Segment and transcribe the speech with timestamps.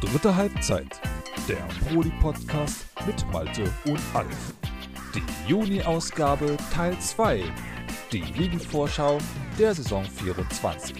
[0.00, 1.00] Dritte Halbzeit,
[1.48, 4.54] der Proli-Podcast mit Malte und Alf.
[5.14, 7.44] Die Juni-Ausgabe Teil 2,
[8.10, 9.18] die Ligenvorschau
[9.58, 10.96] der Saison 24.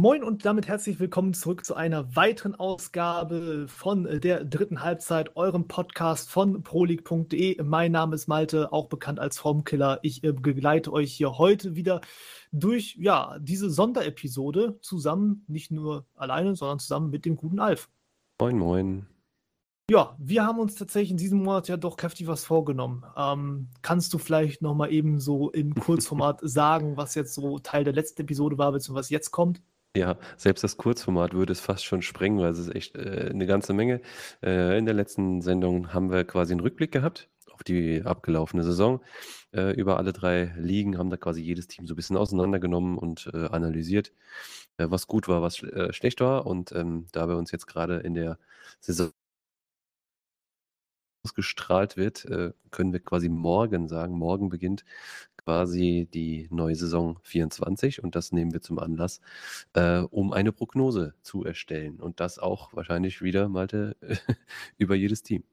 [0.00, 5.36] Moin und damit herzlich willkommen zurück zu einer weiteren Ausgabe von äh, der dritten Halbzeit,
[5.36, 7.62] eurem Podcast von proleague.de.
[7.62, 9.98] Mein Name ist Malte, auch bekannt als Formkiller.
[10.00, 12.00] Ich äh, begleite euch hier heute wieder
[12.52, 17.88] durch ja, diese Sonderepisode zusammen, nicht nur alleine, sondern zusammen mit dem guten Alf.
[18.40, 19.06] Moin, moin.
[19.90, 23.04] Ja, wir haben uns tatsächlich in diesem Monat ja doch kräftig was vorgenommen.
[23.16, 27.92] Ähm, kannst du vielleicht nochmal eben so im Kurzformat sagen, was jetzt so Teil der
[27.92, 29.60] letzten Episode war, beziehungsweise was jetzt kommt?
[29.96, 33.46] Ja, selbst das Kurzformat würde es fast schon sprengen, weil es ist echt äh, eine
[33.46, 34.00] ganze Menge.
[34.42, 37.28] Äh, in der letzten Sendung haben wir quasi einen Rückblick gehabt
[37.60, 39.00] auf die abgelaufene Saison.
[39.52, 43.30] Äh, über alle drei Ligen haben da quasi jedes Team so ein bisschen auseinandergenommen und
[43.34, 44.12] äh, analysiert,
[44.78, 46.46] äh, was gut war, was äh, schlecht war.
[46.46, 48.38] Und ähm, da wir uns jetzt gerade in der
[48.80, 49.10] Saison
[51.22, 54.84] ausgestrahlt wird, äh, können wir quasi morgen sagen, morgen beginnt
[55.36, 59.20] quasi die neue Saison 24 und das nehmen wir zum Anlass,
[59.74, 63.96] äh, um eine Prognose zu erstellen und das auch wahrscheinlich wieder, Malte,
[64.78, 65.44] über jedes Team.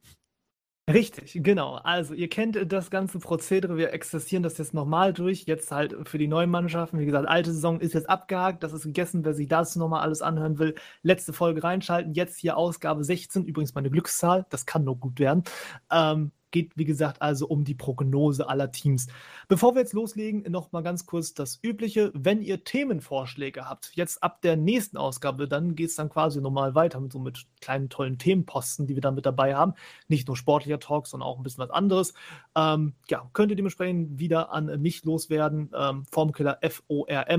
[0.90, 1.76] Richtig, genau.
[1.76, 6.18] Also ihr kennt das ganze Prozedere, wir existieren das jetzt nochmal durch, jetzt halt für
[6.18, 6.98] die neuen Mannschaften.
[7.00, 10.22] Wie gesagt, alte Saison ist jetzt abgehakt, das ist gegessen, wer sich das nochmal alles
[10.22, 12.14] anhören will, letzte Folge reinschalten.
[12.14, 15.44] Jetzt hier Ausgabe 16, übrigens meine Glückszahl, das kann nur gut werden.
[15.92, 19.08] Ähm, geht, wie gesagt, also um die Prognose aller Teams.
[19.48, 22.12] Bevor wir jetzt loslegen, noch mal ganz kurz das Übliche.
[22.14, 26.76] Wenn ihr Themenvorschläge habt, jetzt ab der nächsten Ausgabe, dann geht es dann quasi nochmal
[26.76, 29.74] weiter mit so mit kleinen tollen Themenposten, die wir dann mit dabei haben.
[30.08, 32.14] Nicht nur sportlicher Talk, sondern auch ein bisschen was anderes.
[32.58, 35.72] Ähm, ja, könnt ihr dementsprechend wieder an mich loswerden.
[35.74, 37.38] Ähm, Formkiller F-O-R-M-K-I-L-L-E-R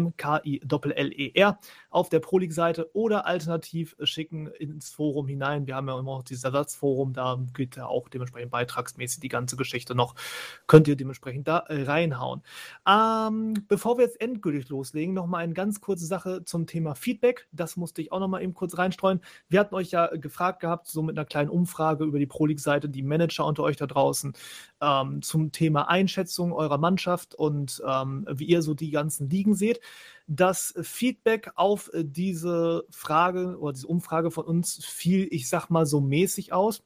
[1.90, 5.66] auf der Prolig-Seite oder alternativ schicken ins Forum hinein.
[5.66, 9.56] Wir haben ja immer noch dieses Ersatzforum, da geht ja auch dementsprechend beitragsmäßig die ganze
[9.56, 10.14] Geschichte noch.
[10.66, 12.42] Könnt ihr dementsprechend da rein reinhauen.
[12.86, 17.48] Ähm, bevor wir jetzt endgültig loslegen, nochmal eine ganz kurze Sache zum Thema Feedback.
[17.52, 19.20] Das musste ich auch nochmal eben kurz reinstreuen.
[19.48, 22.88] Wir hatten euch ja gefragt gehabt, so mit einer kleinen Umfrage über die Pro League-Seite,
[22.88, 24.32] die Manager unter euch da draußen,
[24.80, 29.80] ähm, zum Thema Einschätzung eurer Mannschaft und ähm, wie ihr so die ganzen Ligen seht.
[30.26, 36.00] Das Feedback auf diese Frage oder diese Umfrage von uns fiel, ich sag mal, so
[36.00, 36.82] mäßig aus.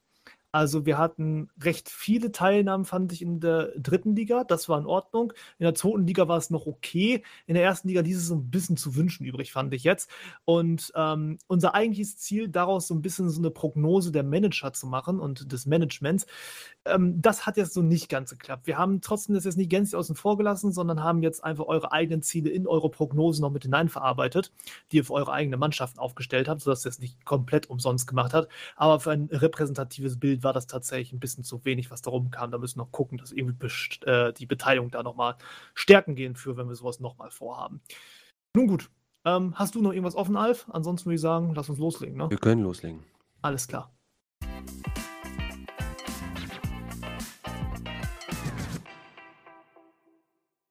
[0.53, 4.43] Also wir hatten recht viele Teilnahmen, fand ich, in der dritten Liga.
[4.43, 5.33] Das war in Ordnung.
[5.57, 7.23] In der zweiten Liga war es noch okay.
[7.47, 10.11] In der ersten Liga ließ es ein bisschen zu wünschen übrig, fand ich jetzt.
[10.45, 14.85] Und ähm, unser eigentliches Ziel, daraus so ein bisschen so eine Prognose der Manager zu
[14.85, 16.27] machen und des Managements,
[16.85, 18.67] ähm, das hat jetzt so nicht ganz geklappt.
[18.67, 21.91] Wir haben trotzdem das jetzt nicht gänzlich außen vor gelassen, sondern haben jetzt einfach eure
[21.91, 24.51] eigenen Ziele in eure Prognose noch mit hineinverarbeitet,
[24.91, 28.35] die ihr für eure eigene Mannschaften aufgestellt habt, sodass ihr es nicht komplett umsonst gemacht
[28.35, 28.49] habt.
[28.75, 32.51] Aber für ein repräsentatives Bild war das tatsächlich ein bisschen zu wenig, was darum kam.
[32.51, 33.67] Da müssen wir noch gucken, dass irgendwie
[34.05, 35.35] äh, die Beteiligung da nochmal
[35.73, 37.81] stärken gehen für, wenn wir sowas nochmal vorhaben.
[38.55, 38.89] Nun gut,
[39.25, 40.67] ähm, hast du noch irgendwas offen, Alf?
[40.69, 42.17] Ansonsten würde ich sagen, lass uns loslegen.
[42.17, 42.29] Ne?
[42.29, 43.03] Wir können loslegen.
[43.41, 43.93] Alles klar.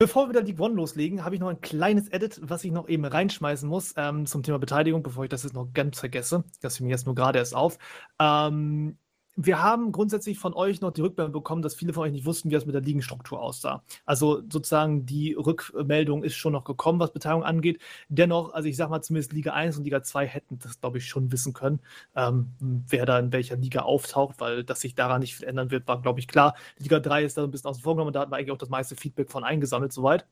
[0.03, 2.89] Bevor wir da League One loslegen, habe ich noch ein kleines Edit, was ich noch
[2.89, 6.43] eben reinschmeißen muss ähm, zum Thema Beteiligung, bevor ich das jetzt noch ganz vergesse.
[6.60, 7.78] Das fiel mir jetzt nur gerade erst auf.
[8.19, 8.99] Ähm,
[9.37, 12.50] wir haben grundsätzlich von euch noch die Rückmeldung bekommen, dass viele von euch nicht wussten,
[12.50, 13.82] wie das mit der Ligenstruktur aussah.
[14.04, 17.81] Also sozusagen die Rückmeldung ist schon noch gekommen, was Beteiligung angeht.
[18.09, 21.09] Dennoch, also ich sag mal, zumindest Liga 1 und Liga 2 hätten das, glaube ich,
[21.09, 21.81] schon wissen können,
[22.15, 25.88] ähm, wer da in welcher Liga auftaucht, weil dass sich daran nicht viel ändern wird,
[25.88, 26.54] war, glaube ich, klar.
[26.78, 28.69] Liga 3 ist da ein bisschen außen vor genommen, da hatten wir eigentlich auch das
[28.69, 30.26] meiste Feedback von eingesammelt, soweit.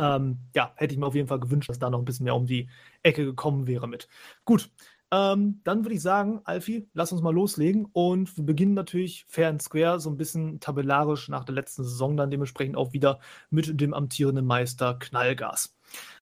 [0.00, 2.34] Ähm, ja, hätte ich mir auf jeden Fall gewünscht, dass da noch ein bisschen mehr
[2.36, 2.68] um die
[3.02, 4.08] Ecke gekommen wäre mit.
[4.44, 4.70] Gut,
[5.10, 7.86] ähm, dann würde ich sagen, Alfie, lass uns mal loslegen.
[7.92, 12.16] Und wir beginnen natürlich fair and square, so ein bisschen tabellarisch nach der letzten Saison,
[12.16, 13.20] dann dementsprechend auch wieder
[13.50, 15.77] mit dem amtierenden Meister Knallgas.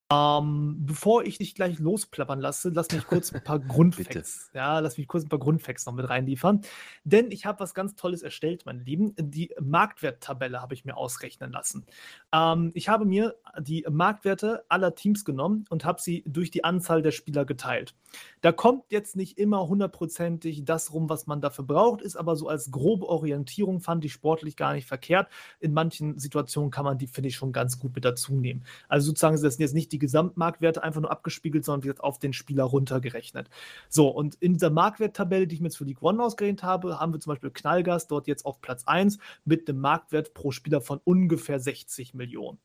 [0.09, 4.97] Ähm, bevor ich dich gleich losplappern lasse, lass mich kurz ein paar Grundfacts, ja, lass
[4.97, 6.61] mich kurz ein paar Grundfacts noch mit reinliefern.
[7.03, 9.13] Denn ich habe was ganz Tolles erstellt, meine Lieben.
[9.17, 11.85] Die Marktwerttabelle habe ich mir ausrechnen lassen.
[12.31, 17.01] Ähm, ich habe mir die Marktwerte aller Teams genommen und habe sie durch die Anzahl
[17.01, 17.93] der Spieler geteilt.
[18.39, 22.47] Da kommt jetzt nicht immer hundertprozentig das rum, was man dafür braucht, ist aber so
[22.47, 25.27] als grobe Orientierung, fand ich sportlich gar nicht verkehrt.
[25.59, 28.63] In manchen Situationen kann man die, finde ich, schon ganz gut mit dazu nehmen.
[28.87, 32.19] Also sozusagen das sind jetzt nicht die die Gesamtmarktwerte einfach nur abgespiegelt, sondern wird auf
[32.19, 33.49] den Spieler runtergerechnet.
[33.89, 37.13] So, und in dieser Marktwerttabelle, die ich mir jetzt für League One ausgerechnet habe, haben
[37.13, 40.99] wir zum Beispiel Knallgas dort jetzt auf Platz 1 mit einem Marktwert pro Spieler von
[41.03, 42.59] ungefähr 60 Millionen.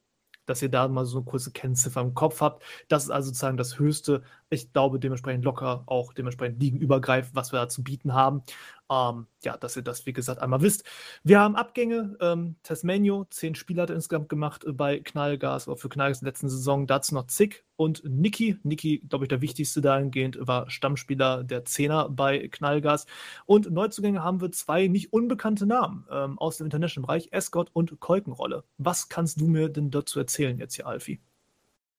[0.47, 2.65] dass ihr da mal so eine kurze Kennziffer im Kopf habt.
[2.89, 4.23] Das ist also sozusagen das Höchste.
[4.51, 8.43] Ich glaube dementsprechend locker auch dementsprechend ligenübergreifend, was wir da zu bieten haben.
[8.91, 10.85] Ähm, ja, dass ihr das, wie gesagt, einmal wisst.
[11.23, 12.17] Wir haben Abgänge.
[12.21, 16.25] Ähm, Tasmanio, zehn Spieler hat er insgesamt gemacht äh, bei Knallgas, oder für Knallgas in
[16.25, 16.87] der letzten Saison.
[16.87, 18.59] Dazu noch Zick und Niki.
[18.63, 23.07] Niki, glaube ich, der wichtigste dahingehend, war Stammspieler der Zehner bei Knallgas.
[23.47, 28.65] Und Neuzugänge haben wir zwei nicht unbekannte Namen ähm, aus dem International-Bereich, Escort und Kolkenrolle.
[28.79, 31.21] Was kannst du mir denn dazu erzählen jetzt hier, Alfie?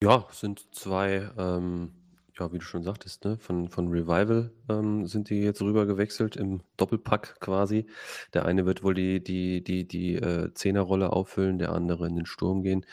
[0.03, 1.93] Ja, sind zwei ähm,
[2.39, 6.35] ja, wie du schon sagtest, ne, von, von Revival ähm, sind die jetzt rüber gewechselt
[6.35, 7.85] im Doppelpack quasi.
[8.33, 12.25] Der eine wird wohl die, die, die, die äh, Zehnerrolle auffüllen, der andere in den
[12.25, 12.85] Sturm gehen.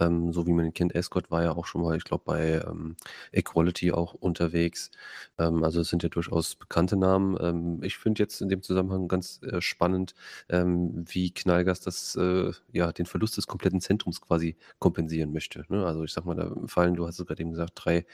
[0.00, 2.62] Ähm, so wie man ihn kennt, Escort war ja auch schon mal, ich glaube, bei
[2.66, 2.96] ähm,
[3.32, 4.90] Equality auch unterwegs.
[5.38, 7.36] Ähm, also es sind ja durchaus bekannte Namen.
[7.40, 10.14] Ähm, ich finde jetzt in dem Zusammenhang ganz äh, spannend,
[10.48, 15.64] ähm, wie Knallgas das, äh, ja, den Verlust des kompletten Zentrums quasi kompensieren möchte.
[15.68, 15.84] Ne?
[15.84, 18.06] Also ich sag mal, da fallen, du hast es gerade eben gesagt, drei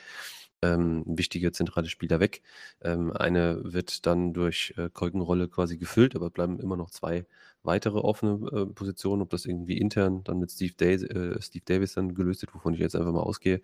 [0.63, 2.43] ähm, wichtige zentrale Spieler weg.
[2.81, 7.27] Ähm, eine wird dann durch äh, Kolkenrolle quasi gefüllt, aber bleiben immer noch zwei
[7.63, 11.95] weitere offene äh, Positionen, ob das irgendwie intern dann mit Steve, Day äh, Steve Davis
[11.95, 13.61] dann gelöst wird, wovon ich jetzt einfach mal ausgehe.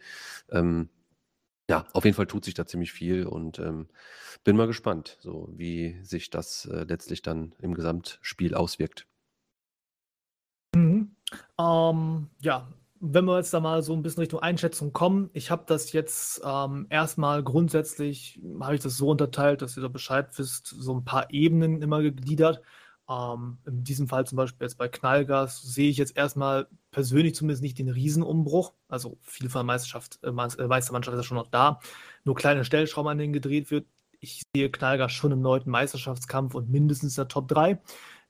[0.50, 0.88] Ähm,
[1.70, 3.88] ja, auf jeden Fall tut sich da ziemlich viel und ähm,
[4.42, 9.06] bin mal gespannt, so wie sich das äh, letztlich dann im Gesamtspiel auswirkt.
[10.74, 11.14] Mhm.
[11.58, 12.68] Ähm, ja,
[13.00, 16.40] wenn wir jetzt da mal so ein bisschen Richtung Einschätzung kommen, ich habe das jetzt
[16.44, 21.04] ähm, erstmal grundsätzlich, habe ich das so unterteilt, dass ihr da Bescheid wisst, so ein
[21.04, 22.62] paar Ebenen immer gegliedert.
[23.08, 27.62] Ähm, in diesem Fall zum Beispiel jetzt bei Knallgas sehe ich jetzt erstmal persönlich zumindest
[27.62, 28.74] nicht den Riesenumbruch.
[28.88, 31.80] Also viel von der Meisterschaft, äh, Meistermannschaft ist ja schon noch da.
[32.24, 33.86] Nur kleine Stellschrauben, an denen gedreht wird.
[34.20, 37.80] Ich sehe Knallgas schon im neunten Meisterschaftskampf und mindestens der Top 3.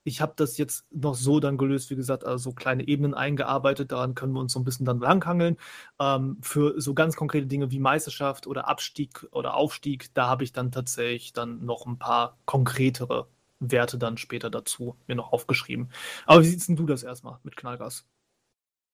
[0.03, 3.91] Ich habe das jetzt noch so dann gelöst, wie gesagt, also kleine Ebenen eingearbeitet.
[3.91, 5.57] Daran können wir uns so ein bisschen dann langhangeln.
[5.99, 10.53] Ähm, für so ganz konkrete Dinge wie Meisterschaft oder Abstieg oder Aufstieg, da habe ich
[10.53, 13.27] dann tatsächlich dann noch ein paar konkretere
[13.59, 15.91] Werte dann später dazu mir noch aufgeschrieben.
[16.25, 18.05] Aber wie siehst du das erstmal mit Knallgas?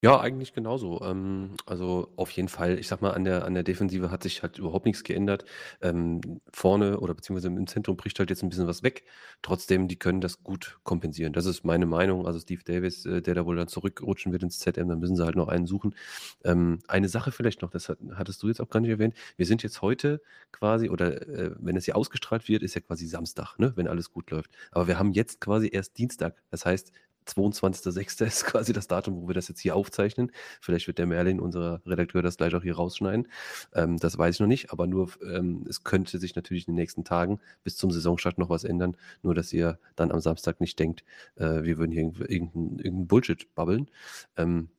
[0.04, 1.02] Ja, eigentlich genauso.
[1.02, 4.44] Ähm, also auf jeden Fall, ich sag mal, an der, an der Defensive hat sich
[4.44, 5.46] halt überhaupt nichts geändert.
[5.82, 6.22] Ähm,
[6.54, 9.06] vorne oder beziehungsweise im Zentrum bricht halt jetzt ein bisschen was weg.
[9.42, 11.34] Trotzdem, die können das gut kompensieren.
[11.34, 12.28] Das ist meine Meinung.
[12.28, 15.26] Also Steve Davis, äh, der da wohl dann zurückrutschen wird ins ZM, dann müssen sie
[15.26, 15.96] halt noch einen suchen.
[16.44, 19.16] Ähm, eine Sache vielleicht noch, das hat, hattest du jetzt auch gar nicht erwähnt.
[19.38, 20.22] Wir sind jetzt heute
[20.52, 24.12] quasi, oder äh, wenn es hier ausgestrahlt wird, ist ja quasi Samstag, ne, wenn alles
[24.12, 24.52] gut läuft.
[24.72, 26.36] Aber wir haben jetzt quasi erst Dienstag.
[26.52, 26.92] Das heißt,
[27.28, 28.26] 22.06.
[28.26, 30.32] ist quasi das Datum, wo wir das jetzt hier aufzeichnen.
[30.62, 33.28] Vielleicht wird der Merlin, unser Redakteur, das gleich auch hier rausschneiden.
[33.74, 36.82] Ähm, das weiß ich noch nicht, aber nur, ähm, es könnte sich natürlich in den
[36.82, 38.98] nächsten Tagen bis zum Saisonstart noch was ändern.
[39.22, 41.04] Nur, dass ihr dann am Samstag nicht denkt,
[41.36, 43.90] äh, wir würden hier irgendeinen irgendein Bullshit babbeln.
[44.38, 44.70] Ähm,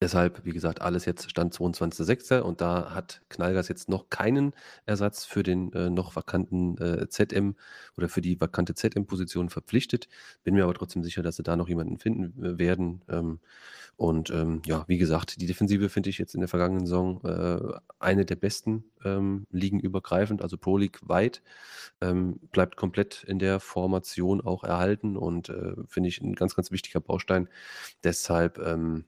[0.00, 2.38] Deshalb, wie gesagt, alles jetzt Stand 22.06.
[2.40, 4.52] und da hat Knallgas jetzt noch keinen
[4.86, 7.56] Ersatz für den äh, noch vakanten äh, ZM
[7.96, 10.08] oder für die vakante ZM-Position verpflichtet.
[10.44, 13.02] Bin mir aber trotzdem sicher, dass sie da noch jemanden finden äh, werden.
[13.08, 13.40] Ähm,
[13.96, 17.80] und ähm, ja, wie gesagt, die Defensive finde ich jetzt in der vergangenen Saison äh,
[17.98, 21.42] eine der besten ähm, ligenübergreifend, also Pro League weit.
[22.00, 26.70] Ähm, bleibt komplett in der Formation auch erhalten und äh, finde ich ein ganz, ganz
[26.70, 27.48] wichtiger Baustein.
[28.04, 29.04] Deshalb ähm,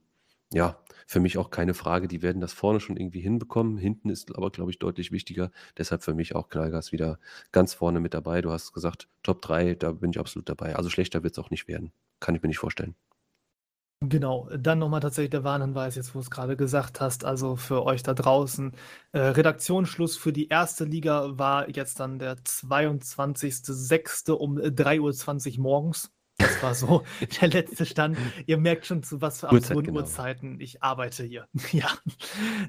[0.52, 2.08] ja, für mich auch keine Frage.
[2.08, 3.78] Die werden das vorne schon irgendwie hinbekommen.
[3.78, 5.50] Hinten ist aber, glaube ich, deutlich wichtiger.
[5.78, 7.18] Deshalb für mich auch Knallgas wieder
[7.52, 8.42] ganz vorne mit dabei.
[8.42, 10.76] Du hast gesagt, Top 3, da bin ich absolut dabei.
[10.76, 11.92] Also schlechter wird es auch nicht werden.
[12.20, 12.94] Kann ich mir nicht vorstellen.
[14.02, 17.84] Genau, dann nochmal tatsächlich der Warnhinweis, jetzt wo du es gerade gesagt hast, also für
[17.84, 18.72] euch da draußen.
[19.12, 24.30] Äh, Redaktionsschluss für die erste Liga war jetzt dann der 22.06.
[24.32, 26.10] um 3.20 Uhr morgens.
[26.40, 27.04] Das war so
[27.40, 28.18] der letzte Stand.
[28.46, 30.00] Ihr merkt schon, zu was für absurden genau.
[30.00, 31.46] Uhrzeiten ich arbeite hier.
[31.72, 31.88] ja,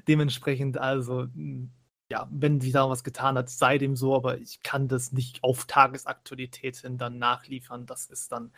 [0.08, 1.70] dementsprechend also, hm,
[2.10, 5.42] ja, wenn sich da was getan hat, sei dem so, aber ich kann das nicht
[5.42, 7.86] auf Tagesaktualität hin dann nachliefern.
[7.86, 8.52] Das ist dann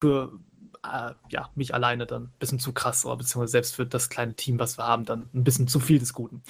[0.00, 0.38] für
[0.84, 4.34] äh, ja, mich alleine dann ein bisschen zu krass, oder beziehungsweise selbst für das kleine
[4.34, 6.42] Team, was wir haben, dann ein bisschen zu viel des Guten.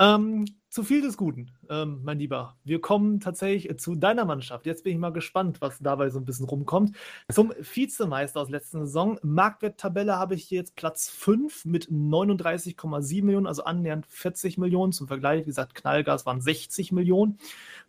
[0.00, 2.56] Ähm, zu viel des Guten, ähm, mein Lieber.
[2.64, 4.66] Wir kommen tatsächlich zu deiner Mannschaft.
[4.66, 6.96] Jetzt bin ich mal gespannt, was dabei so ein bisschen rumkommt.
[7.30, 9.20] Zum Vizemeister aus letzter Saison.
[9.22, 14.92] Marktwerttabelle habe ich hier jetzt Platz 5 mit 39,7 Millionen, also annähernd 40 Millionen.
[14.92, 17.38] Zum Vergleich, wie gesagt, Knallgas waren 60 Millionen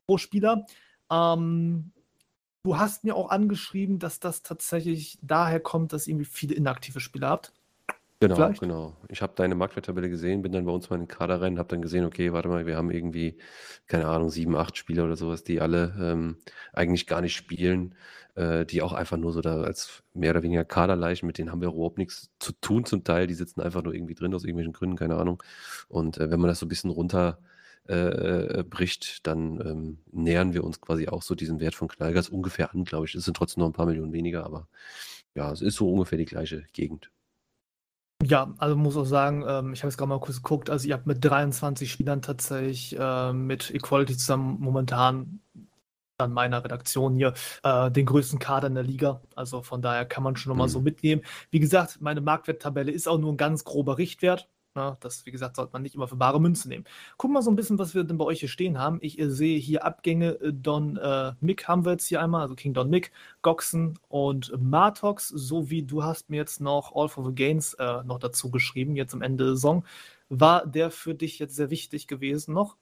[0.05, 0.67] pro Spieler.
[1.11, 1.91] Ähm,
[2.63, 6.99] du hast mir auch angeschrieben, dass das tatsächlich daher kommt, dass ihr irgendwie viele inaktive
[6.99, 7.51] Spieler habt.
[8.21, 8.61] Genau, vielleicht?
[8.61, 8.95] genau.
[9.09, 11.67] Ich habe deine Marktwerttabelle gesehen, bin dann bei uns mal in den Kader rein, habe
[11.67, 13.37] dann gesehen, okay, warte mal, wir haben irgendwie,
[13.87, 16.37] keine Ahnung, sieben, acht Spieler oder sowas, die alle ähm,
[16.71, 17.95] eigentlich gar nicht spielen,
[18.35, 21.61] äh, die auch einfach nur so da als mehr oder weniger Kaderleichen, mit denen haben
[21.61, 24.73] wir überhaupt nichts zu tun zum Teil, die sitzen einfach nur irgendwie drin aus irgendwelchen
[24.73, 25.43] Gründen, keine Ahnung.
[25.89, 27.39] Und äh, wenn man das so ein bisschen runter
[27.87, 32.29] äh, äh, bricht, dann ähm, nähern wir uns quasi auch so diesen Wert von Knallgas
[32.29, 33.15] ungefähr an, glaube ich.
[33.15, 34.67] Es sind trotzdem noch ein paar Millionen weniger, aber
[35.35, 37.11] ja, es ist so ungefähr die gleiche Gegend.
[38.23, 40.93] Ja, also muss auch sagen, ähm, ich habe jetzt gerade mal kurz geguckt, also ihr
[40.95, 45.41] habt mit 23 Spielern tatsächlich äh, mit Equality zusammen momentan
[46.17, 49.21] an meiner Redaktion hier äh, den größten Kader in der Liga.
[49.35, 50.71] Also von daher kann man schon nochmal Mhm.
[50.71, 51.23] so mitnehmen.
[51.51, 54.49] Wie gesagt, meine Marktwerttabelle ist auch nur ein ganz grober Richtwert.
[54.75, 54.97] Ne?
[54.99, 56.85] Das, wie gesagt, sollte man nicht immer für bare Münze nehmen.
[57.17, 58.99] Guck mal so ein bisschen, was wir denn bei euch hier stehen haben.
[59.01, 60.33] Ich äh, sehe hier Abgänge.
[60.41, 64.51] äh, Don äh, Mick haben wir jetzt hier einmal, also King Don Mick, Goxen und
[64.61, 68.95] Martox, sowie du hast mir jetzt noch All for the Gains äh, noch dazu geschrieben,
[68.95, 69.85] jetzt am Ende der Saison.
[70.29, 72.77] War der für dich jetzt sehr wichtig gewesen noch?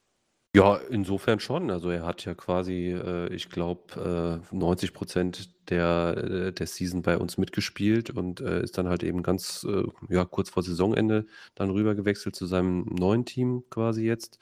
[0.55, 1.71] Ja, insofern schon.
[1.71, 7.01] Also er hat ja quasi, äh, ich glaube, äh, 90 Prozent der, äh, der Season
[7.01, 11.25] bei uns mitgespielt und äh, ist dann halt eben ganz äh, ja, kurz vor Saisonende
[11.55, 14.37] dann rüber gewechselt zu seinem neuen Team quasi jetzt.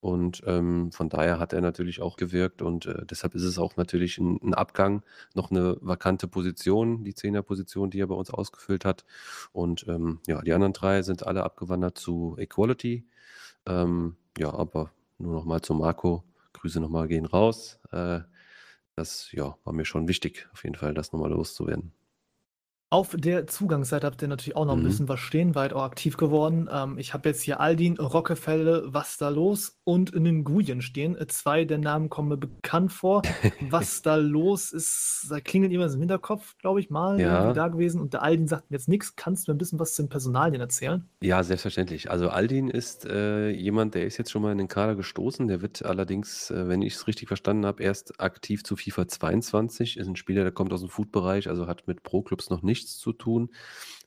[0.00, 3.76] Und ähm, von daher hat er natürlich auch gewirkt und äh, deshalb ist es auch
[3.76, 5.02] natürlich ein, ein Abgang,
[5.34, 9.04] noch eine vakante Position, die Zehnerposition, die er bei uns ausgefüllt hat.
[9.52, 13.06] Und ähm, ja, die anderen drei sind alle abgewandert zu Equality.
[13.66, 16.24] Ähm, ja, aber nur noch mal zu Marco.
[16.52, 17.78] Grüße nochmal gehen raus.
[17.92, 18.20] Äh,
[18.96, 21.92] das ja, war mir schon wichtig, auf jeden Fall, das nochmal loszuwerden.
[22.92, 24.84] Auf der Zugangsseite habt ihr natürlich auch noch ein Mhm.
[24.84, 26.68] bisschen was stehen, weit auch aktiv geworden.
[26.72, 31.16] Ähm, ich habe jetzt hier Aldin, Rockefelle, Was da los und Nguyen stehen.
[31.16, 33.22] Äh, Zwei der Namen kommen mir bekannt vor.
[33.60, 37.34] Was da los ist, da klingelt jemand im Hinterkopf, glaube ich, mal Ja.
[37.42, 38.00] irgendwie da gewesen.
[38.00, 39.14] Und der Aldin sagt mir jetzt nichts.
[39.14, 41.08] Kannst du mir ein bisschen was zu den Personalien erzählen?
[41.22, 42.10] Ja, selbstverständlich.
[42.10, 45.46] Also Aldin ist äh, jemand, der ist jetzt schon mal in den Kader gestoßen.
[45.46, 49.96] Der wird allerdings, äh, wenn ich es richtig verstanden habe, erst aktiv zu FIFA 22.
[49.96, 53.12] Ist ein Spieler, der kommt aus dem Food-Bereich, also hat mit Pro-Clubs noch nichts zu
[53.12, 53.50] tun.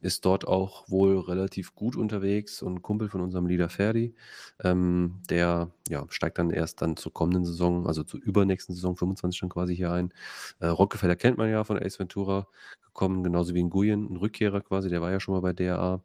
[0.01, 4.15] Ist dort auch wohl relativ gut unterwegs und Kumpel von unserem Leader Ferdi.
[4.63, 9.37] Ähm, der ja, steigt dann erst dann zur kommenden Saison, also zur übernächsten Saison 25
[9.37, 10.13] schon quasi hier ein.
[10.59, 12.47] Äh, Rockefeller kennt man ja von Ace Ventura
[12.93, 16.01] gekommen, genauso wie ein Nguyen, ein Rückkehrer quasi, der war ja schon mal bei DRA.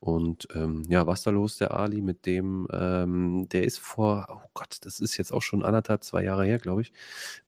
[0.00, 4.48] Und ähm, ja, was da los, der Ali, mit dem, ähm, der ist vor, oh
[4.54, 6.92] Gott, das ist jetzt auch schon anderthalb, zwei Jahre her, glaube ich,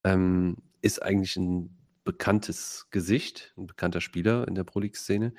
[0.05, 5.33] ähm, ist eigentlich ein bekanntes Gesicht, ein bekannter Spieler in der Pro League-Szene.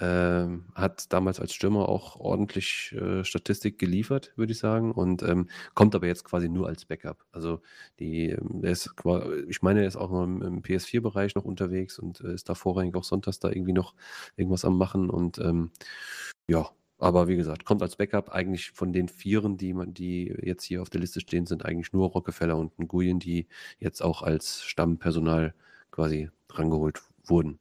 [0.00, 5.48] Ähm, hat damals als Stürmer auch ordentlich äh, Statistik geliefert, würde ich sagen, und ähm,
[5.74, 7.24] kommt aber jetzt quasi nur als Backup.
[7.32, 7.62] Also
[7.98, 8.90] die, ähm, der ist,
[9.48, 12.54] ich meine, er ist auch noch im, im PS4-Bereich noch unterwegs und äh, ist da
[12.54, 13.94] vorrangig auch sonntags da irgendwie noch
[14.36, 15.70] irgendwas am Machen und ähm,
[16.48, 20.62] ja, aber wie gesagt, kommt als Backup eigentlich von den Vieren, die man, die jetzt
[20.62, 23.48] hier auf der Liste stehen, sind eigentlich nur Rockefeller und Nguyen, die
[23.80, 25.52] jetzt auch als Stammpersonal
[25.92, 27.60] quasi rangeholt wurden.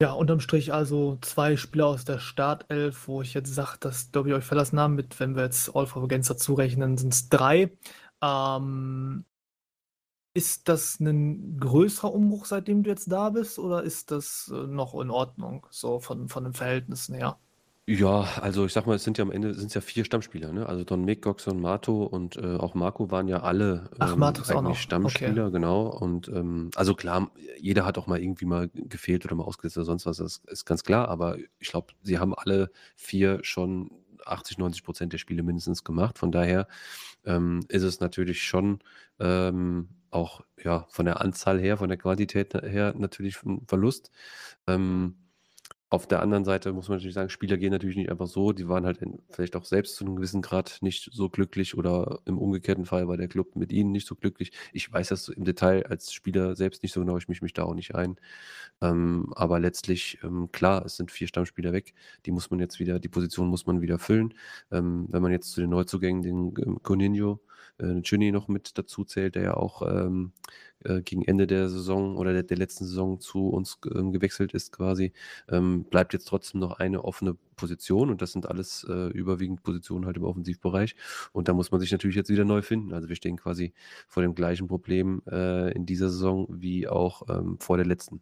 [0.00, 4.32] Ja, unterm Strich also zwei Spieler aus der Startelf, wo ich jetzt sage, dass, ich,
[4.32, 7.70] euch Fellers Namen mit, wenn wir jetzt All for Against dazu rechnen, sind es drei.
[8.20, 9.24] Ähm,
[10.34, 14.94] ist das ein größerer Umbruch, seitdem du jetzt da bist, oder ist das äh, noch
[15.00, 17.38] in Ordnung, so von, von den Verhältnissen her?
[17.88, 20.66] Ja, also ich sag mal, es sind ja am Ende sind's ja vier Stammspieler, ne?
[20.66, 24.42] Also Don Mick, Goxon, Mato und äh, auch Marco waren ja alle Ach, ähm, Mato
[24.42, 24.76] ist auch eigentlich noch.
[24.76, 25.88] Stammspieler, genau.
[25.88, 29.86] Und ähm, also klar, jeder hat auch mal irgendwie mal gefehlt oder mal ausgesetzt oder
[29.86, 31.08] sonst was, das ist ganz klar.
[31.08, 33.90] Aber ich glaube, sie haben alle vier schon
[34.26, 36.20] 80, 90 Prozent der Spiele mindestens gemacht.
[36.20, 36.68] Von daher
[37.24, 38.78] ähm, ist es natürlich schon
[39.18, 44.12] ähm, auch ja, von der Anzahl her, von der Quantität her natürlich ein Verlust.
[44.68, 45.16] Ähm,
[45.92, 48.52] auf der anderen Seite muss man natürlich sagen, Spieler gehen natürlich nicht einfach so.
[48.52, 52.20] Die waren halt in, vielleicht auch selbst zu einem gewissen Grad nicht so glücklich oder
[52.24, 54.52] im umgekehrten Fall war der Club mit ihnen nicht so glücklich.
[54.72, 57.64] Ich weiß das im Detail als Spieler selbst nicht so genau, ich mische mich da
[57.64, 58.16] auch nicht ein.
[58.80, 61.92] Ähm, aber letztlich, ähm, klar, es sind vier Stammspieler weg.
[62.24, 64.32] Die muss man jetzt wieder, die Position muss man wieder füllen.
[64.70, 67.38] Ähm, wenn man jetzt zu den Neuzugängen den ähm, Coninho,
[67.78, 70.32] äh, Chuni noch mit dazu zählt, der ja auch ähm,
[70.84, 74.72] äh, gegen Ende der Saison oder der, der letzten Saison zu uns ähm, gewechselt ist
[74.72, 75.12] quasi,
[75.48, 80.06] ähm, bleibt jetzt trotzdem noch eine offene Position und das sind alles äh, überwiegend Positionen
[80.06, 80.96] halt im Offensivbereich
[81.32, 82.92] und da muss man sich natürlich jetzt wieder neu finden.
[82.92, 83.72] Also wir stehen quasi
[84.08, 88.20] vor dem gleichen Problem äh, in dieser Saison wie auch ähm, vor der letzten.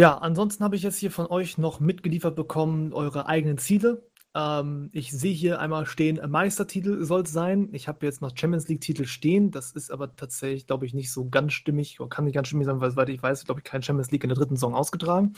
[0.00, 4.09] Ja, ansonsten habe ich jetzt hier von euch noch mitgeliefert bekommen, eure eigenen Ziele.
[4.34, 7.68] Ähm, ich sehe hier einmal stehen, Meistertitel soll es sein.
[7.72, 9.50] Ich habe jetzt noch Champions League-Titel stehen.
[9.50, 12.00] Das ist aber tatsächlich, glaube ich, nicht so ganz stimmig.
[12.00, 14.28] Oder kann nicht ganz stimmig sein, weil ich weiß, glaube ich, kein Champions League in
[14.28, 15.34] der dritten Saison ausgetragen.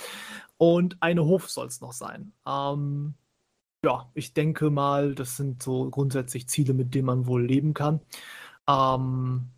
[0.59, 2.33] Und eine Hof soll es noch sein.
[2.47, 3.15] Ähm,
[3.85, 8.01] ja, ich denke mal, das sind so grundsätzlich Ziele, mit denen man wohl leben kann.
[8.69, 9.49] Ähm,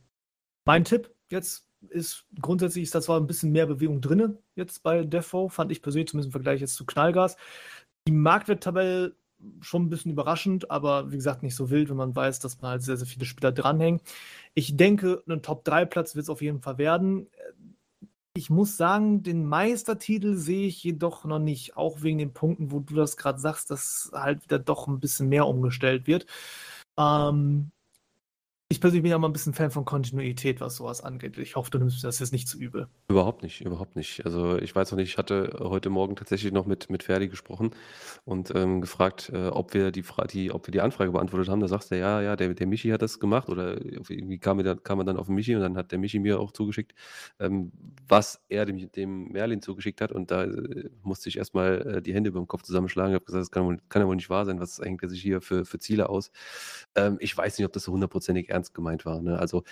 [0.64, 5.04] mein Tipp jetzt ist grundsätzlich, ist das war ein bisschen mehr Bewegung drin jetzt bei
[5.04, 7.36] Defo, fand ich persönlich zumindest im Vergleich jetzt zu Knallgas.
[8.08, 9.14] Die Marktwerttabelle
[9.60, 12.72] schon ein bisschen überraschend, aber wie gesagt nicht so wild, wenn man weiß, dass man
[12.72, 14.00] halt sehr, sehr viele Spieler dranhängen.
[14.54, 17.28] Ich denke, ein Top-3-Platz wird es auf jeden Fall werden.
[18.36, 22.80] Ich muss sagen, den Meistertitel sehe ich jedoch noch nicht, auch wegen den Punkten, wo
[22.80, 26.26] du das gerade sagst, dass halt wieder doch ein bisschen mehr umgestellt wird.
[26.98, 27.70] Ähm,
[28.74, 31.38] ich persönlich bin ja mal ein bisschen Fan von Kontinuität, was sowas angeht.
[31.38, 32.88] Ich hoffe, du nimmst das jetzt nicht zu übel.
[33.06, 34.26] Überhaupt nicht, überhaupt nicht.
[34.26, 37.70] Also ich weiß noch nicht, ich hatte heute Morgen tatsächlich noch mit, mit Ferdi gesprochen
[38.24, 40.02] und ähm, gefragt, äh, ob wir die,
[40.32, 41.60] die, ob wir die Anfrage beantwortet haben.
[41.60, 44.76] Da sagst du, ja, ja, der, der Michi hat das gemacht oder irgendwie kam, mir
[44.76, 46.94] kam man dann auf den Michi und dann hat der Michi mir auch zugeschickt,
[47.38, 47.70] ähm,
[48.08, 52.12] was er dem, dem Merlin zugeschickt hat und da äh, musste ich erstmal äh, die
[52.12, 53.12] Hände über dem Kopf zusammenschlagen.
[53.12, 55.22] Ich habe gesagt, das kann, kann ja wohl nicht wahr sein, was hängt er sich
[55.22, 56.32] hier für, für Ziele aus.
[56.96, 59.20] Ähm, ich weiß nicht, ob das so hundertprozentig ernst gemeint war.
[59.20, 59.38] Ne?
[59.38, 59.64] Also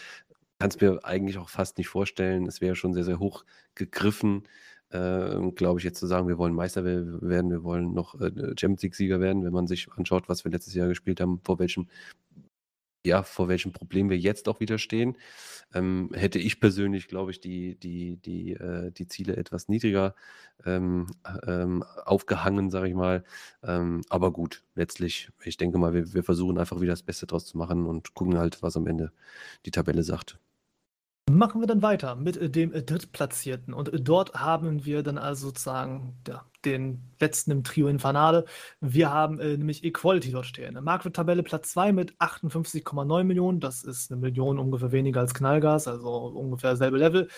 [0.58, 2.46] kann es mir eigentlich auch fast nicht vorstellen.
[2.46, 3.44] Es wäre schon sehr, sehr hoch
[3.75, 4.44] gegriffen,
[4.90, 8.82] äh, glaube ich, jetzt zu sagen, wir wollen Meister werden, wir wollen noch äh, Champions
[8.82, 11.88] League-Sieger werden, wenn man sich anschaut, was wir letztes Jahr gespielt haben, vor welchem
[13.04, 15.16] ja, vor welchem Problem wir jetzt auch wieder stehen.
[15.75, 20.14] Ähm, hätte ich persönlich, glaube ich, die, die, die, äh, die Ziele etwas niedriger
[20.64, 21.06] ähm,
[21.47, 23.25] ähm, aufgehangen, sage ich mal.
[23.62, 27.47] Ähm, aber gut, letztlich, ich denke mal, wir, wir versuchen einfach wieder das Beste draus
[27.47, 29.12] zu machen und gucken halt, was am Ende
[29.66, 30.38] die Tabelle sagt.
[31.30, 33.73] Machen wir dann weiter mit äh, dem äh, Drittplatzierten.
[33.73, 38.45] Und äh, dort haben wir dann also sozusagen ja, den letzten im Trio Infernale.
[38.81, 40.83] Wir haben äh, nämlich Equality dort stehen.
[40.83, 43.61] Marktwerttabelle Platz 2 mit 58,9 Millionen.
[43.61, 47.28] Das ist eine Million ungefähr weniger als Knallgas, also ungefähr selbe Level.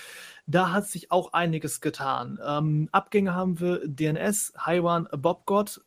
[0.46, 2.38] Da hat sich auch einiges getan.
[2.44, 5.80] Ähm, Abgänge haben wir DNS, Haiwan, Bobgott,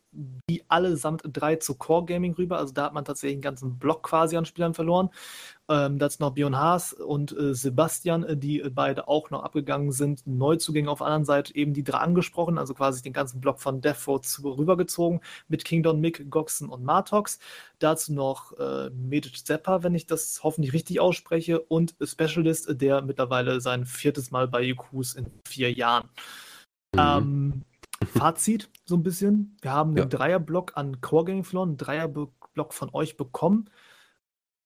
[0.50, 2.58] die allesamt drei zu Core Gaming rüber.
[2.58, 5.10] Also da hat man tatsächlich einen ganzen Block quasi an Spielern verloren.
[5.70, 10.26] Ähm, ist noch Björn Haas und äh, Sebastian, äh, die beide auch noch abgegangen sind.
[10.26, 13.82] Neuzugänge auf der anderen Seite eben die drei angesprochen, also quasi den ganzen Block von
[13.82, 17.38] Death Road rübergezogen mit Kingdom, Mick, Goxen und Martox.
[17.78, 23.60] Dazu noch äh, Medic Zeppa, wenn ich das hoffentlich richtig ausspreche, und Specialist, der mittlerweile
[23.60, 26.08] sein viertes Mal bei UQs in vier Jahren.
[26.94, 27.00] Mhm.
[27.00, 27.62] Ähm,
[28.06, 29.56] Fazit so ein bisschen.
[29.60, 30.04] Wir haben einen ja.
[30.04, 33.70] Dreierblock an Core Gaming verloren, einen Dreierblock von euch bekommen.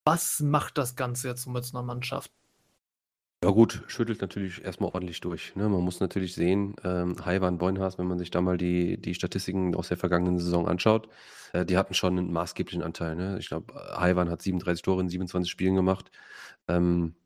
[0.04, 2.30] Was macht das Ganze jetzt mit so einer Mannschaft?
[3.44, 5.56] Ja gut, schüttelt natürlich erstmal ordentlich durch.
[5.56, 5.68] Ne?
[5.68, 9.88] Man muss natürlich sehen, ähm, Haiwan wenn man sich da mal die, die Statistiken aus
[9.88, 11.08] der vergangenen Saison anschaut,
[11.52, 13.16] äh, die hatten schon einen maßgeblichen Anteil.
[13.16, 13.38] Ne?
[13.40, 16.12] Ich glaube, Haiwan hat 37 Tore in 27 Spielen gemacht.
[16.68, 17.16] Ähm,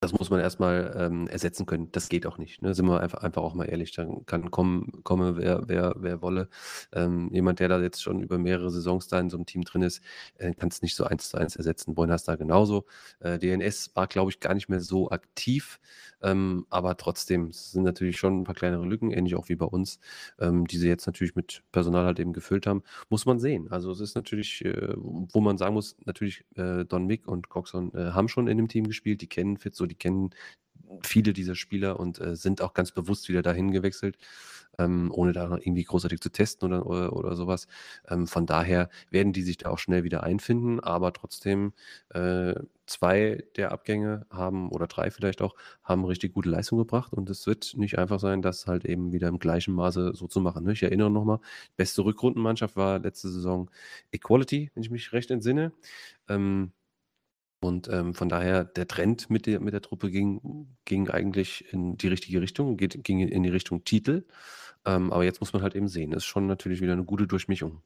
[0.00, 1.90] das muss man erstmal ähm, ersetzen können.
[1.92, 2.60] Das geht auch nicht.
[2.60, 2.74] Ne?
[2.74, 3.92] Sind wir einfach, einfach auch mal ehrlich.
[3.92, 6.48] Dann kann kommen, komme, wer, wer, wer wolle.
[6.92, 9.82] Ähm, jemand, der da jetzt schon über mehrere Saisons da in so einem Team drin
[9.82, 10.02] ist,
[10.36, 11.94] äh, kann es nicht so eins zu eins ersetzen.
[11.94, 12.84] Boynas da genauso.
[13.20, 15.80] Äh, DNS war, glaube ich, gar nicht mehr so aktiv.
[16.22, 19.98] Ähm, aber trotzdem, sind natürlich schon ein paar kleinere Lücken, ähnlich auch wie bei uns,
[20.38, 22.82] ähm, die sie jetzt natürlich mit Personal halt eben gefüllt haben.
[23.08, 23.70] Muss man sehen.
[23.70, 27.94] Also es ist natürlich, äh, wo man sagen muss, natürlich äh, Don Mick und Coxon
[27.94, 30.30] äh, haben schon in dem Team gespielt, die kennen Fitz die kennen
[31.02, 34.18] viele dieser Spieler und äh, sind auch ganz bewusst wieder dahin gewechselt,
[34.78, 37.66] ähm, ohne da irgendwie großartig zu testen oder, oder, oder sowas.
[38.08, 41.72] Ähm, von daher werden die sich da auch schnell wieder einfinden, aber trotzdem
[42.10, 42.54] äh,
[42.86, 47.46] zwei der Abgänge haben oder drei vielleicht auch, haben richtig gute Leistung gebracht und es
[47.46, 50.64] wird nicht einfach sein, das halt eben wieder im gleichen Maße so zu machen.
[50.64, 50.72] Ne?
[50.72, 51.40] Ich erinnere nochmal,
[51.76, 53.70] beste Rückrundenmannschaft war letzte Saison
[54.12, 55.72] Equality, wenn ich mich recht entsinne.
[56.28, 56.72] Ähm,
[57.66, 61.96] und ähm, von daher, der Trend mit der, mit der Truppe ging, ging eigentlich in
[61.96, 64.24] die richtige Richtung, geht, ging in die Richtung Titel.
[64.84, 67.82] Ähm, aber jetzt muss man halt eben sehen, ist schon natürlich wieder eine gute Durchmischung.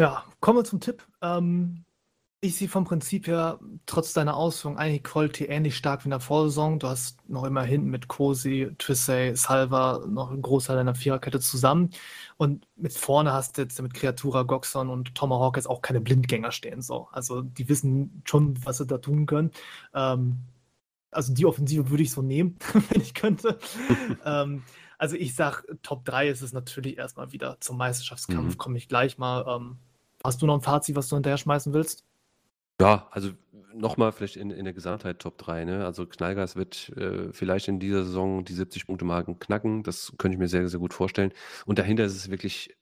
[0.00, 1.06] Ja, kommen wir zum Tipp.
[1.22, 1.84] Ähm,
[2.40, 6.20] ich sehe vom Prinzip her, trotz deiner Ausführung, eigentlich Quality ähnlich stark wie in der
[6.20, 6.78] Vorsaison.
[6.78, 11.90] Du hast noch immer hinten mit Cosi, Twissey, Salva noch einen Großteil deiner Viererkette zusammen.
[12.36, 16.52] Und mit vorne hast du jetzt mit Kreatura, Goxon und Tomahawk jetzt auch keine Blindgänger
[16.52, 16.80] stehen.
[16.80, 17.08] So.
[17.10, 19.50] Also die wissen schon, was sie da tun können.
[19.92, 20.38] Ähm,
[21.10, 22.56] also die Offensive würde ich so nehmen,
[22.90, 23.58] wenn ich könnte.
[24.24, 24.62] ähm,
[24.96, 28.58] also ich sag, Top 3 ist es natürlich erstmal wieder zum Meisterschaftskampf, mhm.
[28.58, 29.44] komme ich gleich mal.
[29.48, 29.78] Ähm,
[30.22, 32.07] hast du noch ein Fazit, was du hinterher schmeißen willst?
[32.80, 33.30] Ja, also
[33.74, 35.64] nochmal vielleicht in, in der Gesamtheit Top 3.
[35.64, 35.84] Ne?
[35.84, 39.82] Also Knallgas wird äh, vielleicht in dieser Saison die 70-Punkte-Marken knacken.
[39.82, 41.32] Das könnte ich mir sehr, sehr gut vorstellen.
[41.66, 42.76] Und dahinter ist es wirklich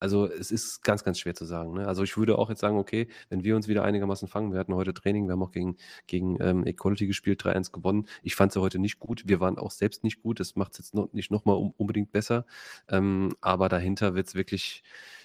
[0.00, 1.74] Also es ist ganz, ganz schwer zu sagen.
[1.74, 1.88] Ne?
[1.88, 4.74] Also ich würde auch jetzt sagen, okay, wenn wir uns wieder einigermaßen fangen, wir hatten
[4.74, 5.76] heute Training, wir haben auch gegen,
[6.08, 8.06] gegen ähm, Equality gespielt, 3-1 gewonnen.
[8.24, 9.24] Ich fand sie heute nicht gut.
[9.28, 10.40] Wir waren auch selbst nicht gut.
[10.40, 12.46] Das macht es jetzt noch, nicht nochmal um, unbedingt besser.
[12.88, 14.82] Ähm, aber dahinter wird es wirklich,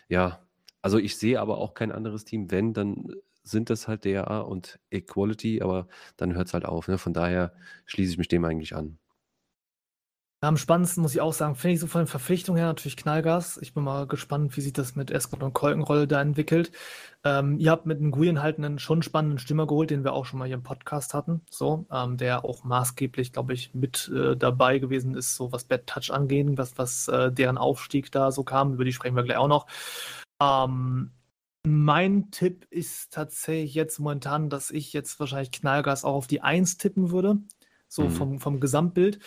[0.10, 0.42] ja,
[0.84, 2.52] also ich sehe aber auch kein anderes Team.
[2.52, 3.14] Wenn, dann
[3.46, 6.88] sind das halt DRA und Equality, aber dann hört es halt auf.
[6.88, 6.98] Ne?
[6.98, 7.54] Von daher
[7.86, 8.98] schließe ich mich dem eigentlich an.
[10.42, 13.58] Am spannendsten muss ich auch sagen, finde ich so von den Verpflichtungen her natürlich Knallgas.
[13.62, 16.72] Ich bin mal gespannt, wie sich das mit Escort und Kolkenrolle da entwickelt.
[17.24, 20.38] Ähm, ihr habt mit Nguyen halt einen schon spannenden Stimmer geholt, den wir auch schon
[20.38, 24.78] mal hier im Podcast hatten, so, ähm, der auch maßgeblich, glaube ich, mit äh, dabei
[24.78, 28.74] gewesen ist, so was Bad Touch angeht, was, was äh, deren Aufstieg da so kam.
[28.74, 29.66] Über die sprechen wir gleich auch noch.
[30.40, 31.12] Ähm,
[31.66, 36.78] mein Tipp ist tatsächlich jetzt momentan, dass ich jetzt wahrscheinlich Knallgas auch auf die 1
[36.78, 37.38] tippen würde,
[37.88, 38.12] so mhm.
[38.12, 39.20] vom, vom Gesamtbild.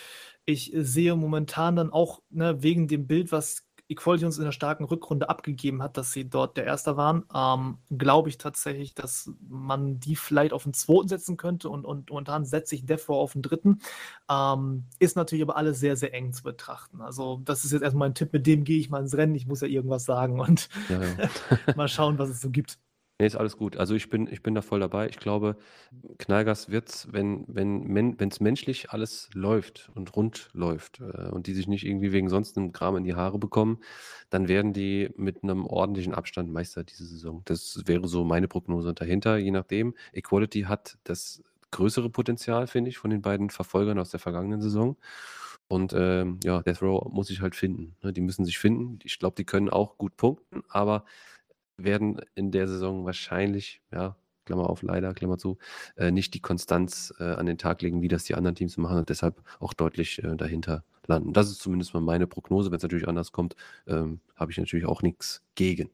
[0.45, 4.83] Ich sehe momentan dann auch ne, wegen dem Bild, was Equality uns in der starken
[4.83, 9.99] Rückrunde abgegeben hat, dass sie dort der Erste waren, ähm, glaube ich tatsächlich, dass man
[9.99, 13.41] die vielleicht auf den zweiten setzen könnte und, und momentan setze ich Defo auf den
[13.41, 13.81] dritten.
[14.29, 17.01] Ähm, ist natürlich aber alles sehr, sehr eng zu betrachten.
[17.01, 19.35] Also, das ist jetzt erstmal ein Tipp, mit dem gehe ich mal ins Rennen.
[19.35, 21.29] Ich muss ja irgendwas sagen und ja, ja.
[21.75, 22.77] mal schauen, was es so gibt.
[23.21, 23.75] Nee, ist alles gut.
[23.75, 25.09] Also ich bin, ich bin da voll dabei.
[25.09, 25.57] Ich glaube,
[26.19, 31.53] Knallgas wird's, wenn, wenn, men, wenn's menschlich alles läuft und rund läuft äh, und die
[31.53, 33.79] sich nicht irgendwie wegen sonst einem Kram in die Haare bekommen,
[34.29, 37.41] dann werden die mit einem ordentlichen Abstand Meister diese Saison.
[37.43, 39.95] Das wäre so meine Prognose dahinter, je nachdem.
[40.13, 44.95] Equality hat das größere Potenzial, finde ich, von den beiden Verfolgern aus der vergangenen Saison.
[45.67, 47.95] Und ähm, ja, Death Row muss sich halt finden.
[48.01, 48.13] Ne?
[48.13, 48.99] Die müssen sich finden.
[49.03, 51.05] Ich glaube, die können auch gut punkten, aber
[51.83, 54.15] werden in der Saison wahrscheinlich, ja,
[54.45, 55.57] Klammer auf, leider, Klammer zu,
[55.95, 58.97] äh, nicht die Konstanz äh, an den Tag legen, wie das die anderen Teams machen
[58.97, 61.33] und deshalb auch deutlich äh, dahinter landen.
[61.33, 62.71] Das ist zumindest mal meine Prognose.
[62.71, 63.55] Wenn es natürlich anders kommt,
[63.87, 65.89] ähm, habe ich natürlich auch nichts gegen.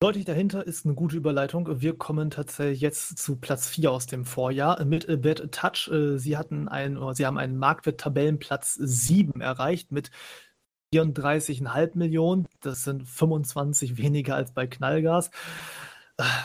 [0.00, 1.80] Deutlich dahinter ist eine gute Überleitung.
[1.80, 5.88] Wir kommen tatsächlich jetzt zu Platz 4 aus dem Vorjahr mit Bad Touch.
[5.92, 10.10] Äh, sie hatten einen, sie haben einen Marktwert-Tabellenplatz 7 erreicht mit
[10.92, 12.46] 34,5 Millionen.
[12.60, 15.30] Das sind 25 weniger als bei Knallgas.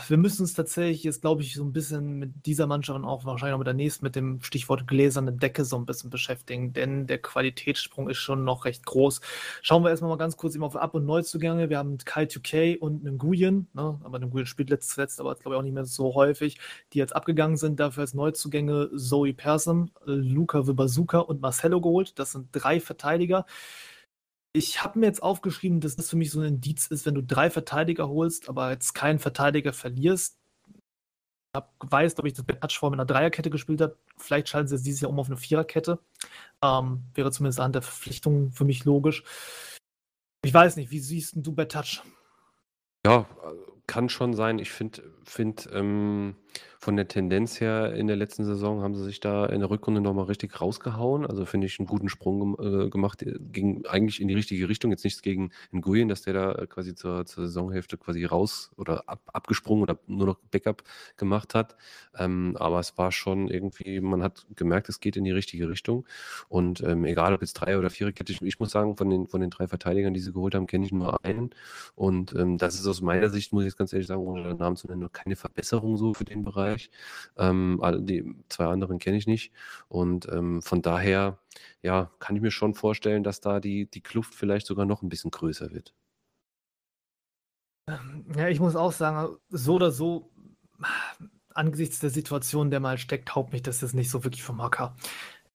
[0.08, 3.26] Wir müssen uns tatsächlich jetzt, glaube ich, so ein bisschen mit dieser Mannschaft und auch
[3.26, 7.06] wahrscheinlich auch mit der nächsten, mit dem Stichwort gläserne Decke so ein bisschen beschäftigen, denn
[7.06, 9.20] der Qualitätssprung ist schon noch recht groß.
[9.62, 11.70] Schauen wir erstmal mal ganz kurz auf Ab- und Neuzugänge.
[11.70, 14.00] Wir haben Kai 2K und einen Nguyen, ne?
[14.04, 16.58] aber Nguyen spielt letztes, aber glaube ich auch nicht mehr so häufig,
[16.94, 17.80] die jetzt abgegangen sind.
[17.80, 22.18] Dafür als Neuzugänge Zoe Persson, Luca Wibazuka und Marcelo geholt.
[22.18, 23.46] Das sind drei Verteidiger.
[24.54, 27.22] Ich habe mir jetzt aufgeschrieben, dass das für mich so ein Indiz ist, wenn du
[27.22, 30.38] drei Verteidiger holst, aber jetzt keinen Verteidiger verlierst.
[31.56, 33.96] Ich weiß, glaube ich, dass Batsch vor mit einer Dreierkette gespielt hat.
[34.18, 36.00] Vielleicht schalten sie jetzt dieses Jahr um auf eine Viererkette.
[36.64, 39.24] Ähm, wäre zumindest an der Verpflichtung für mich logisch.
[40.44, 42.02] Ich weiß nicht, wie siehst du bei Touch?
[43.06, 43.26] Ja,
[43.88, 44.60] kann schon sein.
[44.60, 46.36] Ich finde, find, ähm,
[46.88, 50.00] von der Tendenz her in der letzten Saison haben sie sich da in der Rückrunde
[50.00, 51.26] nochmal richtig rausgehauen.
[51.26, 54.91] Also finde ich einen guten Sprung äh, gemacht, äh, ging eigentlich in die richtige Richtung.
[54.91, 59.04] Jetzt nichts gegen Nguyen, dass der da äh, quasi zur, zur Saisonhälfte quasi raus oder
[59.10, 60.82] ab, abgesprungen oder nur noch Backup
[61.17, 61.76] gemacht hat.
[62.17, 66.06] Ähm, aber es war schon irgendwie, man hat gemerkt, es geht in die richtige Richtung.
[66.47, 69.28] Und ähm, egal ob jetzt drei oder vier Kette, ich, ich, muss sagen, von den,
[69.28, 71.50] von den drei Verteidigern, die sie geholt haben, kenne ich nur einen.
[71.95, 74.78] Und ähm, das ist aus meiner Sicht, muss ich jetzt ganz ehrlich sagen, ohne Namen
[74.78, 76.77] zu nennen, keine Verbesserung so für den Bereich.
[76.78, 76.90] Bereich.
[77.38, 79.52] Ähm, die zwei anderen kenne ich nicht.
[79.88, 81.40] Und ähm, von daher,
[81.82, 85.10] ja, kann ich mir schon vorstellen, dass da die, die Kluft vielleicht sogar noch ein
[85.10, 85.94] bisschen größer wird.
[88.36, 90.30] Ja, ich muss auch sagen, so oder so,
[91.54, 94.96] angesichts der Situation, der mal steckt, haupt mich das jetzt nicht so wirklich vom Hocker.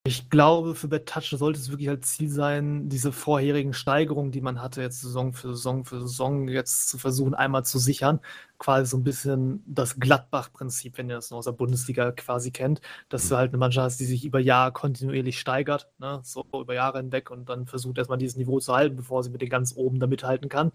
[0.05, 4.41] Ich glaube, für Bad Touch sollte es wirklich als Ziel sein, diese vorherigen Steigerungen, die
[4.41, 8.19] man hatte, jetzt Saison für Saison für Saison, jetzt zu versuchen, einmal zu sichern.
[8.59, 12.81] Quasi so ein bisschen das Gladbach-Prinzip, wenn ihr das noch aus der Bundesliga quasi kennt,
[13.11, 16.21] dass du halt eine Mannschaft hast, die sich über Jahre kontinuierlich steigert, ne?
[16.25, 19.41] so über Jahre hinweg und dann versucht erstmal dieses Niveau zu halten, bevor sie mit
[19.41, 20.73] den ganz oben da mithalten kann.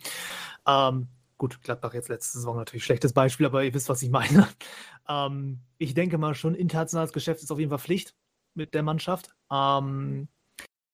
[0.65, 4.47] Ähm, gut, Gladbach jetzt letzte Saison natürlich schlechtes Beispiel, aber ihr wisst, was ich meine.
[5.09, 8.13] Ähm, ich denke mal schon, internationales Geschäft ist auf jeden Fall Pflicht
[8.57, 9.29] mit der Mannschaft.
[9.51, 10.27] Ähm,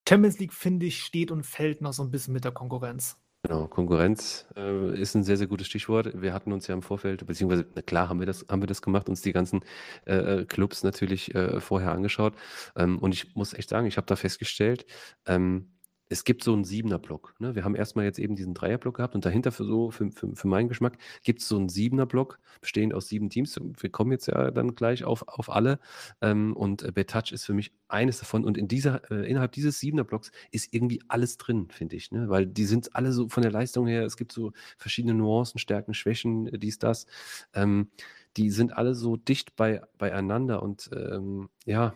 [0.08, 3.18] Champions League, finde ich, steht und fällt noch so ein bisschen mit der Konkurrenz.
[3.46, 6.22] Genau, Konkurrenz äh, ist ein sehr, sehr gutes Stichwort.
[6.22, 8.82] Wir hatten uns ja im Vorfeld, beziehungsweise, na klar, haben wir das, haben wir das
[8.82, 9.66] gemacht, uns die ganzen
[10.06, 12.36] äh, äh Clubs natürlich äh, vorher angeschaut.
[12.78, 14.86] Ähm, und ich muss echt sagen, ich habe da festgestellt,
[15.26, 15.73] ähm,
[16.14, 17.34] es gibt so einen Siebener-Block.
[17.40, 17.56] Ne?
[17.56, 20.48] Wir haben erstmal jetzt eben diesen Dreier-Block gehabt und dahinter für so, für, für, für
[20.48, 23.60] meinen Geschmack, gibt es so einen Siebener-Block, bestehend aus sieben Teams.
[23.80, 25.80] Wir kommen jetzt ja dann gleich auf, auf alle.
[26.22, 28.46] Ähm, und äh, Betouch ist für mich eines davon.
[28.46, 32.12] Und in dieser, äh, innerhalb dieses Siebener-Blocks ist irgendwie alles drin, finde ich.
[32.12, 32.30] Ne?
[32.30, 35.96] Weil die sind alle so von der Leistung her, es gibt so verschiedene Nuancen, Stärken,
[35.96, 37.08] Schwächen, äh, dies, das.
[37.56, 37.90] Ähm,
[38.38, 41.96] die sind alle so dicht bei, beieinander und ähm, ja,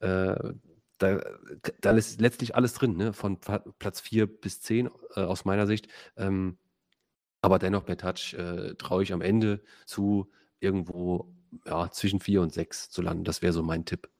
[0.00, 0.54] äh,
[1.00, 1.20] da,
[1.80, 3.12] da ist letztlich alles drin, ne?
[3.12, 5.88] von Platz 4 bis 10 äh, aus meiner Sicht.
[6.16, 6.58] Ähm,
[7.42, 11.32] aber dennoch bei Touch äh, traue ich am Ende zu, irgendwo
[11.66, 13.24] ja, zwischen 4 und 6 zu landen.
[13.24, 14.10] Das wäre so mein Tipp.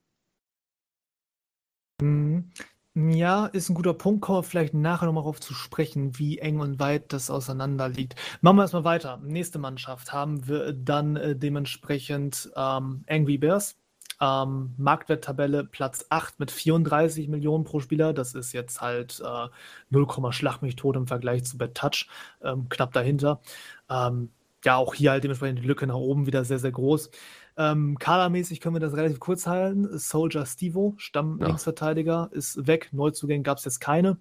[2.00, 2.50] Mhm.
[2.94, 4.22] Ja, ist ein guter Punkt.
[4.22, 8.16] Kommen wir vielleicht nachher nochmal darauf zu sprechen, wie eng und weit das auseinander liegt.
[8.40, 9.18] Machen wir erstmal weiter.
[9.18, 13.76] Nächste Mannschaft haben wir dann äh, dementsprechend ähm, Angry Bears.
[14.20, 18.12] Ähm, Marktwerttabelle Platz 8 mit 34 Millionen pro Spieler.
[18.12, 19.48] Das ist jetzt halt äh,
[19.90, 22.08] 0, Schlag mich tot im Vergleich zu Bad Touch.
[22.42, 23.40] Ähm, knapp dahinter.
[23.88, 24.30] Ähm,
[24.64, 27.10] ja, auch hier halt dementsprechend die Lücke nach oben wieder sehr, sehr groß.
[27.56, 29.98] Ähm, Kadermäßig können wir das relativ kurz halten.
[29.98, 32.36] Soldier Stivo, Stammlinksverteidiger, ja.
[32.36, 32.90] ist weg.
[32.92, 34.18] Neuzugänge gab es jetzt keine.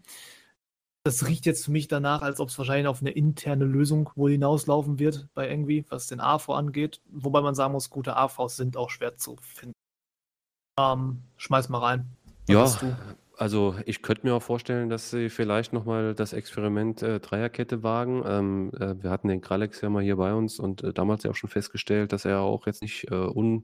[1.04, 4.32] Das riecht jetzt für mich danach, als ob es wahrscheinlich auf eine interne Lösung wohl
[4.32, 7.02] hinauslaufen wird bei irgendwie, was den AV angeht.
[7.10, 9.79] Wobei man sagen muss, gute AVs sind auch schwer zu finden.
[10.80, 12.06] Ähm, schmeiß mal rein.
[12.48, 12.98] Was ja,
[13.40, 18.24] also ich könnte mir auch vorstellen, dass sie vielleicht nochmal das Experiment äh, Dreierkette wagen.
[18.26, 21.32] Ähm, äh, wir hatten den Kralex ja mal hier bei uns und äh, damals ja
[21.32, 23.64] auch schon festgestellt, dass er auch jetzt nicht äh, un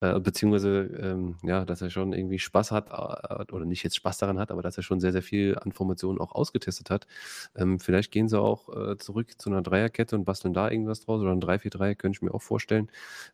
[0.00, 4.16] äh, beziehungsweise ähm, ja, dass er schon irgendwie Spaß hat äh, oder nicht jetzt Spaß
[4.16, 7.06] daran hat, aber dass er schon sehr, sehr viel an Formationen auch ausgetestet hat.
[7.54, 11.32] Ähm, vielleicht gehen sie auch zurück zu einer Dreierkette und basteln da irgendwas draus oder
[11.32, 12.90] ein 3-4-3, könnte ich mir auch vorstellen.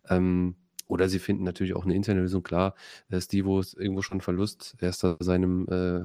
[0.08, 0.56] Ähm,
[0.88, 2.42] oder sie finden natürlich auch eine interne Lösung.
[2.42, 2.74] Klar,
[3.10, 4.74] äh, Stivo ist irgendwo schon Verlust.
[4.80, 5.98] Er ist da seinem äh,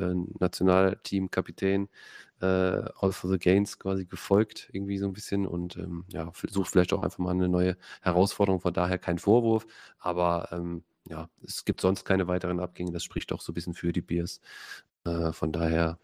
[0.00, 1.88] äh, Nationalteam-Kapitän
[2.40, 5.46] äh, All for the Gains quasi gefolgt, irgendwie so ein bisschen.
[5.46, 8.60] Und ähm, ja, sucht vielleicht auch einfach mal eine neue Herausforderung.
[8.60, 9.66] Von daher kein Vorwurf.
[9.98, 12.92] Aber ähm, ja, es gibt sonst keine weiteren Abgänge.
[12.92, 14.40] Das spricht auch so ein bisschen für die Bears.
[15.04, 15.98] Äh, von daher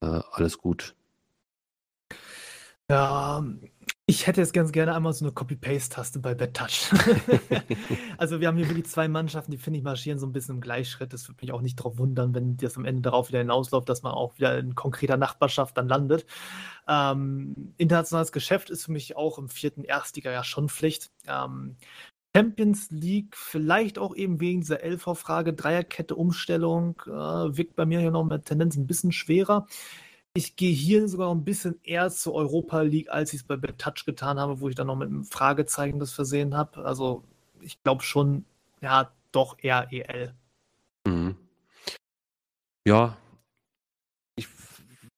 [0.00, 0.94] äh, alles gut.
[2.90, 3.44] Ja,
[4.10, 6.90] ich hätte jetzt ganz gerne einmal so eine Copy-Paste-Taste bei Bad Touch.
[8.16, 10.60] also wir haben hier wirklich zwei Mannschaften, die finde ich marschieren so ein bisschen im
[10.62, 11.12] Gleichschritt.
[11.12, 14.02] Das würde mich auch nicht darauf wundern, wenn das am Ende darauf wieder hinausläuft, dass
[14.02, 16.24] man auch wieder in konkreter Nachbarschaft dann landet.
[16.88, 21.10] Ähm, internationales Geschäft ist für mich auch im vierten Erstliga ja schon Pflicht.
[21.26, 21.76] Ähm,
[22.34, 28.10] Champions League, vielleicht auch eben wegen dieser LV-Frage, Dreierkette, Umstellung, äh, wirkt bei mir hier
[28.10, 29.66] noch mit Tendenz ein bisschen schwerer.
[30.38, 33.56] Ich gehe hier sogar noch ein bisschen eher zur Europa League, als ich es bei
[33.56, 36.84] Touch getan habe, wo ich dann noch mit einem Fragezeichen das versehen habe.
[36.84, 37.24] Also
[37.60, 38.44] ich glaube schon,
[38.80, 40.32] ja, doch eher EL.
[41.08, 41.34] Mhm.
[42.86, 43.16] Ja,
[44.36, 44.46] ich,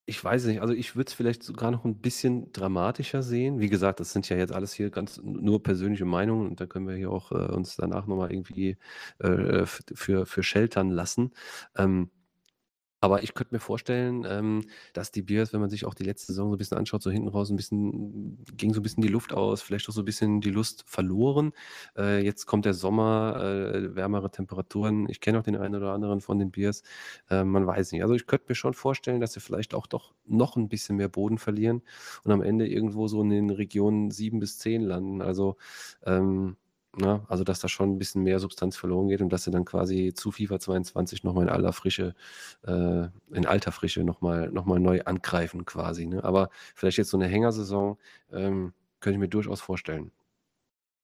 [0.06, 0.62] ich weiß nicht.
[0.62, 3.60] Also ich würde es vielleicht sogar noch ein bisschen dramatischer sehen.
[3.60, 6.88] Wie gesagt, das sind ja jetzt alles hier ganz nur persönliche Meinungen und da können
[6.88, 8.78] wir hier auch äh, uns danach nochmal irgendwie
[9.18, 11.34] äh, für, für sheltern lassen.
[11.76, 12.10] Ähm,
[13.00, 16.32] aber ich könnte mir vorstellen, ähm, dass die Bears, wenn man sich auch die letzte
[16.32, 19.08] Saison so ein bisschen anschaut, so hinten raus ein bisschen ging so ein bisschen die
[19.08, 21.52] Luft aus, vielleicht auch so ein bisschen die Lust verloren.
[21.96, 25.08] Äh, jetzt kommt der Sommer, äh, wärmere Temperaturen.
[25.08, 26.82] Ich kenne auch den einen oder anderen von den Bears.
[27.30, 28.02] Äh, man weiß nicht.
[28.02, 31.08] Also ich könnte mir schon vorstellen, dass sie vielleicht auch doch noch ein bisschen mehr
[31.08, 31.82] Boden verlieren
[32.24, 35.22] und am Ende irgendwo so in den Regionen sieben bis zehn landen.
[35.22, 35.56] Also
[36.04, 36.56] ähm,
[36.96, 37.24] Ne?
[37.28, 40.12] Also, dass da schon ein bisschen mehr Substanz verloren geht und dass sie dann quasi
[40.14, 42.14] zu FIFA 22 nochmal in aller Frische,
[42.66, 46.06] äh, in alter Frische nochmal noch mal neu angreifen quasi.
[46.06, 46.24] Ne?
[46.24, 47.96] Aber vielleicht jetzt so eine Hängersaison
[48.32, 50.10] ähm, könnte ich mir durchaus vorstellen.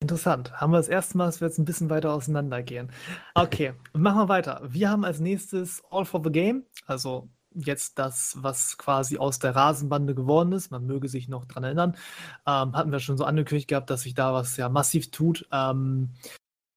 [0.01, 0.53] Interessant.
[0.61, 2.91] Haben wir das erste Mal, dass wir jetzt ein bisschen weiter auseinandergehen.
[3.35, 4.61] Okay, machen wir weiter.
[4.65, 9.57] Wir haben als nächstes All for the Game, also jetzt das, was quasi aus der
[9.57, 10.71] Rasenbande geworden ist.
[10.71, 11.97] Man möge sich noch dran erinnern.
[12.47, 15.47] Ähm, hatten wir schon so angekündigt gehabt, dass sich da was ja massiv tut.
[15.53, 16.11] Ähm,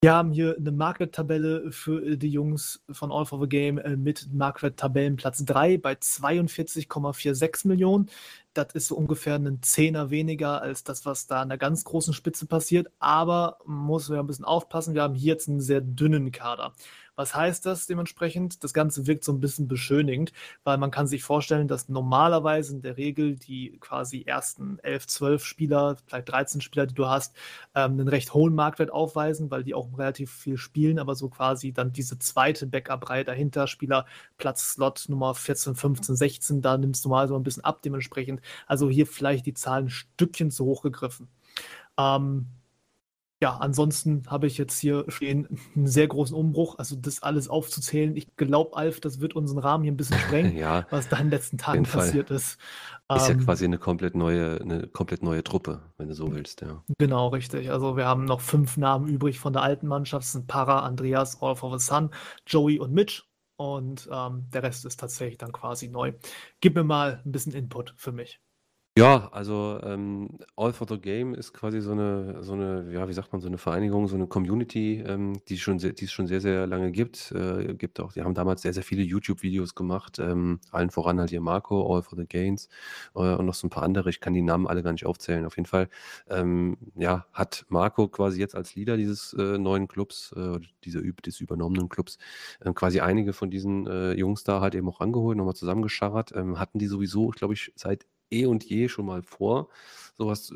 [0.02, 4.34] wir haben hier eine Marktwerttabelle für die Jungs von All for the Game äh, mit
[4.34, 8.10] Marktwerttabellenplatz 3 bei 42,46 Millionen.
[8.54, 12.14] Das ist so ungefähr ein Zehner weniger als das, was da an der ganz großen
[12.14, 12.88] Spitze passiert.
[13.00, 14.94] Aber muss man ein bisschen aufpassen.
[14.94, 16.72] Wir haben hier jetzt einen sehr dünnen Kader.
[17.20, 18.64] Was heißt das dementsprechend?
[18.64, 20.32] Das Ganze wirkt so ein bisschen beschönigend,
[20.64, 25.44] weil man kann sich vorstellen, dass normalerweise in der Regel die quasi ersten 11, 12
[25.44, 27.36] Spieler, vielleicht 13 Spieler, die du hast,
[27.76, 31.74] ähm, einen recht hohen Marktwert aufweisen, weil die auch relativ viel spielen, aber so quasi
[31.74, 34.06] dann diese zweite Backup-Reihe dahinter, Spieler
[34.38, 38.40] Platz Slot Nummer 14, 15, 16, da nimmst du mal so ein bisschen ab dementsprechend.
[38.66, 41.28] Also hier vielleicht die Zahlen ein Stückchen zu hoch gegriffen.
[41.98, 42.48] Ähm,
[43.42, 46.78] ja, ansonsten habe ich jetzt hier stehen einen sehr großen Umbruch.
[46.78, 50.56] Also das alles aufzuzählen, ich glaube, Alf, das wird unseren Rahmen hier ein bisschen sprengen,
[50.58, 52.02] Ja, was da in den letzten Tagen Fall.
[52.02, 52.58] passiert ist.
[53.14, 56.62] ist ja Ähm, quasi eine komplett neue, eine komplett neue Truppe, wenn du so willst,
[56.62, 56.84] ja.
[56.98, 57.72] genau, richtig.
[57.72, 60.26] Also wir haben noch fünf Namen übrig von der alten Mannschaft.
[60.26, 62.12] Das sind Para, Andreas, All for the Sun,
[62.46, 63.24] Joey und Mitch.
[63.58, 66.14] Und ähm, der Rest ist tatsächlich dann quasi neu.
[66.62, 68.40] Gib mir mal ein bisschen Input für mich.
[69.00, 73.14] Ja, also ähm, All for the Game ist quasi so eine, so eine, ja, wie
[73.14, 76.28] sagt man, so eine Vereinigung, so eine Community, ähm, die schon sehr, die es schon
[76.28, 77.32] sehr, sehr lange gibt.
[77.32, 81.30] Äh, gibt auch, die haben damals sehr, sehr viele YouTube-Videos gemacht, ähm, allen voran halt
[81.30, 82.68] hier Marco, All for the Gains
[83.16, 84.10] äh, und noch so ein paar andere.
[84.10, 85.46] Ich kann die Namen alle gar nicht aufzählen.
[85.46, 85.88] Auf jeden Fall,
[86.30, 91.40] ähm, ja, hat Marco quasi jetzt als Leader dieses äh, neuen Clubs, äh, dieser, des
[91.40, 92.18] übernommenen Clubs,
[92.60, 96.34] äh, quasi einige von diesen äh, Jungs da halt eben auch angeholt, nochmal zusammengescharrt.
[96.36, 99.70] Ähm, hatten die sowieso, glaube ich, seit eh und je schon mal vor,
[100.18, 100.56] sowas äh,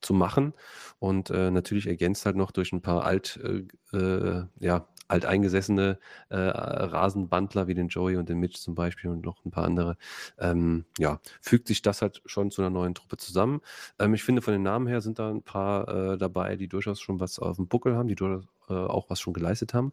[0.00, 0.54] zu machen.
[0.98, 5.98] Und äh, natürlich ergänzt halt noch durch ein paar alt, äh, äh, ja, alteingesessene
[6.30, 9.96] äh, Rasenbandler wie den Joey und den Mitch zum Beispiel und noch ein paar andere.
[10.38, 13.60] Ähm, ja, fügt sich das halt schon zu einer neuen Truppe zusammen.
[13.98, 17.00] Ähm, ich finde, von den Namen her sind da ein paar äh, dabei, die durchaus
[17.00, 19.92] schon was auf dem Buckel haben, die durchaus äh, auch was schon geleistet haben.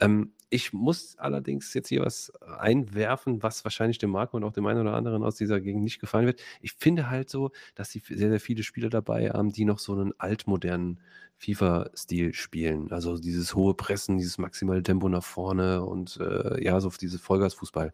[0.00, 4.66] Ähm, ich muss allerdings jetzt hier was einwerfen, was wahrscheinlich dem Marco und auch dem
[4.66, 6.42] einen oder anderen aus dieser Gegend nicht gefallen wird.
[6.60, 9.92] Ich finde halt so, dass sie sehr, sehr viele Spieler dabei haben, die noch so
[9.92, 11.00] einen altmodernen
[11.38, 12.90] FIFA-Stil spielen.
[12.92, 17.92] Also dieses hohe Pressen, dieses maximale Tempo nach vorne und äh, ja, so dieses Vollgasfußball.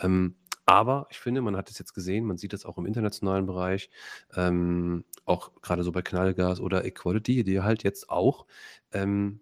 [0.00, 3.46] Ähm, aber ich finde, man hat es jetzt gesehen, man sieht das auch im internationalen
[3.46, 3.90] Bereich,
[4.34, 8.46] ähm, auch gerade so bei Knallgas oder Equality, die halt jetzt auch
[8.92, 9.40] ähm,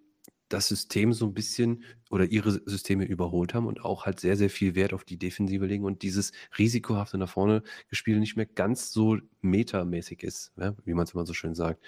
[0.52, 4.50] das System so ein bisschen oder ihre Systeme überholt haben und auch halt sehr, sehr
[4.50, 8.92] viel Wert auf die Defensive legen und dieses risikohafte nach vorne Gespiel nicht mehr ganz
[8.92, 11.84] so metamäßig ist, ja, wie man es immer so schön sagt.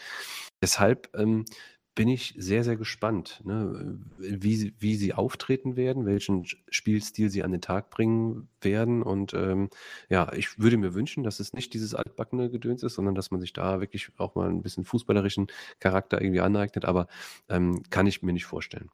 [0.63, 1.45] Deshalb ähm,
[1.95, 7.45] bin ich sehr, sehr gespannt, ne, wie, sie- wie sie auftreten werden, welchen Spielstil sie
[7.45, 9.03] an den Tag bringen werden.
[9.03, 9.71] Und ähm,
[10.09, 13.41] ja, ich würde mir wünschen, dass es nicht dieses altbackene Gedöns ist, sondern dass man
[13.41, 15.47] sich da wirklich auch mal ein bisschen fußballerischen
[15.81, 16.85] Charakter irgendwie aneignet.
[16.85, 17.07] Aber
[17.49, 18.91] ähm, kann ich mir nicht vorstellen.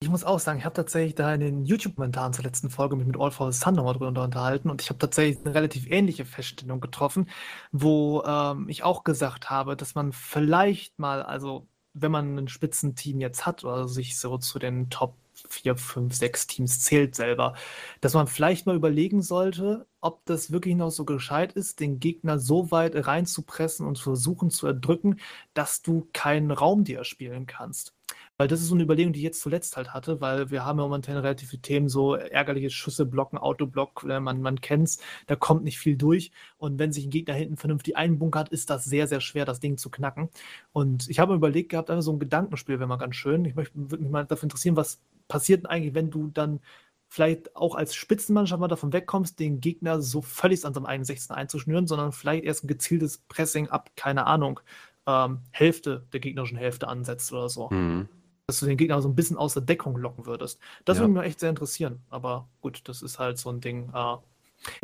[0.00, 3.06] Ich muss auch sagen, ich habe tatsächlich da in den YouTube-Kommentaren zur letzten Folge mich
[3.06, 6.24] mit All for the Sun nochmal drüber unterhalten und ich habe tatsächlich eine relativ ähnliche
[6.24, 7.28] Feststellung getroffen,
[7.70, 13.20] wo ähm, ich auch gesagt habe, dass man vielleicht mal, also wenn man ein Spitzenteam
[13.20, 15.14] jetzt hat oder sich so zu den Top
[15.48, 17.54] 4, 5, 6 Teams zählt selber,
[18.00, 22.38] dass man vielleicht mal überlegen sollte, ob das wirklich noch so gescheit ist, den Gegner
[22.38, 25.20] so weit reinzupressen und versuchen zu erdrücken,
[25.54, 27.94] dass du keinen Raum dir erspielen kannst.
[28.42, 30.80] Weil das ist so eine Überlegung, die ich jetzt zuletzt halt hatte, weil wir haben
[30.80, 34.98] ja momentan relativ viele Themen, so ärgerliche Schüsse blocken, Autoblock, äh, man, man kennt es,
[35.28, 36.32] da kommt nicht viel durch.
[36.56, 39.76] Und wenn sich ein Gegner hinten vernünftig einbunkert, ist das sehr, sehr schwer, das Ding
[39.76, 40.28] zu knacken.
[40.72, 43.44] Und ich habe mir überlegt gehabt, einfach so ein Gedankenspiel wäre mal ganz schön.
[43.44, 46.58] Ich würde mich mal dafür interessieren, was passiert denn eigentlich, wenn du dann
[47.06, 51.36] vielleicht auch als Spitzenmannschaft mal davon wegkommst, den Gegner so völlig an seinem eigenen 16
[51.36, 54.58] einzuschnüren, sondern vielleicht erst ein gezieltes Pressing ab, keine Ahnung,
[55.06, 58.08] ähm, Hälfte der gegnerischen Hälfte ansetzt oder so Mhm.
[58.46, 60.60] Dass du den Gegner so ein bisschen aus der Deckung locken würdest.
[60.84, 61.02] Das Ja.
[61.04, 62.02] würde mich echt sehr interessieren.
[62.10, 63.90] Aber gut, das ist halt so ein Ding.
[63.94, 64.16] Äh,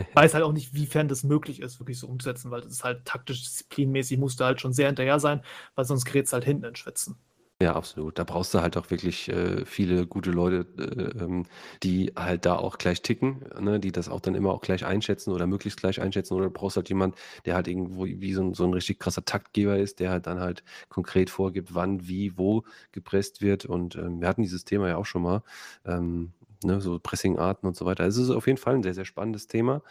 [0.00, 2.84] ich weiß halt auch nicht, wiefern das möglich ist, wirklich so umzusetzen, weil das ist
[2.84, 5.42] halt taktisch, disziplinmäßig, musst du halt schon sehr hinterher sein,
[5.76, 7.16] weil sonst gerätst du halt hinten ins Schwitzen.
[7.60, 8.16] Ja, absolut.
[8.20, 11.44] Da brauchst du halt auch wirklich äh, viele gute Leute, äh, ähm,
[11.82, 15.32] die halt da auch gleich ticken, ne, die das auch dann immer auch gleich einschätzen
[15.32, 16.34] oder möglichst gleich einschätzen.
[16.34, 17.16] Oder du brauchst halt jemand,
[17.46, 20.38] der halt irgendwo wie so ein, so ein richtig krasser Taktgeber ist, der halt dann
[20.38, 23.64] halt konkret vorgibt, wann, wie, wo gepresst wird.
[23.66, 25.42] Und ähm, wir hatten dieses Thema ja auch schon mal,
[25.84, 28.04] ähm, ne, so Pressingarten und so weiter.
[28.06, 29.82] Es ist auf jeden Fall ein sehr, sehr spannendes Thema.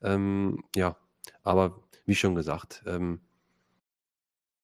[0.00, 0.96] Ähm, ja,
[1.42, 3.20] aber wie schon gesagt, ähm,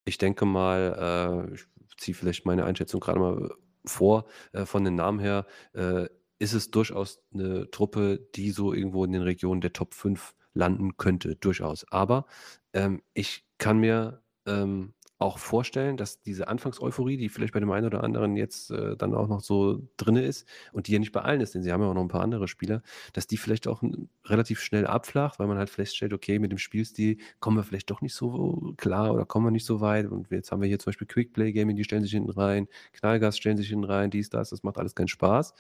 [0.04, 1.66] ich denke mal, äh, ich
[2.02, 3.50] ziehe vielleicht meine Einschätzung gerade mal
[3.84, 6.06] vor, äh, von den Namen her, äh,
[6.38, 10.96] ist es durchaus eine Truppe, die so irgendwo in den Regionen der Top 5 landen
[10.96, 11.86] könnte, durchaus.
[11.90, 12.26] Aber
[12.72, 17.86] ähm, ich kann mir ähm, auch vorstellen, dass diese Anfangseuphorie, die vielleicht bei dem einen
[17.86, 21.22] oder anderen jetzt äh, dann auch noch so drinne ist und die ja nicht bei
[21.22, 22.82] allen ist, denn sie haben ja auch noch ein paar andere Spieler,
[23.12, 23.82] dass die vielleicht auch
[24.24, 28.00] relativ schnell abflacht, weil man halt feststellt, okay, mit dem Spielstil kommen wir vielleicht doch
[28.00, 30.06] nicht so klar oder kommen wir nicht so weit.
[30.06, 33.36] Und jetzt haben wir hier zum Beispiel Quickplay Gaming, die stellen sich hinten rein, Knallgas
[33.36, 35.54] stellen sich hinten rein, dies, das, das macht alles keinen Spaß.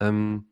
[0.00, 0.46] Ähm,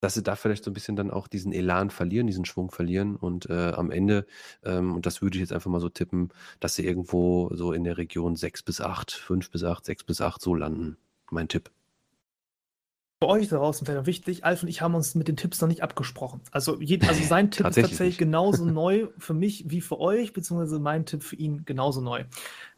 [0.00, 3.16] dass sie da vielleicht so ein bisschen dann auch diesen Elan verlieren, diesen Schwung verlieren
[3.16, 4.26] und äh, am Ende,
[4.64, 7.84] ähm, und das würde ich jetzt einfach mal so tippen, dass sie irgendwo so in
[7.84, 10.96] der Region 6 bis 8, 5 bis 8, 6 bis 8 so landen.
[11.30, 11.70] Mein Tipp.
[13.22, 15.68] Für euch da draußen wäre wichtig, Alf und ich haben uns mit den Tipps noch
[15.68, 16.40] nicht abgesprochen.
[16.52, 18.18] Also, je, also sein Tipp ist Tatsächlich tatsächlich nicht.
[18.18, 22.24] genauso neu für mich wie für euch, beziehungsweise mein Tipp für ihn genauso neu.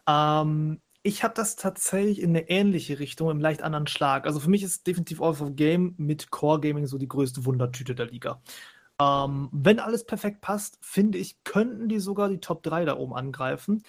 [0.09, 4.25] Ähm, Ich habe das tatsächlich in eine ähnliche Richtung, im leicht anderen Schlag.
[4.25, 7.95] Also für mich ist definitiv All of Game mit Core Gaming so die größte Wundertüte
[7.97, 8.41] der Liga.
[9.01, 13.14] Ähm, wenn alles perfekt passt, finde ich, könnten die sogar die Top 3 da oben
[13.14, 13.83] angreifen.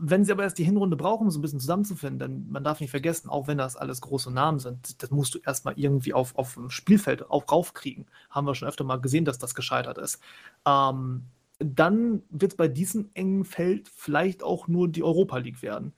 [0.00, 2.80] Wenn sie aber erst die Hinrunde brauchen, um so ein bisschen zusammenzufinden, denn man darf
[2.80, 6.36] nicht vergessen, auch wenn das alles große Namen sind, das musst du erstmal irgendwie auf,
[6.36, 8.06] auf dem Spielfeld auch raufkriegen.
[8.30, 10.20] Haben wir schon öfter mal gesehen, dass das gescheitert ist.
[10.66, 11.24] Ähm,
[11.58, 15.94] dann wird es bei diesem engen Feld vielleicht auch nur die Europa League werden.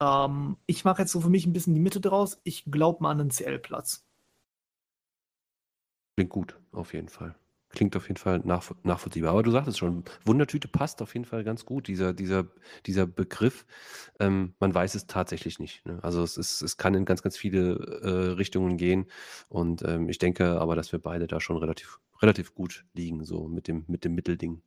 [0.00, 2.40] Ähm, ich mache jetzt so für mich ein bisschen die Mitte draus.
[2.44, 4.06] Ich glaube mal an einen CL-Platz.
[6.16, 7.34] Klingt gut, auf jeden Fall.
[7.70, 9.32] Klingt auf jeden Fall nach, nachvollziehbar.
[9.32, 12.46] Aber du sagtest schon, Wundertüte passt auf jeden Fall ganz gut, dieser, dieser,
[12.86, 13.66] dieser Begriff.
[14.20, 15.84] Ähm, man weiß es tatsächlich nicht.
[15.84, 15.98] Ne?
[16.02, 19.06] Also es, ist, es kann in ganz, ganz viele äh, Richtungen gehen.
[19.48, 23.48] Und ähm, ich denke aber, dass wir beide da schon relativ, relativ gut liegen, so
[23.48, 24.62] mit dem, mit dem Mittelding.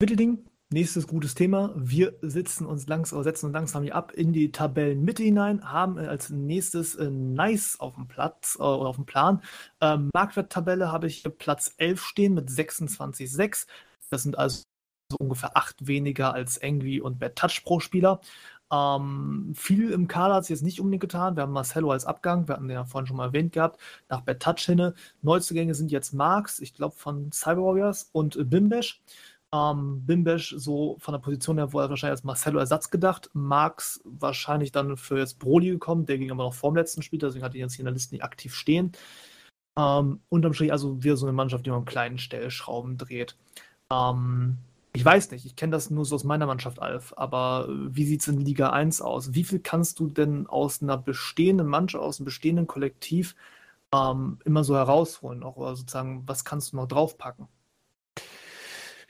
[0.00, 1.72] Mittelding, nächstes gutes Thema.
[1.76, 6.06] Wir sitzen uns langsam, setzen uns langsam hier ab in die Tabellenmitte hinein, haben äh,
[6.06, 9.40] als nächstes äh, Nice auf dem Platz äh, oder auf dem Plan.
[9.80, 13.66] Ähm, Marktwerttabelle habe ich hier Platz 11 stehen mit 26,6.
[14.10, 14.64] Das sind also
[15.10, 18.20] so ungefähr acht weniger als Angry und Bad Touch pro Spieler.
[18.72, 21.36] Ähm, viel im Kader hat es jetzt nicht unbedingt getan.
[21.36, 24.22] Wir haben Marcelo als Abgang, wir hatten den ja vorhin schon mal erwähnt gehabt, nach
[24.22, 24.92] Bad Touch hin.
[25.22, 29.00] Neuzugänge sind jetzt Marx, ich glaube von Cyber Warriors und äh, Bimbesh.
[29.54, 33.30] Ähm, Bimbesch so von der Position her wurde wahrscheinlich als Marcelo Ersatz gedacht.
[33.34, 37.20] Marx wahrscheinlich dann für jetzt Brody gekommen, der ging aber noch vor dem letzten Spiel,
[37.20, 38.92] deswegen hat ihn jetzt hier in der Liste nicht aktiv stehen.
[39.78, 43.36] Ähm, unterm Strich also wieder so eine Mannschaft, die man kleinen Stellschrauben dreht.
[43.92, 44.58] Ähm,
[44.92, 48.22] ich weiß nicht, ich kenne das nur so aus meiner Mannschaft, Alf, aber wie sieht
[48.22, 49.34] es in Liga 1 aus?
[49.34, 53.36] Wie viel kannst du denn aus einer bestehenden Mannschaft, aus einem bestehenden Kollektiv
[53.94, 55.44] ähm, immer so herausholen?
[55.44, 57.46] Auch sozusagen, was kannst du noch draufpacken?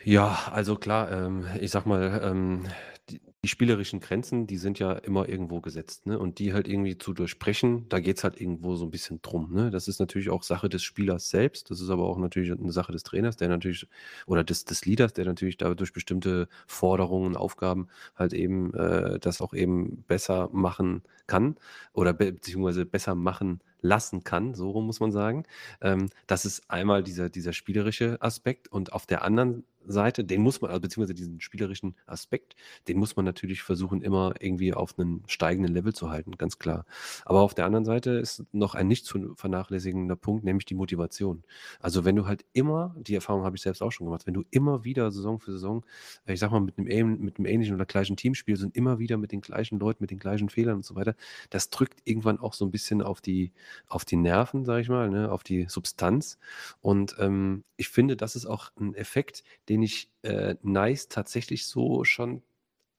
[0.05, 2.65] Ja, also klar, ähm, ich sag mal, ähm,
[3.09, 6.19] die, die spielerischen Grenzen, die sind ja immer irgendwo gesetzt, ne?
[6.19, 9.71] Und die halt irgendwie zu durchbrechen, da geht's halt irgendwo so ein bisschen drum, ne?
[9.71, 12.93] Das ist natürlich auch Sache des Spielers selbst, das ist aber auch natürlich eine Sache
[12.93, 13.87] des Trainers, der natürlich,
[14.27, 19.41] oder des, des Leaders, der natürlich da durch bestimmte Forderungen, Aufgaben halt eben äh, das
[19.41, 21.57] auch eben besser machen kann
[21.95, 25.45] oder be beziehungsweise besser machen lassen kann, so rum muss man sagen.
[25.81, 30.61] Ähm, das ist einmal dieser, dieser spielerische Aspekt und auf der anderen Seite, den muss
[30.61, 32.57] man, also beziehungsweise diesen spielerischen Aspekt,
[32.89, 36.85] den muss man natürlich versuchen, immer irgendwie auf einen steigenden Level zu halten, ganz klar.
[37.25, 41.45] Aber auf der anderen Seite ist noch ein nicht zu vernachlässigender Punkt, nämlich die Motivation.
[41.81, 44.45] Also wenn du halt immer, die Erfahrung habe ich selbst auch schon gemacht, wenn du
[44.51, 45.85] immer wieder Saison für Saison,
[46.27, 49.17] ich sag mal, mit einem, mit einem ähnlichen oder gleichen Team spielst und immer wieder
[49.17, 51.15] mit den gleichen Leuten, mit den gleichen Fehlern und so weiter,
[51.51, 53.53] das drückt irgendwann auch so ein bisschen auf die,
[53.87, 56.39] auf die Nerven, sage ich mal, ne, auf die Substanz.
[56.81, 62.05] Und ähm, ich finde, das ist auch ein Effekt, den ich äh, Nice tatsächlich so
[62.05, 62.43] schon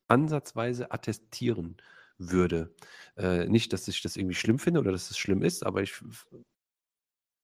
[0.08, 1.78] ansatzweise attestieren
[2.18, 2.76] würde.
[3.18, 5.94] Äh, nicht, dass ich das irgendwie schlimm finde oder dass es schlimm ist, aber ich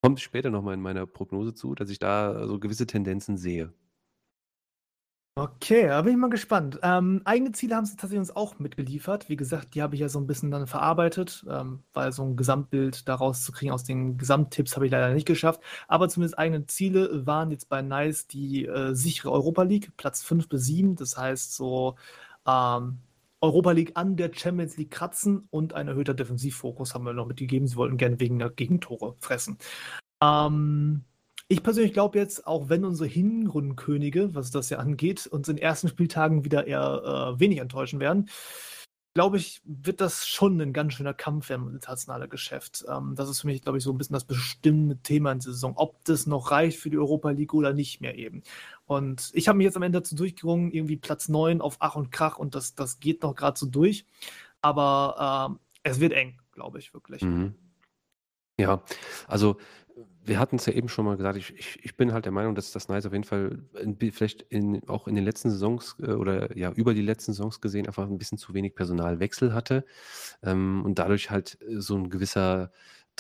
[0.03, 3.73] kommt später nochmal in meiner Prognose zu, dass ich da so gewisse Tendenzen sehe.
[5.35, 6.77] Okay, da bin ich mal gespannt.
[6.83, 9.29] Ähm, eigene Ziele haben sie tatsächlich uns auch mitgeliefert.
[9.29, 12.35] Wie gesagt, die habe ich ja so ein bisschen dann verarbeitet, ähm, weil so ein
[12.35, 15.61] Gesamtbild daraus zu kriegen aus den Gesamttipps habe ich leider nicht geschafft.
[15.87, 20.49] Aber zumindest eigene Ziele waren jetzt bei Nice die äh, sichere Europa League, Platz 5
[20.49, 20.97] bis 7.
[20.97, 21.95] Das heißt so
[22.45, 22.99] ähm,
[23.39, 27.67] Europa League an der Champions League kratzen und ein erhöhter Defensivfokus haben wir noch mitgegeben.
[27.67, 29.57] Sie wollten gerne wegen der Gegentore fressen.
[30.21, 31.05] Ähm,
[31.51, 35.61] ich persönlich glaube jetzt, auch wenn unsere Hinrundenkönige, was das ja angeht, uns in den
[35.61, 38.29] ersten Spieltagen wieder eher äh, wenig enttäuschen werden,
[39.13, 42.85] glaube ich, wird das schon ein ganz schöner Kampf werden im internationalen Geschäft.
[42.87, 45.51] Ähm, das ist für mich, glaube ich, so ein bisschen das bestimmende Thema in der
[45.51, 48.43] Saison, ob das noch reicht für die Europa League oder nicht mehr eben.
[48.85, 52.11] Und ich habe mich jetzt am Ende dazu durchgerungen, irgendwie Platz 9 auf Ach und
[52.11, 54.05] Krach und das, das geht noch gerade so durch.
[54.61, 57.21] Aber äh, es wird eng, glaube ich, wirklich.
[57.23, 57.55] Mhm.
[58.57, 58.83] Ja,
[59.27, 59.57] also
[60.31, 62.55] wir hatten es ja eben schon mal gesagt, ich, ich, ich bin halt der Meinung,
[62.55, 66.13] dass das Nice auf jeden Fall in, vielleicht in, auch in den letzten Saisons äh,
[66.13, 69.83] oder ja über die letzten Saisons gesehen einfach ein bisschen zu wenig Personalwechsel hatte.
[70.41, 72.71] Ähm, und dadurch halt so ein gewisser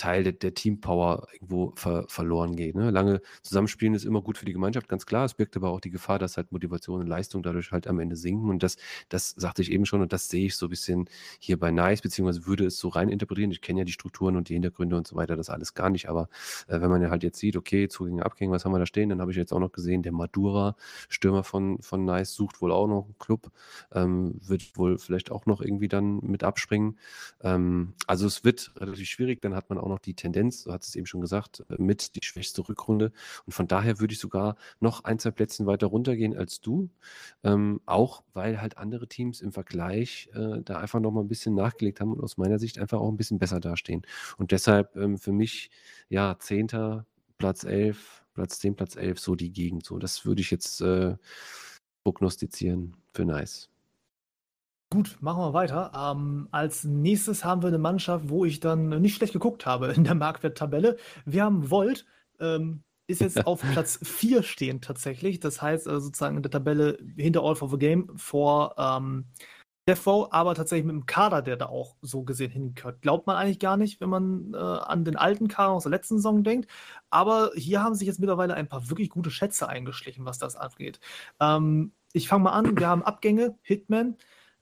[0.01, 2.73] Teil der, der Teampower irgendwo ver, verloren geht.
[2.73, 2.89] Ne?
[2.89, 5.25] Lange Zusammenspielen ist immer gut für die Gemeinschaft, ganz klar.
[5.25, 8.15] Es birgt aber auch die Gefahr, dass halt Motivation und Leistung dadurch halt am Ende
[8.15, 8.49] sinken.
[8.49, 8.77] Und das,
[9.09, 12.01] das sagte ich eben schon und das sehe ich so ein bisschen hier bei Nice,
[12.01, 13.51] beziehungsweise würde es so rein interpretieren.
[13.51, 16.09] Ich kenne ja die Strukturen und die Hintergründe und so weiter, das alles gar nicht.
[16.09, 16.29] Aber
[16.67, 19.09] äh, wenn man ja halt jetzt sieht, okay, Zugänge, Abgänge, was haben wir da stehen,
[19.09, 20.75] dann habe ich jetzt auch noch gesehen, der Madura,
[21.09, 23.51] Stürmer von, von Nice, sucht wohl auch noch einen Club,
[23.93, 26.97] ähm, wird wohl vielleicht auch noch irgendwie dann mit abspringen.
[27.41, 30.87] Ähm, also es wird relativ schwierig, dann hat man auch noch die Tendenz, du hast
[30.87, 33.11] es eben schon gesagt, äh, mit die schwächste Rückrunde.
[33.45, 36.89] Und von daher würde ich sogar noch ein, zwei Plätzchen weiter runtergehen als du.
[37.43, 41.55] Ähm, auch weil halt andere Teams im Vergleich äh, da einfach noch mal ein bisschen
[41.55, 44.03] nachgelegt haben und aus meiner Sicht einfach auch ein bisschen besser dastehen.
[44.37, 45.69] Und deshalb ähm, für mich,
[46.09, 47.05] ja, Zehnter,
[47.37, 49.85] Platz 11, Platz 10, Platz 11, so die Gegend.
[49.85, 51.15] So, das würde ich jetzt äh,
[52.03, 53.70] prognostizieren für Nice.
[54.93, 55.91] Gut, machen wir weiter.
[55.95, 60.03] Ähm, als nächstes haben wir eine Mannschaft, wo ich dann nicht schlecht geguckt habe in
[60.03, 60.97] der Marktwerttabelle.
[61.25, 62.05] Wir haben Volt,
[62.41, 65.39] ähm, ist jetzt auf Platz 4 stehend tatsächlich.
[65.39, 69.27] Das heißt also sozusagen in der Tabelle hinter All for the Game vor ähm,
[69.87, 73.01] Defo, aber tatsächlich mit dem Kader, der da auch so gesehen hingehört.
[73.01, 76.17] Glaubt man eigentlich gar nicht, wenn man äh, an den alten Kader aus der letzten
[76.17, 76.69] Saison denkt.
[77.09, 80.99] Aber hier haben sich jetzt mittlerweile ein paar wirklich gute Schätze eingeschlichen, was das angeht.
[81.39, 82.77] Ähm, ich fange mal an.
[82.77, 84.17] Wir haben Abgänge, Hitman,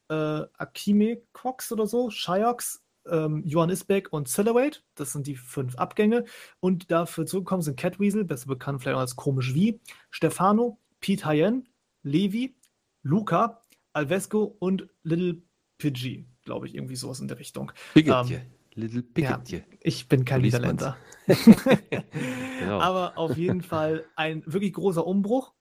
[0.10, 4.80] äh, Akime Cox oder so, Shiox, ähm, Johann Isbeck und Celebrate.
[4.95, 6.26] Das sind die fünf Abgänge.
[6.60, 9.80] Und dafür zurückgekommen sind Catweasel, besser bekannt vielleicht auch als Komisch Wie,
[10.10, 11.68] Stefano, Pete Hayen,
[12.03, 12.55] Levi,
[13.03, 13.62] Luca,
[13.93, 15.41] Alvesco und Little
[15.78, 17.72] Pidgey, glaube ich, irgendwie sowas in der Richtung.
[17.95, 18.41] Ähm,
[18.74, 19.57] Little Pidgey.
[19.57, 20.97] Ja, ich bin kein Niederländer.
[21.28, 22.80] genau.
[22.80, 25.53] Aber auf jeden Fall ein wirklich großer Umbruch.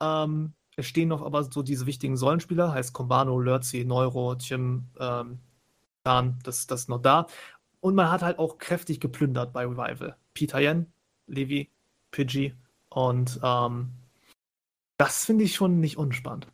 [0.00, 5.38] Ähm, es stehen noch aber so diese wichtigen Säulenspieler, heißt Kombano, Lurzi, Neuro, Tim, ähm,
[6.04, 7.26] Dan, das, das ist noch da.
[7.80, 10.16] Und man hat halt auch kräftig geplündert bei Revival.
[10.34, 10.86] Peter Yen,
[11.26, 11.70] Levi,
[12.10, 12.54] Pidgey
[12.90, 13.90] und ähm,
[14.98, 16.46] das finde ich schon nicht unspannend.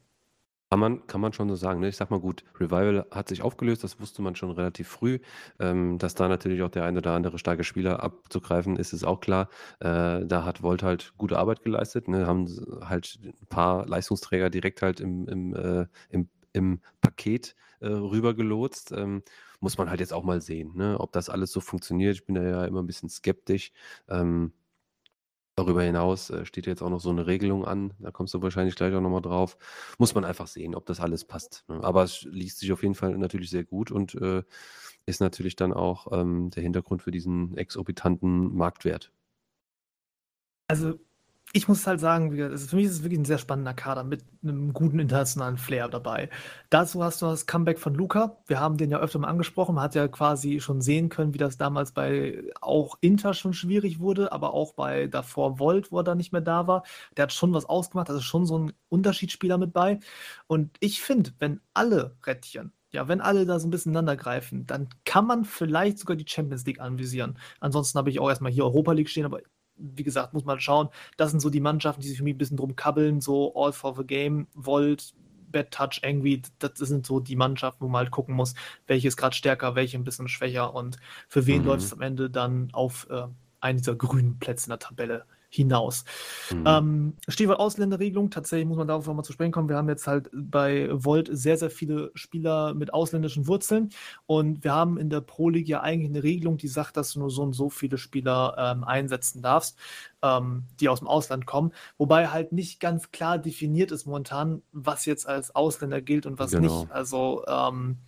[0.73, 1.81] Kann man, kann man schon so sagen.
[1.81, 1.89] Ne?
[1.89, 5.19] Ich sag mal gut, Revival hat sich aufgelöst, das wusste man schon relativ früh.
[5.61, 9.21] Ähm, dass da natürlich auch der ein oder andere starke Spieler abzugreifen ist, ist auch
[9.21, 9.51] klar.
[9.81, 12.27] Äh, da hat Volt halt gute Arbeit geleistet, ne?
[12.27, 12.49] haben
[12.81, 18.93] halt ein paar Leistungsträger direkt halt im, im, äh, im, im Paket äh, rübergelotst.
[18.93, 19.23] Ähm,
[19.61, 20.99] muss man halt jetzt auch mal sehen, ne?
[20.99, 22.15] ob das alles so funktioniert.
[22.15, 23.73] Ich bin da ja immer ein bisschen skeptisch.
[24.09, 24.55] Ähm,
[25.55, 28.75] Darüber hinaus äh, steht jetzt auch noch so eine Regelung an, da kommst du wahrscheinlich
[28.75, 29.59] gleich auch nochmal drauf.
[29.99, 31.65] Muss man einfach sehen, ob das alles passt.
[31.69, 31.83] Ne?
[31.83, 34.43] Aber es liest sich auf jeden Fall natürlich sehr gut und äh,
[35.05, 39.13] ist natürlich dann auch ähm, der Hintergrund für diesen exorbitanten Marktwert.
[40.69, 40.99] Also
[41.55, 44.25] ich muss halt sagen, also für mich ist es wirklich ein sehr spannender Kader mit
[44.43, 46.31] einem guten internationalen Flair dabei.
[46.71, 48.39] Dazu hast du das Comeback von Luca.
[48.47, 49.75] Wir haben den ja öfter mal angesprochen.
[49.75, 54.01] Man hat ja quasi schon sehen können, wie das damals bei auch Inter schon schwierig
[54.01, 56.85] wurde, aber auch bei davor Volt, wo er da nicht mehr da war.
[57.17, 60.01] Der hat schon was ausgemacht, also schon so ein Unterschiedsspieler mit bei.
[60.47, 64.67] Und ich finde, wenn alle Rädchen ja, wenn alle da so ein bisschen ineinander greifen,
[64.67, 67.39] dann kann man vielleicht sogar die Champions League anvisieren.
[67.59, 69.41] Ansonsten habe ich auch erstmal hier Europa League stehen, aber
[69.77, 70.89] wie gesagt, muss man schauen.
[71.17, 73.73] Das sind so die Mannschaften, die sich für mich ein bisschen drum kabbeln, so All
[73.73, 75.15] for the Game, Volt,
[75.51, 78.55] Bad Touch, Angry, das sind so die Mannschaften, wo man halt gucken muss,
[78.87, 80.97] welche ist gerade stärker, welche ein bisschen schwächer und
[81.29, 81.69] für wen mhm.
[81.69, 83.27] läuft es am Ende dann auf äh,
[83.61, 86.05] einen dieser grünen Plätze in der Tabelle hinaus.
[86.51, 86.65] Mhm.
[86.67, 89.69] Ähm, Stichwort Ausländerregelung, tatsächlich muss man darauf nochmal zu sprechen kommen.
[89.69, 93.91] Wir haben jetzt halt bei Volt sehr, sehr viele Spieler mit ausländischen Wurzeln
[94.27, 97.21] und wir haben in der Pro League ja eigentlich eine Regelung, die sagt, dass du
[97.21, 99.79] nur so und so viele Spieler ähm, einsetzen darfst,
[100.23, 105.05] ähm, die aus dem Ausland kommen, wobei halt nicht ganz klar definiert ist momentan, was
[105.05, 106.81] jetzt als Ausländer gilt und was genau.
[106.81, 106.91] nicht.
[106.91, 107.99] Also ähm,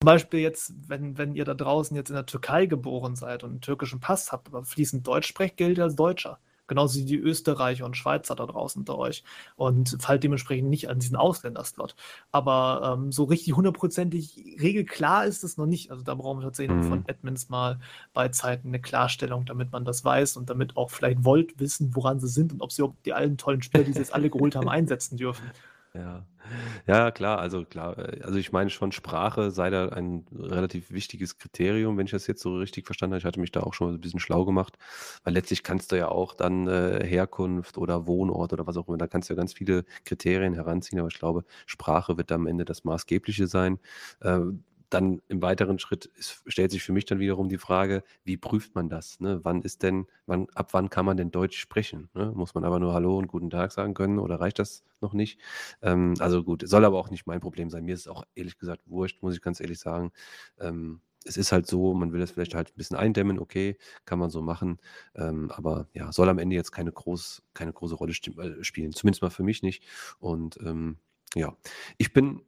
[0.00, 3.50] zum Beispiel jetzt, wenn, wenn ihr da draußen jetzt in der Türkei geboren seid und
[3.50, 6.38] einen türkischen Pass habt, aber fließend Deutsch sprecht, gilt ihr als Deutscher.
[6.68, 9.24] Genauso wie die Österreicher und Schweizer da draußen unter euch.
[9.56, 11.96] Und fallt dementsprechend nicht an diesen Ausländerslot.
[12.30, 15.90] Aber ähm, so richtig hundertprozentig regelklar ist es noch nicht.
[15.90, 16.88] Also da brauchen wir tatsächlich mhm.
[16.88, 17.80] von Admins mal
[18.12, 22.20] bei Zeiten eine Klarstellung, damit man das weiß und damit auch vielleicht wollt wissen, woran
[22.20, 24.68] sie sind und ob sie die allen tollen Spieler, die sie jetzt alle geholt haben,
[24.68, 25.50] einsetzen dürfen.
[25.98, 26.26] Ja.
[26.86, 31.38] Ja, klar, also klar, äh, also ich meine schon, Sprache sei da ein relativ wichtiges
[31.38, 33.18] Kriterium, wenn ich das jetzt so richtig verstanden habe.
[33.20, 34.78] Ich hatte mich da auch schon ein bisschen schlau gemacht,
[35.24, 38.98] weil letztlich kannst du ja auch dann äh, Herkunft oder Wohnort oder was auch immer,
[38.98, 42.64] da kannst du ja ganz viele Kriterien heranziehen, aber ich glaube, Sprache wird am Ende
[42.64, 43.78] das Maßgebliche sein.
[44.20, 44.40] Äh,
[44.90, 48.74] dann im weiteren Schritt ist, stellt sich für mich dann wiederum die Frage, wie prüft
[48.74, 49.20] man das?
[49.20, 49.40] Ne?
[49.42, 52.08] Wann ist denn, wann, ab wann kann man denn Deutsch sprechen?
[52.14, 52.32] Ne?
[52.34, 55.38] Muss man aber nur Hallo und guten Tag sagen können oder reicht das noch nicht?
[55.82, 57.84] Ähm, also gut, soll aber auch nicht mein Problem sein.
[57.84, 60.12] Mir ist es auch ehrlich gesagt wurscht, muss ich ganz ehrlich sagen.
[60.58, 64.18] Ähm, es ist halt so, man will das vielleicht halt ein bisschen eindämmen, okay, kann
[64.18, 64.78] man so machen.
[65.14, 68.92] Ähm, aber ja, soll am Ende jetzt keine, groß, keine große Rolle äh, spielen.
[68.92, 69.84] Zumindest mal für mich nicht.
[70.18, 70.98] Und ähm,
[71.34, 71.56] ja,
[71.98, 72.42] ich bin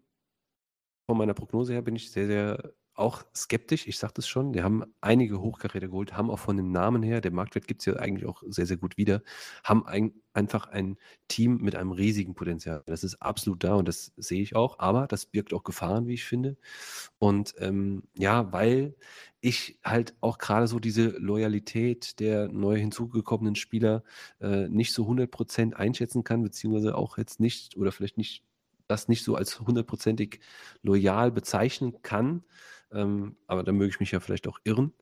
[1.11, 4.53] von meiner Prognose her bin ich sehr, sehr auch skeptisch, ich sagte es schon.
[4.53, 7.87] Die haben einige Hochkaräter geholt, haben auch von dem Namen her, der Marktwert gibt es
[7.87, 9.23] ja eigentlich auch sehr, sehr gut wieder,
[9.65, 12.85] haben ein, einfach ein Team mit einem riesigen Potenzial.
[12.87, 16.15] Das ist absolut da und das sehe ich auch, aber das birgt auch Gefahren, wie
[16.15, 16.57] ich finde.
[17.19, 18.95] Und ähm, ja, weil
[19.41, 24.05] ich halt auch gerade so diese Loyalität der neu hinzugekommenen Spieler
[24.41, 28.45] äh, nicht so 100% einschätzen kann, beziehungsweise auch jetzt nicht oder vielleicht nicht
[28.91, 30.41] das nicht so als hundertprozentig
[30.82, 32.45] loyal bezeichnen kann.
[32.93, 34.93] Ähm, aber da möge ich mich ja vielleicht auch irren.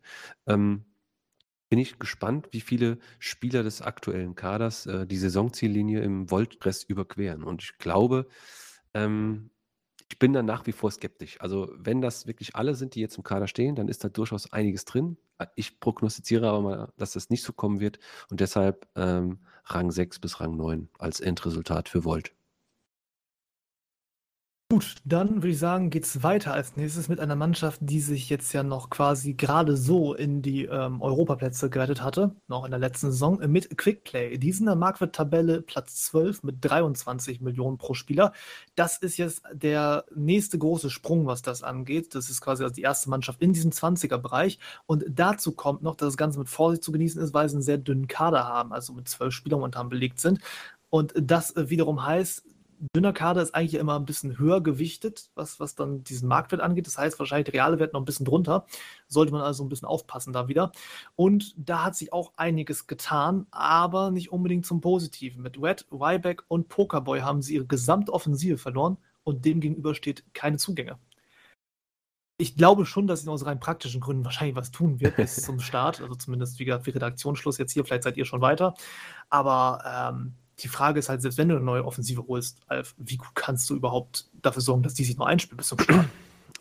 [0.46, 0.84] Ähm,
[1.68, 7.42] bin ich gespannt, wie viele Spieler des aktuellen Kaders äh, die Saisonziellinie im Voltdress überqueren.
[7.42, 8.26] Und ich glaube,
[8.94, 9.50] ähm,
[10.10, 11.40] ich bin da nach wie vor skeptisch.
[11.40, 14.52] Also, wenn das wirklich alle sind, die jetzt im Kader stehen, dann ist da durchaus
[14.52, 15.18] einiges drin.
[15.54, 17.98] Ich prognostiziere aber mal, dass das nicht so kommen wird
[18.30, 22.37] und deshalb ähm, Rang 6 bis Rang 9 als Endresultat für Volt.
[24.70, 28.28] Gut, dann würde ich sagen, geht es weiter als nächstes mit einer Mannschaft, die sich
[28.28, 32.78] jetzt ja noch quasi gerade so in die ähm, Europaplätze gerettet hatte, noch in der
[32.78, 34.36] letzten Saison, äh, mit Quickplay.
[34.36, 38.34] Die sind in der Marktwert-Tabelle Platz 12 mit 23 Millionen pro Spieler.
[38.74, 42.14] Das ist jetzt der nächste große Sprung, was das angeht.
[42.14, 44.58] Das ist quasi also die erste Mannschaft in diesem 20er-Bereich.
[44.84, 47.62] Und dazu kommt noch, dass das Ganze mit Vorsicht zu genießen ist, weil sie einen
[47.62, 50.40] sehr dünnen Kader haben, also mit zwölf Spielern momentan belegt sind.
[50.90, 52.44] Und das äh, wiederum heißt,
[52.94, 56.86] dünner Kader ist eigentlich immer ein bisschen höher gewichtet, was, was dann diesen Marktwert angeht.
[56.86, 58.66] Das heißt, wahrscheinlich der reale Wert noch ein bisschen drunter.
[59.06, 60.72] Sollte man also ein bisschen aufpassen da wieder.
[61.16, 65.42] Und da hat sich auch einiges getan, aber nicht unbedingt zum Positiven.
[65.42, 70.24] Mit Wet, Ryback und Pokerboy haben sie ihre gesamte Offensive verloren und dem gegenüber steht
[70.34, 70.98] keine Zugänge.
[72.40, 75.58] Ich glaube schon, dass sie aus rein praktischen Gründen wahrscheinlich was tun wird bis zum
[75.58, 76.00] Start.
[76.00, 77.84] Also zumindest, wie gesagt, wie Redaktionsschluss jetzt hier.
[77.84, 78.74] Vielleicht seid ihr schon weiter.
[79.28, 83.16] Aber ähm, die Frage ist halt, selbst wenn du eine neue Offensive holst, Alf, wie
[83.16, 86.06] gut kannst du überhaupt dafür sorgen, dass die sich noch einspielt bis zum Start?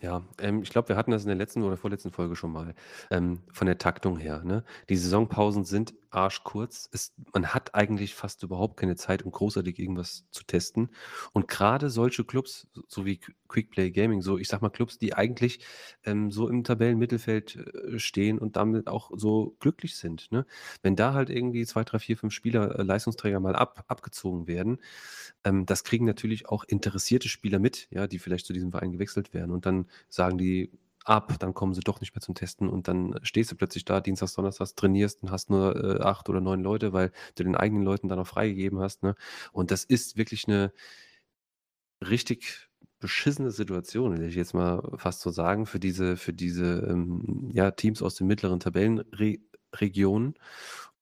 [0.01, 2.75] Ja, ähm, ich glaube, wir hatten das in der letzten oder vorletzten Folge schon mal.
[3.09, 4.43] Ähm, von der Taktung her.
[4.43, 4.63] Ne?
[4.89, 6.89] Die Saisonpausen sind arschkurz.
[7.33, 10.89] Man hat eigentlich fast überhaupt keine Zeit, um großartig irgendwas zu testen.
[11.33, 15.59] Und gerade solche Clubs, so wie Quickplay Gaming, so ich sag mal Clubs, die eigentlich
[16.03, 20.31] ähm, so im Tabellenmittelfeld äh, stehen und damit auch so glücklich sind.
[20.31, 20.45] Ne?
[20.81, 24.79] Wenn da halt irgendwie zwei, drei, vier, fünf Spieler, äh, Leistungsträger mal ab, abgezogen werden,
[25.43, 29.33] ähm, das kriegen natürlich auch interessierte Spieler mit, ja, die vielleicht zu diesem Verein gewechselt
[29.33, 29.51] werden.
[29.51, 30.71] Und dann sagen die,
[31.07, 34.01] ab, dann kommen sie doch nicht mehr zum Testen und dann stehst du plötzlich da,
[34.01, 37.83] Dienstags, Donnerstags, trainierst und hast nur äh, acht oder neun Leute, weil du den eigenen
[37.83, 39.03] Leuten dann auch freigegeben hast.
[39.03, 39.15] Ne?
[39.51, 40.73] Und das ist wirklich eine
[42.07, 47.49] richtig beschissene Situation, will ich jetzt mal fast so sagen, für diese, für diese ähm,
[47.53, 50.35] ja, Teams aus den mittleren Tabellenregionen.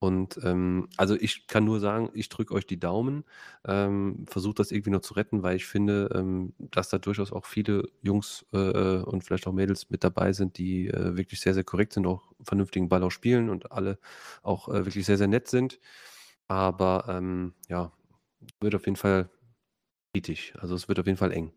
[0.05, 3.23] Und ähm, also ich kann nur sagen, ich drücke euch die Daumen,
[3.65, 7.45] ähm, versucht das irgendwie noch zu retten, weil ich finde, ähm, dass da durchaus auch
[7.45, 11.63] viele Jungs äh, und vielleicht auch Mädels mit dabei sind, die äh, wirklich sehr, sehr
[11.63, 13.97] korrekt sind, auch vernünftigen Ball auch spielen und alle
[14.43, 15.79] auch äh, wirklich sehr, sehr nett sind.
[16.47, 17.91] Aber ähm, ja,
[18.59, 19.29] wird auf jeden Fall
[20.13, 20.53] kritisch.
[20.59, 21.51] Also es wird auf jeden Fall eng.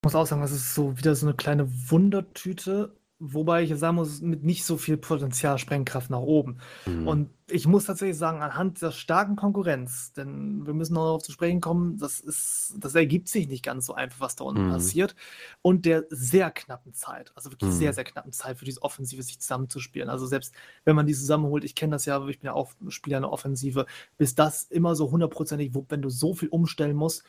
[0.00, 3.94] Ich muss auch sagen, das ist so wieder so eine kleine Wundertüte Wobei ich sagen
[3.94, 6.58] muss, mit nicht so viel Potenzial Sprengkraft nach oben.
[6.86, 7.06] Mhm.
[7.06, 11.30] Und ich muss tatsächlich sagen, anhand der starken Konkurrenz, denn wir müssen noch darauf zu
[11.30, 14.72] sprechen kommen, das ist, das ergibt sich nicht ganz so einfach, was da unten mhm.
[14.72, 15.14] passiert.
[15.62, 17.76] Und der sehr knappen Zeit, also wirklich mhm.
[17.76, 20.08] sehr, sehr knappen Zeit für diese Offensive sich zusammenzuspielen.
[20.08, 20.52] Also selbst
[20.84, 23.32] wenn man die zusammenholt, ich kenne das ja, ich bin ja auch Spieler in der
[23.32, 23.86] Offensive,
[24.18, 27.22] bis das immer so hundertprozentig, wenn du so viel umstellen musst,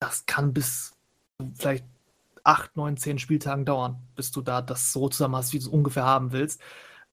[0.00, 0.96] das kann bis
[1.54, 1.84] vielleicht
[2.44, 5.68] acht, neun, zehn Spieltagen dauern, bis du da das so zusammen hast, wie du es
[5.68, 6.60] ungefähr haben willst.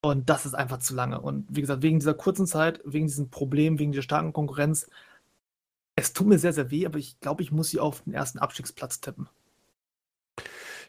[0.02, 1.20] Und das ist einfach zu lange.
[1.20, 4.88] Und wie gesagt, wegen dieser kurzen Zeit, wegen diesem Problem, wegen dieser starken Konkurrenz,
[5.96, 8.38] es tut mir sehr, sehr weh, aber ich glaube, ich muss sie auf den ersten
[8.38, 9.28] Abstiegsplatz tippen.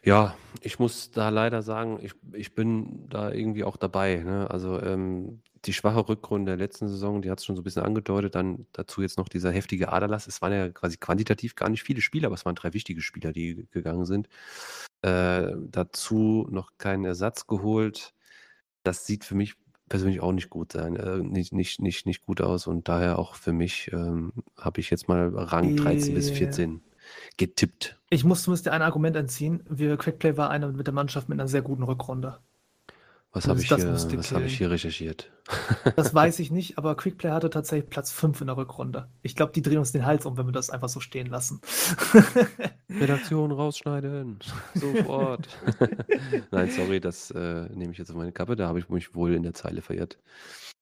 [0.04, 4.16] Ja, ich muss da leider sagen, ich, ich bin da irgendwie auch dabei.
[4.16, 4.50] Ne?
[4.50, 7.84] Also ähm, die schwache Rückrunde der letzten Saison, die hat es schon so ein bisschen
[7.84, 8.34] angedeutet.
[8.34, 10.26] Dann dazu jetzt noch dieser heftige Aderlass.
[10.26, 13.32] Es waren ja quasi quantitativ gar nicht viele Spieler, aber es waren drei wichtige Spieler,
[13.32, 14.28] die gegangen sind.
[15.02, 18.12] Äh, dazu noch keinen Ersatz geholt.
[18.82, 19.54] Das sieht für mich
[19.88, 23.34] persönlich auch nicht gut sein, äh, nicht, nicht, nicht, nicht gut aus und daher auch
[23.34, 26.80] für mich ähm, habe ich jetzt mal Rang 13 bis 14
[27.36, 28.00] getippt.
[28.12, 29.62] Ich muss zumindest dir ein Argument entziehen.
[29.70, 32.40] Wir Quickplay war einer mit der Mannschaft mit einer sehr guten Rückrunde.
[33.32, 35.30] Was habe ich, hier, hab ich hier recherchiert?
[35.96, 39.08] Das weiß ich nicht, aber Quickplay hatte tatsächlich Platz 5 in der Rückrunde.
[39.22, 41.62] Ich glaube, die drehen uns den Hals um, wenn wir das einfach so stehen lassen.
[42.90, 44.38] Redaktion rausschneiden.
[44.74, 45.48] Sofort.
[46.50, 48.56] Nein, sorry, das äh, nehme ich jetzt auf meine Kappe.
[48.56, 50.18] Da habe ich mich wohl in der Zeile verirrt.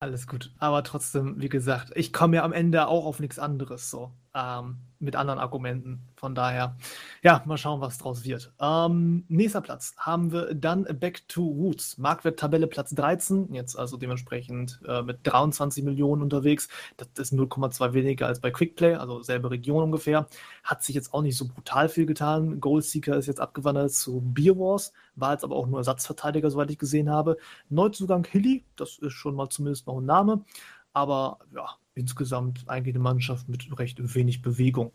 [0.00, 0.52] Alles gut.
[0.58, 3.88] Aber trotzdem, wie gesagt, ich komme ja am Ende auch auf nichts anderes.
[3.88, 4.10] So.
[4.34, 6.02] Ähm, mit anderen Argumenten.
[6.14, 6.76] Von daher,
[7.22, 8.52] ja, mal schauen, was draus wird.
[8.60, 11.96] Ähm, nächster Platz haben wir dann Back to Roots.
[11.96, 16.68] Marktwert-Tabelle Platz 13, jetzt also dementsprechend äh, mit 23 Millionen unterwegs.
[16.98, 20.26] Das ist 0,2 weniger als bei Quickplay, also selbe Region ungefähr.
[20.62, 22.60] Hat sich jetzt auch nicht so brutal viel getan.
[22.60, 26.78] Goalseeker ist jetzt abgewandert zu Beer Wars, war jetzt aber auch nur Ersatzverteidiger, soweit ich
[26.78, 27.38] gesehen habe.
[27.70, 30.44] Neuzugang Hilly, das ist schon mal zumindest noch ein Name.
[30.92, 34.92] Aber ja, insgesamt eigentlich eine Mannschaft mit recht wenig Bewegung.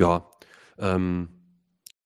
[0.00, 0.30] Ja,
[0.78, 1.28] ähm,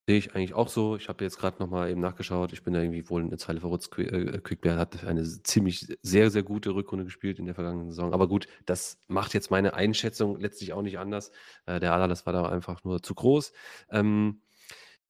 [0.07, 0.97] sehe ich eigentlich auch so.
[0.97, 2.53] Ich habe jetzt gerade nochmal eben nachgeschaut.
[2.53, 3.91] Ich bin da irgendwie wohl eine Zeile verrutzt.
[3.91, 8.13] Qui äh, hat eine ziemlich sehr, sehr gute Rückrunde gespielt in der vergangenen Saison.
[8.13, 11.31] Aber gut, das macht jetzt meine Einschätzung letztlich auch nicht anders.
[11.67, 13.53] Äh, der Ala, das war da einfach nur zu groß.
[13.91, 14.41] Ähm,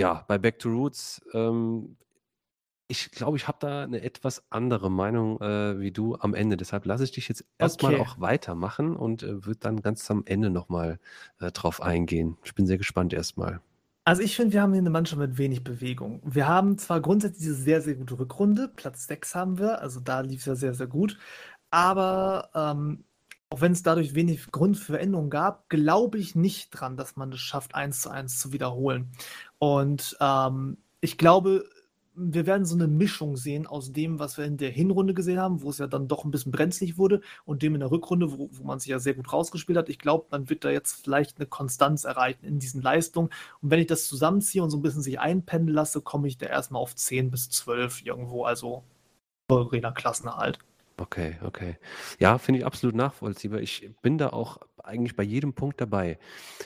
[0.01, 1.97] ja, bei Back to Roots ähm,
[2.95, 6.57] ich glaube, ich habe da eine etwas andere Meinung äh, wie du am Ende.
[6.57, 7.97] Deshalb lasse ich dich jetzt erstmal Okay.
[7.97, 10.99] auch weitermachen und äh, würde dann ganz am Ende nochmal
[11.41, 12.39] äh, drauf eingehen.
[12.45, 13.61] Ich bin sehr gespannt erstmal.
[14.07, 16.21] Also ich finde, wir haben hier eine Mannschaft mit wenig Bewegung.
[16.25, 20.21] Wir haben zwar grundsätzlich diese sehr, sehr gute Rückrunde, Platz 6 haben wir, also da
[20.21, 21.19] lief es ja sehr, sehr gut,
[21.71, 23.05] aber ähm,
[23.49, 27.33] auch wenn es dadurch wenig Grund für Änderungen gab, glaube ich nicht dran, dass man
[27.33, 29.11] es schafft, eins zu eins zu wiederholen.
[29.59, 31.65] Und ähm, ich glaube,
[32.17, 35.63] wir werden so eine Mischung sehen aus dem, was wir in der Hinrunde gesehen haben,
[35.63, 38.49] wo es ja dann doch ein bisschen brenzlig wurde, und dem in der Rückrunde, wo,
[38.53, 39.89] wo man sich ja sehr gut rausgespielt hat.
[39.89, 43.31] Ich glaube, man wird da jetzt vielleicht eine Konstanz erreichen in diesen Leistungen.
[43.61, 46.47] Und wenn ich das zusammenziehe und so ein bisschen sich einpendeln lasse, komme ich da
[46.47, 48.85] erstmal auf 10 bis 12 irgendwo, also
[49.51, 50.59] souveräner Klassenerhalt.
[50.97, 51.77] Okay, okay.
[52.21, 53.61] Ja, finde ich absolut nachvollziehbar.
[53.61, 56.19] Ich bin da auch eigentlich bei jedem Punkt dabei.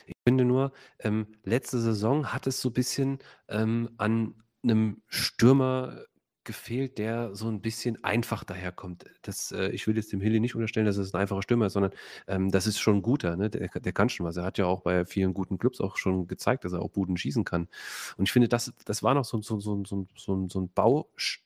[0.07, 3.19] Ich finde nur, ähm, letzte Saison hat es so ein bisschen
[3.49, 4.35] ähm, an
[4.71, 6.05] einem Stürmer
[6.49, 9.05] gefehlt, der so ein bisschen einfach daherkommt.
[9.21, 11.75] Das, äh, ich will jetzt dem Hilly nicht unterstellen, dass es ein einfacher Stürmer ist,
[11.75, 11.93] sondern
[12.27, 13.37] ähm, das ist schon ein guter.
[13.37, 13.51] Ne?
[13.51, 14.39] Der, der kann schon was.
[14.39, 17.19] Er hat ja auch bei vielen guten Clubs auch schon gezeigt, dass er auch Buden
[17.19, 17.69] schießen kann.
[18.17, 21.43] Und ich finde, das, das war noch so, so, so, so ein Baustein,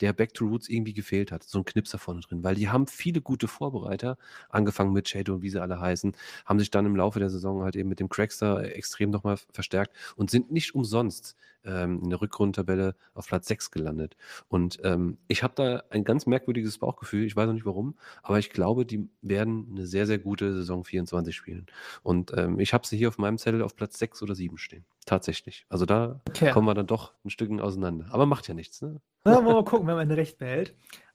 [0.00, 1.42] der Back to Roots irgendwie gefehlt hat.
[1.44, 2.44] So ein Knipser vorne drin.
[2.44, 4.18] Weil die haben viele gute Vorbereiter,
[4.48, 6.14] angefangen mit Shadow und wie sie alle heißen,
[6.46, 9.94] haben sich dann im Laufe der Saison halt eben mit dem Crackster extrem nochmal verstärkt
[10.16, 14.16] und sind nicht umsonst ähm, in der Rückrundentabelle auf Platz 6 gelandet.
[14.48, 18.38] Und ähm, ich habe da ein ganz merkwürdiges Bauchgefühl, ich weiß noch nicht warum, aber
[18.38, 21.66] ich glaube, die werden eine sehr, sehr gute Saison 24 spielen.
[22.02, 24.84] Und ähm, ich habe sie hier auf meinem Zettel auf Platz 6 oder 7 stehen.
[25.08, 25.64] Tatsächlich.
[25.70, 26.50] Also da Okay.
[26.50, 28.06] kommen wir dann doch ein Stückchen auseinander.
[28.10, 29.00] Aber macht ja nichts, ne?
[29.24, 30.74] Na, wollen wir mal gucken, wer am Ende recht behält.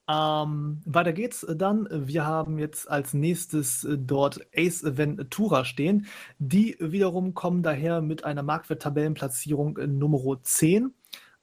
[0.09, 1.87] Ähm, weiter geht's dann.
[1.91, 6.07] Wir haben jetzt als nächstes äh, dort Ace Ventura stehen.
[6.39, 10.91] Die wiederum kommen daher mit einer Marktwert-Tabellenplatzierung äh, Nummer 10.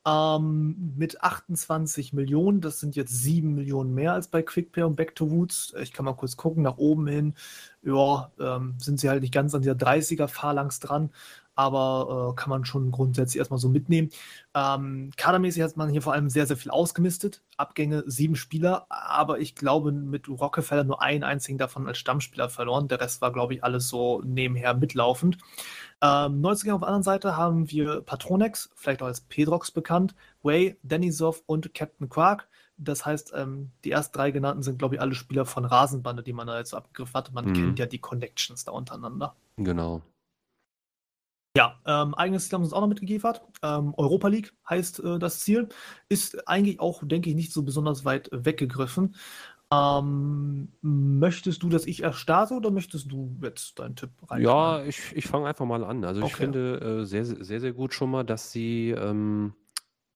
[0.07, 5.15] Ähm, mit 28 Millionen, das sind jetzt 7 Millionen mehr als bei QuickPay und Back
[5.15, 5.75] to Woods.
[5.81, 7.35] Ich kann mal kurz gucken, nach oben hin,
[7.83, 11.11] ja, ähm, sind sie halt nicht ganz an dieser 30er-Phalanx dran,
[11.55, 14.11] aber äh, kann man schon grundsätzlich erstmal so mitnehmen.
[14.55, 17.43] Ähm, kadermäßig hat man hier vor allem sehr, sehr viel ausgemistet.
[17.57, 22.89] Abgänge sieben Spieler, aber ich glaube mit Rockefeller nur einen einzigen davon als Stammspieler verloren.
[22.89, 25.39] Der Rest war, glaube ich, alles so nebenher mitlaufend.
[26.03, 30.77] Ähm, Neuzugänge auf der anderen Seite haben wir Patronex, vielleicht auch als Pedrox bekannt, Way,
[30.83, 32.49] Denisov und Captain Quark.
[32.79, 36.33] Das heißt, ähm, die ersten drei genannten sind, glaube ich, alle Spieler von Rasenbande, die
[36.33, 37.33] man da jetzt abgegriffen hat.
[37.35, 37.53] Man Mhm.
[37.53, 39.37] kennt ja die Connections da untereinander.
[39.59, 40.01] Genau.
[41.57, 43.43] Ja, ähm, eigenes Ziel haben sie uns auch noch mitgeliefert.
[43.63, 45.69] Ähm, Europa League heißt äh, das Ziel.
[46.09, 49.17] Ist eigentlich auch, denke ich, nicht so besonders weit weggegriffen.
[49.73, 54.45] Ähm, möchtest du, dass ich erst starte oder möchtest du jetzt deinen Tipp reinschmeißen?
[54.45, 56.05] Ja, ich, ich fange einfach mal an.
[56.05, 56.37] Also ich Okay.
[56.37, 59.55] finde äh, sehr, sehr, sehr, sehr gut schon mal, dass sie ähm,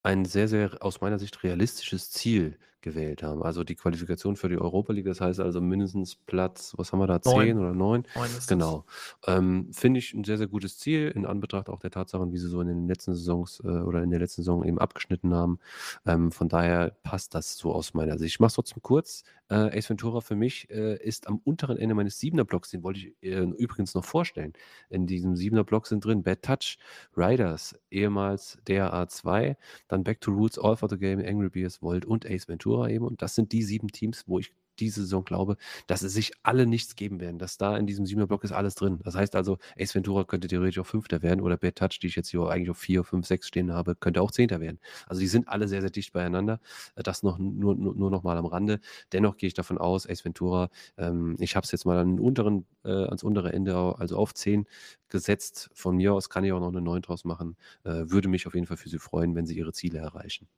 [0.02, 3.42] ein sehr, sehr aus meiner Sicht realistisches Ziel gewählt haben.
[3.42, 7.08] Also die Qualifikation für die Europa League, das heißt also mindestens Platz, was haben wir
[7.08, 7.46] da, Neun.
[7.46, 8.04] 10 oder 9?
[8.14, 8.46] Neun das.
[8.46, 8.84] Genau.
[9.26, 12.48] Ähm, Finde ich ein sehr, sehr gutes Ziel, in Anbetracht auch der Tatsachen, wie sie
[12.48, 15.58] so in den letzten Saisons äh, oder in der letzten Saison eben abgeschnitten haben.
[16.06, 18.34] Ähm, von daher passt das so aus meiner Sicht.
[18.34, 19.24] Ich mache es trotzdem kurz.
[19.48, 23.00] Äh, Ace Ventura für mich äh, ist am unteren Ende meines siebener Blocks, den wollte
[23.00, 24.54] ich äh, übrigens noch vorstellen.
[24.88, 26.78] In diesem siebener Block sind drin Bad Touch,
[27.16, 29.56] Riders, ehemals DRA2,
[29.88, 33.06] dann Back to Roots, All for the Game, Angry Beers, Volt und Ace Ventura eben.
[33.06, 35.56] Und das sind die sieben Teams, wo ich diese Saison glaube,
[35.86, 38.74] dass es sich alle nichts geben werden, dass da in diesem siebener Block ist alles
[38.74, 39.00] drin.
[39.04, 42.16] Das heißt also, Ace Ventura könnte theoretisch auch Fünfter werden oder Bad Touch, die ich
[42.16, 44.78] jetzt hier eigentlich auf vier, fünf, sechs stehen habe, könnte auch Zehnter werden.
[45.06, 46.60] Also die sind alle sehr, sehr dicht beieinander.
[46.96, 48.80] Das noch nur, nur, nur noch mal am Rande.
[49.12, 52.66] Dennoch gehe ich davon aus, Ace Ventura, ähm, ich habe es jetzt mal an unteren,
[52.84, 54.66] äh, ans untere Ende, also auf 10
[55.08, 55.70] gesetzt.
[55.74, 57.56] Von mir aus kann ich auch noch eine 9 draus machen.
[57.84, 60.48] Äh, würde mich auf jeden Fall für sie freuen, wenn sie ihre Ziele erreichen.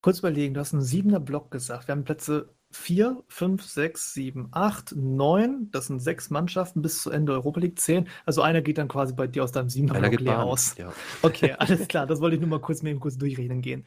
[0.00, 1.88] Kurz überlegen, du hast einen siebener Block gesagt.
[1.88, 5.70] Wir haben Plätze 4, 5, 6, 7, 8, 9.
[5.70, 8.06] Das sind sechs Mannschaften bis zu Ende Europa League 10.
[8.26, 10.76] Also einer geht dann quasi bei dir aus deinem siebener Block leer aus.
[10.76, 10.92] Ja.
[11.22, 12.06] Okay, alles klar.
[12.06, 13.86] Das wollte ich nur mal kurz mit ihm kurz durchreden gehen.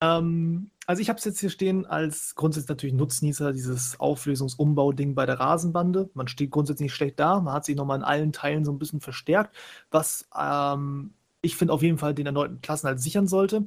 [0.00, 5.24] Ähm, also ich habe es jetzt hier stehen als grundsätzlich natürlich Nutznießer dieses Auflösungsumbau-Ding bei
[5.24, 6.10] der Rasenbande.
[6.12, 7.40] Man steht grundsätzlich nicht schlecht da.
[7.40, 9.56] Man hat sich nochmal in allen Teilen so ein bisschen verstärkt,
[9.90, 13.64] was ähm, ich finde auf jeden Fall den erneuten Klassenhalt sichern sollte.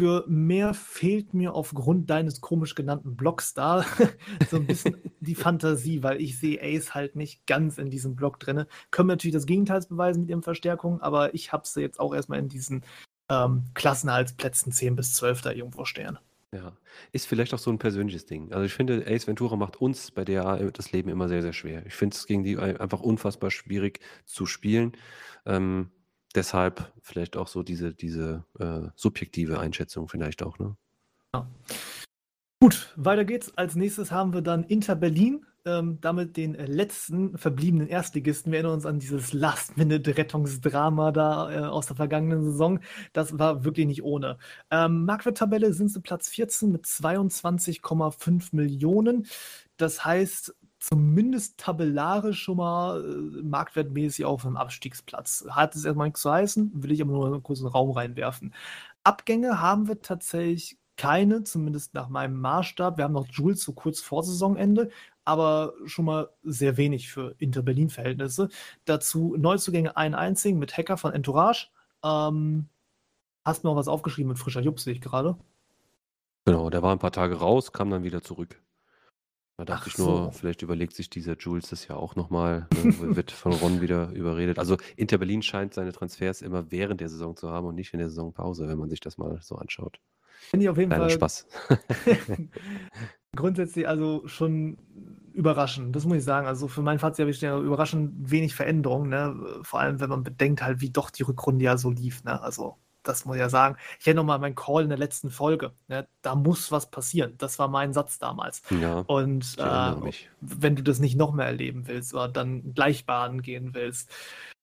[0.00, 3.84] Für mehr fehlt mir aufgrund deines komisch genannten Blocks da
[4.48, 8.38] so ein bisschen die Fantasie, weil ich sehe Ace halt nicht ganz in diesem Block
[8.38, 8.64] drin.
[8.92, 12.14] Können wir natürlich das Gegenteil beweisen mit ihren Verstärkungen, aber ich habe sie jetzt auch
[12.14, 12.84] erstmal in diesen
[13.28, 16.16] ähm, Klassenhaltsplätzen 10 bis 12 da irgendwo stehen.
[16.54, 16.76] Ja,
[17.10, 18.52] ist vielleicht auch so ein persönliches Ding.
[18.52, 21.84] Also ich finde, Ace Ventura macht uns bei DA das Leben immer sehr, sehr schwer.
[21.86, 24.92] Ich finde es gegen die ein- einfach unfassbar schwierig zu spielen.
[25.44, 25.90] Ähm,
[26.38, 30.76] deshalb vielleicht auch so diese, diese äh, subjektive Einschätzung vielleicht auch, ne?
[32.60, 33.52] Gut, weiter geht's.
[33.56, 38.52] Als nächstes haben wir dann Inter Berlin, ähm, damit den letzten verbliebenen Erstligisten.
[38.52, 42.80] Wir erinnern uns an dieses Last-Minute-Rettungsdrama da äh, aus der vergangenen Saison.
[43.12, 44.38] Das war wirklich nicht ohne.
[44.70, 49.26] Ähm, Marktwerttabelle sind sie Platz 14 mit 22,5 Millionen.
[49.76, 55.46] Das heißt, zumindest tabellarisch schon mal äh, marktwertmäßig auf einem Abstiegsplatz.
[55.50, 58.54] Hat es erstmal nichts zu heißen, will ich aber nur einen kurzen Raum reinwerfen.
[59.04, 62.96] Abgänge haben wir tatsächlich keine, zumindest nach meinem Maßstab.
[62.98, 64.90] Wir haben noch Jules so kurz vor Saisonende,
[65.24, 68.48] aber schon mal sehr wenig für Inter-Berlin-Verhältnisse.
[68.84, 71.68] Dazu Neuzugänge einen einzigen mit Hacker von Entourage.
[72.04, 72.68] Ähm,
[73.44, 75.36] hast mir noch was aufgeschrieben mit frischer Jupp, sehe ich gerade.
[76.44, 78.60] Genau, der war ein paar Tage raus, kam dann wieder zurück.
[79.58, 80.30] Da dachte Ach ich nur, so.
[80.30, 84.56] vielleicht überlegt sich dieser Jules das ja auch nochmal, ne, wird von Ron wieder überredet.
[84.56, 87.98] Also Inter Berlin scheint seine Transfers immer während der Saison zu haben und nicht in
[87.98, 89.98] der Saisonpause, wenn man sich das mal so anschaut.
[90.38, 91.48] Finde ich auf jeden Kleiner Fall Spaß.
[93.36, 94.78] grundsätzlich also schon
[95.32, 96.46] überraschend, das muss ich sagen.
[96.46, 99.60] Also für mein Fazit habe ich ja überraschend wenig Veränderung, ne?
[99.62, 102.40] Vor allem, wenn man bedenkt halt, wie doch die Rückrunde ja so lief, ne?
[102.40, 102.76] Also
[103.08, 103.76] das muss ich ja sagen.
[103.98, 105.72] Ich hätte nochmal meinen Call in der letzten Folge.
[105.88, 106.06] Ne?
[106.22, 107.34] Da muss was passieren.
[107.38, 108.62] Das war mein Satz damals.
[108.70, 113.42] Ja, Und äh, wenn du das nicht noch mehr erleben willst oder dann gleich baden
[113.42, 114.10] gehen willst.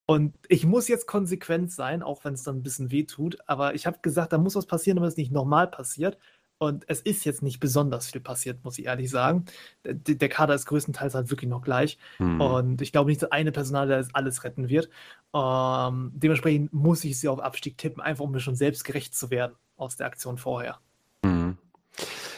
[0.07, 3.37] Und ich muss jetzt konsequent sein, auch wenn es dann ein bisschen weh tut.
[3.47, 6.19] Aber ich habe gesagt, da muss was passieren, damit es nicht nochmal passiert.
[6.57, 9.45] Und es ist jetzt nicht besonders viel passiert, muss ich ehrlich sagen.
[9.83, 11.97] Der, der Kader ist größtenteils halt wirklich noch gleich.
[12.17, 12.39] Hm.
[12.39, 14.89] Und ich glaube nicht, dass eine Personal da jetzt alles retten wird.
[15.33, 19.29] Ähm, dementsprechend muss ich sie auf Abstieg tippen, einfach um mir schon selbst gerecht zu
[19.29, 20.79] werden aus der Aktion vorher.
[21.23, 21.57] Mhm.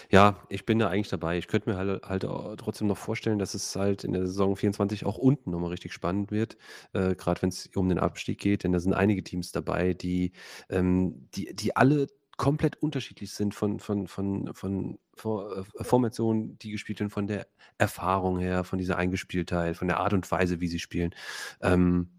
[0.09, 1.38] Ja, ich bin da eigentlich dabei.
[1.38, 2.22] Ich könnte mir halt, halt
[2.57, 6.32] trotzdem noch vorstellen, dass es halt in der Saison 24 auch unten nochmal richtig spannend
[6.32, 6.57] wird,
[6.93, 10.32] äh, gerade wenn es um den Abstieg geht, denn da sind einige Teams dabei, die,
[10.70, 12.07] ähm, die, die alle
[12.38, 17.47] komplett unterschiedlich sind von, von, von, von, von äh, Formationen, die gespielt werden, von der
[17.77, 21.13] Erfahrung her, von dieser Eingespieltheit, von der Art und Weise, wie sie spielen.
[21.61, 22.09] Ähm,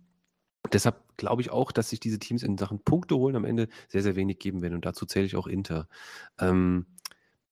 [0.73, 4.03] Deshalb glaube ich auch, dass sich diese Teams in Sachen Punkte holen am Ende sehr,
[4.03, 4.75] sehr wenig geben werden.
[4.75, 5.89] Und dazu zähle ich auch Inter.
[6.39, 6.87] Ähm,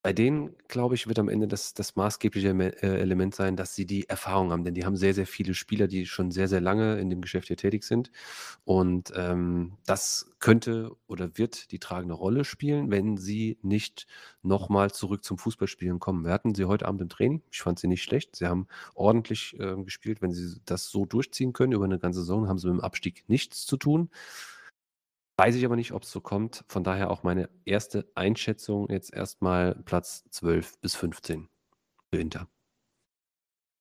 [0.07, 3.87] bei denen, glaube ich, wird am Ende das, das maßgebliche äh, Element sein, dass sie
[3.87, 4.63] die Erfahrung haben.
[4.63, 7.49] Denn die haben sehr, sehr viele Spieler, die schon sehr, sehr lange in dem Geschäft
[7.49, 8.13] hier tätig sind.
[8.65, 14.07] Und ähm, das könnte oder wird die tragende Rolle spielen, wenn sie nicht
[14.45, 16.25] nochmal zurück zum Fußballspielen kommen.
[16.25, 17.43] Wir hatten sie heute Abend im Training.
[17.51, 18.37] Ich fand sie nicht schlecht.
[18.37, 20.23] Sie haben ordentlich äh, gespielt.
[20.23, 23.25] Wenn sie das so durchziehen können über eine ganze Saison, haben sie mit dem Abstieg
[23.27, 24.11] nichts zu tun.
[25.39, 26.65] Weiß ich aber nicht, ob es so kommt.
[26.69, 31.49] Von daher auch meine erste Einschätzung jetzt erstmal Platz 12 bis 15
[32.11, 32.49] für Inter.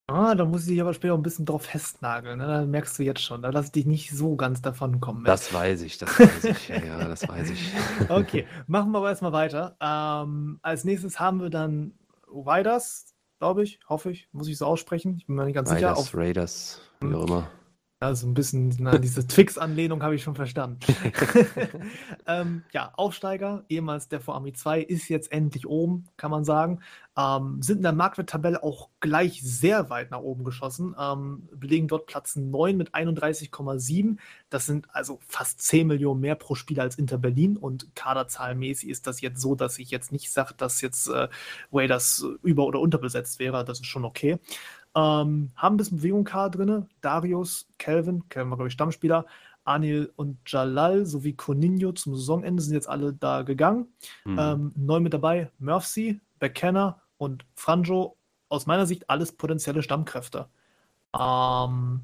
[0.07, 2.37] Ah, da muss ich dich aber später auch ein bisschen drauf festnageln.
[2.37, 2.45] Ne?
[2.45, 3.41] Da merkst du jetzt schon.
[3.41, 5.23] Da lass ich dich nicht so ganz davon kommen.
[5.23, 5.27] mit.
[5.29, 6.67] Das weiß ich, das weiß ich.
[6.67, 7.71] Ja, ja, das weiß ich.
[8.09, 9.77] Okay, machen wir aber erstmal weiter.
[9.79, 11.93] Ähm, als nächstes haben wir dann
[12.27, 15.15] Riders, glaube ich, hoffe ich, muss ich so aussprechen.
[15.17, 15.87] Ich bin mir nicht ganz sicher.
[15.87, 17.47] Raiders, Auf, Raiders, wie auch immer.
[17.99, 20.79] Also ein bisschen, na, diese Twix-Anlehnung habe ich schon verstanden.
[22.27, 26.81] ähm, ja, Aufsteiger, ehemals der vor Army 2, ist jetzt endlich oben, kann man sagen.
[27.17, 30.93] Ähm, sind in der Marktwerttabelle auch gleich sehr weit nach oben geschossen.
[30.99, 34.17] Ähm, belegen dort Platz 9 mit 31,7.
[34.49, 37.55] Das sind also fast 10 Millionen mehr pro Spieler als Inter Berlin.
[37.55, 41.29] Und kaderzahlmäßig ist das jetzt so, dass ich jetzt nicht sage, dass jetzt äh,
[41.71, 43.63] Raiders über- oder unterbesetzt wäre.
[43.63, 44.37] Das ist schon okay.
[44.95, 46.85] Ähm, haben ein bisschen Bewegung Kader drin.
[47.01, 49.25] Darius, Kelvin, Kelvin war, glaube ich, Stammspieler.
[49.65, 53.87] Anil und Jalal sowie Coninho zum Saisonende sind jetzt alle da gegangen.
[54.23, 54.37] Hm.
[54.39, 58.15] Ähm, neu mit dabei Murphy, Bekenner und Franjo.
[58.47, 60.47] Aus meiner Sicht alles potenzielle Stammkräfte.
[61.19, 62.01] Ähm,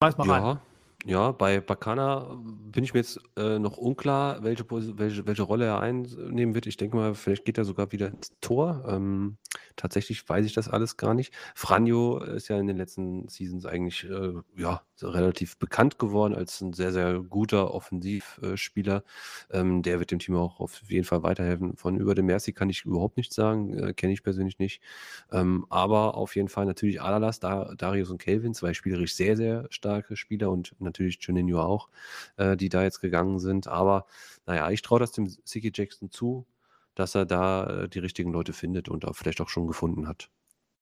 [0.00, 0.42] schmeiß mal rein.
[0.42, 0.60] ja,
[1.06, 5.80] Ja, bei Bakana bin ich mir jetzt äh, noch unklar, welche, welche, welche Rolle er
[5.80, 6.66] einnehmen wird.
[6.66, 8.84] Ich denke mal, vielleicht geht er sogar wieder ins Tor.
[8.86, 9.38] Ähm,
[9.80, 11.32] tatsächlich weiß ich das alles gar nicht.
[11.54, 16.72] Franjo ist ja in den letzten Seasons eigentlich äh, ja, relativ bekannt geworden als ein
[16.74, 19.02] sehr, sehr guter Offensivspieler.
[19.50, 21.76] Ähm, der wird dem Team auch auf jeden Fall weiterhelfen.
[21.76, 24.82] Von über dem Mercy kann ich überhaupt nichts sagen, äh, kenne ich persönlich nicht.
[25.32, 30.16] Ähm, aber auf jeden Fall natürlich Alalas, Darius und Kelvin, zwei spielerisch sehr, sehr starke
[30.16, 31.88] Spieler und natürlich Juninho auch,
[32.36, 33.66] äh, die da jetzt gegangen sind.
[33.66, 34.06] Aber
[34.46, 36.46] naja, ich traue das dem Siki Jackson zu,
[37.00, 40.30] dass er da äh, die richtigen Leute findet und auch vielleicht auch schon gefunden hat.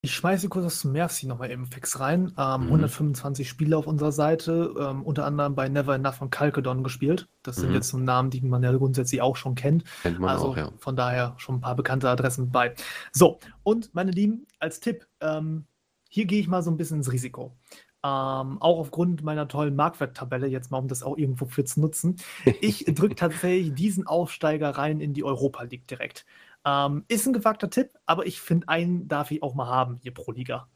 [0.00, 2.32] Ich schmeiße kurz das Mercy nochmal eben fix rein.
[2.38, 2.66] Ähm, mhm.
[2.66, 7.28] 125 Spiele auf unserer Seite, ähm, unter anderem bei Never Enough und Kalkedon gespielt.
[7.42, 7.74] Das sind mhm.
[7.74, 9.84] jetzt so Namen, die man ja grundsätzlich auch schon kennt.
[10.02, 10.70] Kennt man also auch, ja.
[10.78, 12.74] Von daher schon ein paar bekannte Adressen bei.
[13.12, 15.66] So, und meine Lieben, als Tipp, ähm,
[16.08, 17.56] hier gehe ich mal so ein bisschen ins Risiko.
[18.08, 22.16] Ähm, auch aufgrund meiner tollen Marktwerttabelle, jetzt mal um das auch irgendwo für zu nutzen.
[22.60, 26.24] Ich drücke tatsächlich diesen Aufsteiger rein in die Europa League direkt.
[26.64, 30.14] Ähm, ist ein gewagter Tipp, aber ich finde, einen darf ich auch mal haben hier
[30.14, 30.68] pro Liga.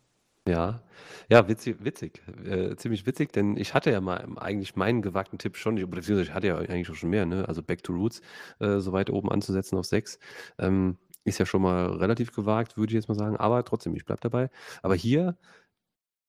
[0.46, 0.82] Ja,
[1.30, 5.56] ja, witzig, witzig, äh, ziemlich witzig, denn ich hatte ja mal eigentlich meinen gewagten Tipp
[5.56, 7.46] schon, beziehungsweise ich hatte ja eigentlich auch schon mehr, ne?
[7.48, 8.20] Also Back to Roots
[8.58, 10.18] äh, so weit oben anzusetzen auf 6.
[10.58, 14.04] Ähm, ist ja schon mal relativ gewagt, würde ich jetzt mal sagen, aber trotzdem, ich
[14.04, 14.50] bleibe dabei.
[14.82, 15.36] Aber hier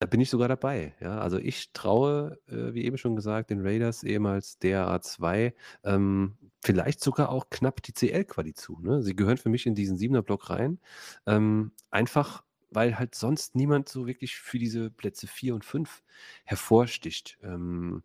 [0.03, 1.17] da bin ich sogar dabei, ja.
[1.19, 5.53] Also ich traue, äh, wie eben schon gesagt, den Raiders, ehemals DRA2,
[5.85, 8.77] ähm, vielleicht sogar auch knapp die CL-Quali zu.
[8.81, 9.01] Ne?
[9.01, 10.79] Sie gehören für mich in diesen Siebener-Block rein.
[11.25, 16.03] Ähm, einfach, weil halt sonst niemand so wirklich für diese Plätze 4 und 5
[16.43, 17.37] hervorsticht.
[17.41, 18.03] Ähm,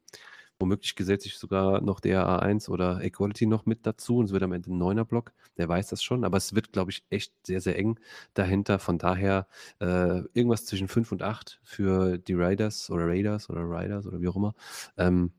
[0.61, 4.43] Womöglich gesellt sich sogar noch der A1 oder Equality noch mit dazu und es wird
[4.43, 5.33] am Ende ein neuner Block.
[5.57, 8.01] Der weiß das schon, aber es wird, glaube ich, echt sehr, sehr eng
[8.35, 8.81] dahinter.
[8.81, 9.47] Von daher
[9.81, 14.29] äh, irgendwas zwischen 5 und 8 für die Raiders oder Raiders oder Riders oder wie
[14.29, 14.55] auch immer.
[14.97, 15.33] Ähm,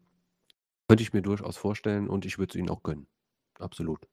[0.87, 3.07] könnte ich mir durchaus vorstellen und ich würde es ihnen auch gönnen.
[3.59, 4.07] Absolut.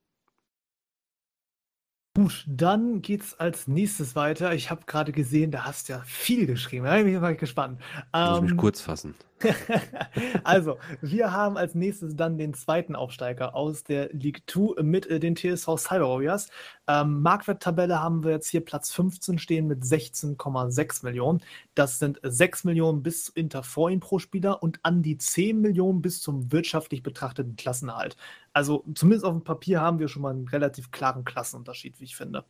[2.16, 4.54] Gut, dann geht's als nächstes weiter.
[4.54, 6.86] Ich habe gerade gesehen, da hast du ja viel geschrieben.
[6.86, 7.78] Da bin ich mal gespannt.
[8.10, 9.14] Muss mich ähm, kurz fassen.
[10.42, 15.20] also, wir haben als nächstes dann den zweiten Aufsteiger aus der League 2 mit äh,
[15.20, 16.48] den TSV Cyber Warriors.
[16.88, 21.42] Ähm, Marktwerttabelle haben wir jetzt hier Platz 15 stehen mit 16,6 Millionen.
[21.74, 25.60] Das sind 6 Millionen bis zu Inter vor ihm pro Spieler und an die 10
[25.60, 28.16] Millionen bis zum wirtschaftlich betrachteten Klassenerhalt.
[28.56, 32.16] Also zumindest auf dem Papier haben wir schon mal einen relativ klaren Klassenunterschied, wie ich
[32.16, 32.46] finde.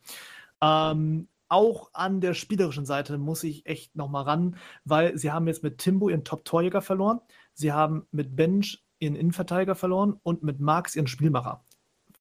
[0.61, 4.55] Ähm, auch an der spielerischen Seite muss ich echt nochmal ran,
[4.85, 7.19] weil sie haben jetzt mit Timbo ihren Top-Torjäger verloren,
[7.53, 11.65] sie haben mit Bench ihren Innenverteidiger verloren und mit Marx ihren Spielmacher.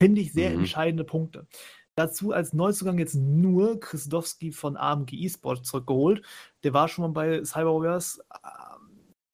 [0.00, 0.58] Finde ich sehr mhm.
[0.62, 1.46] entscheidende Punkte.
[1.94, 6.22] Dazu als Neuzugang jetzt nur Christowski von AMG eSport zurückgeholt.
[6.64, 8.18] Der war schon mal bei Cyber Warriors.
[8.34, 8.75] Ähm,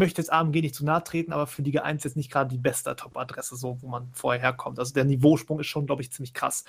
[0.03, 2.59] möchte jetzt AMG nicht zu nahe treten, aber für Liga 1 jetzt nicht gerade die
[2.59, 4.79] beste Top-Adresse, so wo man vorher herkommt.
[4.79, 6.65] Also der Niveausprung ist schon, glaube ich, ziemlich krass.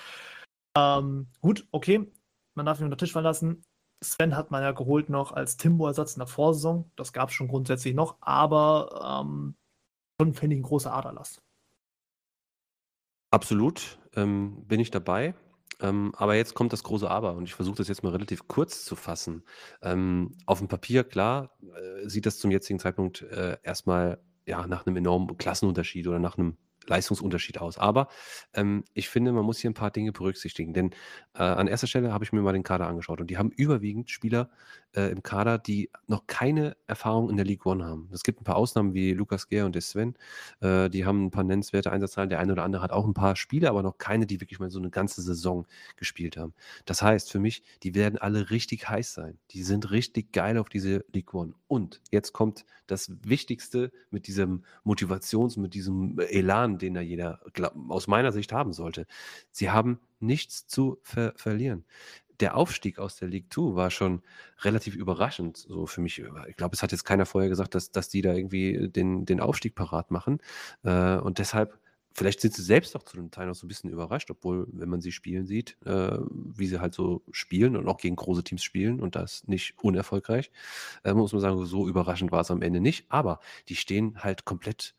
[0.76, 2.10] Ähm, gut, okay
[2.54, 3.64] man darf ihn unter Tisch verlassen.
[4.02, 6.90] Sven hat man ja geholt noch als Timbo-Ersatz in der Vorsaison.
[6.96, 9.56] Das gab es schon grundsätzlich noch, aber ähm,
[10.20, 11.40] schon finde ich ein großer Aderlass.
[13.30, 15.34] Absolut, ähm, bin ich dabei.
[15.80, 18.84] Ähm, aber jetzt kommt das große Aber und ich versuche das jetzt mal relativ kurz
[18.84, 19.44] zu fassen.
[19.82, 24.86] Ähm, auf dem Papier, klar, äh, sieht das zum jetzigen Zeitpunkt äh, erstmal ja, nach
[24.86, 26.56] einem enormen Klassenunterschied oder nach einem
[26.86, 27.78] Leistungsunterschied aus.
[27.78, 28.08] Aber
[28.52, 30.74] ähm, ich finde, man muss hier ein paar Dinge berücksichtigen.
[30.74, 30.90] Denn
[31.34, 34.10] äh, an erster Stelle habe ich mir mal den Kader angeschaut und die haben überwiegend
[34.10, 34.50] Spieler
[34.94, 38.08] äh, im Kader, die noch keine Erfahrung in der League One haben.
[38.12, 40.14] Es gibt ein paar Ausnahmen wie Lukas Gehr und Sven.
[40.60, 42.30] Äh, die haben ein paar nennenswerte Einsatzzahlen.
[42.30, 44.70] Der eine oder andere hat auch ein paar Spiele, aber noch keine, die wirklich mal
[44.70, 45.66] so eine ganze Saison
[45.96, 46.54] gespielt haben.
[46.84, 49.38] Das heißt für mich, die werden alle richtig heiß sein.
[49.50, 51.54] Die sind richtig geil auf diese League One.
[51.66, 57.40] Und jetzt kommt das Wichtigste mit diesem Motivations-, mit diesem Elan, den da jeder
[57.88, 59.06] aus meiner Sicht haben sollte.
[59.50, 61.84] Sie haben nichts zu ver verlieren
[62.40, 64.22] der Aufstieg aus der League 2 war schon
[64.62, 66.22] relativ überraschend, so für mich.
[66.48, 69.40] Ich glaube, es hat jetzt keiner vorher gesagt, dass, dass die da irgendwie den, den
[69.40, 70.40] Aufstieg parat machen.
[70.82, 71.78] Äh, und deshalb,
[72.12, 74.88] vielleicht sind sie selbst auch zu einem Teil noch so ein bisschen überrascht, obwohl, wenn
[74.88, 78.62] man sie spielen sieht, äh, wie sie halt so spielen und auch gegen große Teams
[78.62, 80.50] spielen und das nicht unerfolgreich,
[81.04, 83.06] äh, muss man sagen, so überraschend war es am Ende nicht.
[83.10, 84.94] Aber die stehen halt komplett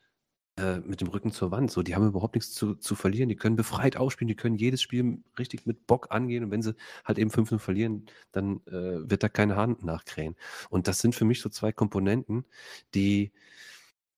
[0.58, 1.70] äh, mit dem Rücken zur Wand.
[1.70, 3.28] So, die haben überhaupt nichts zu, zu verlieren.
[3.30, 6.46] Die können befreit ausspielen, die können jedes Spiel richtig mit Bock angehen.
[6.46, 10.36] Und wenn sie halt eben 5-0 verlieren, dann äh, wird da keine Hand nachkrähen.
[10.70, 12.46] Und das sind für mich so zwei Komponenten,
[12.94, 13.32] die,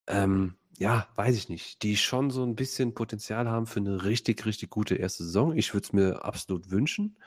[0.07, 4.45] ähm, ja, weiß ich nicht, die schon so ein bisschen Potenzial haben für eine richtig,
[4.45, 5.57] richtig gute erste Saison.
[5.57, 7.17] Ich würde es mir absolut wünschen,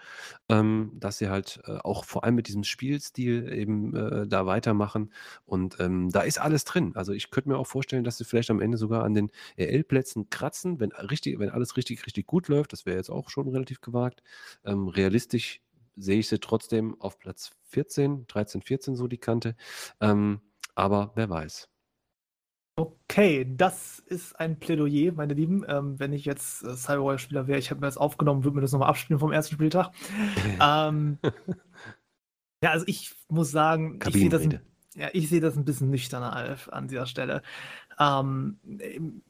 [0.49, 5.13] ähm, dass sie halt, äh, auch vor allem mit diesem Spielstil eben, äh, da weitermachen
[5.47, 6.93] und, ähm, da ist alles drin.
[6.97, 10.31] Also, ich könnte mir auch vorstellen, dass sie vielleicht am Ende sogar an den EL-Plätzen
[10.31, 12.73] kratzen, wenn richtig wenn alles richtig, richtig gut läuft.
[12.73, 14.23] Das wäre jetzt auch schon relativ gewagt.
[14.65, 15.61] Ähm, realistisch
[15.97, 19.57] sehe ich sie trotzdem auf Platz 14, 13, 14 so die Kante.
[20.01, 20.41] Ähm,
[20.77, 21.69] aber wer weiß.
[22.81, 25.65] Okay, das ist ein Plädoyer, meine Lieben.
[25.69, 28.73] Ähm, wenn ich jetzt äh, Cyberwire-Spieler wäre, ich habe mir das aufgenommen, würde mir das
[28.73, 29.91] nochmal abspielen vom ersten Spieltag.
[30.63, 31.19] ähm,
[32.63, 34.49] ja, also ich muss sagen, ich sehe das,
[34.95, 37.43] ja, seh das ein bisschen nüchterner Alf, an dieser Stelle.
[37.99, 38.59] Ähm,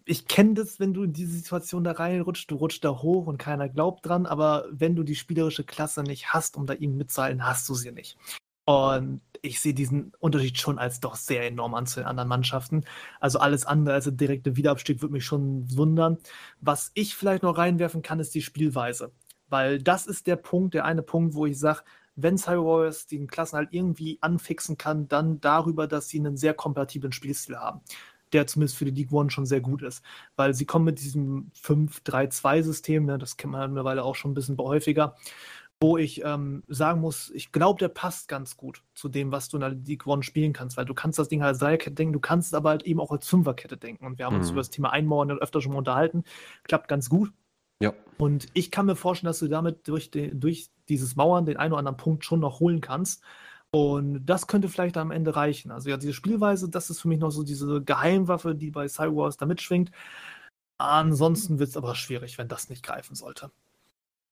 [0.04, 3.38] ich kenne das, wenn du in diese Situation da reinrutscht, du rutschst da hoch und
[3.38, 7.44] keiner glaubt dran, aber wenn du die spielerische Klasse nicht hast, um da ihm mitzuhalten,
[7.44, 8.16] hast du sie nicht.
[8.64, 12.84] Und ich sehe diesen Unterschied schon als doch sehr enorm an zu den anderen Mannschaften.
[13.18, 16.18] Also alles andere als der direkte Wiederabstieg würde mich schon wundern.
[16.60, 19.12] Was ich vielleicht noch reinwerfen kann, ist die Spielweise.
[19.48, 21.82] Weil das ist der Punkt, der eine Punkt, wo ich sage,
[22.16, 26.54] wenn Cyber Warriors den Klassen halt irgendwie anfixen kann, dann darüber, dass sie einen sehr
[26.54, 27.80] kompatiblen Spielstil haben
[28.32, 30.02] der zumindest für die League One schon sehr gut ist.
[30.36, 34.58] Weil sie kommen mit diesem 5-3-2-System, ne, das kennt man mittlerweile auch schon ein bisschen
[34.58, 35.16] häufiger,
[35.82, 39.56] wo ich ähm, sagen muss, ich glaube, der passt ganz gut zu dem, was du
[39.56, 42.12] in der League One spielen kannst, weil du kannst das Ding halt als Dreierkette denken,
[42.12, 44.04] du kannst es aber halt eben auch als Fünferkette denken.
[44.04, 44.40] Und wir haben mhm.
[44.40, 46.24] uns über das Thema Einmauern öfter schon mal unterhalten.
[46.64, 47.32] Klappt ganz gut.
[47.82, 47.94] Ja.
[48.18, 51.72] Und ich kann mir vorstellen, dass du damit durch, den, durch dieses Mauern den einen
[51.72, 53.22] oder anderen Punkt schon noch holen kannst.
[53.70, 55.70] Und das könnte vielleicht am Ende reichen.
[55.70, 59.38] Also ja, diese Spielweise, das ist für mich noch so diese Geheimwaffe, die bei Cywars
[59.38, 59.90] da mitschwingt.
[60.76, 63.50] Ansonsten wird es aber schwierig, wenn das nicht greifen sollte.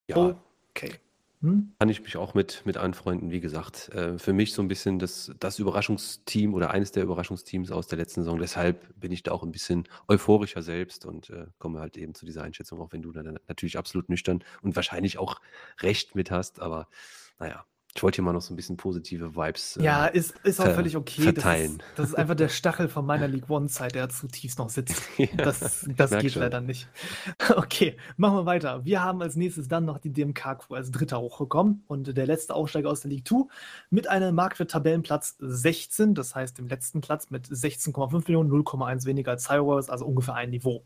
[0.08, 0.36] Ja.
[0.70, 0.98] Okay.
[1.40, 1.72] Hm?
[1.78, 3.30] Kann ich mich auch mit, mit anfreunden.
[3.30, 7.70] Wie gesagt, äh, für mich so ein bisschen das, das Überraschungsteam oder eines der Überraschungsteams
[7.70, 8.38] aus der letzten Saison.
[8.38, 12.26] Deshalb bin ich da auch ein bisschen euphorischer selbst und äh, komme halt eben zu
[12.26, 15.40] dieser Einschätzung, auch wenn du dann natürlich absolut nüchtern und wahrscheinlich auch
[15.80, 16.60] recht mit hast.
[16.60, 16.88] Aber
[17.38, 17.64] naja,
[17.94, 20.72] ich wollte hier mal noch so ein bisschen positive Vibes äh, Ja, ist, ist auch
[20.74, 21.22] völlig okay.
[21.22, 21.78] verteilen.
[21.78, 25.02] Das ist, das ist einfach der Stachel von meiner League One-Zeit, der zutiefst noch sitzt.
[25.18, 26.42] Ja, das das geht schon.
[26.42, 26.88] leider nicht.
[27.56, 28.84] Okay, machen wir weiter.
[28.84, 32.90] Wir haben als nächstes dann noch die DMK-Crew als Dritter hochgekommen und der letzte Aufsteiger
[32.90, 33.44] aus der League 2
[33.90, 39.44] mit einem Marktwert-Tabellenplatz 16, das heißt dem letzten Platz mit 16,5 Millionen, 0,1 weniger als
[39.44, 40.84] Cyrus, also ungefähr ein Niveau.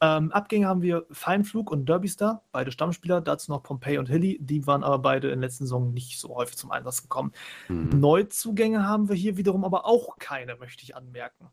[0.00, 4.64] Ähm, Abgänge haben wir Feinflug und Derbystar, beide Stammspieler, dazu noch Pompey und Hilly, die
[4.66, 7.32] waren aber beide in der letzten Saison nicht so häufig zum Einsatz gekommen.
[7.68, 7.98] Mhm.
[7.98, 11.48] Neuzugänge haben wir hier wiederum aber auch keine, möchte ich anmerken.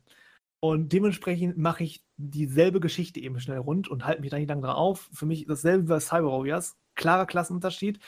[0.59, 4.61] Und dementsprechend mache ich dieselbe Geschichte eben schnell rund und halte mich da nicht lange
[4.61, 5.09] dran auf.
[5.11, 7.99] Für mich dasselbe wie bei Cyber Warriors, klarer Klassenunterschied.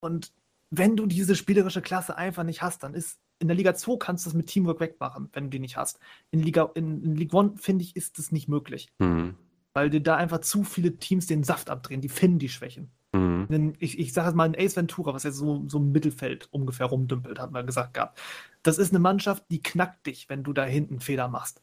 [0.00, 0.32] Und
[0.70, 4.24] wenn du diese spielerische Klasse einfach nicht hast, dann ist in der Liga 2 kannst
[4.24, 6.00] du das mit Teamwork wegmachen, wenn du die nicht hast.
[6.30, 8.88] In Liga in, in League 1 finde ich, ist das nicht möglich.
[8.98, 9.36] Mhm
[9.72, 12.00] weil dir da einfach zu viele Teams den Saft abdrehen.
[12.00, 12.90] Die finden die Schwächen.
[13.12, 13.74] Mhm.
[13.78, 16.86] Ich, ich sage jetzt mal ein Ace Ventura, was jetzt so, so im Mittelfeld ungefähr
[16.86, 18.20] rumdümpelt, hat man gesagt gehabt.
[18.62, 21.62] Das ist eine Mannschaft, die knackt dich, wenn du da hinten Fehler machst.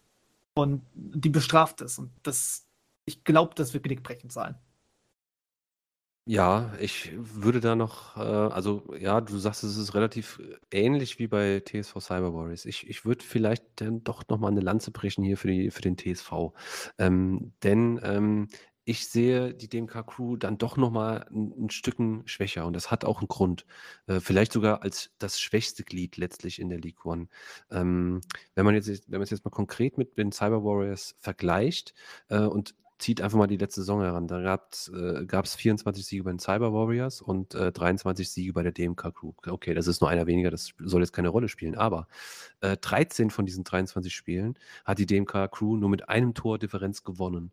[0.56, 2.00] Und die bestraft es.
[2.00, 2.66] Und das,
[3.06, 4.56] ich glaube, das wird genickbrechend sein.
[6.30, 11.28] Ja, ich würde da noch, äh, also ja, du sagst, es ist relativ ähnlich wie
[11.28, 12.66] bei TSV Cyber Warriors.
[12.66, 15.96] Ich, ich würde vielleicht dann doch nochmal eine Lanze brechen hier für, die, für den
[15.98, 16.52] TSV.
[16.98, 18.50] Ähm, denn ähm,
[18.84, 23.06] ich sehe die DMK Crew dann doch nochmal ein, ein Stücken schwächer und das hat
[23.06, 23.66] auch einen Grund.
[24.08, 27.30] Äh, vielleicht sogar als das schwächste Glied letztlich in der League One.
[27.72, 28.20] Ähm,
[28.54, 31.94] wenn man jetzt, wenn man es jetzt mal konkret mit den Cyber Warriors vergleicht
[32.28, 34.28] äh, und zieht einfach mal die letzte Saison heran.
[34.28, 38.64] Da gab es äh, 24 Siege bei den Cyber Warriors und äh, 23 Siege bei
[38.64, 39.34] der DMK Crew.
[39.46, 41.76] Okay, das ist nur einer weniger, das soll jetzt keine Rolle spielen.
[41.76, 42.08] Aber
[42.62, 47.04] äh, 13 von diesen 23 Spielen hat die DMK Crew nur mit einem Tor Differenz
[47.04, 47.52] gewonnen.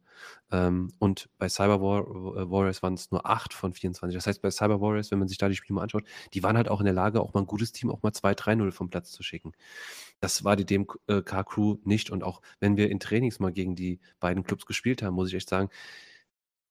[0.51, 4.17] Ähm, und bei Cyber War äh, Warriors waren es nur 8 von 24.
[4.17, 6.57] Das heißt, bei Cyber Warriors, wenn man sich da die Spiele mal anschaut, die waren
[6.57, 9.11] halt auch in der Lage, auch mal ein gutes Team auch mal 2-3-0 vom Platz
[9.13, 9.53] zu schicken.
[10.21, 12.11] Das war die DMK-Crew nicht.
[12.11, 15.34] Und auch wenn wir in Trainings mal gegen die beiden Clubs gespielt haben, muss ich
[15.35, 15.71] echt sagen,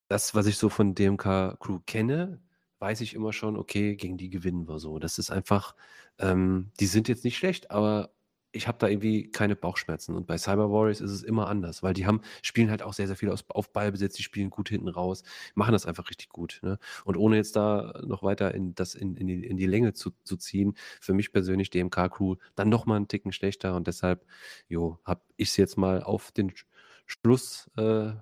[0.08, 2.40] das, was ich so von DMK-Crew kenne,
[2.78, 4.98] weiß ich immer schon, okay, gegen die gewinnen wir so.
[4.98, 5.74] Das ist einfach,
[6.18, 8.14] ähm, die sind jetzt nicht schlecht, aber
[8.54, 10.14] ich habe da irgendwie keine Bauchschmerzen.
[10.14, 13.06] Und bei Cyber Warriors ist es immer anders, weil die haben, spielen halt auch sehr,
[13.06, 16.60] sehr viel aus, auf Ballbesitz, die spielen gut hinten raus, machen das einfach richtig gut.
[16.62, 16.78] Ne?
[17.04, 20.12] Und ohne jetzt da noch weiter in, das in, in, die, in die Länge zu,
[20.22, 24.24] zu ziehen, für mich persönlich DMK-Crew dann nochmal einen Ticken schlechter und deshalb,
[24.68, 26.52] jo, habe ich es jetzt mal auf den
[27.06, 28.12] Schluss äh,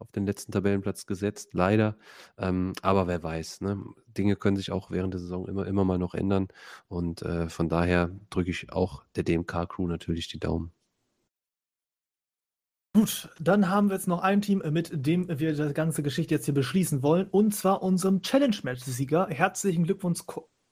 [0.00, 1.96] auf den letzten Tabellenplatz gesetzt, leider.
[2.38, 3.82] Ähm, aber wer weiß, ne?
[4.08, 6.48] Dinge können sich auch während der Saison immer, immer mal noch ändern.
[6.88, 10.72] Und äh, von daher drücke ich auch der DMK-Crew natürlich die Daumen.
[12.92, 16.46] Gut, dann haben wir jetzt noch ein Team, mit dem wir die ganze Geschichte jetzt
[16.46, 19.28] hier beschließen wollen, und zwar unserem Challenge-Match-Sieger.
[19.28, 20.22] Herzlichen Glückwunsch,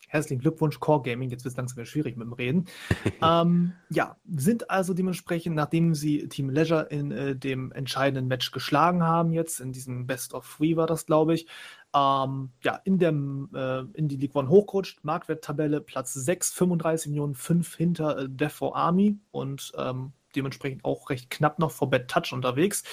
[0.08, 1.30] herzlichen Glückwunsch, Core Gaming.
[1.30, 2.64] Jetzt wird es langsam wieder schwierig mit dem Reden.
[3.22, 9.02] ähm, ja, sind also dementsprechend, nachdem sie Team Leisure in äh, dem entscheidenden Match geschlagen
[9.04, 11.46] haben, jetzt in diesem Best of Three war das, glaube ich,
[11.94, 15.04] ähm, ja, in, dem, äh, in die League One hochgerutscht.
[15.04, 21.10] Marktwerttabelle Platz 6, 35 Millionen, 5 hinter äh, Death for Army und ähm, dementsprechend auch
[21.10, 22.84] recht knapp noch vor Bad Touch unterwegs.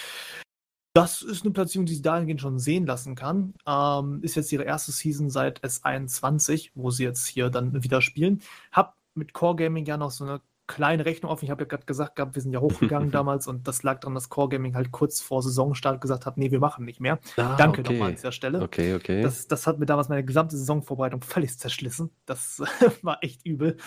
[0.95, 3.53] Das ist eine Platzierung, die sie dahingehend schon sehen lassen kann.
[3.67, 8.41] Ähm, ist jetzt ihre erste Season seit S21, wo sie jetzt hier dann wieder spielen.
[8.71, 11.45] Hab mit Core Gaming ja noch so eine kleine Rechnung offen.
[11.45, 14.15] Ich habe ja gerade gesagt gehabt, wir sind ja hochgegangen damals und das lag daran,
[14.15, 17.19] dass Core Gaming halt kurz vor Saisonstart gesagt hat, nee, wir machen nicht mehr.
[17.37, 17.93] Ah, Danke okay.
[17.93, 18.61] nochmal an dieser Stelle.
[18.61, 19.21] Okay, okay.
[19.21, 22.09] Das, das hat mir damals meine gesamte Saisonvorbereitung völlig zerschlissen.
[22.25, 22.61] Das
[23.01, 23.77] war echt übel.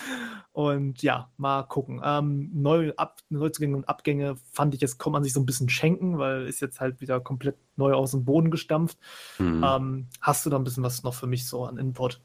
[0.51, 2.01] Und ja, mal gucken.
[2.03, 5.69] Ähm, neue Ab Neuzugänge und Abgänge fand ich, jetzt kann man sich so ein bisschen
[5.69, 8.97] schenken, weil ist jetzt halt wieder komplett neu aus dem Boden gestampft.
[9.37, 9.63] Mhm.
[9.63, 12.21] Ähm, hast du da ein bisschen was noch für mich so an Input?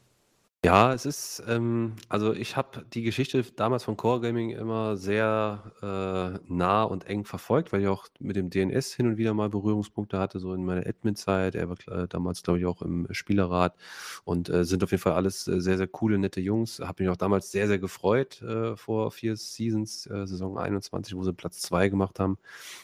[0.65, 5.71] Ja, es ist, ähm, also ich habe die Geschichte damals von Core Gaming immer sehr
[5.83, 9.47] äh, nah und eng verfolgt, weil ich auch mit dem DNS hin und wieder mal
[9.49, 11.53] Berührungspunkte hatte, so in meiner Admin-Zeit.
[11.53, 13.75] Er war äh, damals, glaube ich, auch im Spielerrat
[14.23, 16.79] und äh, sind auf jeden Fall alles äh, sehr, sehr coole, nette Jungs.
[16.79, 21.23] Habe mich auch damals sehr, sehr gefreut äh, vor vier Seasons, äh, Saison 21, wo
[21.23, 22.39] sie Platz 2 gemacht haben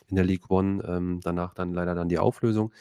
[0.07, 0.83] in der League One.
[0.87, 2.71] Ähm, danach dann leider dann die Auflösung.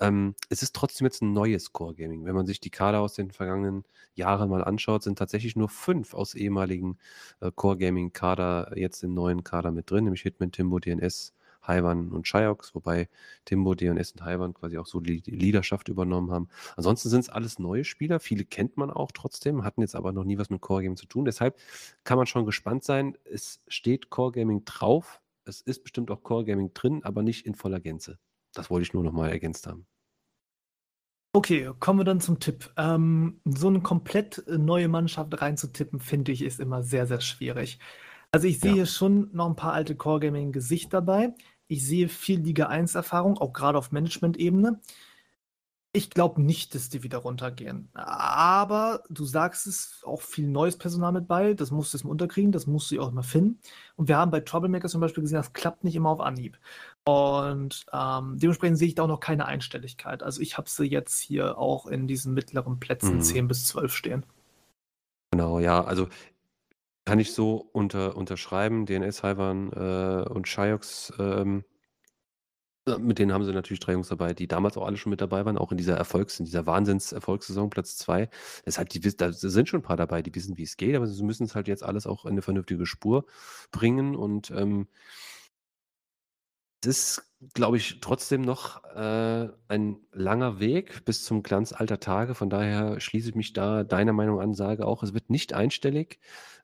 [0.00, 2.24] Ähm, es ist trotzdem jetzt ein neues Core Gaming.
[2.24, 3.84] Wenn man sich die Kader aus den vergangenen
[4.14, 6.98] Jahren mal anschaut, sind tatsächlich nur fünf aus ehemaligen
[7.40, 11.32] äh, Core Gaming Kader jetzt im neuen Kader mit drin, nämlich Hitman, Timbo, DNS,
[11.66, 13.08] Haiwan und Shiox, wobei
[13.44, 16.48] Timbo, DNS und Haiwan quasi auch so die Leaderschaft übernommen haben.
[16.76, 20.24] Ansonsten sind es alles neue Spieler, viele kennt man auch trotzdem, hatten jetzt aber noch
[20.24, 21.24] nie was mit Core Gaming zu tun.
[21.24, 21.58] Deshalb
[22.04, 23.16] kann man schon gespannt sein.
[23.24, 27.54] Es steht Core Gaming drauf, es ist bestimmt auch Core Gaming drin, aber nicht in
[27.54, 28.18] voller Gänze.
[28.54, 29.86] Das wollte ich nur noch mal ergänzt haben.
[31.36, 32.72] Okay, kommen wir dann zum Tipp.
[32.78, 37.78] Ähm, so eine komplett neue Mannschaft reinzutippen, finde ich, ist immer sehr, sehr schwierig.
[38.32, 38.76] Also ich sehe ja.
[38.76, 41.34] hier schon noch ein paar alte Core Gaming Gesicht dabei.
[41.68, 44.80] Ich sehe viel Liga 1 Erfahrung, auch gerade auf Management-Ebene.
[45.92, 47.90] Ich glaube nicht, dass die wieder runtergehen.
[47.92, 51.52] Aber du sagst es, auch viel neues Personal mit bei.
[51.52, 53.60] Das musst du jetzt mal unterkriegen, das musst du auch mal finden.
[53.96, 56.58] Und wir haben bei Troublemakers zum Beispiel gesehen, das klappt nicht immer auf Anhieb.
[57.06, 60.24] Und ähm, dementsprechend sehe ich da auch noch keine Einstelligkeit.
[60.24, 63.22] Also ich habe sie jetzt hier auch in diesen mittleren Plätzen mhm.
[63.22, 64.26] 10 bis 12 stehen.
[65.30, 65.84] Genau, ja.
[65.84, 66.08] Also
[67.04, 68.86] kann ich so unter, unterschreiben.
[68.86, 71.64] DNS, Haiwan äh, und Shiox ähm,
[72.98, 75.44] mit denen haben sie natürlich drei Jungs dabei, die damals auch alle schon mit dabei
[75.44, 78.28] waren, auch in dieser Erfolgs in dieser Wahnsinns-Erfolgssaison, Platz zwei.
[78.64, 81.06] Das halt, die, da sind schon ein paar dabei, die wissen, wie es geht, aber
[81.06, 83.26] sie müssen es halt jetzt alles auch in eine vernünftige Spur
[83.72, 84.14] bringen.
[84.14, 84.86] Und ähm,
[86.86, 87.22] ist,
[87.54, 92.34] glaube ich, trotzdem noch äh, ein langer Weg bis zum Glanz alter Tage.
[92.34, 96.18] Von daher schließe ich mich da deiner Meinung an, sage auch, es wird nicht einstellig.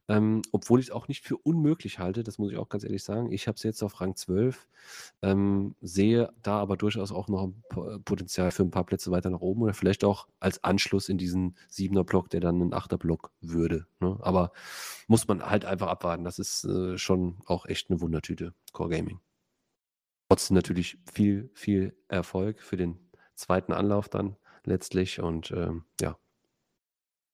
[0.09, 3.05] Ähm, obwohl ich es auch nicht für unmöglich halte, das muss ich auch ganz ehrlich
[3.05, 3.31] sagen.
[3.31, 4.66] Ich habe es jetzt auf Rang 12,
[5.23, 7.53] ähm, sehe da aber durchaus auch noch
[8.05, 11.57] Potenzial für ein paar Plätze weiter nach oben oder vielleicht auch als Anschluss in diesen
[11.69, 13.86] siebener Block, der dann ein achter Block würde.
[14.01, 14.19] Ne?
[14.23, 14.53] Aber
[15.07, 16.24] muss man halt einfach abwarten.
[16.24, 19.20] Das ist äh, schon auch echt eine Wundertüte, Core Gaming.
[20.33, 22.99] Trotzdem natürlich viel, viel Erfolg für den
[23.35, 26.17] zweiten Anlauf dann letztlich und ähm, ja,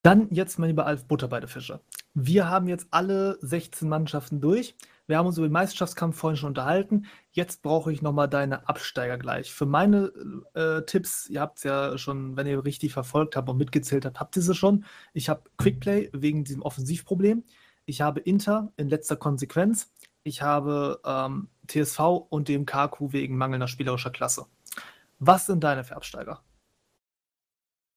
[0.02, 1.80] dann jetzt mal lieber Alf Butter bei der Fische.
[2.14, 4.74] Wir haben jetzt alle 16 Mannschaften durch.
[5.06, 7.06] Wir haben uns über den Meisterschaftskampf vorhin schon unterhalten.
[7.30, 9.52] Jetzt brauche ich nochmal deine Absteiger gleich.
[9.52, 10.10] Für meine
[10.54, 14.18] äh, Tipps, ihr habt es ja schon, wenn ihr richtig verfolgt habt und mitgezählt habt,
[14.18, 14.84] habt ihr sie schon.
[15.12, 17.44] Ich habe Quickplay wegen diesem Offensivproblem.
[17.84, 19.92] Ich habe Inter in letzter Konsequenz.
[20.28, 24.44] Ich habe ähm, TSV und dem KQ wegen mangelnder spielerischer Klasse.
[25.18, 26.42] Was sind deine für Absteiger?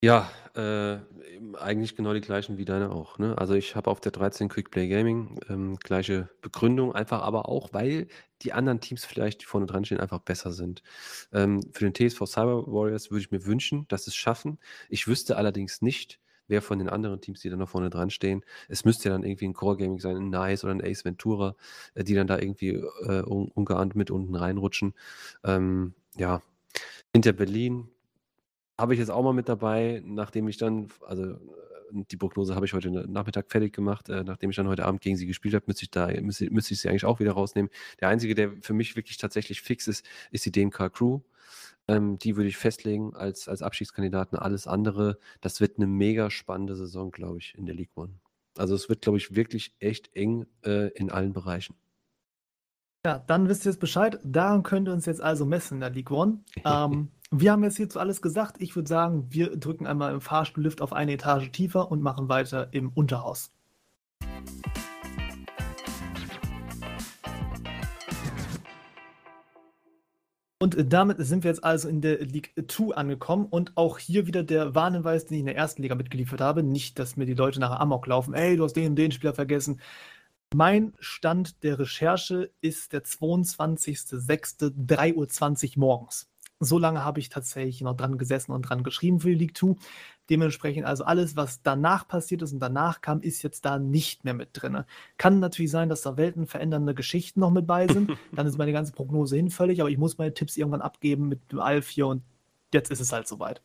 [0.02, 1.00] Ja, äh,
[1.58, 3.38] eigentlich genau die gleichen wie deine auch, ne?
[3.38, 7.74] Also, ich habe auf der 13 Quick Play Gaming, ähm, gleiche Begründung, einfach aber auch,
[7.74, 8.08] weil
[8.44, 10.84] die anderen Teams vielleicht, die vorne dran stehen, einfach besser sind.
[11.34, 14.58] Ähm, für den TSV Cyber Warriors würde ich mir wünschen, dass sie es schaffen.
[14.88, 16.22] Ich wüsste allerdings nicht,
[16.52, 19.24] wer von den anderen Teams, die da noch vorne dran stehen es müsste ja dann
[19.24, 21.56] irgendwie ein Core Gaming sein, ein Nice oder ein Ace Ventura,
[21.94, 24.94] äh, die dann da irgendwie, äh, un ungeahnt mit unten reinrutschen.
[25.44, 26.42] Ähm, ja,
[27.14, 27.90] Inter Berlin
[28.78, 31.38] habe ich jetzt auch mal mit dabei, nachdem ich dann, also äh,
[31.92, 34.10] die Prognose habe ich heute Nachmittag fertig gemacht.
[34.10, 36.74] Äh, nachdem ich dann heute Abend gegen sie gespielt habe, müsste ich, da, müsste, müsste
[36.74, 37.70] ich sie eigentlich auch wieder rausnehmen.
[38.00, 41.20] Der einzige, der für mich wirklich tatsächlich fix ist, ist die DMK Crew.
[41.92, 44.38] Ähm, die würde ich festlegen als, als Abschiedskandidaten.
[44.38, 48.14] Alles andere, das wird eine mega spannende Saison, glaube ich, in der League One.
[48.58, 51.76] Also es wird, glaube ich, wirklich echt eng äh, in allen Bereichen.
[53.06, 54.20] Ja, dann wisst ihr jetzt Bescheid.
[54.24, 56.40] Daran könnt ihr uns jetzt also messen in der League One.
[56.64, 58.58] ähm, wir haben jetzt hierzu alles gesagt.
[58.60, 62.70] Ich würde sagen, wir drücken einmal im Fahrstuhllift auf eine Etage tiefer und machen weiter
[62.72, 63.52] im Unterhaus.
[70.62, 74.44] Und damit sind wir jetzt also in der League 2 angekommen und auch hier wieder
[74.44, 76.62] der Warnhinweis, den ich in der ersten Liga mitgeliefert habe.
[76.62, 78.36] Nicht, dass mir die Leute nachher Amok laufen.
[78.36, 79.82] Ey, du hast den und den Spieler vergessen.
[80.54, 86.31] Mein Stand der Recherche ist der 22.06.3.20 Uhr morgens.
[86.64, 89.76] So lange habe ich tatsächlich noch dran gesessen und dran geschrieben für League 2.
[90.30, 94.36] Dementsprechend also alles, was danach passiert ist und danach kam, ist jetzt da nicht mehr
[94.36, 94.84] mit drin.
[95.18, 98.12] Kann natürlich sein, dass da weltenverändernde Geschichten noch mit bei sind.
[98.36, 101.60] Dann ist meine ganze Prognose hinfällig, aber ich muss meine Tipps irgendwann abgeben mit dem
[101.60, 102.22] Alf hier und
[102.72, 103.62] jetzt ist es halt soweit.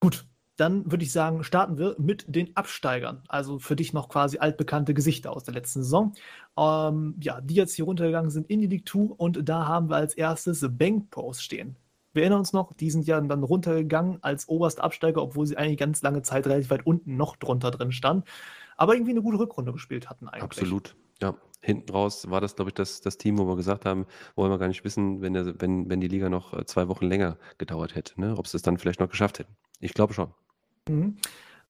[0.00, 0.24] Gut,
[0.56, 3.22] dann würde ich sagen, starten wir mit den Absteigern.
[3.28, 6.12] Also für dich noch quasi altbekannte Gesichter aus der letzten Saison.
[6.58, 9.96] Ähm, ja, die jetzt hier runtergegangen sind in die League 2 und da haben wir
[9.96, 11.76] als erstes Bank Pros stehen.
[12.12, 15.78] Wir erinnern uns noch, die sind ja dann runtergegangen als oberster Absteiger, obwohl sie eigentlich
[15.78, 18.24] ganz lange Zeit relativ weit unten noch drunter drin standen.
[18.76, 20.44] Aber irgendwie eine gute Rückrunde gespielt hatten eigentlich.
[20.44, 21.34] Absolut, ja.
[21.64, 24.58] Hinten raus war das, glaube ich, das, das Team, wo wir gesagt haben, wollen wir
[24.58, 27.94] gar nicht wissen, wenn, der, wenn, wenn die Liga noch äh, zwei Wochen länger gedauert
[27.94, 28.36] hätte, ne?
[28.36, 29.56] ob sie es dann vielleicht noch geschafft hätten.
[29.82, 30.32] Ich glaube schon.
[30.88, 31.18] Mhm.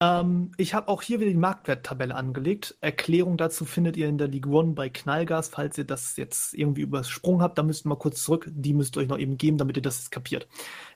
[0.00, 2.76] Ähm, ich habe auch hier wieder die Marktwerttabelle angelegt.
[2.80, 5.48] Erklärung dazu findet ihr in der League One bei Knallgas.
[5.48, 8.48] Falls ihr das jetzt irgendwie übersprungen habt, da müsst ihr mal kurz zurück.
[8.50, 10.46] Die müsst ihr euch noch eben geben, damit ihr das jetzt kapiert.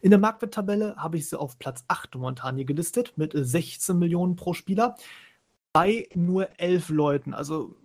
[0.02, 4.36] In der Marktwerttabelle habe ich sie auf Platz 8 momentan hier gelistet mit 16 Millionen
[4.36, 4.96] pro Spieler
[5.72, 7.32] bei nur 11 Leuten.
[7.32, 7.76] Also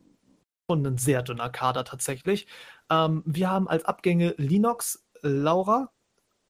[0.70, 2.48] schon ein sehr dünner Kader tatsächlich.
[2.90, 5.92] Ähm, wir haben als Abgänge Linux, Laura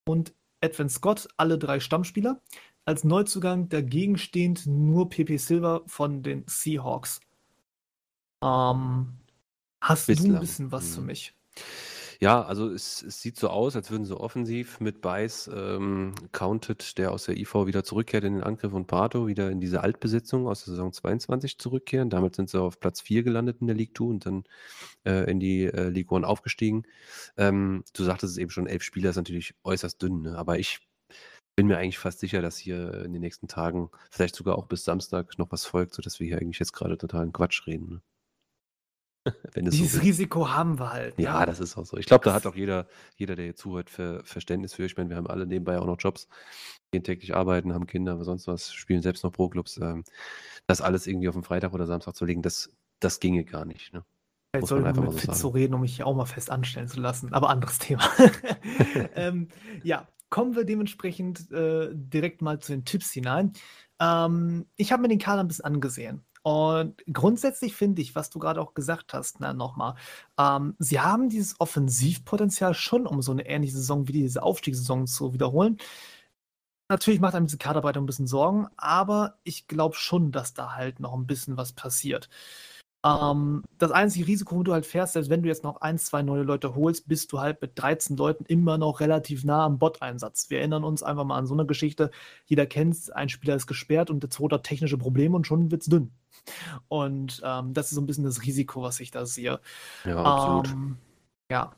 [0.07, 2.39] und Edwin Scott, alle drei Stammspieler
[2.85, 7.19] als Neuzugang dagegen stehend nur PP Silver von den Seahawks.
[8.43, 9.13] Ähm,
[9.79, 10.29] hast Bislang.
[10.29, 10.93] du ein bisschen was hm.
[10.93, 11.35] für mich?
[12.21, 16.99] Ja, also es, es, sieht so aus, als würden sie offensiv mit Bice ähm, counted,
[16.99, 20.47] der aus der IV wieder zurückkehrt in den Angriff und Pato wieder in diese Altbesetzung
[20.47, 22.11] aus der Saison 22 zurückkehren.
[22.11, 24.43] Damit sind sie auf Platz 4 gelandet in der League 2 und dann
[25.03, 26.83] äh, in die äh, League 1 aufgestiegen.
[27.37, 30.37] Ähm, du sagtest es eben schon, elf Spieler ist natürlich äußerst dünn, ne?
[30.37, 30.90] aber ich
[31.55, 34.83] bin mir eigentlich fast sicher, dass hier in den nächsten Tagen, vielleicht sogar auch bis
[34.83, 37.89] Samstag, noch was folgt, sodass wir hier eigentlich jetzt gerade totalen Quatsch reden.
[37.89, 38.01] Ne?
[39.55, 41.19] Dieses so Risiko haben wir halt.
[41.19, 41.45] Ja, ne?
[41.45, 41.97] das ist auch so.
[41.97, 44.85] Ich glaube, da hat auch jeder, jeder, der hier zuhört, für Verständnis für.
[44.85, 46.27] Ich meine, wir haben alle nebenbei auch noch Jobs,
[46.91, 49.77] gehen täglich arbeiten, haben Kinder, aber sonst was, spielen selbst noch Pro-Clubs.
[49.77, 50.03] Ähm,
[50.67, 53.93] das alles irgendwie auf den Freitag oder Samstag zu legen, das, das ginge gar nicht.
[53.93, 54.03] Ne?
[54.53, 56.87] Vielleicht sollten wir mit so Fitz so reden, um mich hier auch mal fest anstellen
[56.87, 57.31] zu lassen.
[57.33, 58.03] Aber anderes Thema.
[59.15, 59.49] ähm,
[59.83, 63.53] ja, kommen wir dementsprechend äh, direkt mal zu den Tipps hinein.
[63.99, 66.25] Ähm, ich habe mir den Kader ein bisschen angesehen.
[66.43, 69.93] Und grundsätzlich finde ich, was du gerade auch gesagt hast, na nochmal,
[70.39, 75.33] ähm, sie haben dieses Offensivpotenzial schon, um so eine ähnliche Saison wie diese Aufstiegssaison zu
[75.33, 75.77] wiederholen.
[76.89, 80.99] Natürlich macht einem diese Kaderarbeit ein bisschen Sorgen, aber ich glaube schon, dass da halt
[80.99, 82.27] noch ein bisschen was passiert.
[83.03, 86.21] Ähm, das einzige Risiko, wo du halt fährst, selbst wenn du jetzt noch ein, zwei
[86.21, 90.49] neue Leute holst, bist du halt mit 13 Leuten immer noch relativ nah am Bot-Einsatz.
[90.49, 92.11] Wir erinnern uns einfach mal an so eine Geschichte.
[92.45, 95.71] Jeder kennt es, ein Spieler ist gesperrt und der zweite hat technische Probleme und schon
[95.71, 96.11] wird es dünn.
[96.89, 99.59] Und ähm, das ist so ein bisschen das Risiko, was ich da sehe.
[100.05, 100.69] Ja, absolut.
[100.69, 100.97] Ähm,
[101.49, 101.75] ja.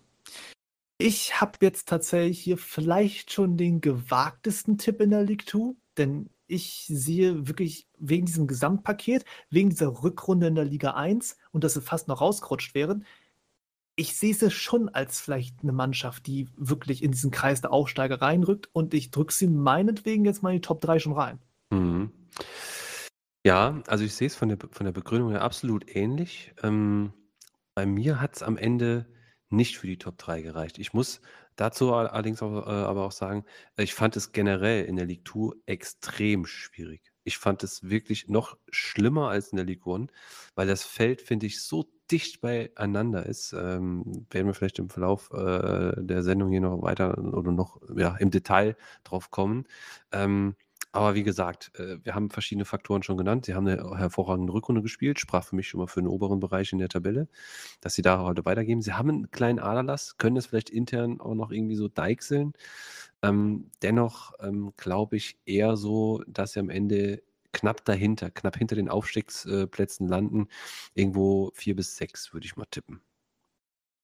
[0.97, 6.29] Ich habe jetzt tatsächlich hier vielleicht schon den gewagtesten Tipp in der League 2, denn
[6.47, 11.73] ich sehe wirklich wegen diesem Gesamtpaket, wegen dieser Rückrunde in der Liga 1 und dass
[11.73, 13.05] sie fast noch rausgerutscht wären,
[13.95, 18.21] ich sehe sie schon als vielleicht eine Mannschaft, die wirklich in diesen Kreis der Aufsteiger
[18.21, 21.39] reinrückt und ich drücke sie meinetwegen jetzt mal in die Top 3 schon rein.
[21.69, 22.11] Mhm.
[23.45, 26.53] Ja, also ich sehe es von der, von der Begründung her absolut ähnlich.
[26.63, 27.13] Ähm,
[27.75, 29.05] bei mir hat es am Ende
[29.49, 30.79] nicht für die Top 3 gereicht.
[30.79, 31.21] Ich muss
[31.55, 33.45] Dazu allerdings auch, äh, aber auch sagen,
[33.77, 37.11] ich fand es generell in der League 2 extrem schwierig.
[37.23, 40.11] Ich fand es wirklich noch schlimmer als in der League 1,
[40.55, 43.53] weil das Feld, finde ich, so dicht beieinander ist.
[43.53, 48.15] Ähm, werden wir vielleicht im Verlauf äh, der Sendung hier noch weiter oder noch ja,
[48.17, 49.65] im Detail drauf kommen.
[50.11, 50.55] Ähm,
[50.93, 53.45] aber wie gesagt, äh, wir haben verschiedene Faktoren schon genannt.
[53.45, 56.71] Sie haben eine hervorragende Rückrunde gespielt, sprach für mich schon mal für den oberen Bereich
[56.71, 57.27] in der Tabelle,
[57.81, 58.81] dass sie da heute weitergeben.
[58.81, 62.53] Sie haben einen kleinen Aderlass, können das vielleicht intern auch noch irgendwie so deichseln.
[63.23, 68.75] Ähm, dennoch ähm, glaube ich eher so, dass sie am Ende knapp dahinter, knapp hinter
[68.75, 70.47] den Aufstiegsplätzen landen.
[70.95, 73.01] Irgendwo vier bis sechs, würde ich mal tippen.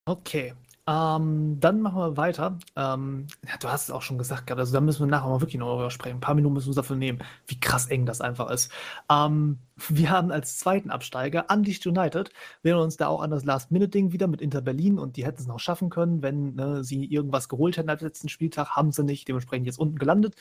[0.07, 0.53] Okay.
[0.89, 2.57] Ähm, dann machen wir weiter.
[2.75, 5.59] Ähm, ja, du hast es auch schon gesagt, also da müssen wir nachher mal wirklich
[5.59, 6.17] noch darüber sprechen.
[6.17, 8.71] Ein paar Minuten müssen wir uns dafür nehmen, wie krass eng das einfach ist.
[9.07, 12.31] Ähm, wir haben als zweiten Absteiger Unleashed United.
[12.63, 15.47] Wir uns da auch an das Last-Minute-Ding wieder mit Inter Berlin und die hätten es
[15.47, 19.27] noch schaffen können, wenn ne, sie irgendwas geholt hätten am letzten Spieltag, haben sie nicht,
[19.27, 20.33] dementsprechend jetzt unten gelandet.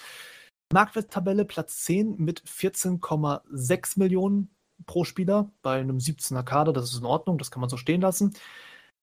[0.73, 4.49] Marktwerttabelle Platz 10 mit 14,6 Millionen
[4.87, 8.01] pro Spieler bei einem 17er Kader, das ist in Ordnung, das kann man so stehen
[8.01, 8.33] lassen.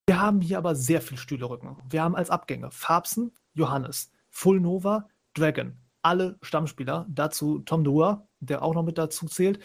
[0.07, 1.77] Wir haben hier aber sehr viel Stühlerücken.
[1.89, 7.07] Wir haben als Abgänge Farbsen, Johannes, Full Nova, Dragon, alle Stammspieler.
[7.09, 9.59] Dazu Tom Dua, der auch noch mit dazu zählt.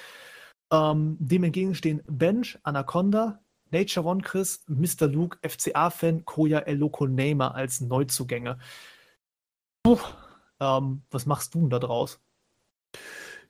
[0.73, 5.09] Ähm, dem entgegen stehen Bench, Anaconda, Nature One Chris, Mr.
[5.09, 8.59] Luke, FCA-Fan, Koya Eloko Neymar als Neuzugänge.
[9.83, 9.99] Puh,
[10.59, 12.19] ähm, was machst du denn da draus?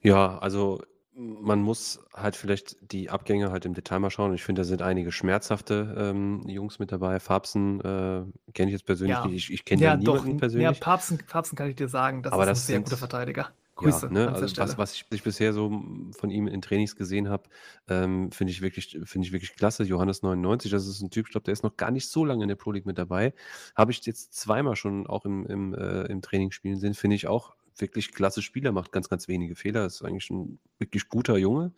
[0.03, 0.83] Ja, also
[1.21, 4.35] man muss halt vielleicht die Abgänge halt im Detail mal schauen.
[4.35, 7.21] Ich finde, da sind einige schmerzhafte ähm, Jungs mit dabei.
[7.21, 9.35] Farbsen äh, kenne ich jetzt persönlich Ja, nicht.
[9.35, 10.25] Ich, ich kenne ja, ja doch.
[10.25, 10.81] niemanden Ja, persönlich.
[10.81, 13.51] Papsten, Papsten kann ich dir sagen, das Aber ist ein das sehr sind, guter Verteidiger.
[13.79, 15.71] ja, Grüße ne, an dieser also was, was ich, ich bisher so
[16.13, 17.49] von ihm in Trainings gesehen habe,
[17.89, 19.85] ähm, finde ich wirklich, finde ich wirklich klasse.
[19.85, 22.43] Johannes 99, das ist ein Typ, ich glaube, der ist noch gar nicht so lange
[22.45, 23.33] in der Pro League mit dabei.
[23.75, 27.27] Habe ich jetzt zweimal schon auch im, im, äh, im Training spielen sehen, finde ich
[27.27, 31.73] auch wirklich klasse Spieler, macht ganz, ganz wenige Fehler, ist eigentlich ein wirklich guter Junge.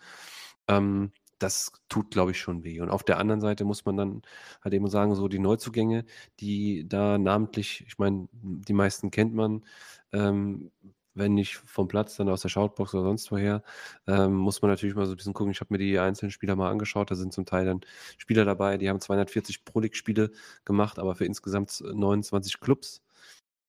[0.69, 2.81] Ähm, das tut, glaube ich, schon weh.
[2.81, 4.23] Und auf der anderen Seite muss man dann
[4.63, 6.05] halt eben sagen, so die Neuzugänge,
[6.41, 9.65] die da namentlich, ich meine, die meisten kennt man,
[10.13, 10.71] ähm,
[11.15, 13.63] wenn nicht vom Platz, dann aus der Shoutbox oder sonst woher,
[14.07, 15.53] ähm, muss man natürlich mal so ein bisschen gucken.
[15.53, 17.11] Ich habe mir die einzelnen Spieler mal angeschaut.
[17.11, 17.81] Da sind zum Teil dann
[18.17, 20.31] Spieler dabei, die haben 240 Pro League-Spiele
[20.65, 23.03] gemacht, aber für insgesamt 29 Clubs.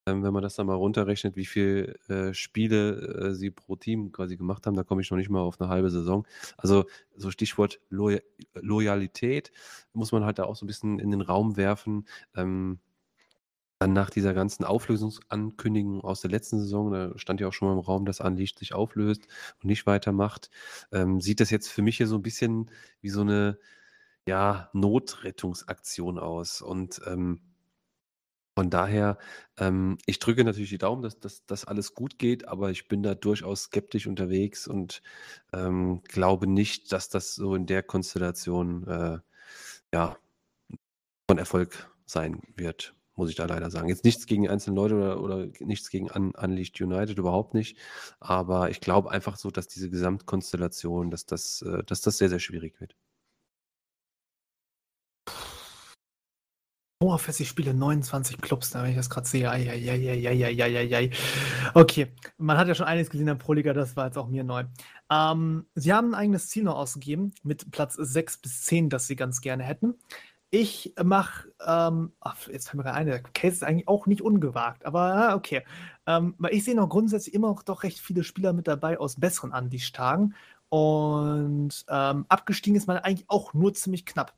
[0.05, 4.11] Ähm, wenn man das dann mal runterrechnet, wie viele äh, Spiele äh, sie pro Team
[4.11, 6.27] quasi gemacht haben, da komme ich noch nicht mal auf eine halbe Saison.
[6.57, 6.85] Also
[7.15, 8.19] so Stichwort Loy
[8.53, 9.51] Loyalität
[9.93, 12.05] muss man halt da auch so ein bisschen in den Raum werfen.
[12.35, 12.79] Ähm,
[13.79, 17.73] dann nach dieser ganzen Auflösungsankündigung aus der letzten Saison, da stand ja auch schon mal
[17.73, 19.27] im Raum, dass Unleashed sich auflöst
[19.61, 20.49] und nicht weitermacht,
[20.91, 22.71] ähm, sieht das jetzt für mich hier so ein bisschen
[23.01, 23.57] wie so eine
[24.25, 26.61] ja, Notrettungsaktion aus.
[26.61, 27.41] Und ähm,
[28.55, 29.17] von daher,
[29.57, 33.15] ähm, ich drücke natürlich die Daumen, dass das alles gut geht, aber ich bin da
[33.15, 35.01] durchaus skeptisch unterwegs und
[35.53, 39.19] ähm, glaube nicht, dass das so in der Konstellation äh,
[39.93, 40.17] ja,
[41.27, 43.89] von Erfolg sein wird, muss ich da leider sagen.
[43.89, 47.77] Jetzt nichts gegen einzelne Leute oder, oder nichts gegen Un Unleashed United, überhaupt nicht.
[48.19, 52.39] Aber ich glaube einfach so, dass diese Gesamtkonstellation, dass das, äh, dass das sehr, sehr
[52.39, 52.95] schwierig wird.
[57.03, 59.49] Oberfest, Spiele 29 Clubs, wenn ich das gerade sehe.
[59.51, 61.11] Eieieiei.
[61.73, 62.07] Okay,
[62.37, 64.63] man hat ja schon einiges gesehen in der Pro-Liga, das war jetzt auch mir neu.
[65.11, 69.17] Ähm, sie haben ein eigenes Ziel noch ausgegeben mit Platz 6 bis 10, das sie
[69.17, 69.95] ganz gerne hätten.
[70.49, 72.13] Ich mache, ähm,
[72.49, 75.63] jetzt fällt mir gerade ein, der Case ist eigentlich auch nicht ungewagt, aber okay.
[76.05, 79.19] Ähm, weil ich sehe noch grundsätzlich immer noch doch recht viele Spieler mit dabei aus
[79.19, 80.35] besseren Anti-Tagen
[80.69, 84.33] und ähm, abgestiegen ist man eigentlich auch nur ziemlich knapp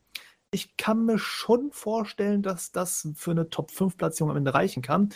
[0.55, 5.09] ich kann mir schon vorstellen, dass das für eine Top-5-Platzierung am Ende reichen kann.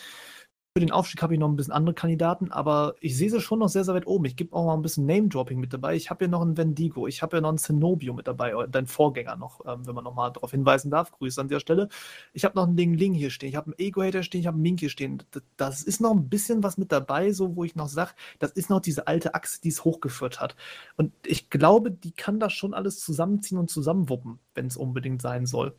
[0.79, 3.59] Für den Aufstieg habe ich noch ein bisschen andere Kandidaten, aber ich sehe sie schon
[3.59, 4.23] noch sehr, sehr weit oben.
[4.23, 5.93] Ich gebe auch mal ein bisschen Name-Dropping mit dabei.
[5.97, 8.87] Ich habe ja noch einen Vendigo, ich habe ja noch einen Zenobio mit dabei, dein
[8.87, 11.11] Vorgänger noch, ähm, wenn man nochmal darauf hinweisen darf.
[11.11, 11.89] Grüße an der Stelle.
[12.31, 14.55] Ich habe noch einen Ling Ling hier stehen, ich habe einen Ego-Hater stehen, ich habe
[14.55, 15.21] einen Mink hier stehen.
[15.57, 18.69] Das ist noch ein bisschen was mit dabei, so wo ich noch sage, das ist
[18.69, 20.55] noch diese alte Achse, die es hochgeführt hat.
[20.95, 25.45] Und ich glaube, die kann das schon alles zusammenziehen und zusammenwuppen, wenn es unbedingt sein
[25.45, 25.75] soll.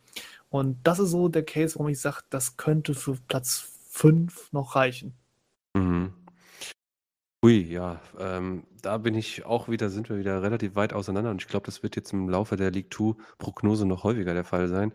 [0.51, 4.75] Und das ist so der Case, warum ich sage, das könnte für Platz 5 noch
[4.75, 5.13] reichen.
[5.75, 6.13] Mhm.
[7.43, 11.41] Ui, ja, ähm, da bin ich auch wieder, sind wir wieder relativ weit auseinander und
[11.41, 14.67] ich glaube, das wird jetzt im Laufe der League 2 Prognose noch häufiger der Fall
[14.67, 14.93] sein.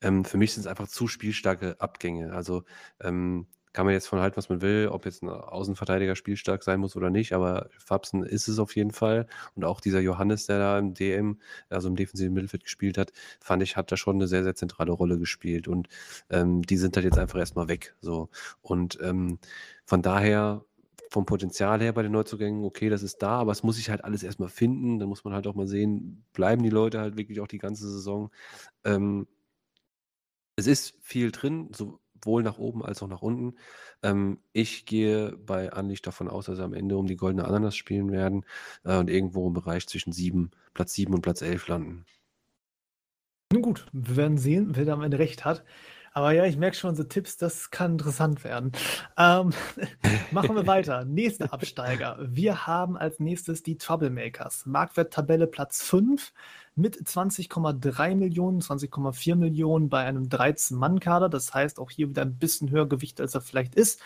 [0.00, 2.32] Ähm, für mich sind es einfach zu spielstarke Abgänge.
[2.34, 2.64] Also
[3.00, 3.46] ähm,
[3.76, 6.96] kann man jetzt von halten, was man will, ob jetzt ein Außenverteidiger spielstark sein muss
[6.96, 9.26] oder nicht, aber Fabsen ist es auf jeden Fall.
[9.54, 11.38] Und auch dieser Johannes, der da im DM,
[11.68, 14.92] also im defensiven Mittelfeld gespielt hat, fand ich, hat da schon eine sehr, sehr zentrale
[14.92, 15.68] Rolle gespielt.
[15.68, 15.88] Und
[16.30, 17.94] ähm, die sind halt jetzt einfach erstmal weg.
[18.00, 18.30] So.
[18.62, 19.40] Und ähm,
[19.84, 20.64] von daher
[21.10, 24.04] vom Potenzial her bei den Neuzugängen, okay, das ist da, aber es muss sich halt
[24.04, 24.98] alles erstmal finden.
[24.98, 27.86] Dann muss man halt auch mal sehen, bleiben die Leute halt wirklich auch die ganze
[27.90, 28.30] Saison.
[28.84, 29.26] Ähm,
[30.56, 31.68] es ist viel drin,
[32.24, 33.56] sowohl nach oben als auch nach unten.
[34.02, 37.76] Ähm, ich gehe bei Unleashed davon aus, dass sie am Ende um die goldene Ananas
[37.76, 38.44] spielen werden
[38.84, 42.06] äh, und irgendwo im Bereich zwischen sieben, Platz 7 und Platz 11 landen.
[43.52, 45.64] Nun gut, wir werden sehen, wer da am Ende recht hat.
[46.16, 48.72] Aber ja, ich merke schon, so Tipps, das kann interessant werden.
[49.18, 49.52] Ähm,
[50.30, 51.04] machen wir weiter.
[51.04, 52.16] Nächster Absteiger.
[52.22, 54.64] Wir haben als nächstes die Troublemakers.
[54.64, 56.32] Marktwert-Tabelle Platz 5
[56.74, 61.28] mit 20,3 Millionen, 20,4 Millionen bei einem 13-Mann-Kader.
[61.28, 64.00] Das heißt auch hier wieder ein bisschen höher Gewicht, als er vielleicht ist.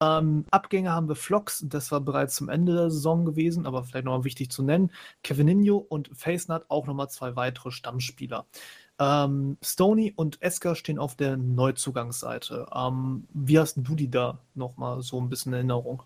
[0.00, 4.04] Ähm, Abgänge haben wir Flocks, das war bereits zum Ende der Saison gewesen, aber vielleicht
[4.04, 4.92] nochmal wichtig zu nennen.
[5.24, 8.46] Kevininho und Facenut auch nochmal zwei weitere Stammspieler.
[8.98, 12.66] Ähm, Stony und Esker stehen auf der Neuzugangsseite.
[12.74, 16.02] Ähm, wie hast du die da nochmal so ein bisschen in Erinnerung?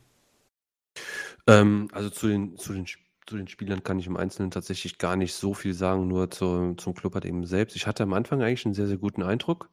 [1.46, 2.86] Ähm, also zu den, zu, den,
[3.26, 6.74] zu den Spielern kann ich im Einzelnen tatsächlich gar nicht so viel sagen, nur zu,
[6.74, 7.76] zum Club hat eben selbst.
[7.76, 9.70] Ich hatte am Anfang eigentlich einen sehr, sehr guten Eindruck.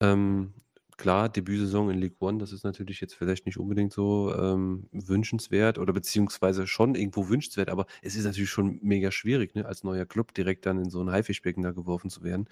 [0.00, 0.54] Ähm,
[0.98, 5.78] Klar, Debütsaison in League One, das ist natürlich jetzt vielleicht nicht unbedingt so ähm, wünschenswert
[5.78, 10.04] oder beziehungsweise schon irgendwo wünschenswert, aber es ist natürlich schon mega schwierig, ne, als neuer
[10.04, 12.46] Club direkt dann in so ein Haifischbecken da geworfen zu werden.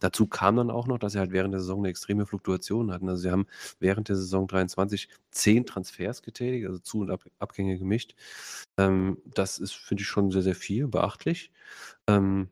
[0.00, 3.08] Dazu kam dann auch noch, dass sie halt während der Saison eine extreme Fluktuation hatten.
[3.08, 3.46] Also sie haben
[3.78, 8.14] während der Saison 23 zehn Transfers getätigt, also Zu- und Ab Abgänge gemischt.
[8.76, 11.52] Ähm, das ist, finde ich, schon sehr, sehr viel, beachtlich.
[12.08, 12.48] Ähm,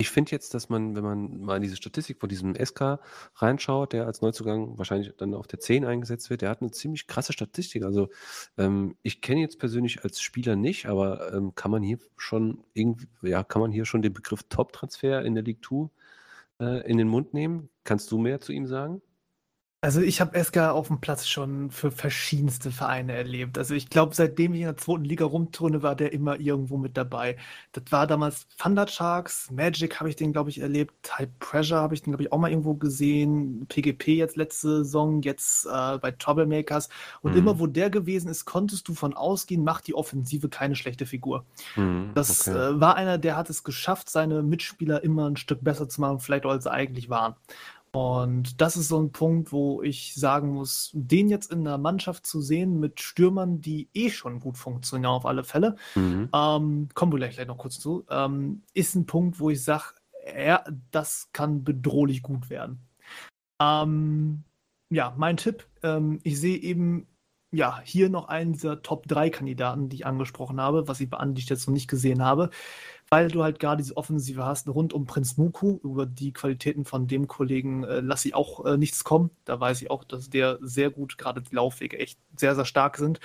[0.00, 3.00] ich finde jetzt, dass man, wenn man mal in diese Statistik von diesem SK
[3.36, 7.06] reinschaut, der als Neuzugang wahrscheinlich dann auf der 10 eingesetzt wird, der hat eine ziemlich
[7.06, 7.84] krasse Statistik.
[7.84, 8.08] Also
[8.56, 13.08] ähm, ich kenne jetzt persönlich als Spieler nicht, aber ähm, kann man hier schon irgendwie,
[13.20, 15.90] ja, kann man hier schon den Begriff Top-Transfer in der League 2
[16.60, 17.68] äh, in den Mund nehmen?
[17.84, 19.02] Kannst du mehr zu ihm sagen?
[19.82, 23.56] Also ich habe Eska auf dem Platz schon für verschiedenste Vereine erlebt.
[23.56, 26.98] Also ich glaube, seitdem ich in der zweiten Liga rumturne, war der immer irgendwo mit
[26.98, 27.38] dabei.
[27.72, 31.94] Das war damals Thunder Sharks, Magic habe ich den, glaube ich, erlebt, High Pressure habe
[31.94, 36.10] ich den, glaube ich, auch mal irgendwo gesehen, PGP jetzt letzte Saison, jetzt äh, bei
[36.10, 36.90] Troublemakers.
[37.22, 37.38] Und mhm.
[37.38, 41.46] immer wo der gewesen ist, konntest du von ausgehen, macht die Offensive keine schlechte Figur.
[41.76, 42.74] Mhm, das okay.
[42.74, 46.20] äh, war einer, der hat es geschafft, seine Mitspieler immer ein Stück besser zu machen,
[46.20, 47.34] vielleicht als sie eigentlich waren.
[47.92, 52.24] Und das ist so ein Punkt, wo ich sagen muss, den jetzt in der Mannschaft
[52.24, 56.28] zu sehen mit Stürmern, die eh schon gut funktionieren auf alle Fälle, mhm.
[56.32, 59.94] ähm, kommen wir gleich noch kurz zu, ähm, ist ein Punkt, wo ich sage,
[60.36, 62.78] ja, das kann bedrohlich gut werden.
[63.60, 64.44] Ähm,
[64.90, 67.08] ja, mein Tipp, ähm, ich sehe eben
[67.52, 71.66] ja, hier noch einen dieser Top-3-Kandidaten, die ich angesprochen habe, was ich bei Andi jetzt
[71.66, 72.50] noch nicht gesehen habe
[73.10, 75.80] weil du halt gerade diese Offensive hast rund um Prinz Muku.
[75.82, 79.30] Über die Qualitäten von dem Kollegen äh, lasse ich auch äh, nichts kommen.
[79.44, 82.96] Da weiß ich auch, dass der sehr gut, gerade die Laufwege echt sehr, sehr stark
[82.98, 83.18] sind.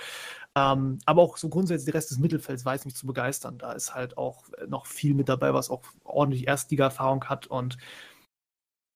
[0.56, 3.58] Ähm, aber auch so grundsätzlich der Rest des Mittelfelds weiß mich zu begeistern.
[3.58, 7.78] Da ist halt auch äh, noch viel mit dabei, was auch ordentlich Erstliga-Erfahrung hat und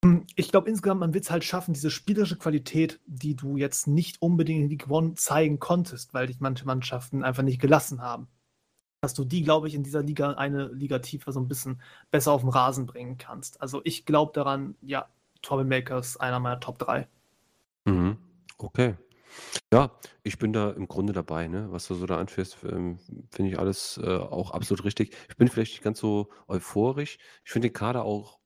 [0.04, 3.86] hm, ich glaube insgesamt, man wird es halt schaffen, diese spielerische Qualität, die du jetzt
[3.86, 8.28] nicht unbedingt in League One zeigen konntest, weil dich manche Mannschaften einfach nicht gelassen haben
[9.00, 12.32] dass du die, glaube ich, in dieser Liga eine Liga tiefer so ein bisschen besser
[12.32, 13.60] auf den Rasen bringen kannst.
[13.60, 15.08] Also ich glaube daran, ja,
[15.42, 17.08] Troublemakers einer meiner Top 3.
[17.86, 18.18] Mhm.
[18.58, 18.94] Okay.
[19.72, 21.68] Ja, ich bin da im Grunde dabei, ne?
[21.70, 22.98] Was du so da anführst, ähm,
[23.30, 25.16] finde ich alles äh, auch absolut richtig.
[25.28, 27.18] Ich bin vielleicht nicht ganz so euphorisch.
[27.44, 28.40] Ich finde den Kader auch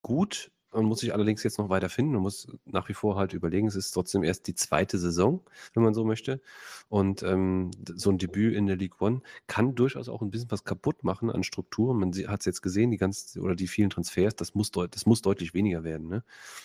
[0.00, 2.12] gut, man muss sich allerdings jetzt noch weiter finden.
[2.12, 5.40] Man muss nach wie vor halt überlegen, es ist trotzdem erst die zweite Saison,
[5.74, 6.40] wenn man so möchte.
[6.88, 10.64] Und ähm, so ein Debüt in der League One kann durchaus auch ein bisschen was
[10.64, 11.98] kaputt machen an Strukturen.
[11.98, 15.06] Man hat es jetzt gesehen, die ganz oder die vielen Transfers, das muss, deut das
[15.06, 16.24] muss deutlich weniger werden, ne?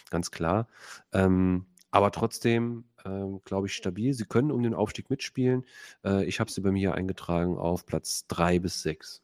[0.10, 0.68] Ganz klar.
[1.12, 4.14] Ähm, aber trotzdem, ähm, glaube ich, stabil.
[4.14, 5.64] Sie können um den Aufstieg mitspielen.
[6.04, 9.22] Äh, ich habe sie bei mir eingetragen auf Platz 3 bis 6.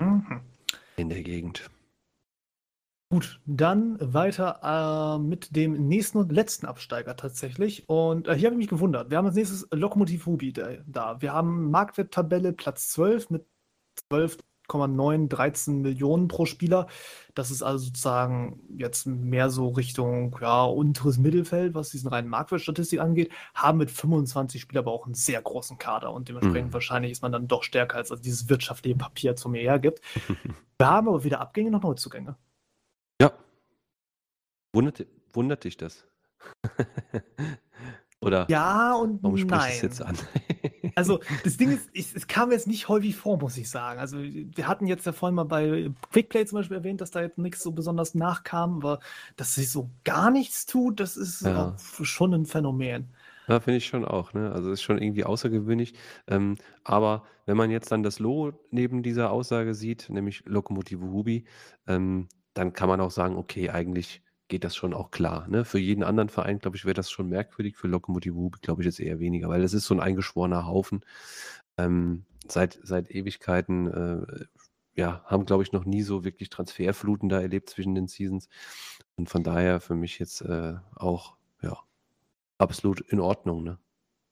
[0.00, 0.40] Mhm.
[0.96, 1.70] In der Gegend.
[3.14, 7.88] Gut, dann weiter äh, mit dem nächsten und letzten Absteiger tatsächlich.
[7.88, 9.08] Und äh, hier habe ich mich gewundert.
[9.08, 11.22] Wir haben als nächstes Lokomotiv Ruby da.
[11.22, 13.46] Wir haben Marktwerttabelle Platz 12 mit
[14.10, 16.88] 12,9, 13 Millionen pro Spieler.
[17.36, 22.98] Das ist also sozusagen jetzt mehr so Richtung ja, unteres Mittelfeld, was diesen reinen Marktwertstatistik
[22.98, 23.30] angeht.
[23.54, 26.74] Haben mit 25 Spielern aber auch einen sehr großen Kader und dementsprechend mhm.
[26.74, 30.00] wahrscheinlich ist man dann doch stärker, als dieses wirtschaftliche Papier zu mir hergibt.
[30.78, 32.34] Wir haben aber weder Abgänge noch Neuzugänge.
[34.74, 36.06] Wundert, wundert dich das?
[38.20, 40.08] Oder Ja und warum sprichst du es jetzt nein.
[40.10, 40.18] an?
[40.96, 43.98] Also, das Ding ist, ich, es kam jetzt nicht häufig vor, muss ich sagen.
[43.98, 47.36] Also, wir hatten jetzt ja vorhin mal bei Quickplay zum Beispiel erwähnt, dass da jetzt
[47.36, 49.00] nichts so besonders nachkam, aber
[49.34, 51.74] dass sich so gar nichts tut, das ist Ja.
[51.78, 53.08] schon ein Phänomen.
[53.48, 54.52] Ja, finde ich schon auch, ne?
[54.52, 55.94] Also ist schon irgendwie außergewöhnlich.
[56.28, 61.44] Ähm, aber wenn man jetzt dann das Lo neben dieser Aussage sieht, nämlich Lokomotive Ruby,
[61.88, 65.48] ähm, dann kann man auch sagen, okay, eigentlich geht das schon auch klar.
[65.48, 65.64] Ne?
[65.64, 67.76] Für jeden anderen Verein, glaube ich, wäre das schon merkwürdig.
[67.76, 71.04] Für Lokomotive Ruby, glaube ich, jetzt eher weniger, weil es ist so ein eingeschworener Haufen.
[71.78, 74.44] Ähm, seit, seit Ewigkeiten äh,
[74.96, 78.48] ja, haben, glaube ich, noch nie so wirklich Transferfluten da erlebt zwischen den Seasons.
[79.16, 81.78] Und von daher für mich jetzt äh, auch, ja,
[82.58, 83.78] absolut in Ordnung, ne?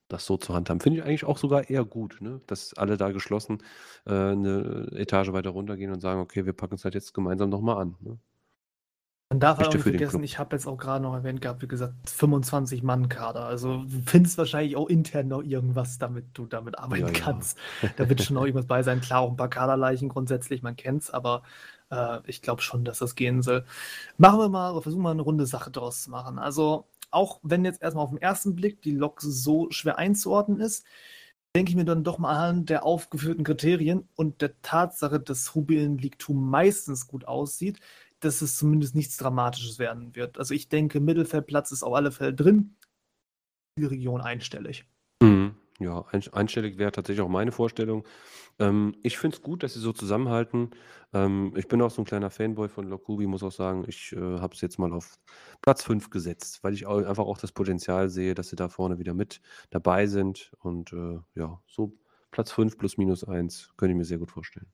[0.08, 0.80] Das so zu handhaben.
[0.80, 2.40] Finde ich eigentlich auch sogar eher gut, ne?
[2.46, 3.62] Dass alle da geschlossen
[4.06, 7.78] äh, eine Etage weiter runtergehen und sagen, okay, wir packen es halt jetzt gemeinsam nochmal
[7.78, 7.96] an.
[8.00, 8.18] Ne?
[9.32, 11.94] Man darf auch nicht vergessen, ich habe jetzt auch gerade noch erwähnt gehabt, wie gesagt,
[12.04, 13.46] 25 Mann Kader.
[13.46, 17.56] Also du findest wahrscheinlich auch intern noch irgendwas, damit du damit arbeiten ja, kannst.
[17.80, 17.88] Ja.
[17.96, 19.00] Da wird schon noch irgendwas bei sein.
[19.00, 21.44] Klar, auch ein paar Kaderleichen grundsätzlich, man kennt es, aber
[21.90, 23.64] äh, ich glaube schon, dass das gehen soll.
[24.18, 26.38] Machen wir mal, versuchen wir mal eine runde Sache draus zu machen.
[26.38, 30.84] Also auch wenn jetzt erstmal auf den ersten Blick die Lok so schwer einzuordnen ist,
[31.56, 35.96] denke ich mir dann doch mal an der aufgeführten Kriterien und der Tatsache, dass Rubin
[35.96, 37.80] League 2 meistens gut aussieht,
[38.24, 40.38] dass es zumindest nichts Dramatisches werden wird.
[40.38, 42.76] Also ich denke, Mittelfeldplatz ist auf alle Fälle drin.
[43.78, 44.86] Die Region einstellig.
[45.22, 45.54] Mhm.
[45.78, 48.06] Ja, einstellig wäre tatsächlich auch meine Vorstellung.
[48.58, 50.70] Ähm, ich finde es gut, dass sie so zusammenhalten.
[51.12, 54.38] Ähm, ich bin auch so ein kleiner Fanboy von Lokubi, muss auch sagen, ich äh,
[54.38, 55.18] habe es jetzt mal auf
[55.60, 58.98] Platz 5 gesetzt, weil ich auch, einfach auch das Potenzial sehe, dass sie da vorne
[58.98, 59.40] wieder mit
[59.70, 60.52] dabei sind.
[60.60, 61.98] Und äh, ja, so
[62.30, 64.70] Platz 5 plus minus 1 könnte ich mir sehr gut vorstellen.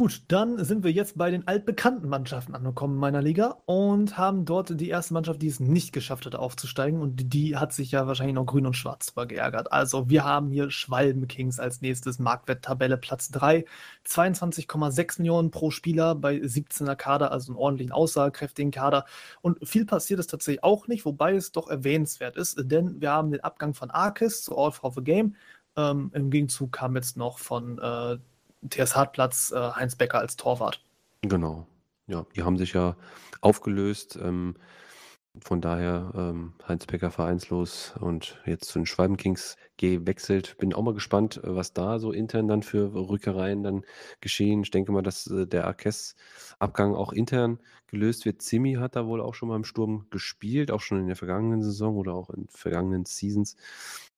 [0.00, 4.44] Gut, dann sind wir jetzt bei den altbekannten Mannschaften angekommen in meiner Liga und haben
[4.44, 7.00] dort die erste Mannschaft, die es nicht geschafft hat, aufzusteigen.
[7.00, 9.72] Und die hat sich ja wahrscheinlich noch grün und schwarz drüber geärgert.
[9.72, 13.64] Also wir haben hier Schwalben Kings als nächstes, Marktwerttabelle Platz 3,
[14.06, 19.04] 22,6 Millionen pro Spieler bei 17er Kader, also einen ordentlichen, aussagekräftigen Kader.
[19.40, 23.32] Und viel passiert ist tatsächlich auch nicht, wobei es doch erwähnenswert ist, denn wir haben
[23.32, 25.34] den Abgang von Arkis zu All for the Game.
[25.76, 28.18] Ähm, Im Gegenzug kam jetzt noch von äh,
[28.68, 30.82] TS Hartplatz äh, Heinz Becker als Torwart.
[31.22, 31.66] Genau.
[32.06, 32.96] Ja, die haben sich ja
[33.40, 34.18] aufgelöst.
[34.20, 34.56] Ähm,
[35.40, 40.56] von daher ähm, Heinz Becker vereinslos und jetzt zu den Schwalbenkings gewechselt.
[40.58, 43.84] Bin auch mal gespannt, äh, was da so intern dann für Rückereien dann
[44.20, 44.62] geschehen.
[44.62, 48.42] Ich denke mal, dass äh, der Arques-Abgang auch intern gelöst wird.
[48.42, 51.62] Zimi hat da wohl auch schon mal im Sturm gespielt, auch schon in der vergangenen
[51.62, 53.56] Saison oder auch in vergangenen Seasons,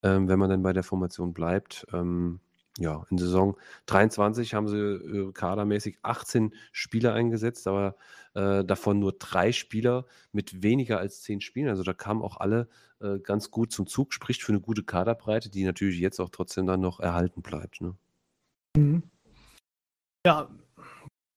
[0.02, 1.86] ähm, wenn man dann bei der Formation bleibt.
[1.92, 2.40] Ähm,
[2.78, 3.56] ja, in Saison
[3.86, 7.96] 23 haben sie äh, kadermäßig 18 Spieler eingesetzt, aber
[8.34, 11.68] äh, davon nur drei Spieler mit weniger als zehn Spielen.
[11.68, 12.68] Also da kamen auch alle
[13.00, 16.66] äh, ganz gut zum Zug, spricht für eine gute Kaderbreite, die natürlich jetzt auch trotzdem
[16.66, 17.80] dann noch erhalten bleibt.
[17.80, 17.94] Ne?
[18.76, 19.02] Mhm.
[20.24, 20.48] Ja,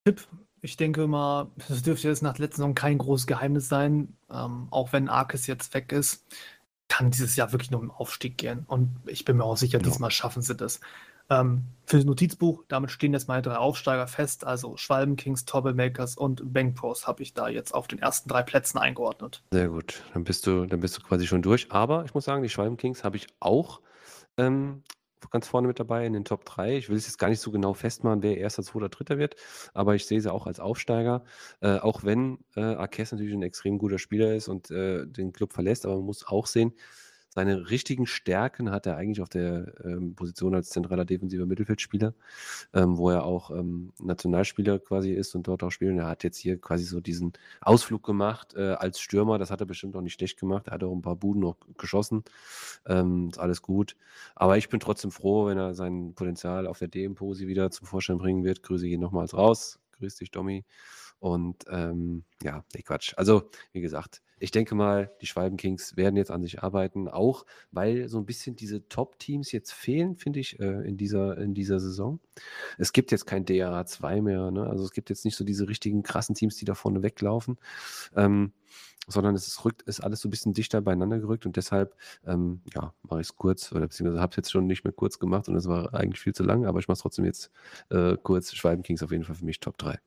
[0.06, 0.28] Tipp.
[0.62, 4.16] Ich denke mal, das dürfte jetzt nach der letzten Saison kein großes Geheimnis sein.
[4.30, 6.26] Ähm, auch wenn Arkes jetzt weg ist,
[6.88, 8.64] kann dieses Jahr wirklich nur im Aufstieg gehen.
[8.68, 9.84] Und ich bin mir auch sicher, ja.
[9.84, 10.80] diesmal schaffen sie das.
[11.34, 16.54] Ähm, für das Notizbuch, damit stehen jetzt meine drei Aufsteiger fest, also Schwalbenkings, Troublemakers und
[16.54, 19.44] Bankpros habe ich da jetzt auf den ersten drei Plätzen eingeordnet.
[19.52, 21.72] Sehr gut, dann bist du, dann bist du quasi schon durch.
[21.72, 23.82] Aber ich muss sagen, die Schwalbenkings habe ich auch
[24.38, 24.84] ähm,
[25.30, 26.78] ganz vorne mit dabei in den Top 3.
[26.78, 29.36] Ich will es jetzt gar nicht so genau festmachen, wer erster, zweiter, dritter wird,
[29.74, 31.24] aber ich sehe sie auch als Aufsteiger.
[31.60, 35.54] Äh, auch wenn äh, Arques natürlich ein extrem guter Spieler ist und äh, den Club
[35.54, 36.74] verlässt, aber man muss auch sehen,
[37.34, 42.14] seine richtigen Stärken hat er eigentlich auf der ähm, Position als zentraler defensiver Mittelfeldspieler,
[42.76, 45.98] ähm, wo er auch ähm, Nationalspieler quasi ist und dort auch spielt.
[45.98, 49.40] er hat jetzt hier quasi so diesen Ausflug gemacht äh, als Stürmer.
[49.40, 50.68] Das hat er bestimmt auch nicht schlecht gemacht.
[50.68, 52.24] Er hat auch ein paar Buden noch geschossen.
[52.86, 53.96] Ähm, ist alles gut.
[54.36, 58.20] Aber ich bin trotzdem froh, wenn er sein Potenzial auf der DM-Posi wieder zum Vorschein
[58.20, 58.62] bringen wird.
[58.62, 59.80] Grüße ihn nochmals raus.
[59.94, 60.66] Grüß dich, Domi.
[61.24, 63.14] Und ähm, ja, nee, Quatsch.
[63.16, 68.10] Also, wie gesagt, ich denke mal, die Schwalbenkings werden jetzt an sich arbeiten, auch weil
[68.10, 72.20] so ein bisschen diese Top-Teams jetzt fehlen, finde ich, äh, in, dieser, in dieser Saison.
[72.78, 74.68] Es gibt jetzt kein DRA 2 mehr, ne?
[74.68, 77.58] also es gibt jetzt nicht so diese richtigen krassen Teams, die da vorne weglaufen,
[78.18, 78.52] ähm,
[79.08, 81.96] sondern es ist, rückt, ist alles so ein bisschen dichter beieinander gerückt und deshalb,
[82.26, 85.20] ähm, ja, mache ich es kurz oder beziehungsweise habe es jetzt schon nicht mehr kurz
[85.20, 87.50] gemacht und es war eigentlich viel zu lang, aber ich mache es trotzdem jetzt
[87.92, 88.54] äh, kurz.
[88.54, 90.00] Schwalbenkings auf jeden Fall für mich Top 3.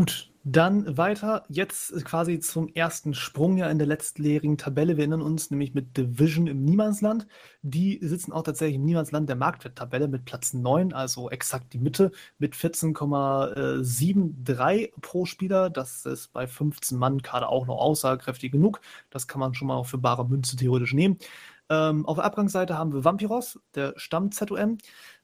[0.00, 1.44] Gut, dann weiter.
[1.50, 4.96] Jetzt quasi zum ersten Sprung ja in der letztleerigen Tabelle.
[4.96, 7.26] Wir erinnern uns nämlich mit Division im Niemandsland.
[7.60, 12.12] Die sitzen auch tatsächlich im Niemandsland der Marktwerttabelle mit Platz 9, also exakt die Mitte,
[12.38, 15.68] mit 14,73 pro Spieler.
[15.68, 18.80] Das ist bei 15 Mann Kader auch noch aussagekräftig genug.
[19.10, 21.18] Das kann man schon mal für bare Münze theoretisch nehmen.
[21.68, 24.78] Ähm, auf der Abgangsseite haben wir Vampiros, der Stamm-ZOM,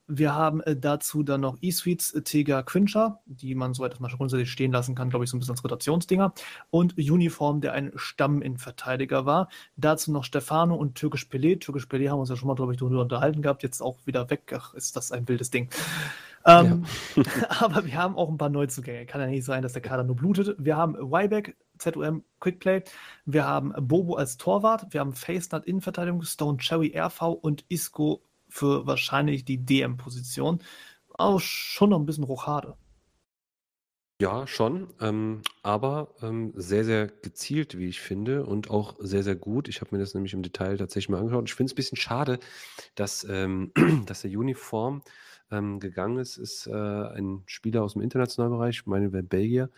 [0.07, 4.09] wir haben äh, dazu dann noch E-Suites äh, Tega Quincher, die man so etwas mal
[4.09, 6.33] schon grundsätzlich stehen lassen kann, glaube ich, so ein bisschen als Rotationsdinger.
[6.69, 9.49] Und Uniform, der ein Stamm-Innenverteidiger war.
[9.75, 11.59] Dazu noch Stefano und Türkisch Pelé.
[11.59, 13.97] Türkisch Pelé haben wir uns ja schon mal, glaube ich, darüber unterhalten gehabt, jetzt auch
[14.05, 14.53] wieder weg.
[14.55, 15.69] Ach, ist das ein wildes Ding.
[16.45, 16.85] Ähm,
[17.15, 17.23] ja.
[17.59, 19.05] aber wir haben auch ein paar Neuzugänge.
[19.05, 20.55] Kann ja nicht sein, dass der Kader nur blutet.
[20.57, 22.83] Wir haben Wyback, ZOM Quickplay.
[23.25, 24.87] Wir haben Bobo als Torwart.
[24.91, 30.63] Wir haben Facenut Innenverteidigung, Stone Cherry RV und Isco für wahrscheinlich die DM-Position.
[31.17, 32.77] auch schon noch ein bisschen Rochade.
[34.19, 39.35] Ja, schon, ähm, aber ähm, sehr, sehr gezielt, wie ich finde, und auch sehr, sehr
[39.35, 39.67] gut.
[39.67, 41.47] Ich habe mir das nämlich im Detail tatsächlich mal angeschaut.
[41.47, 42.39] Ich finde es ein bisschen schade,
[42.95, 43.71] dass, ähm,
[44.07, 45.03] dass der Uniform
[45.51, 49.69] ähm, gegangen ist, ist äh, ein Spieler aus dem internationalen Bereich, ich meine, Belgier,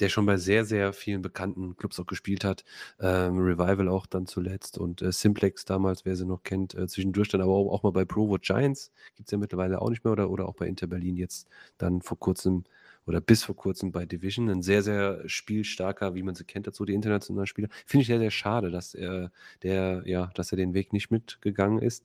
[0.00, 2.64] der schon bei sehr, sehr vielen bekannten Clubs auch gespielt hat.
[3.00, 7.28] Ähm, Revival auch dann zuletzt und äh, Simplex damals, wer sie noch kennt, äh, zwischendurch
[7.28, 10.12] dann aber auch, auch mal bei Provo Giants, gibt es ja mittlerweile auch nicht mehr,
[10.12, 11.48] oder, oder auch bei Inter Berlin jetzt
[11.78, 12.64] dann vor kurzem
[13.06, 14.48] oder bis vor kurzem bei Division.
[14.48, 17.68] Ein sehr, sehr spielstarker, wie man sie kennt, dazu die internationalen Spieler.
[17.86, 19.32] Finde ich sehr, sehr schade, dass er,
[19.62, 22.04] der, ja, dass er den Weg nicht mitgegangen ist.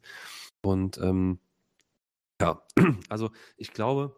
[0.61, 1.39] Und ähm,
[2.41, 2.61] ja,
[3.09, 4.15] also ich glaube,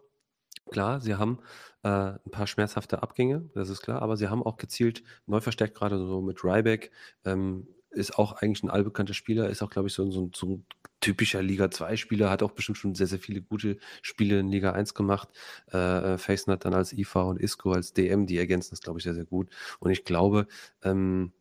[0.70, 1.38] klar, sie haben
[1.82, 5.76] äh, ein paar schmerzhafte Abgänge, das ist klar, aber sie haben auch gezielt neu verstärkt,
[5.76, 6.90] gerade so mit Ryback.
[7.24, 10.66] Ähm, ist auch eigentlich ein allbekannter Spieler, ist auch, glaube ich, so, so, so ein
[11.00, 14.94] typischer Liga 2-Spieler, hat auch bestimmt schon sehr, sehr viele gute Spiele in Liga 1
[14.94, 15.28] gemacht.
[15.72, 18.98] Äh, äh Facen hat dann als IFA und Isco als DM, die ergänzen das, glaube
[18.98, 19.48] ich, sehr, sehr gut.
[19.80, 20.46] Und ich glaube,
[20.82, 21.32] ähm,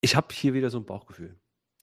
[0.00, 1.36] ich habe hier wieder so ein Bauchgefühl.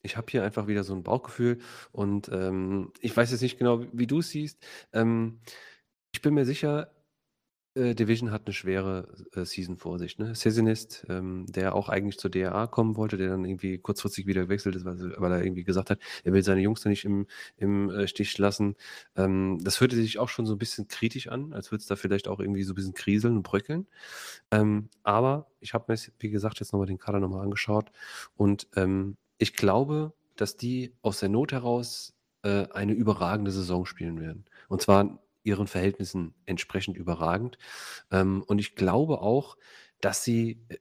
[0.03, 1.59] Ich habe hier einfach wieder so ein Bauchgefühl
[1.91, 4.59] und ähm, ich weiß jetzt nicht genau, wie, du es siehst.
[4.91, 5.39] Ähm,
[6.11, 6.91] ich bin mir sicher,
[7.75, 10.19] äh, Division hat eine schwere äh, Season vor sich.
[10.19, 10.35] Ne?
[10.35, 14.75] Sessinist, ähm, der auch eigentlich zur DRA kommen wollte, der dann irgendwie kurzfristig wieder gewechselt
[14.75, 17.25] ist, weil, weil er irgendwie gesagt hat, er will seine Jungs da nicht im,
[17.57, 18.75] im äh, Stich lassen.
[19.15, 21.95] Ähm, das hörte sich auch schon so ein bisschen kritisch an, als würde es da
[21.95, 23.87] vielleicht auch irgendwie so ein bisschen kriseln und bröckeln.
[24.51, 27.91] Ähm, aber ich habe mir, wie gesagt, jetzt nochmal den Kader nochmal angeschaut
[28.35, 34.19] und ähm, ich glaube, dass die aus der Not heraus äh, eine überragende Saison spielen
[34.19, 34.45] werden.
[34.67, 37.57] Und zwar ihren Verhältnissen entsprechend überragend.
[38.11, 39.57] Ähm, und ich glaube auch,
[40.01, 40.77] dass sie äh,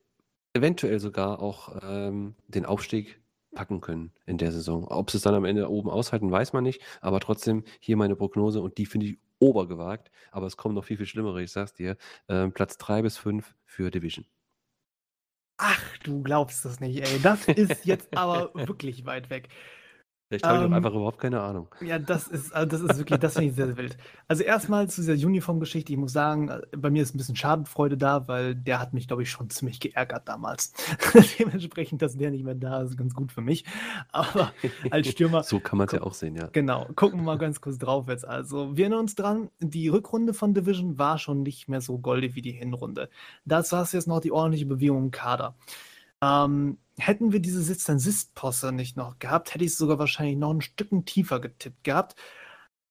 [0.54, 3.20] eventuell sogar auch ähm, den Aufstieg
[3.54, 4.86] packen können in der Saison.
[4.88, 6.80] Ob sie es dann am Ende oben aushalten, weiß man nicht.
[7.00, 10.10] Aber trotzdem hier meine Prognose und die finde ich obergewagt.
[10.30, 11.96] Aber es kommen noch viel, viel schlimmere, ich sag's dir.
[12.28, 14.24] Ähm, Platz 3 bis 5 für Division.
[15.58, 17.20] Ach, du glaubst das nicht, ey.
[17.22, 19.48] Das ist jetzt aber wirklich weit weg.
[20.32, 21.68] Vielleicht habe ich ähm, einfach überhaupt keine Ahnung.
[21.82, 23.98] Ja, das ist, also das ist wirklich, das finde ich sehr, sehr wild.
[24.28, 27.98] Also erstmal zu dieser Uniform-Geschichte, ich muss sagen, äh, bei mir ist ein bisschen Schadenfreude
[27.98, 30.72] da, weil der hat mich, glaube ich, schon ziemlich geärgert damals.
[31.38, 33.66] Dementsprechend, dass der nicht mehr da ist, ganz gut für mich.
[34.10, 34.54] Aber
[34.90, 35.42] als Stürmer.
[35.42, 36.48] so kann man es ja auch sehen, ja.
[36.50, 38.26] Genau, gucken wir mal ganz kurz drauf jetzt.
[38.26, 42.36] Also, wir erinnern uns dran, die Rückrunde von Division war schon nicht mehr so goldig
[42.36, 43.10] wie die Hinrunde.
[43.44, 45.56] Das war es jetzt noch die ordentliche Bewegung im Kader.
[46.22, 50.60] Ähm, hätten wir diese Sitz-Sist-Posse nicht noch gehabt, hätte ich es sogar wahrscheinlich noch ein
[50.60, 52.14] Stückchen tiefer getippt gehabt.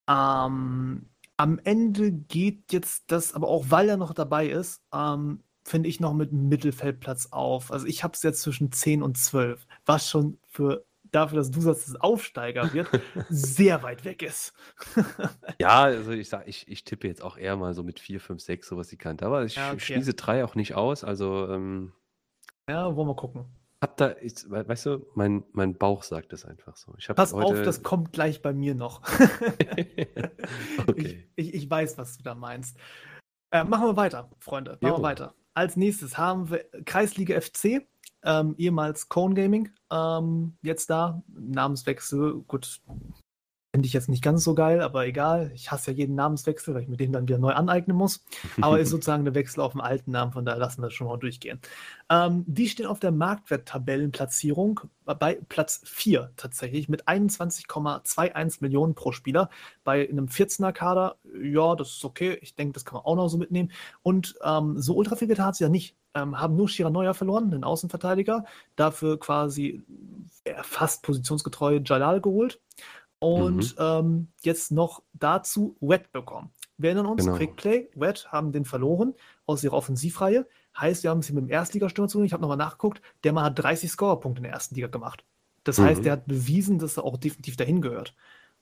[0.08, 5.90] Ähm, am Ende geht jetzt das, aber auch weil er noch dabei ist, ähm, finde
[5.90, 7.72] ich noch mit Mittelfeldplatz auf.
[7.72, 11.62] Also ich habe es jetzt zwischen 10 und 12, was schon für dafür, dass du
[11.62, 12.90] sagst, dass es Aufsteiger wird,
[13.30, 14.54] sehr weit weg ist.
[15.60, 18.42] ja, also ich sage, ich, ich tippe jetzt auch eher mal so mit 4, 5,
[18.42, 19.26] 6, sowas die Kante.
[19.26, 19.80] Aber ich ja, okay.
[19.80, 21.04] schließe 3 auch nicht aus.
[21.04, 21.92] Also ähm,
[22.70, 23.46] ja, wollen wir gucken.
[23.82, 26.94] Hab da, ich, weißt du, mein, mein Bauch sagt es einfach so.
[27.16, 27.46] Pass heute...
[27.46, 29.02] auf, das kommt gleich bei mir noch.
[30.88, 31.28] okay.
[31.36, 32.78] Ich, ich, ich, weiß, was du da meinst.
[33.50, 34.78] Äh, machen wir weiter, Freunde.
[34.82, 35.00] Machen jo.
[35.00, 35.34] wir weiter.
[35.56, 37.88] Als nächstes haben wir Kreisliga FC,
[38.24, 39.70] ähm, ehemals Cone Gaming.
[39.92, 42.82] Ähm, jetzt da, Namenswechsel, gut,
[43.74, 45.50] Finde ich jetzt nicht ganz so geil, aber egal.
[45.56, 48.22] Ich hasse ja jeden Namenswechsel, weil ich mir den dann wieder neu aneignen muss.
[48.60, 51.08] Aber ist sozusagen der Wechsel auf den alten Namen, von daher lassen wir das schon
[51.08, 51.62] mal durchgehen.
[52.10, 59.50] Ähm, die stehen auf der Marktwerttabellenplatzierung bei Platz 4 tatsächlich mit 21,21 Millionen pro Spieler.
[59.86, 62.40] Bei einem 14er Kader, ja, das ist okay.
[62.42, 63.72] Ich denke, das kann man auch noch so mitnehmen.
[64.04, 65.96] Und ähm, so ultra viel getan hat sie ja nicht.
[66.14, 68.44] Ähm, haben nur Shira Neuer verloren, den Außenverteidiger.
[68.76, 69.82] Dafür quasi
[70.62, 72.60] fast positionsgetreu Jalal geholt
[73.22, 73.84] und mhm.
[73.84, 76.50] ähm, jetzt noch dazu Wet bekommen.
[76.78, 77.38] Wir erinnern uns, genau.
[77.38, 79.14] Quickplay, Wet haben den verloren
[79.46, 80.48] aus ihrer Offensivreihe.
[80.76, 82.26] Heißt, wir haben sie mit dem Erstligastürmer zu tun.
[82.26, 85.24] Ich habe nochmal nachgeguckt, der Mann hat 30 Scorerpunkte in der ersten Liga gemacht.
[85.64, 85.84] Das mhm.
[85.84, 88.16] heißt, der hat bewiesen, dass er auch definitiv dahin gehört.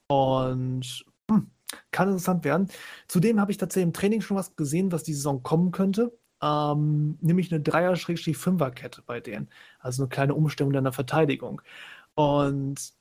[0.08, 1.52] Und hm,
[1.92, 2.68] kann interessant werden.
[3.08, 6.12] Zudem habe ich tatsächlich im Training schon was gesehen, was die Saison kommen könnte.
[6.42, 9.48] Ähm, nämlich eine Dreier-Fünfer-Kette bei denen.
[9.80, 11.62] Also eine kleine Umstellung in der Verteidigung.
[12.16, 12.99] Und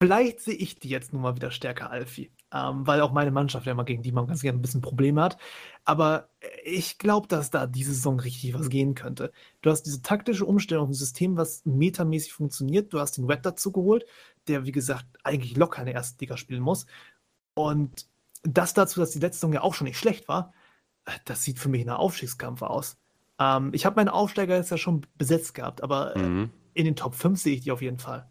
[0.00, 2.30] Vielleicht sehe ich die jetzt nun mal wieder stärker, Alfie.
[2.52, 5.22] Ähm, weil auch meine Mannschaft ja immer gegen die man ganz gerne ein bisschen Probleme
[5.22, 5.38] hat.
[5.84, 6.28] Aber
[6.64, 9.32] ich glaube, dass da diese Saison richtig was gehen könnte.
[9.62, 12.92] Du hast diese taktische Umstellung auf ein System, was metamäßig funktioniert.
[12.92, 14.04] Du hast den Red dazu geholt,
[14.46, 16.86] der, wie gesagt, eigentlich locker in der ersten Liga spielen muss.
[17.54, 18.06] Und
[18.42, 20.52] das dazu, dass die letzte Saison ja auch schon nicht schlecht war,
[21.06, 22.98] äh, das sieht für mich nach Aufstiegskampf aus.
[23.38, 26.50] Ähm, ich habe meine Aufsteiger jetzt ja schon besetzt gehabt, aber äh, mhm.
[26.74, 28.28] in den Top 5 sehe ich die auf jeden Fall.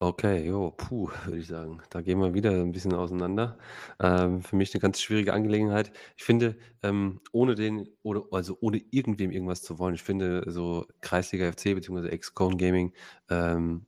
[0.00, 1.80] Okay, jo, puh, würde ich sagen.
[1.90, 3.58] Da gehen wir wieder ein bisschen auseinander.
[4.00, 5.92] Ähm, für mich eine ganz schwierige Angelegenheit.
[6.16, 10.86] Ich finde, ähm, ohne den oder also ohne irgendwem irgendwas zu wollen, ich finde so
[11.00, 12.92] Kreisliga FC beziehungsweise Ex-Cone Gaming,
[13.30, 13.86] ähm,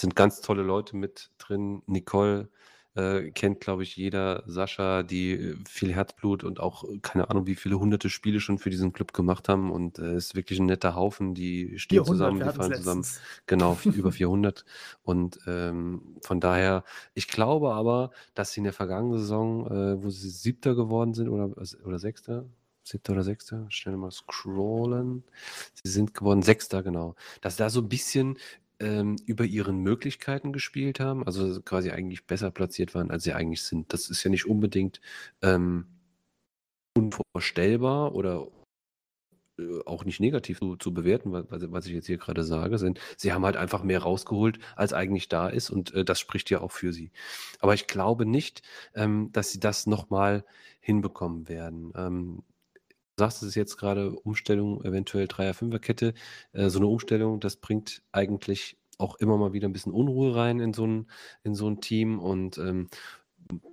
[0.00, 1.82] sind ganz tolle Leute mit drin.
[1.86, 2.50] Nicole
[2.98, 4.42] äh, kennt, glaube ich, jeder.
[4.46, 8.58] Sascha, die äh, viel Herzblut und auch äh, keine Ahnung, wie viele hunderte Spiele schon
[8.58, 9.70] für diesen Club gemacht haben.
[9.70, 11.34] Und äh, ist wirklich ein netter Haufen.
[11.34, 13.06] Die stehen 400, zusammen, die es zusammen.
[13.46, 14.64] Genau, über 400.
[15.02, 16.84] Und ähm, von daher,
[17.14, 21.28] ich glaube aber, dass sie in der vergangenen Saison, äh, wo sie Siebter geworden sind
[21.28, 21.50] oder,
[21.84, 22.44] oder Sechster,
[22.82, 25.24] Siebter oder Sechster, schnell mal scrollen.
[25.84, 27.14] Sie sind geworden Sechster, genau.
[27.40, 28.38] Dass da so ein bisschen
[28.80, 33.62] ähm, über ihren Möglichkeiten gespielt haben, also quasi eigentlich besser platziert waren, als sie eigentlich
[33.62, 33.92] sind.
[33.92, 35.00] Das ist ja nicht unbedingt
[35.42, 35.86] ähm,
[36.96, 38.48] unvorstellbar oder
[39.58, 43.00] äh, auch nicht negativ zu, zu bewerten, was, was ich jetzt hier gerade sage, sind,
[43.16, 46.60] sie haben halt einfach mehr rausgeholt, als eigentlich da ist und äh, das spricht ja
[46.60, 47.10] auch für sie.
[47.60, 48.62] Aber ich glaube nicht,
[48.94, 50.44] ähm, dass sie das nochmal
[50.80, 51.92] hinbekommen werden.
[51.96, 52.42] Ähm,
[53.18, 56.14] sagst es jetzt gerade, Umstellung, eventuell Dreier-Fünfer-Kette.
[56.52, 60.60] Äh, so eine Umstellung, das bringt eigentlich auch immer mal wieder ein bisschen Unruhe rein
[60.60, 61.06] in so ein,
[61.44, 62.88] in so ein Team und ähm,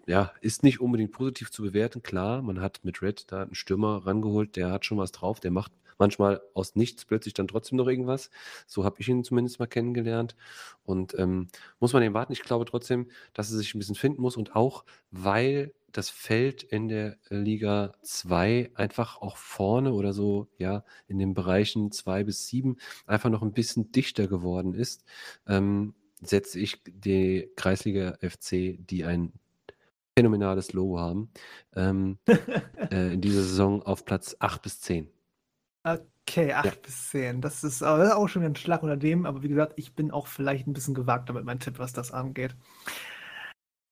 [0.08, 2.04] ja, ist nicht unbedingt positiv zu bewerten.
[2.04, 5.52] Klar, man hat mit Red da einen Stürmer rangeholt, der hat schon was drauf, der
[5.52, 8.30] macht manchmal aus nichts plötzlich dann trotzdem noch irgendwas.
[8.68, 10.36] So habe ich ihn zumindest mal kennengelernt.
[10.84, 11.48] Und ähm,
[11.80, 12.34] muss man eben warten.
[12.34, 16.64] Ich glaube trotzdem, dass er sich ein bisschen finden muss und auch, weil das Feld
[16.64, 22.48] in der Liga 2 einfach auch vorne oder so, ja, in den Bereichen 2 bis
[22.48, 25.06] 7 einfach noch ein bisschen dichter geworden ist,
[25.48, 29.32] ähm, setze ich die Kreisliga FC, die ein
[30.18, 31.30] phänomenales Logo haben,
[31.76, 32.18] ähm,
[32.92, 35.15] äh, in dieser Saison auf Platz 8 bis 10.
[35.86, 36.72] Okay, 8 Ja.
[36.82, 37.42] bis 10.
[37.42, 40.26] Das ist auch schon wieder ein Schlag unter dem, aber wie gesagt, ich bin auch
[40.28, 42.56] vielleicht ein bisschen gewagter mit meinem Tipp, was das angeht.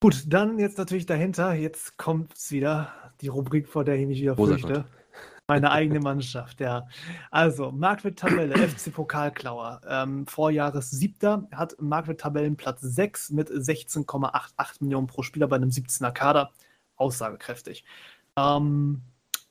[0.02, 2.92] Gut, dann jetzt natürlich dahinter, jetzt kommt es wieder,
[3.22, 4.86] die Rubrik, vor der ich mich wieder Rosa fürchte.
[5.48, 6.88] Meine eigene Mannschaft, ja.
[7.30, 9.80] Also, Marktwert-Tabelle, FC Pokalklauer.
[9.88, 16.52] Ähm, Vorjahres siebter, hat Marktwert-Tabellenplatz 6 mit 16,88 Millionen pro Spieler bei einem 17er Kader.
[16.96, 17.86] Aussagekräftig.
[18.38, 19.04] Ähm,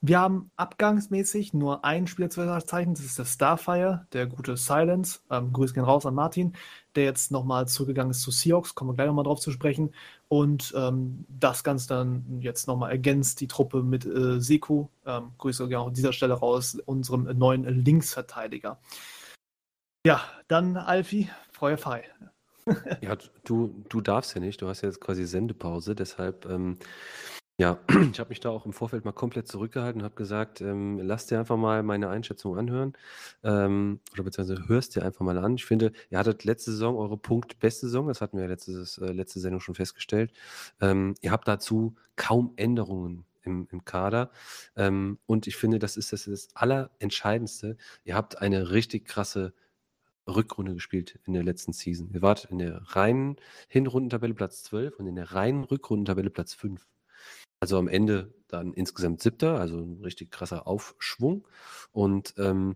[0.04, 5.20] wir haben abgangsmäßig nur ein Spieler zu verzeichnen, das ist der Starfire, der gute Silence.
[5.30, 6.54] Ähm, Grüße gehen raus an Martin,
[6.96, 9.94] der jetzt nochmal zurückgegangen ist zu Seahawks, kommen wir gleich nochmal drauf zu sprechen.
[10.26, 14.88] Und ähm, das Ganze dann jetzt nochmal ergänzt die Truppe mit äh, Seku.
[15.06, 18.80] Ähm, Grüße gehen auch an dieser Stelle raus, unserem neuen Linksverteidiger.
[20.04, 22.04] Ja, dann Alfie, Feuer frei.
[23.00, 26.78] Ja, du, du darfst ja nicht, du hast ja jetzt quasi Sendepause, deshalb, ähm,
[27.62, 27.78] ja,
[28.10, 31.26] ich habe mich da auch im Vorfeld mal komplett zurückgehalten und habe gesagt, ähm, lass
[31.26, 32.94] dir einfach mal meine Einschätzung anhören
[33.44, 35.54] ähm, oder beziehungsweise hörst dir einfach mal an.
[35.54, 39.12] Ich finde, ihr hattet letzte Saison eure Punkt-beste Saison, das hatten wir ja letztes, äh,
[39.12, 40.32] letzte Sendung schon festgestellt.
[40.80, 44.32] Ähm, ihr habt dazu kaum Änderungen im, im Kader
[44.74, 47.76] ähm, und ich finde, das ist das, das Allerentscheidendste.
[48.02, 49.54] Ihr habt eine richtig krasse
[50.26, 52.10] Rückrunde gespielt in der letzten Season.
[52.12, 53.36] Ihr wart in der reinen
[53.68, 56.84] Hinrundentabelle Platz 12 und in der reinen Rückrundentabelle Platz 5.
[57.62, 61.46] Also am Ende dann insgesamt siebter, also ein richtig krasser Aufschwung.
[61.92, 62.74] Und ähm,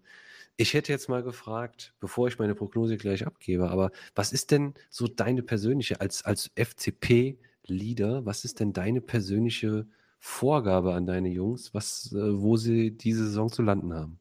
[0.56, 4.74] ich hätte jetzt mal gefragt, bevor ich meine Prognose gleich abgebe, aber was ist denn
[4.88, 9.88] so deine persönliche, als, als FCP-Leader, was ist denn deine persönliche
[10.20, 14.20] Vorgabe an deine Jungs, was, äh, wo sie diese Saison zu landen haben?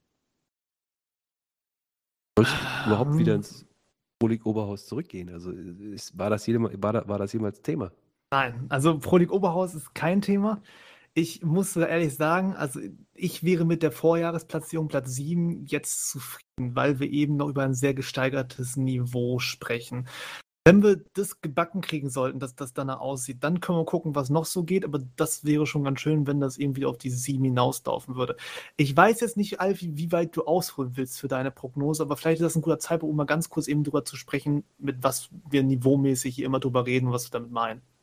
[2.39, 3.41] Soll ich überhaupt wieder Ähm.
[3.41, 3.67] ins
[4.43, 5.29] Oberhaus zurückgehen?
[5.29, 7.91] Also ist, war, das jedem, war, da, war das jemals Thema?
[8.35, 10.61] Nein, also Prolig Oberhaus ist kein Thema.
[11.13, 12.81] Ich muss ehrlich sagen, also
[13.13, 17.73] ich wäre mit der Vorjahresplatzierung Platz 7 jetzt zufrieden, weil wir eben noch über ein
[17.73, 20.09] sehr gesteigertes Niveau sprechen.
[20.65, 24.29] Wenn wir das gebacken kriegen sollten, dass das danach aussieht, dann können wir gucken, was
[24.29, 27.11] noch so geht, aber das wäre schon ganz schön, wenn das eben wieder auf die
[27.11, 28.35] 7 hinauslaufen würde.
[28.75, 32.41] Ich weiß jetzt nicht, Alfie, wie weit du ausholen willst für deine Prognose, aber vielleicht
[32.41, 35.29] ist das ein guter Zeitpunkt, um mal ganz kurz eben drüber zu sprechen, mit was
[35.49, 37.94] wir niveaumäßig hier immer drüber reden, was wir damit meinen.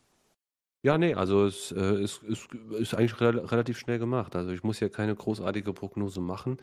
[0.85, 2.49] Ja, nee, also es, äh, es, es
[2.81, 4.35] ist eigentlich rel relativ schnell gemacht.
[4.35, 6.59] Also ich muss hier keine großartige Prognose machen,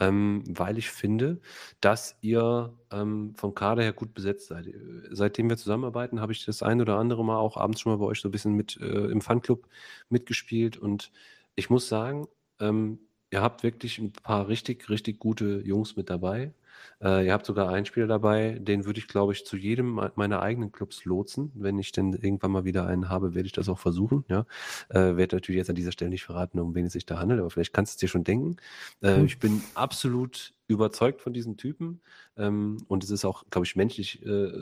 [0.00, 1.40] ähm, weil ich finde,
[1.80, 4.66] dass ihr ähm, vom Kader her gut besetzt seid.
[4.66, 4.74] Äh,
[5.12, 8.06] Seitdem wir zusammenarbeiten, habe ich das ein oder andere Mal auch abends schon mal bei
[8.06, 9.68] euch so ein bisschen mit äh, im Fanclub
[10.08, 11.12] mitgespielt und
[11.54, 12.26] ich muss sagen,
[12.58, 12.98] ähm,
[13.30, 16.52] ihr habt wirklich ein paar richtig, richtig gute Jungs mit dabei.
[17.02, 20.42] Äh, ihr habt sogar einen Spieler dabei, den würde ich, glaube ich, zu jedem meiner
[20.42, 21.52] eigenen Clubs lotsen.
[21.54, 24.24] Wenn ich denn irgendwann mal wieder einen habe, werde ich das auch versuchen.
[24.28, 24.46] Ja?
[24.88, 27.40] Äh, werde natürlich jetzt an dieser Stelle nicht verraten, um wen es sich da handelt,
[27.40, 28.56] aber vielleicht kannst du es dir schon denken.
[29.00, 29.26] Äh, hm.
[29.26, 32.00] Ich bin absolut überzeugt von diesen Typen.
[32.36, 34.52] Ähm, und es ist auch, glaube ich, menschlich äh,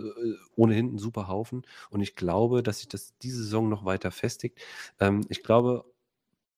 [0.57, 1.63] ohnehin ein super Haufen.
[1.91, 4.59] Und ich glaube, dass sich das diese Saison noch weiter festigt.
[5.01, 5.85] Ähm, ich glaube,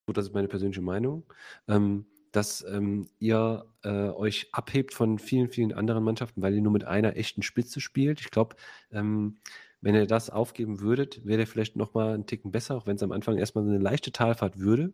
[0.07, 1.25] das ist meine persönliche Meinung,
[1.69, 6.73] ähm, dass ähm, ihr äh, euch abhebt von vielen, vielen anderen Mannschaften, weil ihr nur
[6.73, 8.21] mit einer echten Spitze spielt.
[8.21, 8.57] Ich glaube,
[8.93, 9.39] ähm,
[9.81, 13.13] wenn ihr das aufgeben würdet, wäre vielleicht nochmal einen Ticken besser, auch wenn es am
[13.13, 14.93] Anfang erstmal eine leichte Talfahrt würde.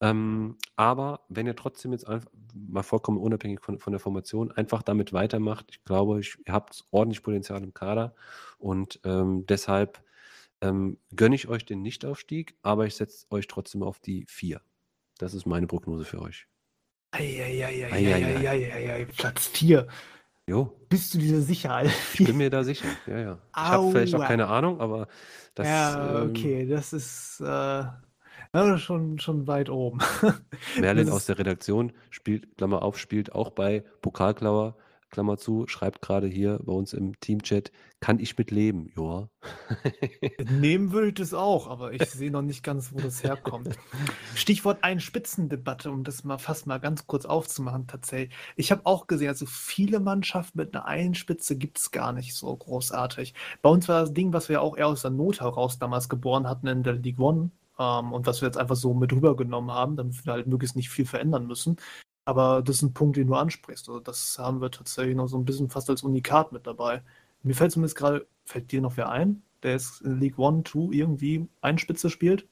[0.00, 4.82] Ähm, aber wenn ihr trotzdem jetzt einfach mal vollkommen unabhängig von, von der Formation einfach
[4.82, 8.14] damit weitermacht, ich glaube, ich, ihr habt ordentlich Potenzial im Kader
[8.58, 10.02] und ähm, deshalb
[10.60, 14.60] ähm, gönne ich euch den Nichtaufstieg, aber ich setze euch trotzdem auf die vier.
[15.18, 16.46] Das ist meine Prognose für euch.
[17.16, 19.86] Eieieiei, Platz 4.
[20.46, 20.72] Jo.
[20.88, 21.92] Bist du dir sicher, Alter?
[22.14, 23.38] Ich bin mir da sicher, ja, ja.
[23.50, 25.08] Ich habe vielleicht auch keine Ahnung, aber
[25.54, 25.66] das.
[25.66, 27.84] Ja, ähm, okay, ähm, das ist äh,
[28.78, 29.98] schon, schon weit oben.
[30.80, 34.76] Merlin aus der Redaktion spielt, Klammer auf, spielt auch bei Pokalklauer
[35.16, 39.30] Klammer zu, schreibt gerade hier bei uns im Teamchat, kann ich mit leben, ja.
[40.50, 43.70] Nehmen würde ich das auch, aber ich sehe noch nicht ganz, wo das herkommt.
[44.34, 48.36] Stichwort Ein-Spitzendebatte, um das mal fast mal ganz kurz aufzumachen, tatsächlich.
[48.56, 52.54] Ich habe auch gesehen, also viele Mannschaften mit einer Einspitze gibt es gar nicht so
[52.54, 53.32] großartig.
[53.62, 56.46] Bei uns war das Ding, was wir auch eher aus der Not heraus damals geboren
[56.46, 59.96] hatten in der League One, ähm, und was wir jetzt einfach so mit rübergenommen haben,
[59.96, 61.78] damit wir halt möglichst nicht viel verändern müssen.
[62.26, 63.88] Aber das ist ein Punkt, den du ansprichst.
[63.88, 67.02] Also das haben wir tatsächlich noch so ein bisschen fast als Unikat mit dabei.
[67.42, 70.90] Mir fällt zumindest gerade, fällt dir noch wer ein, der jetzt in League One, Two
[70.92, 72.46] irgendwie Einspitze spielt?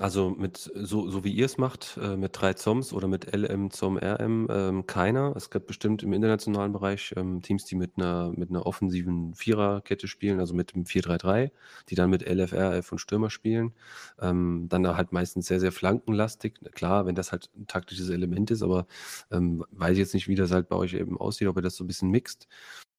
[0.00, 3.70] Also mit so, so wie ihr es macht, äh, mit drei Zoms oder mit LM
[3.70, 5.34] zum RM, ähm, keiner.
[5.36, 10.08] Es gibt bestimmt im internationalen Bereich ähm, Teams, die mit einer, mit einer offensiven Viererkette
[10.08, 11.50] spielen, also mit dem 4-3-3,
[11.88, 13.72] die dann mit LFR, F und Stürmer spielen.
[14.20, 16.54] Ähm, dann halt meistens sehr, sehr flankenlastig.
[16.72, 18.86] Klar, wenn das halt ein taktisches Element ist, aber
[19.30, 21.76] ähm, weiß ich jetzt nicht, wie das halt bei euch eben aussieht, ob ihr das
[21.76, 22.48] so ein bisschen mixt.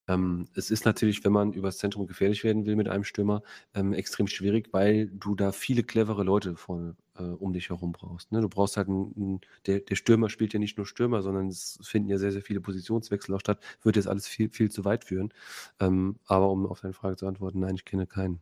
[0.08, 3.44] Ähm, es ist natürlich, wenn man übers Zentrum gefährlich werden will mit einem Stürmer,
[3.74, 8.32] ähm, extrem schwierig, weil du da viele clevere Leute vorne äh, um dich herum brauchst.
[8.32, 8.42] Ne?
[8.42, 12.10] Du brauchst halt einen, der, der Stürmer spielt ja nicht nur Stürmer, sondern es finden
[12.10, 13.60] ja sehr, sehr viele Positionswechsel auch statt.
[13.82, 15.34] Würde jetzt alles viel, viel zu weit führen.
[15.80, 18.42] Ähm, aber um auf deine Frage zu antworten, nein, ich kenne kein,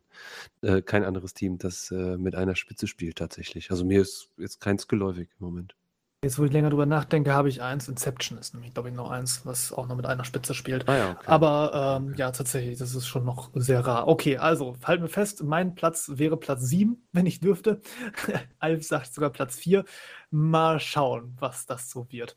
[0.62, 3.70] äh, kein anderes Team, das äh, mit einer Spitze spielt tatsächlich.
[3.70, 5.76] Also mir ist jetzt keins geläufig im Moment.
[6.24, 7.88] Jetzt, wo ich länger drüber nachdenke, habe ich eins.
[7.88, 10.88] Inception ist nämlich, glaube ich, noch eins, was auch noch mit einer Spitze spielt.
[10.88, 11.24] Ah ja, okay.
[11.26, 14.06] Aber ähm, ja, tatsächlich, das ist schon noch sehr rar.
[14.06, 17.80] Okay, also halten wir fest, mein Platz wäre Platz 7, wenn ich dürfte.
[18.60, 19.84] Alf sagt sogar Platz 4.
[20.30, 22.36] Mal schauen, was das so wird.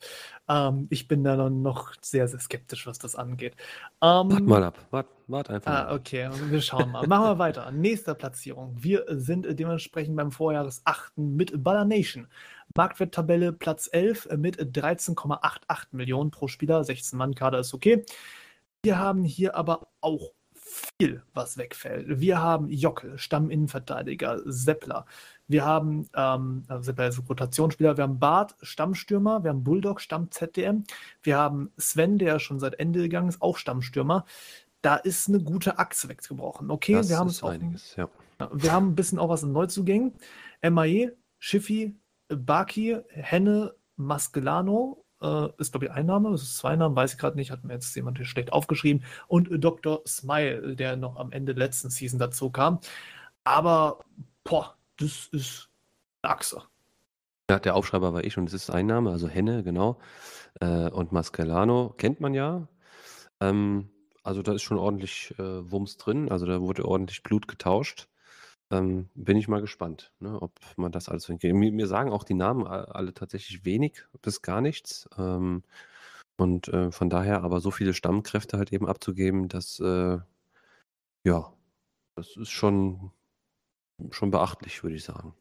[0.50, 3.54] Ähm, ich bin da noch sehr, sehr skeptisch, was das angeht.
[4.02, 4.80] Ähm, wart mal ab.
[4.90, 5.94] Wart, wart einfach ah.
[5.94, 7.06] Okay, wir schauen mal.
[7.06, 7.72] Machen wir weiter.
[7.72, 8.74] Nächste Platzierung.
[8.80, 12.28] Wir sind dementsprechend beim Vorjahresachten mit Baller Nation.
[12.76, 16.84] Marktwerttabelle Platz 11 mit 13,88 Millionen pro Spieler.
[16.84, 18.06] 16 Mann Kader ist okay.
[18.84, 20.32] Wir haben hier aber auch
[21.00, 22.20] viel, was wegfällt.
[22.20, 25.06] Wir haben Jockel, Stamminnenverteidiger, Seppler.
[25.48, 27.98] Wir haben ähm, also Seppler ist Rotationsspieler.
[27.98, 29.44] Wir haben Bart, Stammstürmer.
[29.44, 30.84] Wir haben Bulldog, Stamm-ZDM.
[31.22, 34.26] Wir haben Sven, der schon seit Ende gegangen ist, auch Stammstürmer.
[34.82, 36.70] Da ist eine gute Achse weggebrochen.
[36.72, 38.10] Okay, das wir haben ist einiges, ja.
[38.52, 40.14] Wir haben ein bisschen auch was in Neuzugängen.
[40.62, 41.96] MAE, Schiffi,
[42.30, 47.20] Baki, Henne, Maskelano äh, ist, glaube ich, ein Name, das ist zwei Namen, weiß ich
[47.20, 49.04] gerade nicht, hat mir jetzt jemand hier schlecht aufgeschrieben.
[49.28, 50.02] Und Dr.
[50.06, 52.80] Smile, der noch am Ende letzten Season dazu kam.
[53.44, 54.00] Aber,
[54.44, 55.70] boah, das ist
[56.22, 56.64] eine Achse.
[57.50, 60.00] Ja, der Aufschreiber war ich und es ist ein Name, also Henne, genau.
[60.60, 62.68] Äh, und Maskelano kennt man ja.
[63.40, 63.90] Ähm,
[64.24, 68.08] also da ist schon ordentlich äh, Wumms drin, also da wurde ordentlich Blut getauscht.
[68.76, 71.54] Ähm, bin ich mal gespannt, ne, ob man das alles hinkriegt.
[71.56, 75.10] Mir, mir sagen auch die Namen alle tatsächlich wenig bis gar nichts.
[75.18, 75.64] Ähm,
[76.38, 80.20] und äh, von daher aber so viele Stammkräfte halt eben abzugeben, dass äh,
[81.26, 81.54] ja,
[82.16, 83.12] das ist schon,
[84.12, 85.34] schon beachtlich, würde ich sagen.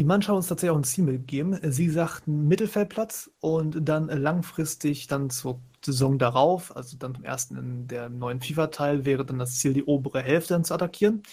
[0.00, 1.58] Die Mannschaft hat uns tatsächlich auch ein Ziel mitgegeben.
[1.72, 7.88] Sie sagten Mittelfeldplatz und dann langfristig dann zur Saison darauf, also dann zum ersten in
[7.88, 11.24] der neuen FIFA-Teil, wäre dann das Ziel, die obere Hälfte dann zu attackieren.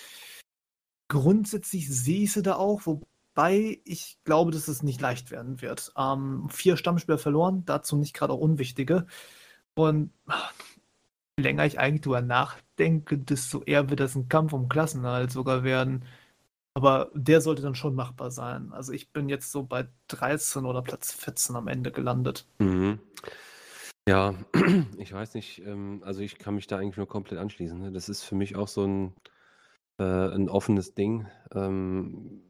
[1.08, 5.92] Grundsätzlich sehe ich sie da auch, wobei ich glaube, dass es nicht leicht werden wird.
[5.98, 9.06] Ähm, vier Stammspieler verloren, dazu nicht gerade auch unwichtige.
[9.76, 10.12] Und
[11.38, 15.64] je länger ich eigentlich drüber nachdenke, desto eher wird das ein Kampf um Klassenhalt sogar
[15.64, 16.06] werden.
[16.74, 18.74] Aber der sollte dann schon machbar sein.
[18.74, 22.46] Also ich bin jetzt so bei 13 oder Platz 14 am Ende gelandet.
[22.60, 23.00] Mhm.
[24.08, 24.36] Ja,
[24.98, 27.80] ich weiß nicht, ähm, also ich kann mich da eigentlich nur komplett anschließen.
[27.80, 27.92] Ne?
[27.92, 29.14] Das ist für mich auch so ein,
[30.00, 31.28] äh, 'n offenes Ding.
[31.54, 32.42] Ähm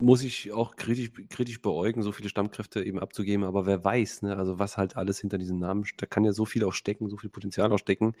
[0.00, 4.36] muss ich auch kritisch kritisch beäugen, so viele Stammkräfte eben abzugeben, aber wer weiß, ne,
[4.36, 7.16] also was halt alles hinter diesen Namen da kann ja so viel auch stecken, so
[7.16, 8.12] viel Potenzial auch stecken.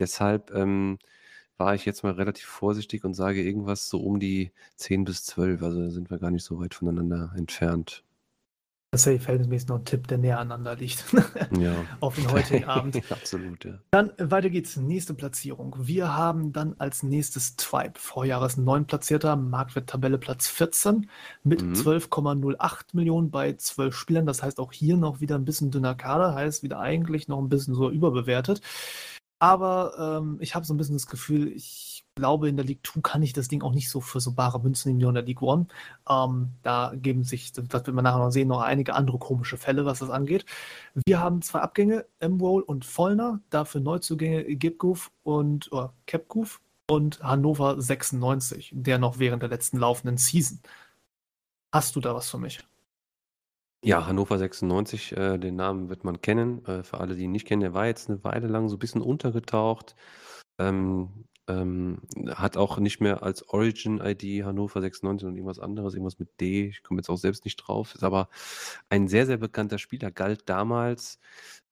[0.00, 0.98] Deshalb, ähm,
[1.58, 5.62] war ich jetzt mal relativ vorsichtig und sage irgendwas so um die 10 bis 12.
[5.62, 8.04] Also, da sind wir gar nicht so weit voneinander entfernt.
[8.94, 11.06] Tatsächlich verhältnismäßig noch ein Tipp, der näher aneinander liegt.
[11.58, 11.72] Ja.
[12.00, 13.00] Auf den heutigen Abend.
[13.10, 13.78] Absolut, ja.
[13.90, 14.76] Dann äh, weiter geht's.
[14.76, 15.74] Nächste Platzierung.
[15.78, 17.94] Wir haben dann als nächstes Tribe.
[17.98, 21.08] Vorjahres 9 Platzierter, Marktwert-Tabelle Platz 14
[21.42, 21.72] mit Mhm.
[21.72, 24.26] 12,08 Millionen bei 12 Spielern.
[24.26, 27.48] Das heißt auch hier noch wieder ein bisschen dünner Kader, heißt wieder eigentlich noch ein
[27.48, 28.60] bisschen so überbewertet.
[29.38, 33.00] Aber ähm, ich habe so ein bisschen das Gefühl, ich glaube, in der League 2
[33.00, 35.22] kann ich das Ding auch nicht so für so bare Münzen nehmen wie in der
[35.24, 35.66] League 1.
[36.08, 39.84] Ähm, da geben sich, das wird man nachher noch sehen, noch einige andere komische Fälle,
[39.84, 40.44] was das angeht.
[41.06, 45.94] Wir haben zwei Abgänge, M-Roll und Vollner, dafür Neuzugänge Gipgoof und oder
[46.90, 50.60] und Hannover 96, der noch während der letzten laufenden Season.
[51.72, 52.60] Hast du da was für mich?
[53.84, 56.64] Ja, Hannover 96, äh, den Namen wird man kennen.
[56.66, 58.78] Äh, für alle, die ihn nicht kennen, der war jetzt eine Weile lang so ein
[58.78, 59.96] bisschen untergetaucht.
[60.58, 61.98] Ähm, ähm,
[62.28, 66.68] hat auch nicht mehr als Origin-ID Hannover 96 und irgendwas anderes, irgendwas mit D.
[66.68, 67.94] Ich komme jetzt auch selbst nicht drauf.
[67.94, 68.28] Ist aber
[68.88, 71.18] ein sehr, sehr bekannter Spieler, galt damals,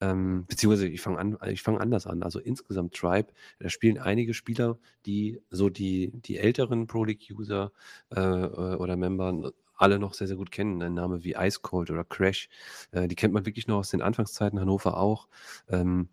[0.01, 2.23] ähm, beziehungsweise ich fange an, ich fange anders an.
[2.23, 7.71] Also insgesamt Tribe, da spielen einige Spieler, die so die, die älteren Pro League-User
[8.15, 10.81] äh, äh, oder Member alle noch sehr, sehr gut kennen.
[10.81, 12.49] Ein Name wie Ice Cold oder Crash,
[12.91, 15.27] äh, die kennt man wirklich noch aus den Anfangszeiten, Hannover auch.
[15.69, 16.09] Ähm,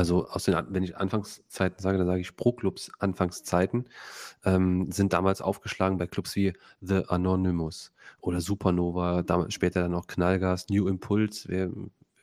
[0.00, 3.84] also aus den, wenn ich Anfangszeiten sage, dann sage ich Pro-Clubs Anfangszeiten,
[4.46, 10.06] ähm, sind damals aufgeschlagen bei Clubs wie The Anonymous oder Supernova, damals, später dann auch
[10.06, 11.70] Knallgas, New Impulse, wer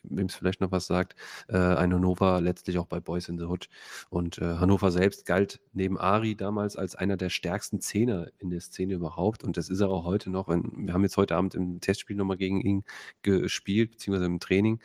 [0.04, 1.16] wem es vielleicht noch was sagt,
[1.48, 3.70] äh, ein Hannover letztlich auch bei Boys in the Hood.
[4.10, 8.62] Und äh, Hannover selbst galt neben Ari damals als einer der stärksten Zehner in der
[8.62, 9.44] Szene überhaupt.
[9.44, 10.48] Und das ist er auch heute noch.
[10.48, 12.84] Wir haben jetzt heute Abend im Testspiel nochmal gegen ihn
[13.22, 14.80] gespielt, beziehungsweise im Training.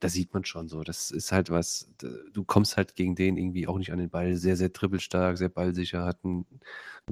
[0.00, 0.82] Da sieht man schon so.
[0.82, 1.90] Das ist halt was,
[2.32, 4.36] du kommst halt gegen den irgendwie auch nicht an den Ball.
[4.36, 6.46] Sehr, sehr dribbelstark, sehr ballsicher, hat einen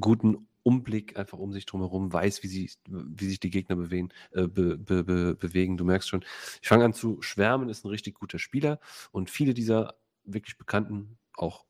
[0.00, 4.48] guten Umblick einfach um sich drumherum, weiß, wie, sie, wie sich die Gegner bewegen, äh,
[4.48, 5.76] be, be, be, bewegen.
[5.76, 6.24] Du merkst schon,
[6.60, 8.80] ich fange an zu schwärmen, ist ein richtig guter Spieler
[9.12, 9.94] und viele dieser
[10.24, 11.64] wirklich bekannten, auch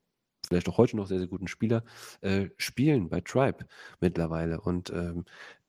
[0.47, 1.83] vielleicht auch heute noch sehr, sehr guten Spieler,
[2.21, 3.67] äh, spielen bei Tribe
[3.99, 5.25] mittlerweile und ähm,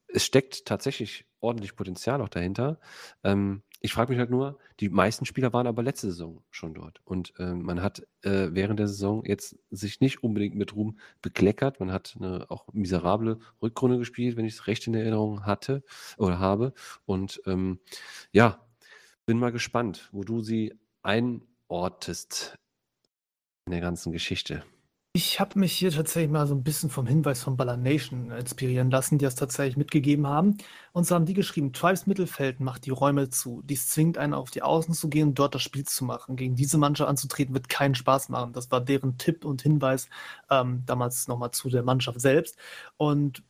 [0.07, 2.81] es steckt tatsächlich ordentlich Potenzial auch dahinter.
[3.25, 7.01] Ähm, ich frage mich halt nur, die meisten Spieler waren aber letzte Saison schon dort.
[7.05, 11.79] Und ähm, man hat äh, während der Saison jetzt sich nicht unbedingt mit Ruhm bekleckert.
[11.79, 15.85] Man hat eine auch miserable Rückrunde gespielt, wenn ich es recht in Erinnerung hatte
[16.17, 16.73] oder habe.
[17.07, 17.79] Und ähm,
[18.33, 18.67] ja,
[19.27, 22.59] bin mal gespannt, wo du sie einortest
[23.67, 24.65] in der ganzen Geschichte.
[25.15, 28.91] Ich habe mich hier tatsächlich mal so ein bisschen vom Hinweis von Baller Nation inspirieren
[28.91, 30.59] lassen, die das tatsächlich mitgegeben haben.
[30.93, 33.63] Und so haben die geschrieben, Tribes Mittelfeld macht die Räume zu.
[33.65, 36.37] Dies zwingt einen auf die Außen zu gehen dort das Spiel zu machen.
[36.37, 38.53] Gegen diese Mannschaft anzutreten wird keinen Spaß machen.
[38.53, 40.09] Das war deren Tipp und Hinweis
[40.51, 42.57] ähm, damals nochmal zu der Mannschaft selbst.
[42.97, 43.43] Und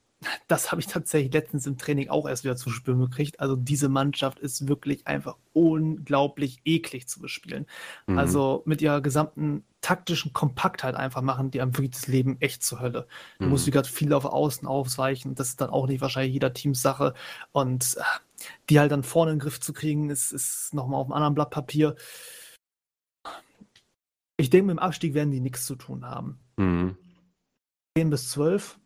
[0.49, 3.39] das habe ich tatsächlich letztens im Training auch erst wieder zu spüren gekriegt.
[3.39, 7.67] Also diese Mannschaft ist wirklich einfach unglaublich eklig zu bespielen.
[8.07, 8.19] Mhm.
[8.19, 12.81] Also mit ihrer gesamten taktischen Kompaktheit einfach machen die einem wirklich das Leben echt zur
[12.81, 13.07] Hölle.
[13.39, 13.67] Du musst Mhm.
[13.69, 15.37] wie gesagt viel auf Außen ausweichen.
[15.37, 17.15] Das ist dann auch nicht wahrscheinlich jeder Teams Sache.
[17.53, 21.07] Und äh, die halt dann vorne in den Griff zu kriegen, ist, ist nochmal auf
[21.07, 21.95] einem anderen Blatt Papier.
[24.37, 26.41] Ich denke, mit dem Abstieg werden die nichts zu tun haben.
[26.57, 26.97] Mhm.
[27.97, 28.79] 10 bis 12,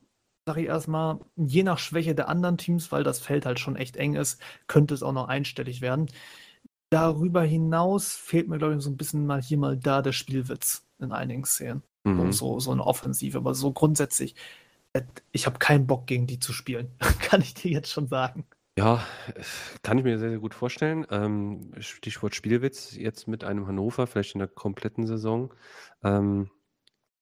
[0.47, 3.97] sage ich erstmal, je nach Schwäche der anderen Teams, weil das Feld halt schon echt
[3.97, 6.09] eng ist, könnte es auch noch einstellig werden.
[6.91, 10.85] Darüber hinaus fehlt mir, glaube ich, so ein bisschen mal hier mal da der Spielwitz
[10.99, 11.83] in einigen Szenen.
[12.05, 12.33] Mhm.
[12.33, 14.35] So, so eine Offensive, aber so grundsätzlich,
[14.93, 16.91] äh, ich habe keinen Bock gegen die zu spielen.
[17.21, 18.45] Kann ich dir jetzt schon sagen.
[18.79, 19.05] Ja,
[19.35, 19.43] äh,
[19.83, 21.07] kann ich mir sehr, sehr gut vorstellen.
[21.11, 25.53] Ähm, Stichwort Spielwitz jetzt mit einem Hannover, vielleicht in der kompletten Saison.
[26.03, 26.51] Ähm,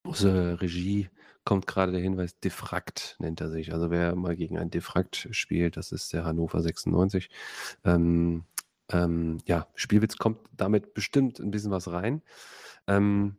[0.07, 1.11] der Regie
[1.45, 3.73] kommt gerade der Hinweis, Diffrakt nennt er sich.
[3.73, 7.31] Also wer mal gegen ein Diffrakt spielt, das ist der Hannover 96.
[7.85, 8.45] Ähm,
[8.91, 12.23] ähm, ja, Spielwitz kommt damit bestimmt ein bisschen was rein.
[12.87, 13.37] Ähm,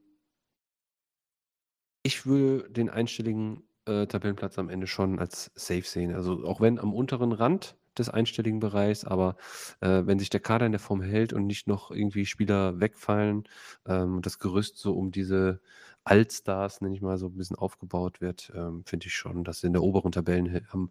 [2.04, 6.14] ich würde den einstelligen äh, Tabellenplatz am Ende schon als safe sehen.
[6.16, 9.36] Also auch wenn am unteren Rand des einstelligen Bereichs, aber
[9.82, 13.44] äh, wenn sich der Kader in der Form hält und nicht noch irgendwie Spieler wegfallen
[13.86, 15.62] ähm, das Gerüst so um diese
[16.04, 19.68] Allstars, nenne ich mal, so ein bisschen aufgebaut wird, ähm, finde ich schon, dass sie
[19.68, 20.90] in der oberen Tabellenhälfte,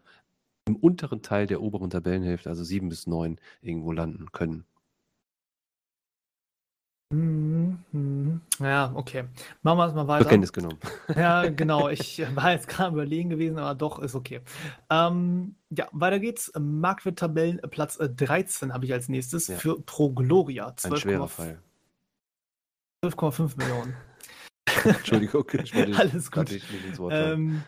[0.66, 4.64] im unteren Teil der oberen Tabellenhälfte, also sieben bis neun, irgendwo landen können.
[7.12, 8.40] Mhm, mhm.
[8.60, 9.24] Ja, okay.
[9.62, 10.22] Machen wir es mal weiter.
[10.22, 10.78] Zur Kenntnis genommen.
[11.16, 11.88] Ja, genau.
[11.88, 14.42] Ich war jetzt gerade überlegen gewesen, aber doch, ist okay.
[14.90, 16.52] Ähm, ja, weiter geht's.
[16.56, 19.58] Marktwert-Tabellen, Platz äh, 13 habe ich als nächstes Ja.
[19.58, 20.72] für Pro Gloria.
[20.84, 21.58] Ein schwerer Fall.
[23.04, 23.96] 12,5 Millionen.
[24.84, 26.50] Entschuldigung, ich wollte Alles gut.
[26.50, 27.12] nicht ins Wort.
[27.14, 27.62] Ähm,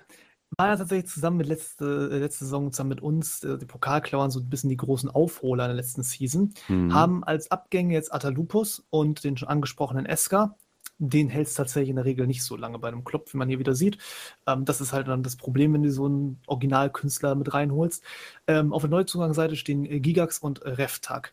[0.59, 4.41] war ja tatsächlich zusammen mit letzte, letzte Saison zusammen mit uns, äh, die Pokalklauern, so
[4.41, 6.53] ein bisschen die großen Aufholer in der letzten Season.
[6.69, 6.93] Mhm.
[6.93, 10.57] Haben als Abgänge jetzt Atalupus und den schon angesprochenen Eska.
[10.99, 13.49] Den hält es tatsächlich in der Regel nicht so lange bei einem Club, wie man
[13.49, 13.99] hier wieder sieht.
[14.47, 18.05] Ähm, das ist halt dann das Problem, wenn du so einen Originalkünstler mit reinholst.
[18.47, 21.33] Ähm, auf der Neuzugangsseite stehen äh, Gigax und äh, Reftag.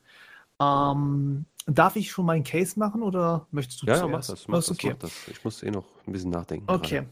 [0.62, 4.30] Ähm, darf ich schon meinen Case machen oder möchtest du ja, ja, zuerst?
[4.30, 4.90] mach das, mach das, okay.
[4.92, 5.28] mach das.
[5.28, 6.66] Ich muss eh noch ein bisschen nachdenken.
[6.70, 6.96] Okay.
[6.96, 7.10] gerade.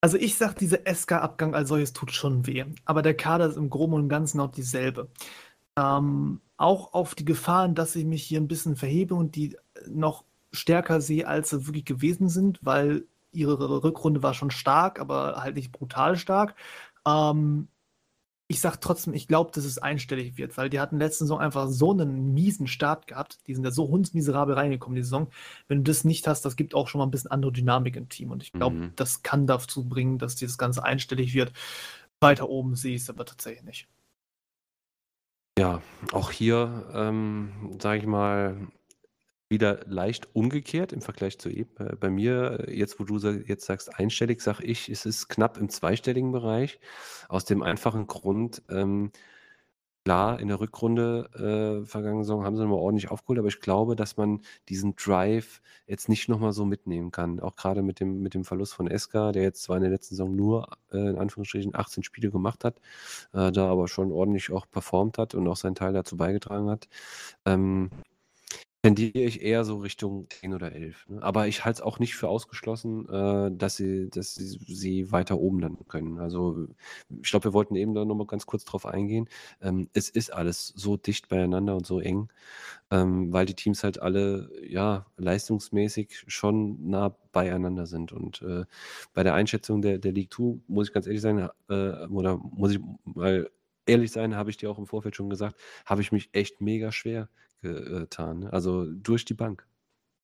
[0.00, 2.64] Also ich sag, dieser SK-Abgang als solches tut schon weh.
[2.84, 5.08] Aber der Kader ist im Groben und Ganzen noch dieselbe.
[5.76, 9.56] Ähm, auch auf die Gefahren, dass ich mich hier ein bisschen verhebe und die
[9.88, 15.42] noch stärker sehe, als sie wirklich gewesen sind, weil ihre Rückrunde war schon stark, aber
[15.42, 16.54] halt nicht brutal stark.
[17.06, 17.68] Ähm,
[18.50, 21.68] ich sag trotzdem, ich glaube, dass es einstellig wird, weil die hatten letzte Saison einfach
[21.68, 23.46] so einen miesen Start gehabt.
[23.46, 25.28] Die sind ja so hundsmiserabel reingekommen, die Saison.
[25.68, 28.08] Wenn du das nicht hast, das gibt auch schon mal ein bisschen andere Dynamik im
[28.08, 28.30] Team.
[28.30, 28.92] Und ich glaube, Mhm.
[28.96, 31.52] das kann dazu bringen, dass dieses Ganze einstellig wird.
[32.20, 33.88] Weiter oben sehe ich es aber tatsächlich nicht.
[35.58, 38.56] Ja, auch hier, ähm, sage ich mal,
[39.48, 41.70] wieder leicht umgekehrt im Vergleich zu eben.
[41.78, 45.58] Äh, bei mir, äh, jetzt wo du jetzt sagst einstellig, sage ich, es ist knapp
[45.58, 46.78] im zweistelligen Bereich.
[47.28, 49.10] Aus dem einfachen Grund, ähm,
[50.04, 53.96] klar, in der Rückrunde äh, vergangene Saison haben sie nochmal ordentlich aufgeholt, aber ich glaube,
[53.96, 57.40] dass man diesen Drive jetzt nicht nochmal so mitnehmen kann.
[57.40, 60.14] Auch gerade mit dem, mit dem Verlust von Eska, der jetzt zwar in der letzten
[60.14, 62.76] Saison nur äh, in Anführungsstrichen 18 Spiele gemacht hat,
[63.32, 66.88] äh, da aber schon ordentlich auch performt hat und auch seinen Teil dazu beigetragen hat.
[67.44, 67.90] Ähm,
[68.82, 71.08] tendiere ich eher so Richtung 10 oder 11.
[71.08, 71.22] Ne?
[71.22, 75.38] Aber ich halte es auch nicht für ausgeschlossen, äh, dass, sie, dass sie, sie weiter
[75.38, 76.18] oben landen können.
[76.18, 76.68] Also
[77.22, 79.28] ich glaube, wir wollten eben da nochmal ganz kurz drauf eingehen.
[79.60, 82.28] Ähm, es ist alles so dicht beieinander und so eng,
[82.90, 88.12] ähm, weil die Teams halt alle ja leistungsmäßig schon nah beieinander sind.
[88.12, 88.64] Und äh,
[89.14, 92.72] bei der Einschätzung der, der League 2 muss ich ganz ehrlich sein, äh, oder muss
[92.72, 93.50] ich mal
[93.86, 95.56] ehrlich sein, habe ich dir auch im Vorfeld schon gesagt,
[95.86, 97.28] habe ich mich echt mega schwer
[97.60, 98.40] getan.
[98.40, 98.52] ne?
[98.52, 99.66] Also durch die Bank.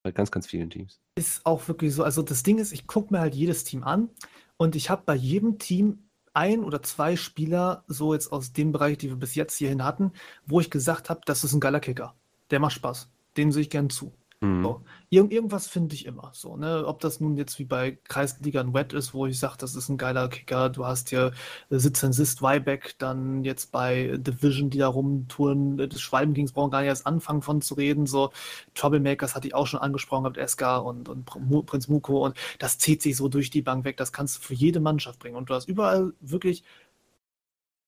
[0.02, 1.00] Bei ganz, ganz vielen Teams.
[1.14, 2.04] Ist auch wirklich so.
[2.04, 4.10] Also das Ding ist, ich gucke mir halt jedes Team an
[4.58, 6.04] und ich habe bei jedem Team
[6.34, 10.12] ein oder zwei Spieler, so jetzt aus dem Bereich, die wir bis jetzt hierhin hatten,
[10.44, 12.14] wo ich gesagt habe, das ist ein geiler Kicker.
[12.50, 13.08] Der macht Spaß.
[13.36, 14.12] Den sehe ich gern zu.
[14.44, 14.62] Mhm.
[14.62, 14.82] So.
[15.10, 16.84] Irgend, irgendwas finde ich immer so, ne?
[16.86, 19.88] Ob das nun jetzt wie bei Kreisliga ein Wet ist, wo ich sage, das ist
[19.88, 21.32] ein geiler Kicker, du hast hier
[21.70, 26.52] äh, Sitz and Sist Wyback, dann jetzt bei Division, die da rumtouren, äh, das Schwalbengings
[26.52, 28.32] brauchen gar nicht erst anfangen von zu reden, so
[28.74, 33.02] Troublemakers hatte ich auch schon angesprochen gehabt, Eska und, und Prinz Muko und das zieht
[33.02, 35.54] sich so durch die Bank weg, das kannst du für jede Mannschaft bringen und du
[35.54, 36.64] hast überall wirklich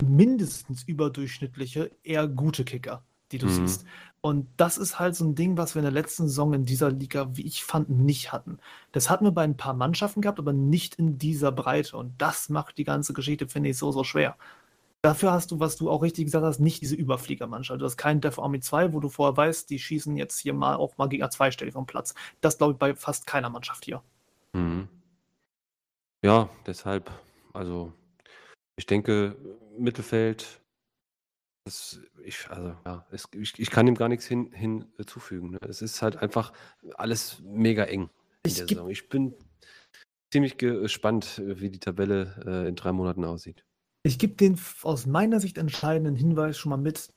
[0.04, 3.02] mindestens überdurchschnittliche, eher gute Kicker,
[3.32, 3.66] die du Mhm.
[3.66, 3.84] siehst.
[4.20, 6.90] Und das ist halt so ein Ding, was wir in der letzten Saison in dieser
[6.90, 8.58] Liga, wie ich fand, nicht hatten.
[8.92, 11.96] Das hatten wir bei ein paar Mannschaften gehabt, aber nicht in dieser Breite.
[11.96, 14.36] Und das macht die ganze Geschichte, finde ich, so, so schwer.
[15.02, 17.80] Dafür hast du, was du auch richtig gesagt hast, nicht diese Überfliegermannschaft.
[17.80, 20.74] Du hast keinen Death Army 2, wo du vorher weißt, die schießen jetzt hier mal
[20.74, 22.14] auch mal Gegner zweistellig vom Platz.
[22.40, 24.02] Das glaube ich bei fast keiner Mannschaft hier.
[24.54, 24.88] Mhm.
[26.24, 27.12] Ja, deshalb,
[27.52, 27.92] also
[28.76, 29.36] ich denke,
[29.78, 30.60] Mittelfeld,
[31.66, 35.50] das, ich, also, ja, es, ich, ich kann dem gar nichts hin, hinzufügen.
[35.50, 35.58] Ne?
[35.68, 36.52] Es ist halt einfach
[36.94, 38.02] alles mega eng
[38.44, 38.88] in Ich der Saison.
[38.88, 39.34] Ich bin
[40.32, 43.64] ziemlich gespannt, wie die Tabelle äh, in drei Monaten aussieht.
[44.04, 47.12] Ich gebe den aus meiner Sicht entscheidenden Hinweis schon mal mit.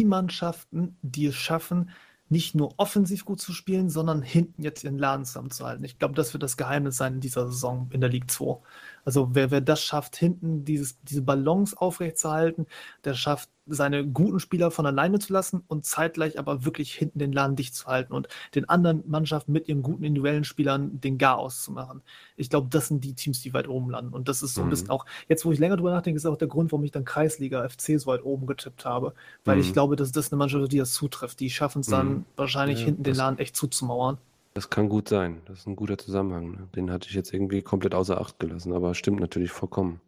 [0.00, 1.90] Die Mannschaften, die es schaffen,
[2.28, 5.84] nicht nur offensiv gut zu spielen, sondern hinten jetzt ihren Laden zusammenzuhalten.
[5.84, 8.60] Ich glaube, das wird das Geheimnis sein in dieser Saison in der League 2.
[9.08, 12.66] Also wer, wer das schafft, hinten dieses, diese Balance aufrechtzuerhalten,
[13.04, 17.32] der schafft, seine guten Spieler von alleine zu lassen und zeitgleich aber wirklich hinten den
[17.32, 21.38] Laden dicht zu halten und den anderen Mannschaften mit ihren guten individuellen Spielern den Gar
[21.38, 22.02] auszumachen.
[22.36, 24.12] Ich glaube, das sind die Teams, die weit oben landen.
[24.12, 24.70] Und das ist so ein Mhm.
[24.70, 27.06] bisschen auch, jetzt wo ich länger drüber nachdenke, ist auch der Grund, warum ich dann
[27.06, 29.14] Kreisliga FC so weit oben getippt habe.
[29.46, 29.72] Weil ich Mhm.
[29.72, 31.40] glaube, dass das eine Mannschaft ist, die das zutrifft.
[31.40, 32.24] Die schaffen es dann Mhm.
[32.36, 34.18] wahrscheinlich Ja, hinten den Laden echt zuzumauern.
[34.58, 35.40] Das kann gut sein.
[35.44, 36.50] Das ist ein guter Zusammenhang.
[36.50, 36.68] Ne?
[36.74, 40.00] Den hatte ich jetzt irgendwie komplett außer Acht gelassen, aber stimmt natürlich vollkommen.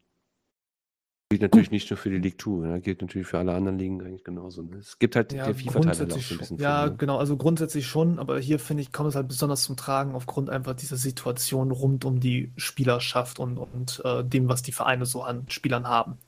[1.30, 2.80] Gilt natürlich nicht nur für die League 2, ne?
[2.80, 4.62] gilt natürlich für alle anderen Ligen eigentlich genauso.
[4.62, 4.78] Ne?
[4.78, 6.58] Es gibt halt Ja, der FIFA-Teil halt auch so ein bisschen.
[6.58, 6.96] Ja, für, ne?
[6.96, 10.50] genau, also grundsätzlich schon, aber hier finde ich, kommt es halt besonders zum Tragen aufgrund
[10.50, 15.22] einfach dieser Situation rund um die Spielerschaft und, und äh, dem, was die Vereine so
[15.22, 16.18] an Spielern haben.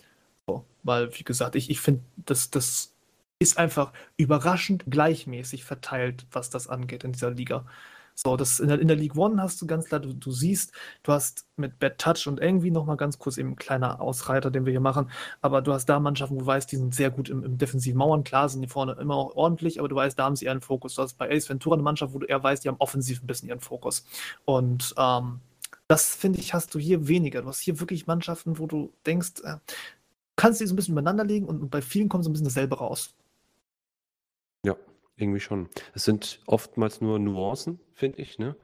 [0.46, 2.92] So, weil, wie gesagt, ich, ich finde, dass das
[3.40, 7.66] ist einfach überraschend gleichmäßig verteilt, was das angeht in dieser Liga.
[8.14, 10.72] So, das in der, in der League One hast du ganz klar, du, du siehst,
[11.02, 14.66] du hast mit Bad Touch und irgendwie nochmal ganz kurz eben ein kleiner Ausreiter, den
[14.66, 15.10] wir hier machen,
[15.40, 17.98] aber du hast da Mannschaften, wo du weißt, die sind sehr gut im, im defensiven
[17.98, 18.24] Mauern.
[18.24, 20.94] Klar sind die vorne immer auch ordentlich, aber du weißt, da haben sie ihren Fokus.
[20.94, 23.26] Du hast bei Ace Ventura eine Mannschaft, wo du eher weißt, die haben offensiv ein
[23.26, 24.04] bisschen ihren Fokus.
[24.44, 25.40] Und ähm,
[25.88, 27.42] das finde ich, hast du hier weniger.
[27.42, 29.56] Du hast hier wirklich Mannschaften, wo du denkst, äh,
[30.36, 32.46] kannst die so ein bisschen übereinander legen und, und bei vielen kommt so ein bisschen
[32.46, 33.14] dasselbe raus.
[35.22, 35.68] Irgendwie schon.
[35.94, 38.56] Es sind oftmals nur Nuancen, finde ich, ne?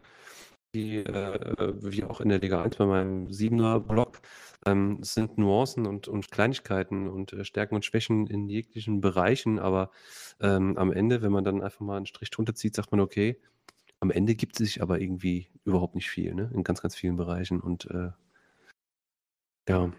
[0.74, 4.20] Die, äh, wie auch in der Liga 1 bei meinem 7er Block,
[4.66, 9.60] ähm, es sind Nuancen und, und Kleinigkeiten und äh, Stärken und Schwächen in jeglichen Bereichen,
[9.60, 9.90] aber
[10.40, 13.40] ähm, am Ende, wenn man dann einfach mal einen Strich drunter zieht, sagt man, okay,
[14.00, 16.50] am Ende gibt es sich aber irgendwie überhaupt nicht viel, ne?
[16.54, 18.10] In ganz, ganz vielen Bereichen und äh,
[19.68, 19.92] ja,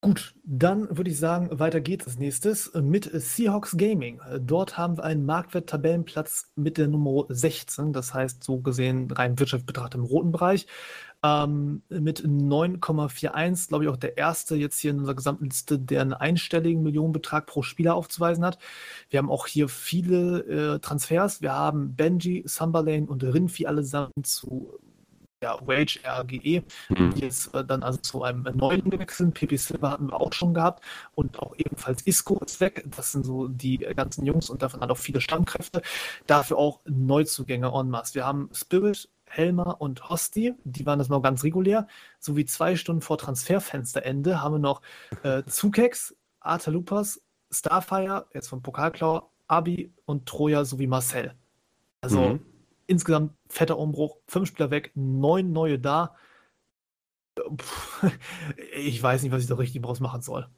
[0.00, 4.20] Gut, dann würde ich sagen, weiter geht's als nächstes mit Seahawks Gaming.
[4.40, 9.66] Dort haben wir einen Marktwert-Tabellenplatz mit der Nummer 16, das heißt so gesehen rein wirtschaftlich
[9.66, 10.68] betrachtet im roten Bereich.
[11.24, 16.02] Ähm, mit 9,41, glaube ich, auch der erste jetzt hier in unserer gesamten Liste, der
[16.02, 18.58] einen einstelligen Millionenbetrag pro Spieler aufzuweisen hat.
[19.10, 21.42] Wir haben auch hier viele äh, Transfers.
[21.42, 24.78] Wir haben Benji, Sumberlane und Rinfi allesamt zu
[25.42, 27.14] ja, Wage RGE, mhm.
[27.14, 29.34] die jetzt äh, dann also zu einem neuen gewechselt.
[29.34, 30.84] PP Silver hatten wir auch schon gehabt
[31.14, 32.84] und auch ebenfalls Isco ist weg.
[32.96, 35.82] Das sind so die ganzen Jungs und davon hat auch viele Stammkräfte.
[36.26, 38.14] Dafür auch Neuzugänge en masse.
[38.14, 41.86] Wir haben Spirit, Helmer und Hosti, die waren das mal ganz regulär.
[42.18, 44.82] Sowie zwei Stunden vor Transferfensterende haben wir noch
[45.22, 47.20] äh, Zukex, Artalupas,
[47.50, 51.34] Starfire, jetzt vom Pokalklau, Abi und Troja sowie Marcel.
[52.00, 52.57] Also mhm
[52.88, 56.16] insgesamt fetter Umbruch, fünf Spieler weg, neun neue da.
[58.74, 60.48] Ich weiß nicht, was ich da richtig draus machen soll.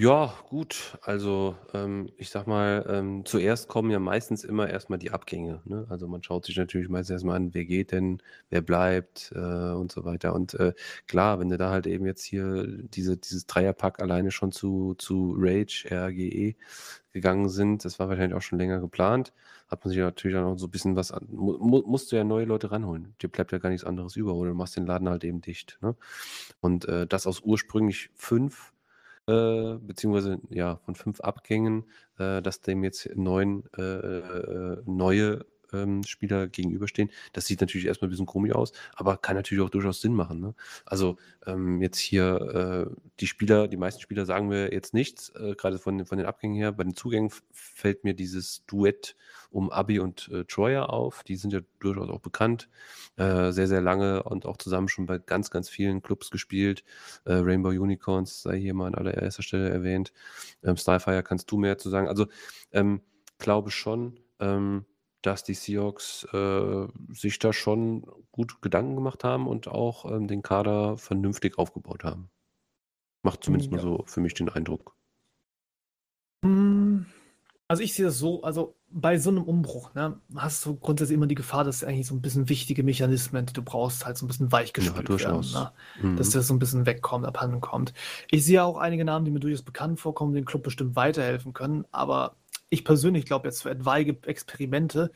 [0.00, 0.96] Ja, gut.
[1.02, 5.60] Also, ähm, ich sag mal, ähm, zuerst kommen ja meistens immer erstmal die Abgänge.
[5.66, 5.86] Ne?
[5.90, 9.92] Also man schaut sich natürlich meistens erstmal an, wer geht denn, wer bleibt äh, und
[9.92, 10.34] so weiter.
[10.34, 10.72] Und äh,
[11.06, 15.34] klar, wenn du da halt eben jetzt hier diese, dieses Dreierpack alleine schon zu, zu
[15.36, 16.54] Rage, RGE
[17.12, 19.34] gegangen sind, das war wahrscheinlich auch schon länger geplant,
[19.68, 22.24] hat man sich natürlich auch noch so ein bisschen was an, mu musst du ja
[22.24, 23.14] neue Leute ranholen.
[23.20, 25.78] Dir bleibt ja gar nichts anderes über oder du machst den Laden halt eben dicht.
[25.82, 25.94] Ne?
[26.60, 28.72] Und äh, das aus ursprünglich fünf
[29.30, 31.84] äh, beziehungsweise ja, von fünf Abgängen,
[32.18, 37.10] äh, dass dem jetzt neun äh, äh, neue ähm, Spieler gegenüberstehen.
[37.32, 40.40] Das sieht natürlich erstmal ein bisschen komisch aus, aber kann natürlich auch durchaus Sinn machen.
[40.40, 40.54] Ne?
[40.84, 41.16] Also
[41.46, 45.78] ähm, jetzt hier äh, die Spieler, die meisten Spieler sagen mir jetzt nichts, äh, gerade
[45.78, 46.72] von, von den Abgängen her.
[46.72, 49.16] Bei den Zugängen fällt mir dieses Duett
[49.50, 51.22] um Abi und äh, Troyer auf.
[51.24, 52.68] Die sind ja durchaus auch bekannt.
[53.16, 56.84] Äh, sehr, sehr lange und auch zusammen schon bei ganz, ganz vielen Clubs gespielt.
[57.24, 60.12] Äh, Rainbow Unicorns sei hier mal an allererster Stelle erwähnt.
[60.62, 62.08] Ähm, Starfire kannst du mehr zu sagen.
[62.08, 62.26] Also
[62.72, 63.00] ähm,
[63.38, 64.84] glaube schon, ähm,
[65.22, 70.42] dass die Seahawks äh, sich da schon gut Gedanken gemacht haben und auch ähm, den
[70.42, 72.30] Kader vernünftig aufgebaut haben.
[73.22, 73.76] Macht zumindest ja.
[73.76, 74.96] mal so für mich den Eindruck.
[76.44, 77.06] Hm,
[77.68, 81.28] also ich sehe das so, also bei so einem Umbruch, ne, hast du grundsätzlich immer
[81.28, 84.28] die Gefahr, dass eigentlich so ein bisschen wichtige Mechanismen, die du brauchst, halt so ein
[84.28, 85.46] bisschen weichgespült ja, werden.
[85.52, 85.72] Ne?
[86.02, 86.16] Mhm.
[86.16, 87.92] Dass das so ein bisschen wegkommt, abhanden kommt.
[88.30, 91.84] Ich sehe auch einige Namen, die mir durchaus bekannt vorkommen, den Club bestimmt weiterhelfen können,
[91.92, 92.34] aber
[92.70, 95.10] ich persönlich glaube jetzt für etwaige Experimente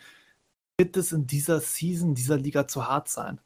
[0.79, 3.41] wird es in dieser Season, dieser Liga zu hart sein.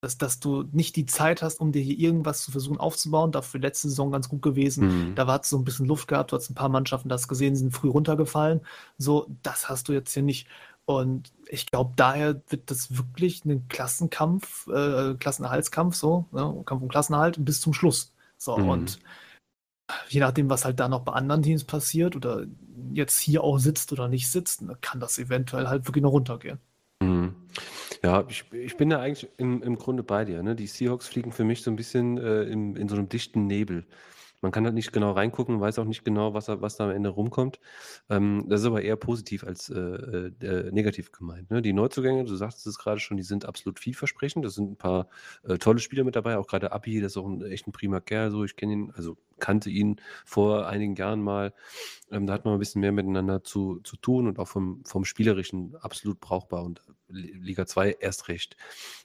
[0.00, 3.32] Dass, dass du nicht die Zeit hast, um dir hier irgendwas zu versuchen aufzubauen.
[3.32, 5.10] Dafür letzte Saison ganz gut gewesen.
[5.10, 5.14] Mhm.
[5.14, 6.32] Da war es so ein bisschen Luft gehabt.
[6.32, 8.60] Du hast ein paar Mannschaften das gesehen, sind früh runtergefallen.
[8.98, 10.46] So, das hast du jetzt hier nicht.
[10.84, 16.62] Und ich glaube, daher wird das wirklich ein Klassenkampf, äh, Klassenerhaltskampf, so, ne?
[16.66, 18.12] Kampf um Klassenerhalt bis zum Schluss.
[18.36, 18.68] So, mhm.
[18.68, 18.98] und
[20.08, 22.46] je nachdem, was halt da noch bei anderen Teams passiert oder
[22.92, 26.58] jetzt hier auch sitzt oder nicht sitzt, kann das eventuell halt wirklich noch runtergehen.
[27.00, 27.34] Mhm.
[28.02, 30.42] Ja, ich, ich bin da eigentlich im, im Grunde bei dir.
[30.42, 30.54] Ne?
[30.54, 33.86] Die Seahawks fliegen für mich so ein bisschen äh, in, in so einem dichten Nebel.
[34.44, 37.08] Man kann halt nicht genau reingucken, weiß auch nicht genau, was, was da am Ende
[37.08, 37.60] rumkommt.
[38.10, 41.50] Ähm, das ist aber eher positiv als äh, äh, äh negativ gemeint.
[41.50, 41.62] Ne?
[41.62, 44.44] Die Neuzugänge, du sagst es gerade schon, die sind absolut vielversprechend.
[44.44, 45.08] Da sind ein paar
[45.44, 48.00] äh, tolle Spieler mit dabei, auch gerade Abi, das ist auch ein echt ein prima
[48.00, 48.30] Kerl.
[48.30, 49.96] So, ich kenne ihn, also kannte ihn
[50.26, 51.54] vor einigen Jahren mal.
[52.10, 55.06] Ähm, da hat man ein bisschen mehr miteinander zu, zu tun und auch vom, vom
[55.06, 56.82] Spielerischen absolut brauchbar und
[57.14, 58.56] Liga 2 erst recht.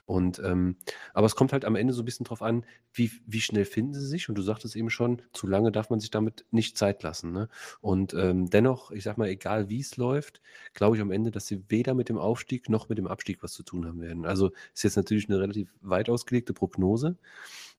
[0.06, 0.78] Und ähm,
[1.14, 3.94] aber es kommt halt am Ende so ein bisschen drauf an, wie, wie schnell finden
[3.94, 4.28] sie sich.
[4.28, 7.32] Und du sagtest eben schon, zu lange darf man sich damit nicht Zeit lassen.
[7.32, 7.48] Ne?
[7.80, 10.42] Und ähm, dennoch, ich sag mal, egal wie es läuft,
[10.74, 13.54] glaube ich am Ende, dass sie weder mit dem Aufstieg noch mit dem Abstieg was
[13.54, 14.26] zu tun haben werden.
[14.26, 17.18] Also ist jetzt natürlich eine relativ weit ausgelegte Prognose.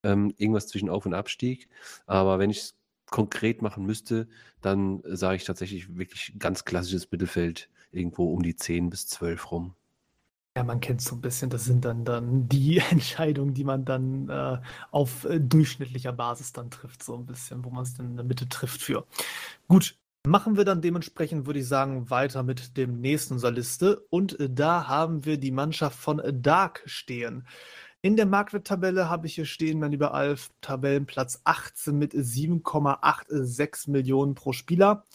[0.02, 1.69] Ähm, irgendwas zwischen Auf- und Abstieg.
[2.07, 2.74] Aber wenn ich
[3.11, 4.28] konkret machen müsste,
[4.61, 9.74] dann sage ich tatsächlich wirklich ganz klassisches Mittelfeld, irgendwo um die 10 bis 12 rum.
[10.60, 14.28] Ja, man kennt so ein bisschen, das sind dann, dann die Entscheidungen, die man dann
[14.28, 14.58] äh,
[14.90, 18.26] auf äh, durchschnittlicher Basis dann trifft, so ein bisschen, wo man es dann in der
[18.26, 19.06] Mitte trifft für.
[19.68, 19.96] Gut,
[20.26, 24.04] machen wir dann dementsprechend, würde ich sagen, weiter mit dem nächsten unserer Liste.
[24.10, 27.46] Und äh, da haben wir die Mannschaft von Dark stehen.
[28.02, 34.34] In der Marktwerttabelle habe ich hier stehen, mein lieber Alf, Tabellenplatz 18 mit 7,86 Millionen
[34.34, 35.06] pro Spieler.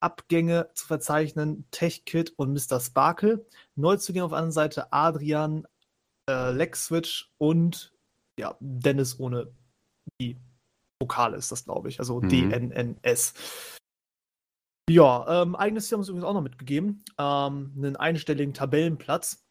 [0.00, 2.80] Abgänge zu verzeichnen, TechKit und Mr.
[2.80, 3.46] Sparkle.
[3.76, 5.66] Neuzugänge auf der anderen Seite Adrian,
[6.28, 7.92] äh, Lexwitch und
[8.38, 9.52] ja, Dennis ohne
[10.20, 10.38] die
[11.00, 11.98] Vokale ist das, glaube ich.
[11.98, 12.28] Also mhm.
[12.28, 13.34] DNNS.
[14.90, 17.04] Ja, ähm, eigenes Ziel haben sie übrigens auch noch mitgegeben.
[17.18, 19.44] Ähm, einen einstelligen Tabellenplatz.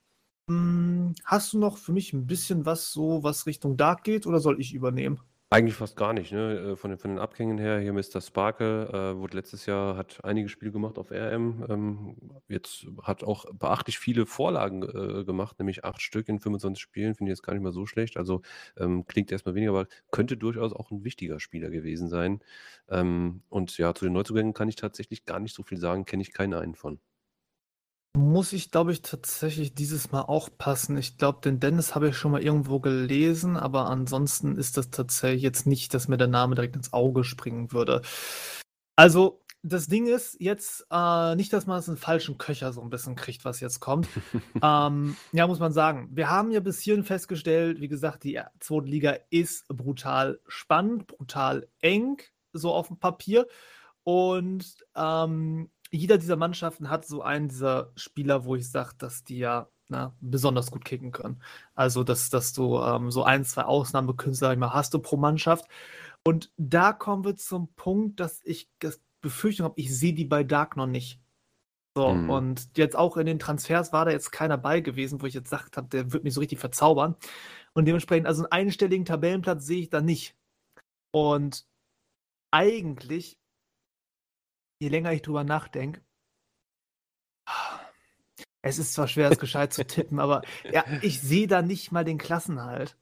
[0.50, 4.40] Hm, hast du noch für mich ein bisschen was so, was Richtung Dark geht, oder
[4.40, 5.22] soll ich übernehmen?
[5.52, 6.74] Eigentlich fast gar nicht, ne?
[6.74, 8.22] Äh, von den, von den Abgängen her, hier Mr.
[8.22, 11.66] Sparkle, äh, wurde letztes Jahr, hat einige Spiele gemacht auf RM.
[11.68, 12.16] Ähm,
[12.48, 17.32] jetzt hat auch beachtlich viele Vorlagen äh, gemacht, nämlich acht Stück in 25 Spielen, finde
[17.32, 18.18] ich jetzt gar nicht mal so schlecht.
[18.18, 18.44] Also
[18.78, 22.42] ähm, klingt erstmal weniger, aber könnte durchaus auch ein wichtiger Spieler gewesen sein.
[22.88, 26.22] Ähm, und ja, zu den Neuzugängen kann ich tatsächlich gar nicht so viel sagen, kenne
[26.22, 27.00] ich keinen einen von.
[28.18, 30.98] Muss ich, glaube ich, tatsächlich dieses Mal auch passen.
[30.98, 35.44] Ich glaube, den Dennis habe ich schon mal irgendwo gelesen, aber ansonsten ist das tatsächlich
[35.44, 38.02] jetzt nicht, dass mir der Name direkt ins Auge springen würde.
[38.96, 42.90] Also, das Ding ist jetzt äh, nicht, dass man es einen falschen Köcher so ein
[42.90, 44.08] bisschen kriegt, was jetzt kommt.
[44.64, 46.10] ähm, ja, muss man sagen.
[46.12, 51.68] Wir haben ja bis hierhin festgestellt, wie gesagt, die zweite Liga ist brutal spannend, brutal
[51.82, 52.18] eng,
[52.54, 53.48] so auf dem Papier.
[54.04, 54.66] Und
[54.96, 59.70] ähm, jeder dieser Mannschaften hat so einen dieser Spieler, wo ich sage, dass die ja
[59.90, 61.42] na, besonders gut kicken können.
[61.74, 65.66] Also, dass, dass du ähm, so ein, zwei Ausnahmekünstler immer hast du pro Mannschaft.
[66.24, 70.44] Und da kommen wir zum Punkt, dass ich das Befürchtung habe, ich sehe die bei
[70.44, 71.20] Dark noch nicht.
[71.96, 72.30] So, mhm.
[72.30, 75.50] und jetzt auch in den Transfers war da jetzt keiner bei gewesen, wo ich jetzt
[75.50, 77.16] gesagt habe, der wird mich so richtig verzaubern.
[77.74, 80.36] Und dementsprechend, also einen einstelligen Tabellenplatz sehe ich da nicht.
[81.12, 81.66] Und
[82.52, 83.40] eigentlich
[84.80, 86.02] je länger ich drüber nachdenke,
[88.62, 90.42] es ist zwar schwer, es gescheit zu tippen, aber
[90.72, 92.98] ja, ich sehe da nicht mal den Klassenhalt.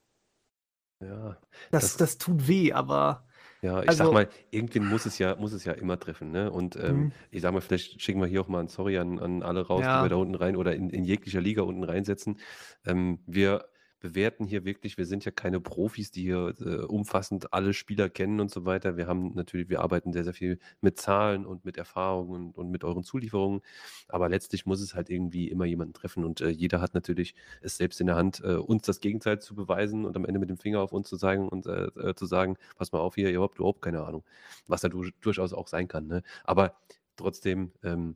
[0.99, 1.37] Ja.
[1.71, 3.27] Das, das, das tut weh, aber.
[3.61, 6.51] Ja, ich also, sag mal, irgendwen muss es ja, muss es ja immer treffen, ne?
[6.51, 7.11] Und ähm, mhm.
[7.31, 9.81] ich sag mal, vielleicht schicken wir hier auch mal ein Sorry an, an alle raus,
[9.81, 9.97] ja.
[9.97, 12.39] die wir da unten rein oder in, in jeglicher Liga unten reinsetzen.
[12.85, 13.67] Ähm, wir
[13.99, 18.39] bewerten hier wirklich, wir sind ja keine Profis, die hier äh, umfassend alle Spieler kennen
[18.39, 18.97] und so weiter.
[18.97, 22.71] Wir haben natürlich, wir arbeiten sehr, sehr viel mit Zahlen und mit Erfahrungen und, und
[22.71, 23.61] mit euren Zulieferungen.
[24.07, 27.77] Aber letztlich muss es halt irgendwie immer jemanden treffen und äh, jeder hat natürlich es
[27.77, 30.57] selbst in der Hand, äh, uns das Gegenteil zu beweisen und am Ende mit dem
[30.57, 33.41] Finger auf uns zu zeigen und äh, äh, zu sagen, pass mal auf hier, ihr
[33.41, 34.23] habt überhaupt keine Ahnung.
[34.67, 36.07] Was da du, durchaus auch sein kann.
[36.07, 36.23] Ne?
[36.43, 36.75] Aber
[37.15, 38.15] trotzdem, ähm,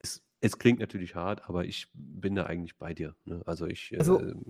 [0.00, 3.14] es, es klingt natürlich hart, aber ich bin da eigentlich bei dir.
[3.24, 3.42] Ne?
[3.46, 3.94] Also ich.
[3.98, 4.46] Also, ähm,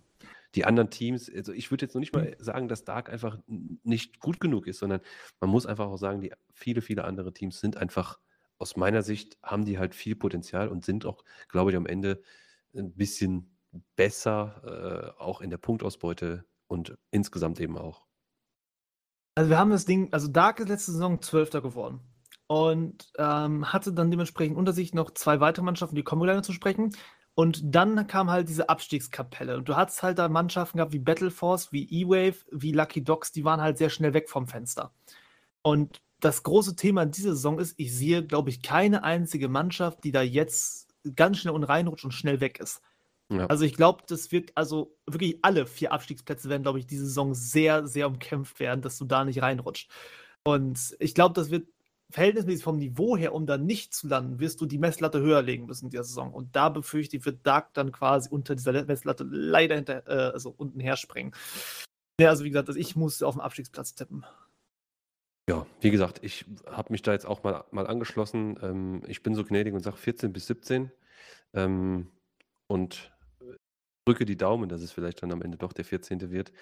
[0.54, 2.42] die anderen Teams, also ich würde jetzt noch nicht mal mhm.
[2.42, 5.00] sagen, dass Dark einfach nicht gut genug ist, sondern
[5.40, 8.18] man muss einfach auch sagen, die viele, viele andere Teams sind einfach,
[8.58, 12.22] aus meiner Sicht, haben die halt viel Potenzial und sind auch, glaube ich, am Ende
[12.74, 13.58] ein bisschen
[13.96, 18.06] besser, äh, auch in der Punktausbeute und insgesamt eben auch.
[19.34, 22.00] Also wir haben das Ding, also Dark ist letzte Saison Zwölfter geworden
[22.46, 26.52] und ähm, hatte dann dementsprechend unter sich noch zwei weitere Mannschaften, die kommen gleich zu
[26.52, 26.94] sprechen.
[27.34, 29.56] Und dann kam halt diese Abstiegskapelle.
[29.56, 33.32] Und du hattest halt da Mannschaften gehabt wie Battle Force, wie E-Wave, wie Lucky Dogs,
[33.32, 34.92] die waren halt sehr schnell weg vom Fenster.
[35.62, 40.04] Und das große Thema in dieser Saison ist, ich sehe, glaube ich, keine einzige Mannschaft,
[40.04, 42.82] die da jetzt ganz schnell und reinrutscht und schnell weg ist.
[43.30, 43.46] Ja.
[43.46, 47.34] Also ich glaube, das wird, also wirklich alle vier Abstiegsplätze werden, glaube ich, diese Saison
[47.34, 49.90] sehr, sehr umkämpft werden, dass du da nicht reinrutscht.
[50.44, 51.66] Und ich glaube, das wird
[52.12, 55.66] verhältnismäßig vom Niveau her, um da nicht zu landen, wirst du die Messlatte höher legen
[55.66, 56.32] müssen in der Saison.
[56.32, 60.55] Und da befürchte ich, wird Dark dann quasi unter dieser Messlatte leider hinter, äh, also
[60.56, 61.34] unten herspringen.
[62.20, 64.24] Ja, also wie gesagt, also ich muss auf den Abstiegsplatz tippen.
[65.48, 68.59] Ja, wie gesagt, ich habe mich da jetzt auch mal, mal angeschlossen.
[68.62, 70.93] Ähm, ich bin so gnädig und sage 14 bis 17.
[71.55, 72.10] Ähm,
[72.68, 73.12] und
[74.05, 76.30] drücke die Daumen, dass es vielleicht dann am Ende doch der 14.
[76.30, 76.52] wird.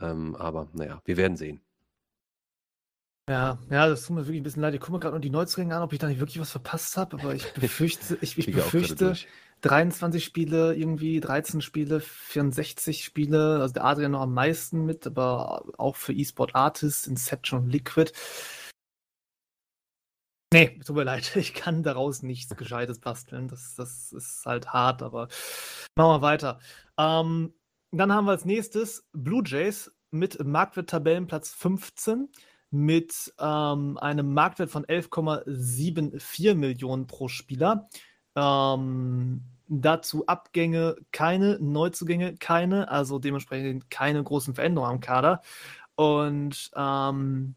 [0.00, 1.60] Ähm, aber naja, wir werden sehen.
[3.28, 4.74] Ja, ja, das tut mir wirklich ein bisschen leid.
[4.74, 6.96] Ich gucke mir gerade noch die Neuzugänge an, ob ich da nicht wirklich was verpasst
[6.96, 9.14] habe, aber ich befürchte, ich, ich befürchte
[9.60, 15.64] 23 Spiele, irgendwie 13 Spiele, 64 Spiele, also der Adrian noch am meisten mit, aber
[15.78, 18.12] auch für eSport Artists, Inception und Liquid.
[20.52, 23.48] Nee, tut mir leid, ich kann daraus nichts Gescheites basteln.
[23.48, 25.28] Das, das ist halt hart, aber
[25.96, 26.58] machen wir weiter.
[26.98, 27.54] Ähm,
[27.92, 32.28] dann haben wir als nächstes Blue Jays mit Marktwert-Tabellenplatz 15
[32.70, 37.88] mit ähm, einem Marktwert von 11,74 Millionen pro Spieler.
[38.36, 45.42] Ähm, dazu Abgänge keine, Neuzugänge keine, also dementsprechend keine großen Veränderungen am Kader.
[45.94, 47.54] Und ähm,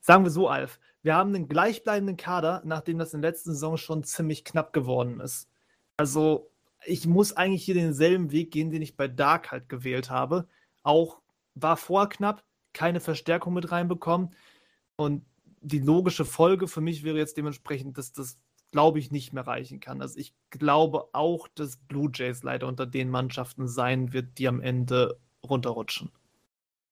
[0.00, 3.76] sagen wir so, Alf, wir haben einen gleichbleibenden Kader, nachdem das in der letzten Saison
[3.76, 5.48] schon ziemlich knapp geworden ist.
[5.96, 6.50] Also
[6.84, 10.48] ich muss eigentlich hier denselben Weg gehen, den ich bei Dark halt gewählt habe.
[10.82, 11.20] Auch
[11.54, 14.34] war vor knapp, keine Verstärkung mit reinbekommen.
[14.96, 15.24] Und
[15.60, 18.38] die logische Folge für mich wäre jetzt dementsprechend, dass das,
[18.70, 20.02] glaube ich, nicht mehr reichen kann.
[20.02, 24.60] Also ich glaube auch, dass Blue Jays leider unter den Mannschaften sein wird, die am
[24.60, 26.10] Ende runterrutschen.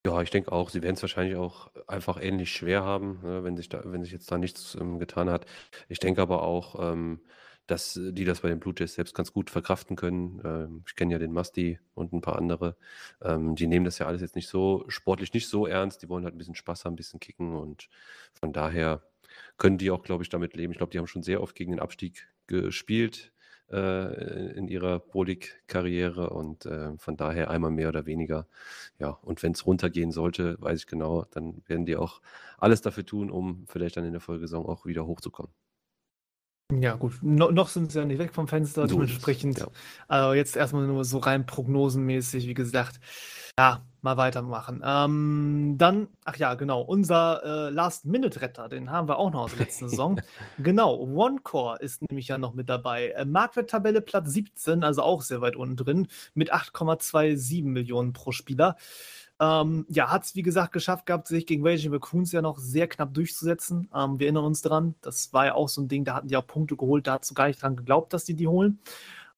[0.07, 3.57] Ja, ich denke auch, sie werden es wahrscheinlich auch einfach ähnlich schwer haben, ne, wenn
[3.57, 5.45] sich da, wenn sich jetzt da nichts ähm, getan hat.
[5.89, 7.21] Ich denke aber auch, ähm,
[7.71, 10.41] dass die das bei den Blue Jays selbst ganz gut verkraften können.
[10.45, 12.77] Ähm, ich kenne ja den Musty und ein paar andere.
[13.23, 16.03] Ähm, die nehmen das ja alles jetzt nicht so sportlich nicht so ernst.
[16.03, 17.89] Die wollen halt ein bisschen Spaß haben, ein bisschen kicken und
[18.35, 19.03] von daher
[19.59, 20.73] können die auch, glaube ich, damit leben.
[20.73, 23.33] Ich glaube, die haben schon sehr oft gegen den Abstieg gespielt
[23.71, 28.49] äh, in ihrer Pro-League-Karriere und äh, von daher einmal mehr oder weniger.
[28.99, 32.21] Ja, und wenn es runtergehen sollte, weiß ich genau, dann werden die auch
[32.59, 35.53] alles dafür tun, um vielleicht dann in der Folgesaison auch wieder hochzukommen.
[36.79, 37.15] Ja, gut.
[37.23, 39.59] No, noch sind sie ja nicht weg vom Fenster, so dementsprechend.
[39.59, 39.69] Ja.
[40.09, 43.01] Also jetzt erstmal nur so rein prognosenmäßig, wie gesagt.
[43.59, 44.83] Ja, mal weitermachen.
[44.85, 49.67] Ähm, dann, ach ja, genau, unser äh, Last-Minute-Retter, den haben wir auch noch aus der
[49.67, 50.21] letzten Saison.
[50.59, 53.09] genau, OneCore ist nämlich ja noch mit dabei.
[53.09, 58.77] Äh, Marktwerttabelle Platz 17, also auch sehr weit unten drin, mit 8,27 Millionen pro Spieler.
[59.41, 62.87] Ähm, ja, hat es wie gesagt geschafft gehabt, sich gegen Raging Raccoons ja noch sehr
[62.89, 63.89] knapp durchzusetzen.
[63.95, 66.37] Ähm, wir erinnern uns dran, das war ja auch so ein Ding, da hatten die
[66.37, 68.81] auch Punkte geholt, da hat so gar nicht dran geglaubt, dass die die holen.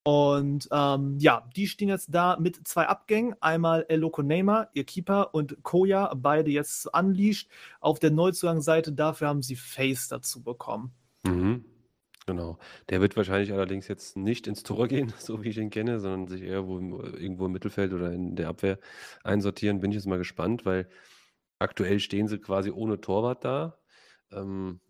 [0.05, 3.37] Und ähm, ja, die stehen jetzt da mit zwei Abgängen.
[3.41, 7.49] Einmal Eloko Neymar, ihr Keeper, und Koya, beide jetzt unleashed.
[7.81, 10.93] Auf der Neuzugangsseite dafür haben sie Face dazu bekommen.
[11.25, 11.65] Mhm.
[12.27, 12.59] Genau.
[12.89, 16.29] Der wird wahrscheinlich allerdings jetzt nicht ins Tor gehen, so wie ich ihn kenne, sondern
[16.29, 18.79] sich eher wo irgendwo im Mittelfeld oder in der Abwehr
[19.25, 19.81] einsortieren.
[19.81, 20.89] Bin ich jetzt mal gespannt, weil
[21.59, 23.79] aktuell stehen sie quasi ohne Torwart da.
[24.31, 24.81] Ähm,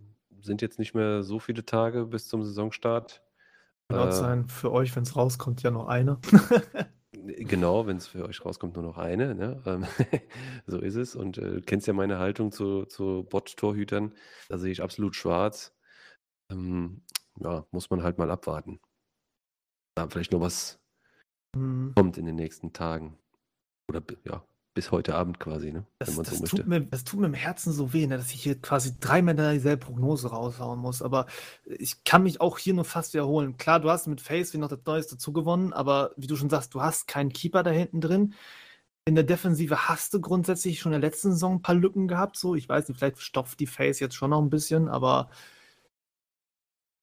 [0.41, 3.23] sind jetzt nicht mehr so viele Tage bis zum Saisonstart.
[3.89, 6.19] Kann äh, sein, für euch, wenn es rauskommt, ja noch eine.
[7.13, 9.35] genau, wenn es für euch rauskommt, nur noch eine.
[9.35, 9.63] Ne?
[9.67, 9.87] Ähm,
[10.67, 11.15] so ist es.
[11.15, 14.13] Und äh, du kennst ja meine Haltung zu, zu Bot-Torhütern.
[14.49, 15.75] Da sehe ich absolut schwarz.
[16.51, 17.03] Ähm,
[17.41, 18.81] ja, muss man halt mal abwarten.
[19.95, 20.81] Da vielleicht noch was
[21.55, 21.93] mhm.
[21.95, 23.19] kommt in den nächsten Tagen.
[23.89, 24.45] Oder ja,
[24.75, 25.85] bis heute Abend quasi, ne?
[25.99, 26.57] Das, wenn man das so möchte.
[26.57, 29.35] Tut mir, das tut mir im Herzen so weh, ne, dass ich hier quasi dreimal
[29.35, 31.03] dieselbe Prognose raushauen muss.
[31.03, 31.27] Aber
[31.65, 33.59] ich kann mich auch hier nur fast wiederholen.
[33.59, 36.73] Klar, du hast mit Face wie noch das Neueste zugewonnen, aber wie du schon sagst,
[36.75, 38.35] du hast keinen Keeper da hinten drin.
[39.05, 42.37] In der Defensive hast du grundsätzlich schon in der letzten Saison ein paar Lücken gehabt.
[42.37, 45.29] So, ich weiß nicht, vielleicht stopft die Face jetzt schon noch ein bisschen, aber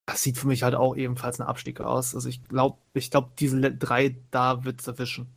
[0.09, 2.15] das sieht für mich halt auch ebenfalls ein Abstieg aus.
[2.15, 5.27] Also ich glaube, ich glaube, diese drei da wird es erwischen.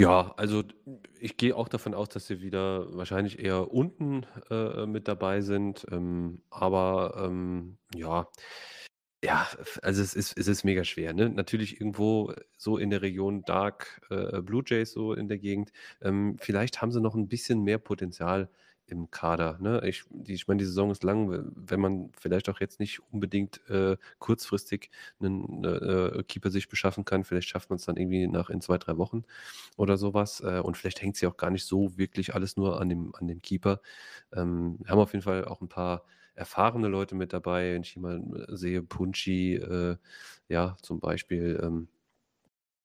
[0.00, 0.62] Ja, also
[1.18, 5.84] ich gehe auch davon aus, dass sie wieder wahrscheinlich eher unten äh, mit dabei sind.
[5.90, 8.28] Ähm, aber ähm, ja,
[9.24, 9.48] ja,
[9.82, 11.12] also es ist, es ist mega schwer.
[11.12, 11.28] Ne?
[11.28, 15.72] Natürlich irgendwo so in der Region Dark äh, Blue Jays, so in der Gegend.
[16.00, 18.48] Ähm, vielleicht haben sie noch ein bisschen mehr Potenzial
[18.88, 19.58] im Kader.
[19.60, 19.80] Ne?
[19.84, 23.96] Ich, ich meine, die Saison ist lang, wenn man vielleicht auch jetzt nicht unbedingt äh,
[24.18, 24.90] kurzfristig
[25.20, 28.78] einen äh, Keeper sich beschaffen kann, vielleicht schafft man es dann irgendwie nach in zwei,
[28.78, 29.24] drei Wochen
[29.76, 30.40] oder sowas.
[30.40, 33.14] Äh, und vielleicht hängt es ja auch gar nicht so wirklich alles nur an dem,
[33.14, 33.80] an dem Keeper.
[34.32, 36.04] Ähm, wir haben auf jeden Fall auch ein paar
[36.34, 39.96] erfahrene Leute mit dabei, wenn ich hier mal sehe, Punchi, äh,
[40.48, 41.60] ja, zum Beispiel.
[41.62, 41.88] Ähm,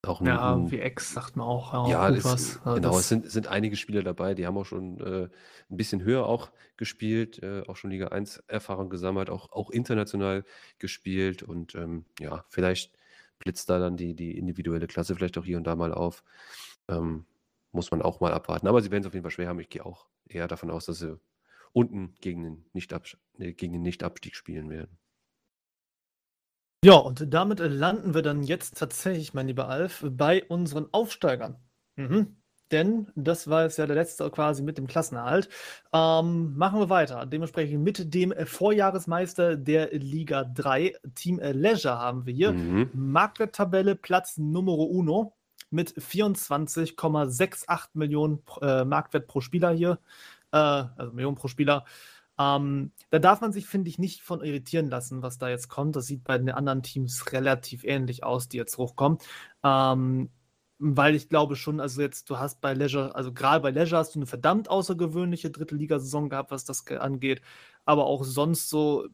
[0.05, 1.73] auch ein, ja, ein, wie Ex sagt man auch.
[1.73, 2.63] auch ja, das, was.
[2.63, 2.89] genau.
[2.89, 5.29] Das es sind, sind einige Spieler dabei, die haben auch schon äh,
[5.69, 10.43] ein bisschen höher auch gespielt, äh, auch schon Liga 1 Erfahrung gesammelt, auch, auch international
[10.79, 12.97] gespielt und ähm, ja, vielleicht
[13.39, 16.23] blitzt da dann die, die individuelle Klasse vielleicht auch hier und da mal auf.
[16.89, 17.25] Ähm,
[17.71, 18.67] muss man auch mal abwarten.
[18.67, 19.59] Aber sie werden es auf jeden Fall schwer haben.
[19.59, 21.19] Ich gehe auch eher davon aus, dass sie
[21.73, 22.65] unten gegen den
[23.81, 24.97] Nicht-Abstieg spielen werden.
[26.83, 31.55] Ja, und damit landen wir dann jetzt tatsächlich, mein lieber Alf, bei unseren Aufsteigern.
[31.95, 32.35] Mhm.
[32.71, 35.47] Denn das war jetzt ja der letzte quasi mit dem Klassenerhalt.
[35.93, 37.25] Ähm, machen wir weiter.
[37.25, 42.51] Dementsprechend mit dem Vorjahresmeister der Liga 3, Team Leisure, haben wir hier.
[42.51, 42.89] Mhm.
[42.93, 45.37] Marktwerttabelle Platz Nummer uno
[45.69, 49.99] mit 24,68 Millionen äh, Marktwert pro Spieler hier.
[50.51, 51.85] Äh, also Millionen pro Spieler.
[52.39, 55.95] Ähm, da darf man sich, finde ich, nicht von irritieren lassen, was da jetzt kommt.
[55.95, 59.19] Das sieht bei den anderen Teams relativ ähnlich aus, die jetzt hochkommen.
[59.63, 60.29] Ähm,
[60.79, 64.15] weil ich glaube schon, also jetzt, du hast bei Leisure, also gerade bei Leisure hast
[64.15, 67.41] du eine verdammt außergewöhnliche dritte Ligasaison gehabt, was das angeht.
[67.85, 69.07] Aber auch sonst so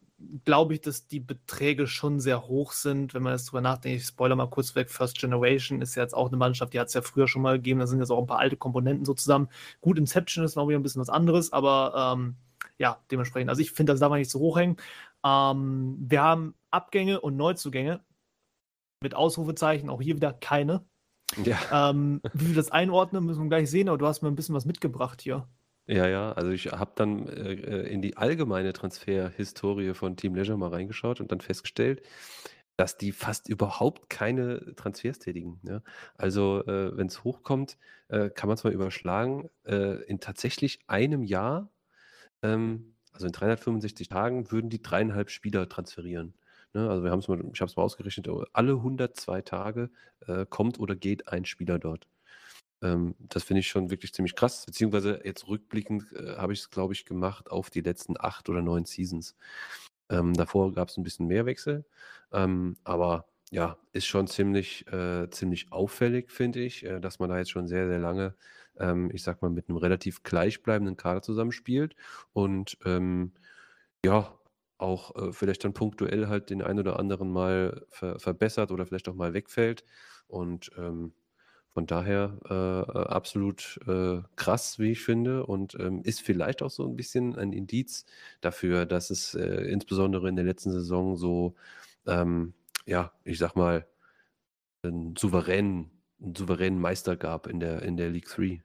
[0.45, 4.01] glaube ich, dass die Beträge schon sehr hoch sind, wenn man jetzt drüber nachdenkt.
[4.01, 4.89] Ich spoiler mal kurz weg.
[4.89, 7.57] First Generation ist ja jetzt auch eine Mannschaft, die hat es ja früher schon mal
[7.57, 7.79] gegeben.
[7.79, 9.49] Da sind jetzt auch ein paar alte Komponenten so zusammen.
[9.81, 12.35] Gut, Inception ist noch wieder ein bisschen was anderes, aber ähm,
[12.79, 13.49] ja, dementsprechend.
[13.49, 14.77] Also ich finde, das darf man nicht so hochhängen.
[15.25, 18.03] Ähm, wir haben Abgänge und Neuzugänge
[19.01, 20.85] mit Ausrufezeichen, auch hier wieder keine.
[21.43, 21.91] Ja.
[21.91, 24.55] Ähm, wie wir das einordnen, müssen wir gleich sehen, aber du hast mir ein bisschen
[24.55, 25.47] was mitgebracht hier.
[25.87, 30.57] Ja, ja, also ich habe dann äh, äh, in die allgemeine Transferhistorie von Team Leisure
[30.57, 32.03] mal reingeschaut und dann festgestellt,
[32.77, 35.59] dass die fast überhaupt keine Transfers tätigen.
[35.63, 35.81] Ja?
[36.15, 37.77] Also äh, wenn es hochkommt,
[38.07, 39.49] äh, kann man es mal überschlagen.
[39.65, 41.71] Äh, in tatsächlich einem Jahr,
[42.43, 46.33] ähm, also in 365 Tagen, würden die dreieinhalb Spieler transferieren.
[46.73, 46.89] Ne?
[46.89, 49.89] Also wir haben es mal, ich habe es mal ausgerechnet, alle 102 Tage
[50.27, 52.07] äh, kommt oder geht ein Spieler dort.
[52.81, 54.65] Ähm, das finde ich schon wirklich ziemlich krass.
[54.65, 58.61] Beziehungsweise jetzt rückblickend äh, habe ich es, glaube ich, gemacht auf die letzten acht oder
[58.61, 59.35] neun Seasons.
[60.09, 61.85] Ähm, davor gab es ein bisschen mehr Wechsel.
[62.31, 67.37] Ähm, aber ja, ist schon ziemlich, äh, ziemlich auffällig, finde ich, äh, dass man da
[67.39, 68.35] jetzt schon sehr, sehr lange,
[68.79, 71.95] ähm, ich sag mal, mit einem relativ gleichbleibenden Kader zusammenspielt
[72.33, 73.33] und ähm,
[74.05, 74.39] ja,
[74.77, 79.09] auch äh, vielleicht dann punktuell halt den einen oder anderen mal ver verbessert oder vielleicht
[79.09, 79.83] auch mal wegfällt.
[80.27, 81.13] Und ähm,
[81.73, 86.87] von daher äh, absolut äh, krass, wie ich finde, und ähm, ist vielleicht auch so
[86.87, 88.05] ein bisschen ein Indiz
[88.41, 91.55] dafür, dass es äh, insbesondere in der letzten Saison so,
[92.07, 92.53] ähm,
[92.85, 93.85] ja, ich sag mal,
[94.83, 95.91] einen souveränen,
[96.21, 98.63] einen souveränen Meister gab in der, in der League 3.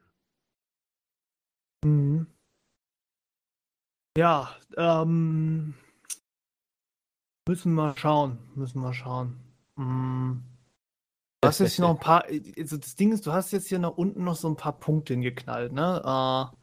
[1.85, 2.27] Mhm.
[4.17, 5.75] Ja, ähm,
[7.47, 9.37] müssen wir schauen, müssen wir schauen.
[9.77, 10.43] Mhm.
[11.41, 12.25] Du hast jetzt hier noch ein paar,
[12.57, 15.13] also das Ding ist, du hast jetzt hier noch unten noch so ein paar Punkte
[15.13, 16.03] hingeknallt, ne?
[16.05, 16.57] Uh,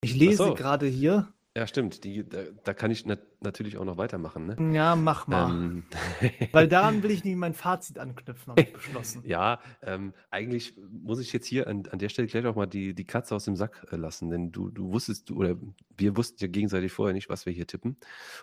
[0.00, 0.54] ich lese so.
[0.54, 1.32] gerade hier.
[1.58, 2.04] Ja, stimmt.
[2.04, 4.46] Die, da, da kann ich nat natürlich auch noch weitermachen.
[4.46, 4.76] Ne?
[4.76, 5.50] Ja, mach mal.
[5.50, 5.82] Ähm.
[6.52, 9.22] Weil daran will ich nicht mein Fazit anknüpfen, habe ich beschlossen.
[9.26, 12.94] ja, ähm, eigentlich muss ich jetzt hier an, an der Stelle gleich auch mal die,
[12.94, 15.56] die Katze aus dem Sack äh, lassen, denn du, du wusstest, du, oder
[15.96, 17.96] wir wussten ja gegenseitig vorher nicht, was wir hier tippen.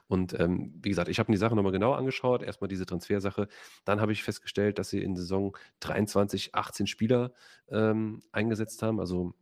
[0.08, 2.44] Und ähm, wie gesagt, ich habe mir die Sache nochmal genau angeschaut.
[2.44, 3.48] Erstmal diese Transfersache.
[3.86, 7.32] Dann habe ich festgestellt, dass sie in Saison 23 18 Spieler
[7.70, 9.00] ähm, eingesetzt haben.
[9.00, 9.36] Also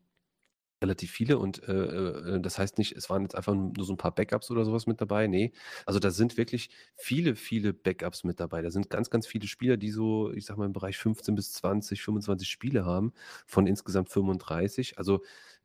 [0.84, 3.98] relativ viele und äh, äh, das heißt nicht, es waren jetzt einfach nur so ein
[3.98, 5.28] paar Backups oder sowas mit dabei.
[5.28, 5.54] Nee,
[5.86, 8.62] also da sind wirklich viele, viele Backups mit dabei.
[8.62, 11.54] Da sind ganz, ganz viele Spieler, die so, ich sag mal, im Bereich 15 bis
[11.54, 13.14] 20, 25 Spiele haben
[13.48, 14.98] von insgesamt 35.
[15.00, 15.24] Also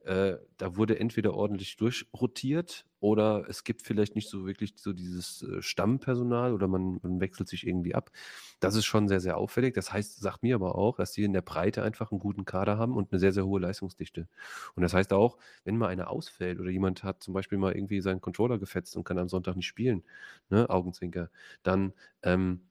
[0.09, 5.43] äh, da wurde entweder ordentlich durchrotiert oder es gibt vielleicht nicht so wirklich so dieses
[5.43, 8.11] äh, Stammpersonal oder man, man, wechselt sich irgendwie ab.
[8.59, 9.75] Das ist schon sehr, sehr auffällig.
[9.75, 12.79] Das heißt, sagt mir aber auch, dass sie in der Breite einfach einen guten Kader
[12.79, 14.29] haben und eine sehr, sehr hohe Leistungsdichte.
[14.75, 18.01] Und das heißt auch, wenn mal einer ausfällt oder jemand hat zum Beispiel mal irgendwie
[18.01, 20.05] seinen Controller gefetzt und kann am Sonntag nicht spielen,
[20.49, 21.29] ne, Augenzwinker,
[21.63, 22.63] dann ähm,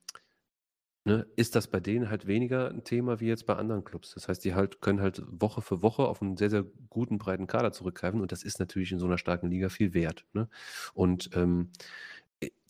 [1.07, 4.13] ne, ist das bei denen halt weniger ein Thema wie jetzt bei anderen Clubs.
[4.13, 7.47] Das heißt, die halt können halt Woche für Woche auf einen sehr, sehr guten, breiten
[7.47, 10.25] Kader zurückgreifen und das ist natürlich in so einer starken Liga viel wert.
[10.33, 10.49] Ne?
[10.93, 11.71] Und ähm,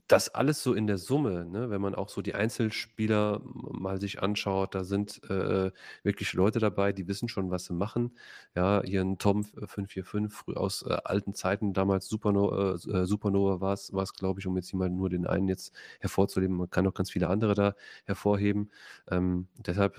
[0.07, 4.21] das alles so in der Summe, ne, wenn man auch so die Einzelspieler mal sich
[4.21, 5.71] anschaut, da sind äh,
[6.03, 8.17] wirklich Leute dabei, die wissen schon, was sie machen.
[8.55, 13.73] Ja, hier ein Tom 545, früh aus äh, alten Zeiten, damals Supernova, äh, Supernova war
[13.73, 16.55] es, glaube ich, um jetzt mal nur den einen jetzt hervorzuheben.
[16.55, 17.75] Man kann auch ganz viele andere da
[18.05, 18.71] hervorheben.
[19.09, 19.97] Ähm, deshalb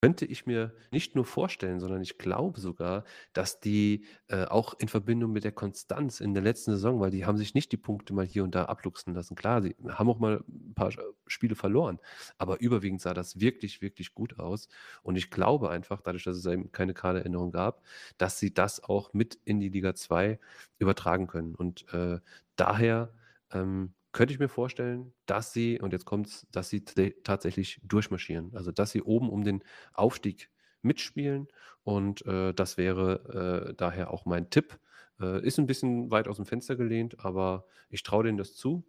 [0.00, 4.88] könnte ich mir nicht nur vorstellen, sondern ich glaube sogar, dass die äh, auch in
[4.88, 8.14] Verbindung mit der Konstanz in der letzten Saison, weil die haben sich nicht die Punkte
[8.14, 9.34] mal hier und da abluchsen lassen.
[9.34, 10.92] Klar, sie haben auch mal ein paar
[11.26, 11.98] Spiele verloren,
[12.38, 14.68] aber überwiegend sah das wirklich, wirklich gut aus.
[15.02, 17.82] Und ich glaube einfach, dadurch, dass es eben keine Kaderänderung gab,
[18.18, 20.38] dass sie das auch mit in die Liga 2
[20.78, 21.54] übertragen können.
[21.56, 22.20] Und äh,
[22.56, 23.12] daher
[23.52, 28.54] ähm, könnte ich mir vorstellen, dass sie, und jetzt kommt es, dass sie tatsächlich durchmarschieren.
[28.54, 29.62] Also, dass sie oben um den
[29.92, 30.50] Aufstieg
[30.82, 31.48] mitspielen.
[31.84, 34.78] Und äh, das wäre äh, daher auch mein Tipp.
[35.20, 38.86] Äh, ist ein bisschen weit aus dem Fenster gelehnt, aber ich traue denen das zu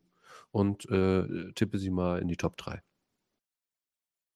[0.51, 2.81] und äh, tippe sie mal in die Top 3.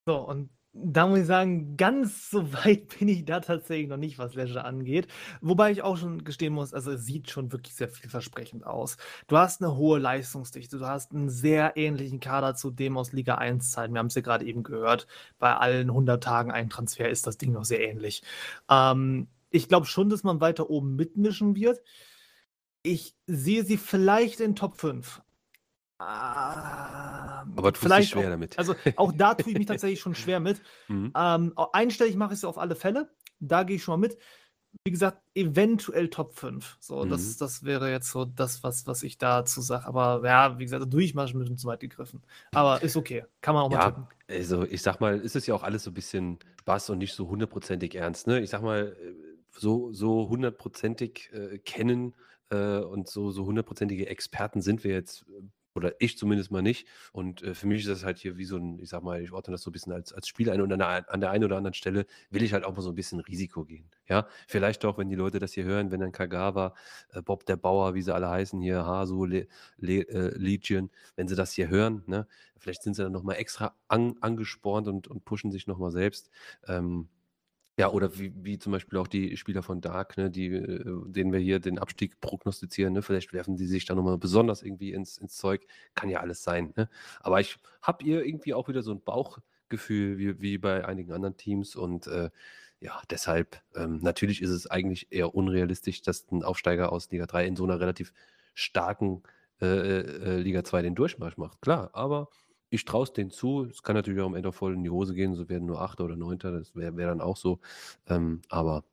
[0.06, 4.18] So, und da muss ich sagen, ganz so weit bin ich da tatsächlich noch nicht,
[4.18, 5.08] was Leisure angeht.
[5.42, 8.98] Wobei ich auch schon gestehen muss, also es sieht schon wirklich sehr vielversprechend aus.
[9.28, 13.36] Du hast eine hohe Leistungsdichte, du hast einen sehr ähnlichen Kader zu dem aus Liga
[13.36, 13.94] 1 Zeiten.
[13.94, 15.08] Wir haben es ja gerade eben gehört.
[15.40, 18.24] Bei allen 100 Tagen ein Transfer ist das Ding noch sehr ähnlich.
[18.70, 21.82] Ähm, ich glaube schon, dass man weiter oben mitmischen wird.
[22.82, 25.22] Ich sehe sie vielleicht in Top 5.
[26.06, 28.58] Ah, Aber dich vielleicht schwer auch, damit.
[28.58, 30.62] also auch da tue ich mich tatsächlich schon schwer mit.
[30.88, 31.12] Mhm.
[31.16, 33.10] Ähm, einstellig mache ich es auf alle Fälle.
[33.40, 34.18] Da gehe ich schon mal mit.
[34.86, 36.78] Wie gesagt, eventuell Top 5.
[36.80, 37.10] So, Mhm.
[37.10, 39.86] das, das wäre jetzt so das, was, was ich dazu sage.
[39.86, 42.24] Aber ja, wie gesagt, durchmachen mit zu weit gegriffen.
[42.54, 43.24] Aber ist okay.
[43.42, 44.08] Kann man auch mal Ja, tippen.
[44.28, 47.14] also ich sag mal, es ist ja auch alles so ein bisschen Spaß und nicht
[47.14, 48.26] so hundertprozentig ernst.
[48.26, 48.40] Ne?
[48.42, 49.14] Ich sag mal, äh,
[49.52, 52.16] so, so hundertprozentig äh, kennen
[52.50, 55.44] äh, und so, so hundertprozentige Experten sind wir jetzt, äh,
[55.76, 56.88] oder ich zumindest mal nicht.
[57.12, 59.32] Und äh, für mich ist das halt hier wie so ein, ich sag mal, ich
[59.32, 61.44] ordne das so ein bisschen als, als Spiel ein und an der, an der einen
[61.44, 63.90] oder anderen Stelle will ich halt auch mal so ein bisschen Risiko gehen.
[64.08, 66.76] Ja, vielleicht auch, wenn die Leute das hier hören, wenn dann Kagawa,
[67.12, 71.28] äh, Bob der Bauer, wie sie alle heißen hier, Hasu, Le, Le, äh, Legion, wenn
[71.28, 72.28] sie das hier hören, ne,
[72.58, 76.30] vielleicht sind sie dann nochmal extra an, angespornt und, und pushen sich nochmal selbst.
[76.68, 77.10] Ähm,
[77.78, 81.32] ja, oder wie, wie zum Beispiel auch die Spieler von Dark, ne, die, äh, denen
[81.32, 85.18] wir hier den Abstieg prognostizieren, ne, vielleicht werfen die sich da nochmal besonders irgendwie ins,
[85.18, 85.66] ins Zeug.
[85.96, 86.74] Kann ja alles sein.
[86.76, 86.90] Ne?
[87.22, 91.38] Aber ich habe ihr irgendwie auch wieder so ein Bauchgefühl wie, wie bei einigen anderen
[91.38, 92.30] Teams und äh,
[92.80, 97.48] ja, deshalb, ähm, natürlich ist es eigentlich eher unrealistisch, dass ein Aufsteiger aus Liga 3
[97.48, 98.14] in so einer relativ
[98.54, 99.24] starken
[99.62, 101.62] äh, äh, Liga 2 den Durchmarsch macht.
[101.62, 102.28] Klar, aber
[102.74, 103.66] ich traue es denen zu.
[103.66, 105.36] Es kann natürlich auch am Ende voll in die Hose gehen.
[105.36, 106.52] So werden nur Achter oder Neunter.
[106.52, 107.60] Das wäre wär dann auch so.
[108.08, 108.84] Ähm, aber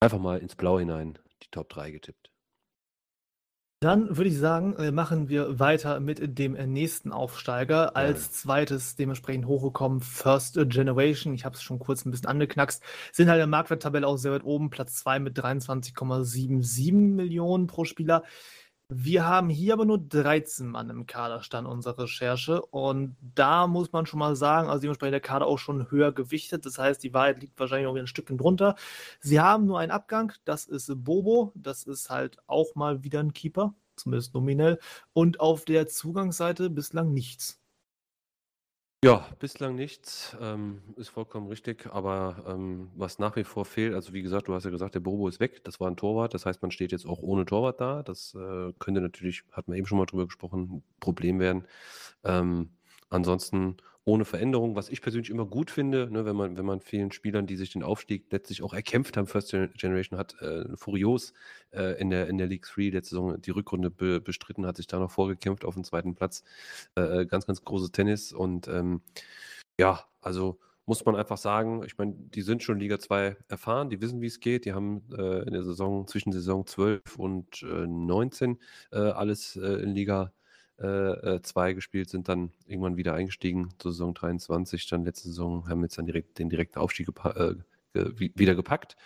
[0.00, 2.30] einfach mal ins Blau hinein die Top 3 getippt.
[3.80, 7.96] Dann würde ich sagen, äh, machen wir weiter mit dem äh, nächsten Aufsteiger.
[7.96, 11.34] Als zweites dementsprechend hochgekommen First Generation.
[11.34, 12.82] Ich habe es schon kurz ein bisschen angeknackst.
[13.12, 14.70] Sind halt in der Marktwerttabelle auch sehr weit oben.
[14.70, 18.22] Platz 2 mit 23,77 Millionen pro Spieler.
[18.88, 22.60] Wir haben hier aber nur 13 Mann im Kader, stand unsere Recherche.
[22.66, 26.66] Und da muss man schon mal sagen, also dementsprechend der Kader auch schon höher gewichtet.
[26.66, 28.76] Das heißt, die Wahrheit liegt wahrscheinlich wieder ein Stückchen drunter.
[29.20, 31.52] Sie haben nur einen Abgang, das ist Bobo.
[31.54, 34.78] Das ist halt auch mal wieder ein Keeper, zumindest nominell.
[35.14, 37.61] Und auf der Zugangsseite bislang nichts.
[39.04, 44.12] Ja, bislang nichts, ähm, ist vollkommen richtig, aber ähm, was nach wie vor fehlt, also
[44.12, 46.46] wie gesagt, du hast ja gesagt, der Bobo ist weg, das war ein Torwart, das
[46.46, 49.88] heißt, man steht jetzt auch ohne Torwart da, das äh, könnte natürlich, hat man eben
[49.88, 51.66] schon mal drüber gesprochen, ein Problem werden.
[52.22, 52.70] Ähm,
[53.10, 57.12] ansonsten ohne Veränderung, was ich persönlich immer gut finde, ne, wenn man, wenn man vielen
[57.12, 61.32] Spielern, die sich den Aufstieg letztlich auch erkämpft haben, First Gen- Generation hat, äh, Furios
[61.72, 64.88] äh, in der, in der League 3 letzte Saison die Rückrunde be bestritten, hat sich
[64.88, 66.42] da noch vorgekämpft auf den zweiten Platz.
[66.96, 69.02] Äh, ganz, ganz großes Tennis und ähm,
[69.78, 74.00] ja, also muss man einfach sagen, ich meine, die sind schon Liga 2 erfahren, die
[74.00, 74.64] wissen, wie es geht.
[74.64, 78.58] Die haben äh, in der Saison zwischen Saison 12 und äh, 19
[78.90, 80.32] äh, alles äh, in Liga
[80.82, 84.88] 2 gespielt, sind dann irgendwann wieder eingestiegen zur Saison 23.
[84.88, 87.56] Dann letzte Saison haben jetzt dann direkt den direkten Aufstieg gepa-
[87.94, 88.96] äh, wieder gepackt.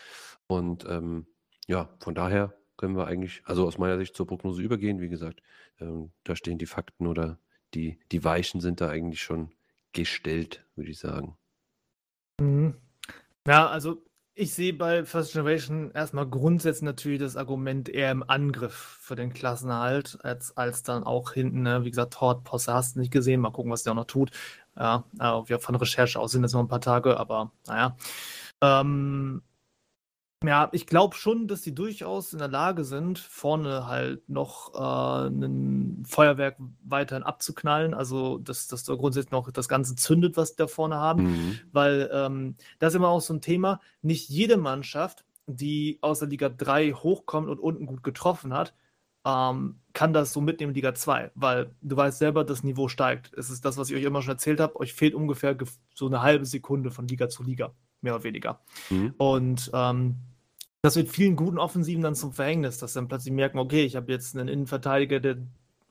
[0.47, 1.27] Und ähm,
[1.67, 5.01] ja, von daher können wir eigentlich, also aus meiner Sicht zur Prognose übergehen.
[5.01, 5.43] Wie gesagt,
[5.81, 7.39] ähm, da stehen die Fakten oder
[7.75, 9.53] die, die Weichen sind da eigentlich schon
[9.93, 11.37] gestellt, würde ich sagen.
[12.41, 12.75] Mhm.
[13.47, 14.03] Ja, also
[14.39, 19.33] ich sehe bei First Generation erstmal grundsätzlich natürlich das Argument eher im Angriff für den
[19.33, 21.85] Klassenerhalt, als, als dann auch hinten, ne?
[21.85, 24.31] wie gesagt, Hort, Posse hast du nicht gesehen, mal gucken, was der auch noch tut.
[24.79, 27.97] Ja, äh, wir von Recherche aus sind das noch ein paar Tage, aber naja.
[28.61, 29.43] Ähm,
[30.47, 35.29] ja, ich glaube schon, dass die durchaus in der Lage sind, vorne halt noch äh,
[35.29, 37.95] ein Feuerwerk weiterhin abzuknallen.
[37.95, 41.25] Also, dass, dass da grundsätzlich noch das Ganze zündet, was die da vorne haben.
[41.25, 41.59] Mhm.
[41.73, 43.81] Weil ähm, das ist immer auch so ein Thema.
[44.03, 48.75] Nicht jede Mannschaft, die aus der Liga 3 hochkommt und unten gut getroffen hat,
[49.25, 51.31] ähm, kann das so mitnehmen in Liga 2.
[51.35, 53.33] Weil du weißt selber, das Niveau steigt.
[53.35, 54.77] Es ist das, was ich euch immer schon erzählt habe.
[54.77, 57.73] Euch fehlt ungefähr gef- so eine halbe Sekunde von Liga zu Liga.
[58.03, 58.61] Mehr oder weniger.
[58.91, 59.15] Mhm.
[59.17, 60.17] Und ähm,
[60.87, 64.13] das wird vielen guten Offensiven dann zum Verhängnis, dass dann plötzlich merken, okay, ich habe
[64.13, 65.39] jetzt einen Innenverteidiger, der,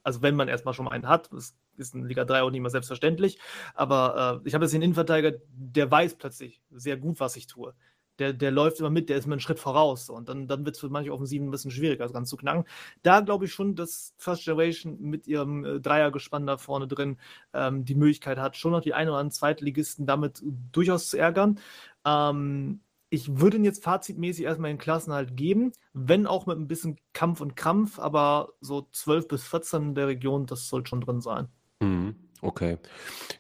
[0.04, 2.70] also wenn man erstmal schon einen hat, das ist in Liga 3 auch nicht mehr
[2.70, 3.38] selbstverständlich,
[3.74, 7.74] aber äh, ich habe jetzt einen Innenverteidiger, der weiß plötzlich sehr gut, was ich tue.
[8.20, 10.10] Der, der läuft immer mit, der ist mir einen Schritt voraus.
[10.10, 12.64] Und dann, dann wird es für manche Offensiven ein bisschen schwieriger, das Ganze zu knacken.
[13.04, 17.18] Da glaube ich schon, dass First Generation mit ihrem äh, Dreiergespann da vorne drin
[17.52, 20.42] ähm, die Möglichkeit hat, schon noch die ein oder anderen Zweitligisten damit
[20.72, 21.60] durchaus zu ärgern.
[22.06, 26.98] Ähm, ich würde ihn jetzt fazitmäßig erstmal den Klassenhalt geben, wenn auch mit ein bisschen
[27.14, 31.22] Kampf und Krampf, aber so 12 bis 14 in der Region, das soll schon drin
[31.22, 31.48] sein.
[31.80, 32.16] Mhm.
[32.42, 32.78] Okay.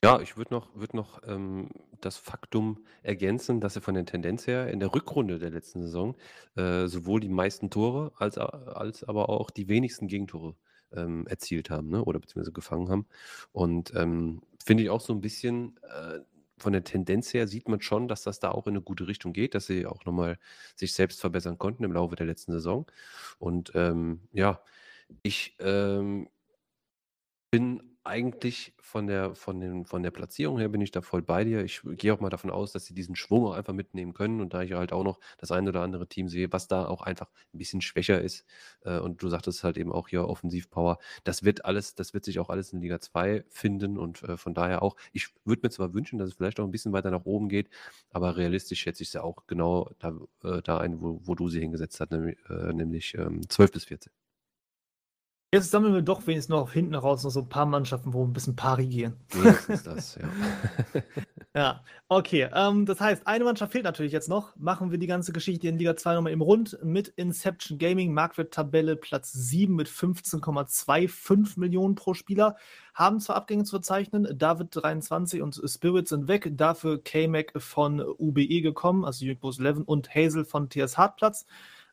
[0.03, 1.69] Ja, ich würde noch, würd noch ähm,
[2.01, 6.15] das Faktum ergänzen, dass sie von der Tendenz her in der Rückrunde der letzten Saison
[6.55, 10.55] äh, sowohl die meisten Tore als, als aber auch die wenigsten Gegentore
[10.93, 12.03] ähm, erzielt haben, ne?
[12.03, 13.05] oder beziehungsweise gefangen haben.
[13.51, 16.19] Und ähm, finde ich auch so ein bisschen äh,
[16.57, 19.33] von der Tendenz her sieht man schon, dass das da auch in eine gute Richtung
[19.33, 20.39] geht, dass sie auch nochmal
[20.75, 22.85] sich selbst verbessern konnten im Laufe der letzten Saison.
[23.39, 24.61] Und ähm, ja,
[25.23, 26.29] ich ähm,
[27.51, 31.43] bin eigentlich von der, von, den, von der Platzierung her bin ich da voll bei
[31.43, 31.63] dir.
[31.63, 34.41] Ich gehe auch mal davon aus, dass sie diesen Schwung auch einfach mitnehmen können.
[34.41, 37.01] Und da ich halt auch noch das ein oder andere Team sehe, was da auch
[37.01, 38.45] einfach ein bisschen schwächer ist,
[38.81, 42.39] äh, und du sagtest halt eben auch hier Offensivpower, das wird alles, das wird sich
[42.39, 43.97] auch alles in Liga 2 finden.
[43.97, 46.71] Und äh, von daher auch, ich würde mir zwar wünschen, dass es vielleicht auch ein
[46.71, 47.69] bisschen weiter nach oben geht,
[48.11, 51.49] aber realistisch schätze ich es ja auch genau da, äh, da ein, wo, wo du
[51.49, 54.24] sie hingesetzt hast, nämlich, nämlich ähm, 12 bis 14.
[55.55, 58.33] Jetzt sammeln wir doch wenigstens noch hinten raus noch so ein paar Mannschaften, wo ein
[58.33, 59.13] bisschen pari gehen.
[59.29, 61.01] Wenigstens das, ja.
[61.55, 62.49] ja, okay.
[62.53, 64.53] Ähm, das heißt, eine Mannschaft fehlt natürlich jetzt noch.
[64.57, 68.97] Machen wir die ganze Geschichte in Liga 2 nochmal im Rund mit Inception Gaming, Marktwert-Tabelle
[68.97, 72.57] Platz 7 mit 15,25 Millionen pro Spieler.
[72.93, 78.59] Haben zwar Abgänge zu verzeichnen, David 23 und Spirit sind weg, dafür K-Mac von UBE
[78.59, 81.45] gekommen, also Jügbos 11 und Hazel von TS Hartplatz.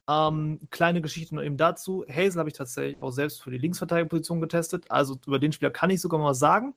[0.09, 2.05] Ähm, kleine Geschichte noch eben dazu.
[2.09, 4.91] Hazel habe ich tatsächlich auch selbst für die Linksverteidigerposition getestet.
[4.91, 6.75] Also über den Spieler kann ich sogar mal was sagen.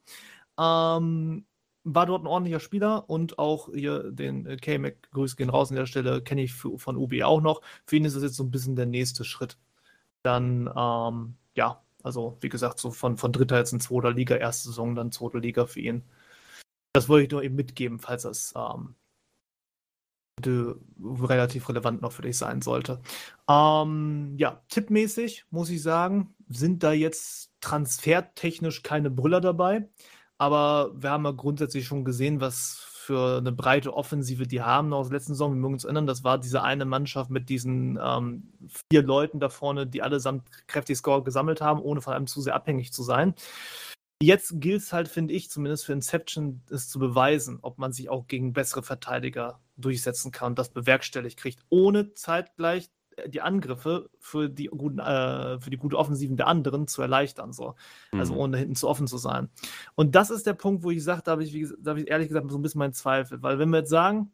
[0.59, 1.45] Ähm,
[1.85, 5.75] war dort ein ordentlicher Spieler und auch hier den äh, K-Mac, Grüße gehen raus an
[5.77, 7.61] der Stelle, kenne ich für, von UB auch noch.
[7.85, 9.57] Für ihn ist das jetzt so ein bisschen der nächste Schritt.
[10.23, 14.69] Dann, ähm, ja, also wie gesagt, so von, von dritter jetzt in zweiter Liga, erste
[14.69, 16.03] Saison, dann zweite Liga für ihn.
[16.93, 18.95] Das wollte ich nur eben mitgeben, falls das ähm,
[20.43, 23.01] relativ relevant noch für dich sein sollte.
[23.49, 29.87] Ähm, ja, tippmäßig muss ich sagen, sind da jetzt transfertechnisch keine Brüller dabei.
[30.37, 35.07] Aber wir haben ja grundsätzlich schon gesehen, was für eine breite Offensive die haben aus
[35.09, 35.53] der letzten Saison.
[35.53, 38.51] Wir mögen uns erinnern, das war diese eine Mannschaft mit diesen ähm,
[38.91, 42.55] vier Leuten da vorne, die allesamt kräftig Score gesammelt haben, ohne von einem zu sehr
[42.55, 43.35] abhängig zu sein.
[44.21, 48.09] Jetzt gilt es halt, finde ich, zumindest für Inception, es zu beweisen, ob man sich
[48.09, 54.09] auch gegen bessere Verteidiger durchsetzen kann und das bewerkstelligt kriegt, ohne zeitgleich äh, die Angriffe
[54.19, 57.75] für die guten, äh, für die gute Offensiven der anderen zu erleichtern, so.
[58.13, 58.39] Also mhm.
[58.39, 59.49] Ohne hinten zu offen zu sein.
[59.95, 62.29] Und das ist der Punkt, wo ich sage, da habe ich, da habe ich ehrlich
[62.29, 63.43] gesagt so ein bisschen meinen Zweifel.
[63.43, 64.31] Weil wenn wir jetzt sagen,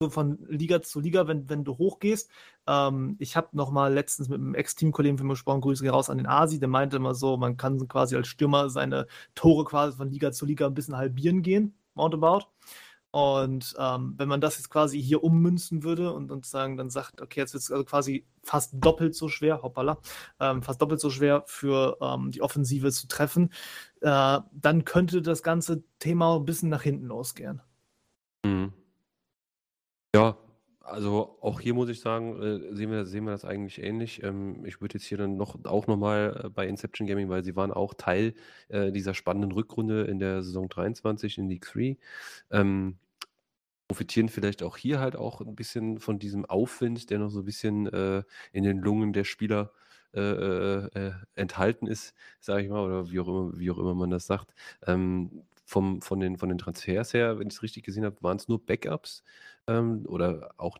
[0.00, 2.30] so von Liga zu Liga, wenn, wenn du hochgehst.
[2.66, 6.18] Ähm, ich habe noch mal letztens mit einem Ex-Teamkollegen von mir gesprochen, Grüße raus an
[6.18, 10.10] den Asi, der meinte immer so, man kann quasi als Stürmer seine Tore quasi von
[10.10, 12.46] Liga zu Liga ein bisschen halbieren gehen, roundabout.
[13.10, 17.20] Und ähm, wenn man das jetzt quasi hier ummünzen würde und, und sagen, dann sagt,
[17.20, 19.98] okay, jetzt wird es also quasi fast doppelt so schwer, hoppala,
[20.40, 23.52] ähm, fast doppelt so schwer für ähm, die Offensive zu treffen,
[24.00, 27.62] äh, dann könnte das ganze Thema ein bisschen nach hinten losgehen.
[28.44, 28.72] Mhm.
[30.14, 30.38] Ja,
[30.80, 34.22] also auch hier muss ich sagen, äh, sehen wir, sehen wir das eigentlich ähnlich.
[34.22, 37.56] Ähm, ich würde jetzt hier dann noch auch nochmal äh, bei Inception Gaming, weil sie
[37.56, 38.34] waren auch Teil
[38.68, 41.96] äh, dieser spannenden Rückrunde in der Saison 23 in League 3.
[42.52, 42.98] Ähm,
[43.88, 47.44] profitieren vielleicht auch hier halt auch ein bisschen von diesem Aufwind, der noch so ein
[47.46, 49.72] bisschen äh, in den Lungen der Spieler
[50.14, 54.10] äh, äh, enthalten ist, sage ich mal, oder wie auch immer, wie auch immer man
[54.10, 54.54] das sagt.
[54.86, 58.36] Ähm, vom, von, den, von den Transfers her, wenn ich es richtig gesehen habe, waren
[58.36, 59.22] es nur Backups
[59.68, 60.78] ähm, oder auch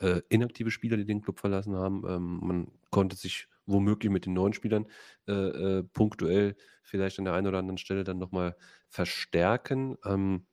[0.00, 2.04] äh, inaktive Spieler, die den Club verlassen haben.
[2.08, 4.86] Ähm, man konnte sich womöglich mit den neuen Spielern
[5.26, 8.56] äh, äh, punktuell vielleicht an der einen oder anderen Stelle dann nochmal
[8.88, 9.96] verstärken.
[10.04, 10.46] Ähm,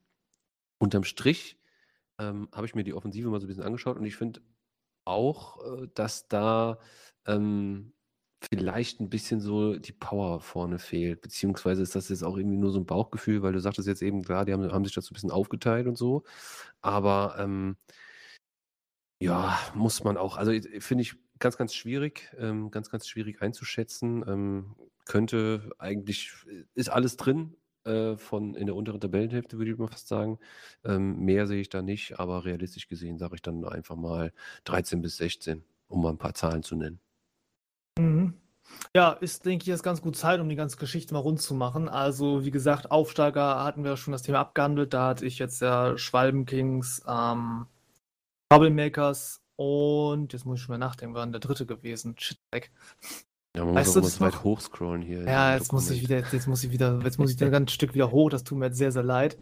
[0.79, 1.59] unterm Strich
[2.19, 4.41] ähm, habe ich mir die Offensive mal so ein bisschen angeschaut und ich finde
[5.05, 6.79] auch, äh, dass da
[7.27, 7.94] ähm,
[8.49, 12.71] vielleicht ein bisschen so die Power vorne fehlt, beziehungsweise ist das jetzt auch irgendwie nur
[12.71, 15.13] so ein Bauchgefühl, weil du sagtest jetzt eben, klar, die haben, haben sich so ein
[15.13, 16.23] bisschen aufgeteilt und so,
[16.81, 17.77] aber ähm,
[19.21, 24.23] ja, muss man auch, also finde ich ganz, ganz schwierig, ähm, ganz, ganz schwierig einzuschätzen.
[24.27, 24.75] Ähm,
[25.05, 26.31] könnte eigentlich,
[26.73, 30.39] ist alles drin äh, von in der unteren Tabellenhälfte, würde ich mal fast sagen.
[30.83, 34.33] Ähm, mehr sehe ich da nicht, aber realistisch gesehen sage ich dann einfach mal
[34.65, 36.99] 13 bis 16, um mal ein paar Zahlen zu nennen.
[37.97, 38.33] Mhm.
[38.95, 41.53] Ja, ist, denke ich, jetzt ganz gut Zeit, um die ganze Geschichte mal rund zu
[41.53, 41.87] machen.
[41.87, 44.93] Also, wie gesagt, Aufsteiger hatten wir schon das Thema abgehandelt.
[44.93, 47.67] Da hatte ich jetzt ja Schwalbenkings, ähm,
[48.49, 52.15] Troublemakers und jetzt muss ich schon mal nachdenken, war denn der dritte gewesen?
[52.17, 52.71] Shit, weg.
[53.55, 55.23] Ja, man weißt muss auch mal weit hochscrollen hier.
[55.23, 57.93] Ja, jetzt muss ich wieder, jetzt muss ich wieder, jetzt muss ich ein ganzes Stück
[57.93, 59.37] wieder hoch, das tut mir jetzt sehr, sehr leid.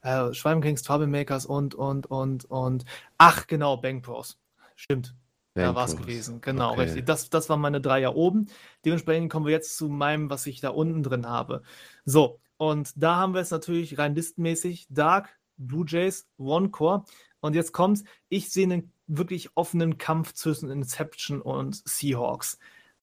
[0.00, 2.84] Äh, Schwalbenkings, Troublemakers und, und, und, und,
[3.18, 4.38] ach, genau, Bank Pros.
[4.74, 5.14] Stimmt.
[5.54, 6.82] Da war es gewesen, genau, okay.
[6.82, 7.06] richtig.
[7.06, 8.46] Das, das waren meine drei ja oben.
[8.84, 11.62] Dementsprechend kommen wir jetzt zu meinem, was ich da unten drin habe.
[12.04, 14.86] So, und da haben wir es natürlich rein listenmäßig.
[14.90, 17.04] Dark, Blue Jays, One Core.
[17.40, 22.58] Und jetzt kommt's, ich sehe einen wirklich offenen Kampf zwischen Inception und Seahawks.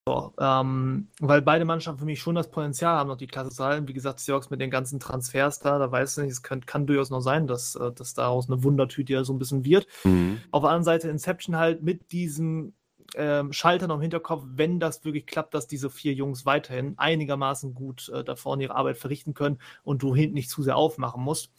[0.07, 3.63] So, ähm, weil beide Mannschaften für mich schon das Potenzial haben, noch die Klasse zu
[3.63, 3.87] halten.
[3.87, 6.85] Wie gesagt, Seahawks mit den ganzen Transfers da, da weiß ich nicht, es kann, kann
[6.85, 9.87] durchaus noch sein, dass, äh, dass daraus eine Wundertüte ja so ein bisschen wird.
[10.03, 10.41] Mhm.
[10.51, 12.73] Auf der anderen Seite Inception halt mit diesem
[13.15, 17.73] ähm, Schalter noch im Hinterkopf, wenn das wirklich klappt, dass diese vier Jungs weiterhin einigermaßen
[17.73, 21.23] gut äh, da vorne ihre Arbeit verrichten können und du hinten nicht zu sehr aufmachen
[21.23, 21.51] musst,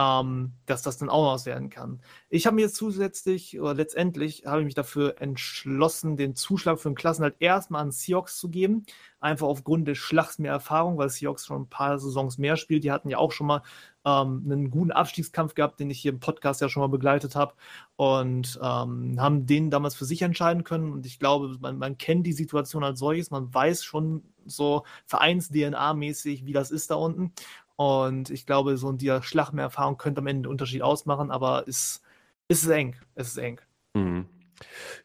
[0.00, 2.00] ähm, dass das dann auch noch werden kann.
[2.30, 6.94] Ich habe mir zusätzlich oder letztendlich habe ich mich dafür entschlossen, den Zuschlag für den
[6.94, 8.86] Klassenhalt erstmal an Seahawks zu geben,
[9.20, 12.82] einfach aufgrund des Schlags mehr Erfahrung, weil Seahawks schon ein paar Saisons mehr spielt.
[12.84, 13.62] Die hatten ja auch schon mal
[14.06, 17.52] ähm, einen guten Abstiegskampf gehabt, den ich hier im Podcast ja schon mal begleitet habe
[17.96, 20.92] und ähm, haben den damals für sich entscheiden können.
[20.92, 26.46] Und ich glaube, man, man kennt die Situation als solches, man weiß schon so Vereins-DNA-mäßig,
[26.46, 27.32] wie das ist da unten.
[27.80, 32.02] Und ich glaube, so eine Schlagmehrerfahrung könnte am Ende den Unterschied ausmachen, aber es
[32.48, 32.94] ist, ist eng.
[33.14, 33.58] Es ist eng.
[33.94, 34.26] Mhm.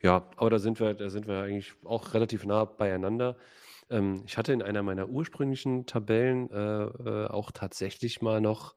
[0.01, 3.37] Ja, aber da sind wir, da sind wir eigentlich auch relativ nah beieinander.
[3.89, 8.75] Ähm, ich hatte in einer meiner ursprünglichen Tabellen äh, äh, auch tatsächlich mal noch,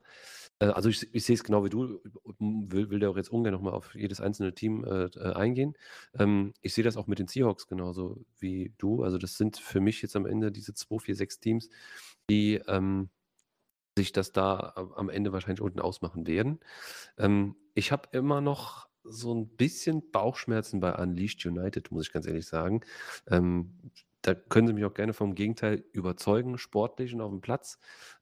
[0.61, 2.01] äh, also ich, ich sehe es genau wie du,
[2.39, 5.75] will, will da auch jetzt ungern nochmal auf jedes einzelne Team äh, äh, eingehen.
[6.17, 9.03] Ähm, ich sehe das auch mit den Seahawks genauso wie du.
[9.03, 11.69] Also das sind für mich jetzt am Ende diese 2, 4, 6 Teams,
[12.31, 13.11] die ähm,
[13.99, 16.61] sich das da am Ende wahrscheinlich unten ausmachen werden.
[17.19, 22.27] Ähm, ich habe immer noch so ein bisschen Bauchschmerzen bei Unleashed United, muss ich ganz
[22.27, 22.83] ehrlich sagen.
[23.27, 23.91] Ähm,
[24.29, 27.79] da können Sie mich auch gerne vom Gegenteil überzeugen, sportlich und auf dem Platz.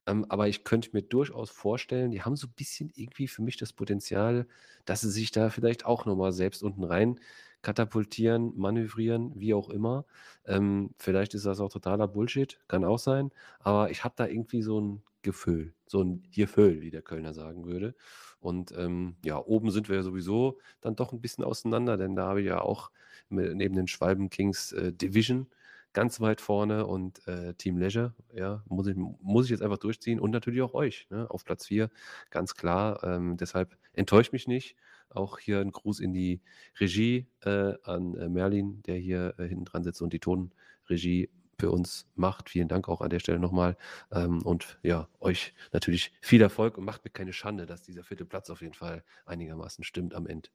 [0.07, 3.57] Ähm, aber ich könnte mir durchaus vorstellen, die haben so ein bisschen irgendwie für mich
[3.57, 4.47] das Potenzial,
[4.85, 7.19] dass sie sich da vielleicht auch nochmal selbst unten rein
[7.63, 10.07] katapultieren, manövrieren, wie auch immer.
[10.45, 13.33] Ähm, vielleicht ist das auch totaler Bullshit, kann auch sein.
[13.59, 17.65] Aber ich habe da irgendwie so ein Gefühl, so ein Gefühl, wie der Kölner sagen
[17.67, 17.97] würde.
[18.39, 22.27] Und ähm, ja, oben sind wir ja sowieso dann doch ein bisschen auseinander, denn da
[22.29, 22.93] habe ich ja auch
[23.29, 25.49] neben den Schwalben Kings äh, Division
[25.97, 30.21] ganz weit vorne und äh, Team Leisure, ja, muss ich, muss ich jetzt einfach durchziehen
[30.21, 31.89] und natürlich auch euch ne, auf Platz 4,
[32.29, 33.03] ganz klar.
[33.03, 34.77] Ähm, deshalb enttäuscht mich nicht.
[35.09, 36.43] Auch hier ein Gruß in die
[36.79, 41.71] Regie äh, an äh, Merlin, der hier äh, hinten dran sitzt und die Tonregie für
[41.71, 42.51] uns macht.
[42.51, 43.79] Vielen Dank auch an der Stelle nochmal.
[44.13, 48.27] Ähm, und ja, euch natürlich viel Erfolg und macht mir keine Schande, dass dieser vierte
[48.27, 50.51] Platz auf jeden Fall einigermaßen stimmt am Ende.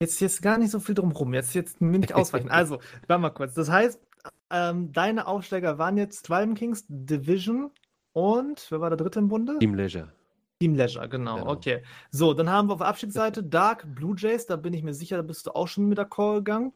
[0.00, 1.34] Jetzt, jetzt gar nicht so viel drumherum.
[1.34, 2.48] Jetzt, jetzt nicht ausweichen.
[2.50, 3.52] Also, warte mal kurz.
[3.52, 4.00] Das heißt,
[4.50, 7.70] ähm, deine Aufsteiger waren jetzt Twilm Kings, Division
[8.12, 9.58] und wer war der dritte im Bunde?
[9.58, 10.12] Team Leisure.
[10.60, 11.50] Team Leisure, genau, genau.
[11.52, 11.82] Okay.
[12.10, 14.46] So, dann haben wir auf der Abstiegsseite Dark Blue Jays.
[14.46, 16.72] Da bin ich mir sicher, da bist du auch schon mit der Call gegangen.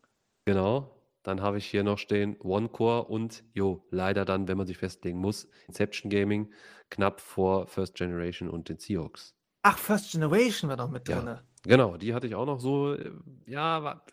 [0.47, 0.91] Genau.
[1.23, 4.77] Dann habe ich hier noch stehen One Core und, jo, leider dann, wenn man sich
[4.77, 6.53] festlegen muss, Inception Gaming
[6.91, 9.35] knapp vor First Generation und den Seahawks.
[9.63, 11.21] Ach, First Generation war noch mit ja.
[11.21, 11.39] drin.
[11.67, 12.95] Genau, die hatte ich auch noch so.
[12.95, 13.11] Äh,
[13.47, 14.05] ja, war,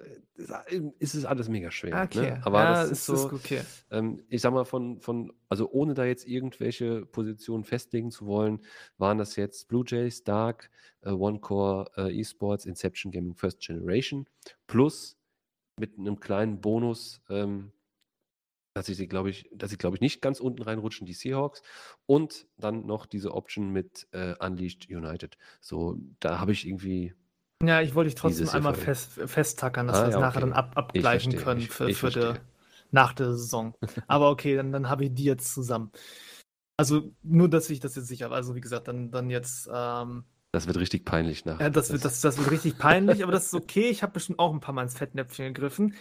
[0.67, 1.95] äh, ist es alles mega schwer.
[1.95, 2.03] Ne?
[2.03, 2.31] Okay.
[2.31, 2.45] Ne?
[2.45, 3.31] Aber ja, das ist, ist so.
[3.33, 3.61] Okay.
[3.89, 8.61] Ähm, ich sag mal, von, von, also ohne da jetzt irgendwelche Positionen festlegen zu wollen,
[8.97, 10.69] waren das jetzt Blue Jays, Dark,
[11.01, 14.27] äh, OneCore, äh, Esports, Inception Gaming First Generation
[14.67, 15.17] plus
[15.77, 17.73] mit einem kleinen Bonus ähm,
[18.73, 21.61] dass ich sie, glaube ich, dass sie, glaube ich, nicht ganz unten reinrutschen, die Seahawks.
[22.05, 25.37] Und dann noch diese Option mit äh, Unleashed United.
[25.59, 27.13] So, da habe ich irgendwie.
[27.63, 30.53] Ja, ich wollte dich trotzdem einmal fest, festtackern, dass ah, wir es ja, nachher dann
[30.53, 32.33] ab, abgleichen verstehe, können ich, für, ich für die,
[32.91, 33.75] nach der Saison.
[34.07, 35.91] Aber okay, dann, dann habe ich die jetzt zusammen.
[36.77, 38.35] Also nur, dass ich das jetzt sicher habe.
[38.35, 39.69] Also wie gesagt, dann, dann jetzt.
[39.73, 41.59] Ähm, das wird richtig peinlich nach.
[41.59, 43.89] Ja, das, wird, das, das wird richtig peinlich, aber das ist okay.
[43.89, 45.95] Ich habe bestimmt auch ein paar Mal ins Fettnäpfchen gegriffen.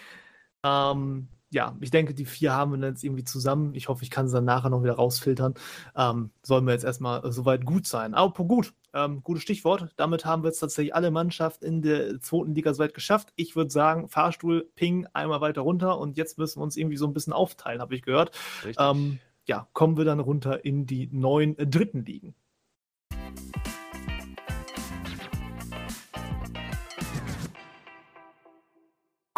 [0.64, 3.74] Ähm, ja, ich denke, die vier haben wir dann jetzt irgendwie zusammen.
[3.74, 5.54] Ich hoffe, ich kann sie dann nachher noch wieder rausfiltern.
[5.96, 8.14] Ähm, sollen wir jetzt erstmal soweit gut sein.
[8.14, 9.92] Aber gut, ähm, gutes Stichwort.
[9.96, 13.32] Damit haben wir jetzt tatsächlich alle Mannschaften in der zweiten Liga soweit geschafft.
[13.36, 17.06] Ich würde sagen, Fahrstuhl, Ping, einmal weiter runter und jetzt müssen wir uns irgendwie so
[17.06, 18.36] ein bisschen aufteilen, habe ich gehört.
[18.78, 22.34] Ähm, ja, kommen wir dann runter in die neuen äh, dritten Ligen.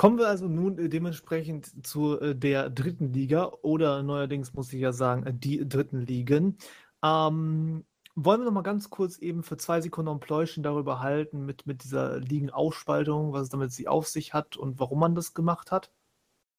[0.02, 4.80] Kommen wir also nun äh, dementsprechend zu äh, der dritten Liga oder neuerdings muss ich
[4.80, 6.58] ja sagen, äh, die dritten Ligen.
[7.04, 7.84] Ähm,
[8.14, 11.66] wollen wir noch mal ganz kurz eben für zwei Sekunden ein Pläuschen darüber halten mit,
[11.66, 15.70] mit dieser Ligenausspaltung, was es damit sie auf sich hat und warum man das gemacht
[15.70, 15.90] hat?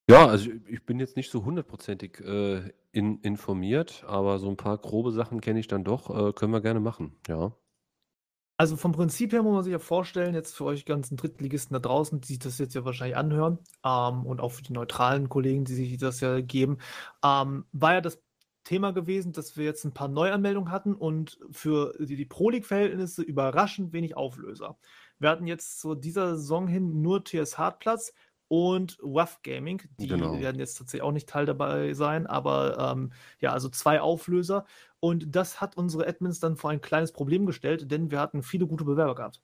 [0.10, 4.78] Ja, also ich bin jetzt nicht so hundertprozentig äh, in, informiert, aber so ein paar
[4.78, 6.10] grobe Sachen kenne ich dann doch.
[6.10, 7.56] Äh, können wir gerne machen, ja.
[8.58, 11.80] Also vom Prinzip her muss man sich ja vorstellen, jetzt für euch ganzen Drittligisten da
[11.80, 15.66] draußen, die sich das jetzt ja wahrscheinlich anhören, ähm, und auch für die neutralen Kollegen,
[15.66, 16.78] die sich das ja geben,
[17.26, 18.23] ähm, war ja das
[18.64, 23.22] Thema gewesen, dass wir jetzt ein paar Neuanmeldungen hatten und für die, die Pro League-Verhältnisse
[23.22, 24.78] überraschend wenig Auflöser.
[25.20, 28.14] Wir hatten jetzt zu dieser Saison hin nur TS Hartplatz
[28.48, 29.82] und WAF Gaming.
[30.00, 30.40] Die genau.
[30.40, 34.66] werden jetzt tatsächlich auch nicht Teil dabei sein, aber ähm, ja, also zwei Auflöser.
[35.00, 38.68] Und das hat unsere Admins dann vor ein kleines Problem gestellt, denn wir hatten viele
[38.68, 39.42] gute Bewerber gehabt.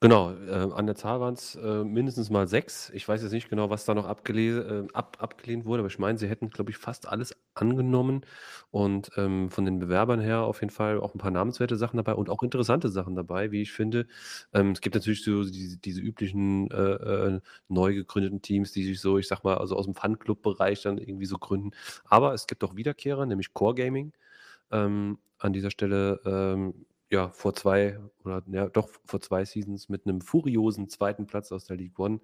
[0.00, 2.88] Genau, äh, an der Zahl waren es äh, mindestens mal sechs.
[2.90, 6.16] Ich weiß jetzt nicht genau, was da noch äh, ab abgelehnt wurde, aber ich meine,
[6.18, 8.20] sie hätten, glaube ich, fast alles angenommen
[8.70, 12.14] und ähm, von den Bewerbern her auf jeden Fall auch ein paar namenswerte Sachen dabei
[12.14, 14.06] und auch interessante Sachen dabei, wie ich finde.
[14.52, 16.76] Ähm, es gibt natürlich so diese, diese üblichen äh,
[17.36, 20.98] äh, neu gegründeten Teams, die sich so, ich sag mal, also aus dem Fun-Club-Bereich dann
[20.98, 21.72] irgendwie so gründen.
[22.04, 24.12] Aber es gibt auch Wiederkehrer, nämlich Core Gaming.
[24.70, 30.06] Ähm, an dieser Stelle ähm, ja, vor zwei oder ja, doch vor zwei Seasons mit
[30.06, 32.20] einem furiosen zweiten Platz aus der League One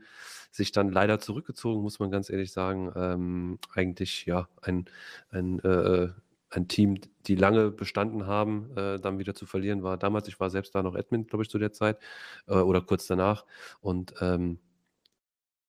[0.50, 2.92] sich dann leider zurückgezogen, muss man ganz ehrlich sagen.
[2.96, 4.86] Ähm, eigentlich ja ein,
[5.30, 6.08] ein, äh,
[6.50, 9.96] ein Team, die lange bestanden haben, äh, dann wieder zu verlieren war.
[9.98, 11.98] Damals, ich war selbst da noch Admin, glaube ich, zu der Zeit
[12.46, 13.46] äh, oder kurz danach
[13.80, 14.58] und ähm,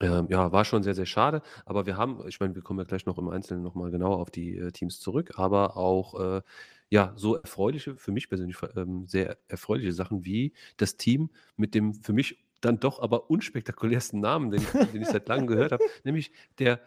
[0.02, 2.86] ähm, ja, war schon sehr, sehr schade, aber wir haben ich meine, wir kommen ja
[2.86, 6.42] gleich noch im Einzelnen noch mal genauer auf die, äh, Teams zurück, aber auch, äh,
[6.90, 11.94] ja, so erfreuliche für mich persönlich ähm, sehr erfreuliche Sachen wie das Team mit dem
[11.96, 15.84] für mich dann doch aber unspektakulärsten Namen, den ich den ich seit Langem gehört habe,
[16.04, 16.82] nämlich der,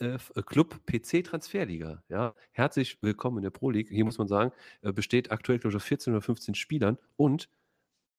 [0.00, 2.34] äh, äh Club PC Transferliga, ja.
[2.52, 3.88] Herzlich willkommen in der Pro League.
[3.90, 4.52] Hier muss man sagen,
[4.82, 7.48] äh, besteht aktuell, glaube ich, aus 14 oder 15 Spielern und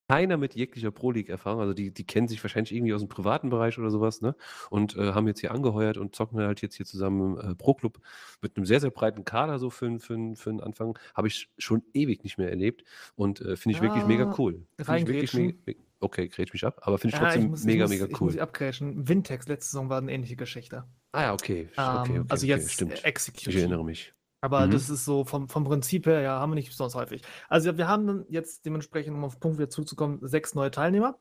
[0.08, 3.78] keiner mit jeglicher Pro-League-Erfahrung, also die, die kennen sich wahrscheinlich irgendwie aus dem privaten Bereich
[3.80, 4.36] oder sowas, ne?
[4.70, 8.00] Und äh, haben jetzt hier angeheuert und zocken halt jetzt hier zusammen im äh, Pro-Club
[8.42, 10.98] mit einem sehr, sehr breiten Kader so für, für, für den Anfang.
[11.16, 12.84] Habe ich schon ewig nicht mehr erlebt
[13.16, 14.66] und äh, finde ich wirklich mega Ah, cool.
[14.78, 15.66] Ich wirklich reingrätschen.
[15.66, 17.90] mega, okay, grätsch mich ab, aber finde ich Ja, ich trotzdem muss, ich mega, muss,
[17.90, 18.32] mega ich muss cool.
[18.34, 19.08] sie abgrätschen.
[19.08, 20.86] Vintex letzte Saison war eine ähnliche Geschichte.
[21.14, 22.94] Ah ja, okay, sch- okay, Ähm, okay, also okay, jetzt äh, stimmt.
[22.94, 23.56] Ich Execution.
[23.56, 24.14] erinnere mich.
[24.46, 24.72] Aber Mhm.
[24.72, 27.24] das ist so vom, vom Prinzip her, ja, haben wir nicht besonders häufig.
[27.50, 31.20] Also wir haben dann jetzt dementsprechend, um auf den Punkt wieder zuzukommen, sechs neue Teilnehmer.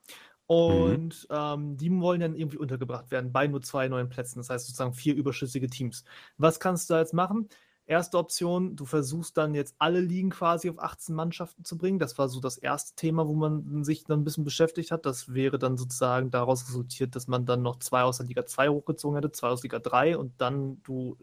[0.69, 0.99] Mhm.
[0.99, 4.39] Und ähm, die wollen dann irgendwie untergebracht werden bei nur zwei neuen Plätzen.
[4.39, 6.05] Das heißt sozusagen vier überschüssige Teams.
[6.37, 7.49] Was kannst du da jetzt machen?
[7.87, 11.99] Erste Option, du versuchst dann jetzt alle Ligen quasi auf 18 Mannschaften zu bringen.
[11.99, 15.05] Das war so das erste Thema, wo man sich dann ein bisschen beschäftigt hat.
[15.07, 18.69] Das wäre dann sozusagen daraus resultiert, dass man dann noch zwei aus der Liga 2
[18.71, 21.17] hochgezogen hätte, zwei aus Liga 3 und dann du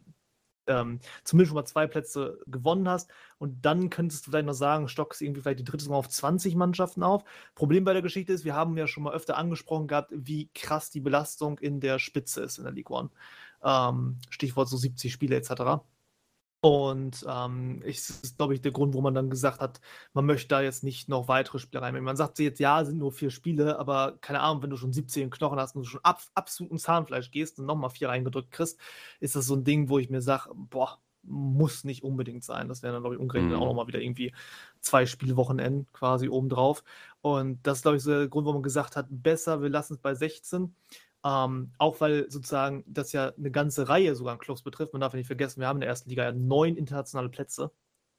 [0.67, 3.09] ähm, zumindest schon mal zwei Plätze gewonnen hast.
[3.38, 6.56] Und dann könntest du vielleicht noch sagen, stockst irgendwie vielleicht die dritte Saison auf 20
[6.56, 7.23] Mannschaften auf.
[7.56, 10.90] Problem bei der Geschichte ist, wir haben ja schon mal öfter angesprochen gehabt, wie krass
[10.90, 13.09] die Belastung in der Spitze ist in der League One.
[13.64, 15.83] Ähm, Stichwort so 70 Spiele etc.
[16.64, 19.81] Und ähm, ich, das ist, glaube ich, der Grund, wo man dann gesagt hat,
[20.14, 22.06] man möchte da jetzt nicht noch weitere Spiele reinnehmen.
[22.06, 25.31] Man sagt jetzt, ja, sind nur vier Spiele, aber keine Ahnung, wenn du schon 17
[25.31, 28.80] Knochen hast und du schon ab, absolut ins Zahnfleisch gehst und nochmal vier reingedrückt kriegst,
[29.19, 32.67] ist das so ein Ding, wo ich mir sage, boah, muss nicht unbedingt sein.
[32.67, 33.61] Das wären dann, glaube ich, umgerechnet Mhm.
[33.61, 34.31] auch nochmal wieder irgendwie
[34.81, 36.83] zwei Spielwochenenden quasi obendrauf.
[37.22, 39.93] Und das ist, glaube ich, so der Grund, wo man gesagt hat, besser, wir lassen
[39.93, 40.75] es bei 16.
[41.24, 44.93] Ähm, auch weil sozusagen das ja eine ganze Reihe sogar an Clubs betrifft.
[44.93, 47.72] Man darf ja nicht vergessen, wir haben in der ersten Liga ja neun internationale Plätze.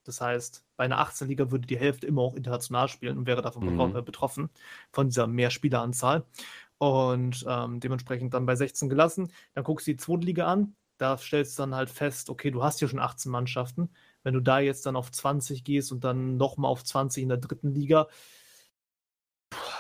[0.04, 3.42] Das heißt, bei einer 18 Liga würde die Hälfte immer auch international spielen und wäre
[3.42, 3.96] davon Mhm.
[3.96, 4.50] äh, betroffen,
[4.92, 6.24] von dieser Mehrspieleranzahl.
[6.78, 9.32] Und ähm, dementsprechend dann bei 16 gelassen.
[9.54, 10.74] Dann guckst du die zweite Liga an.
[10.98, 13.90] Da stellst du dann halt fest, okay, du hast hier schon 18 Mannschaften.
[14.24, 17.38] Wenn du da jetzt dann auf 20 gehst und dann nochmal auf 20 in der
[17.38, 18.08] dritten Liga,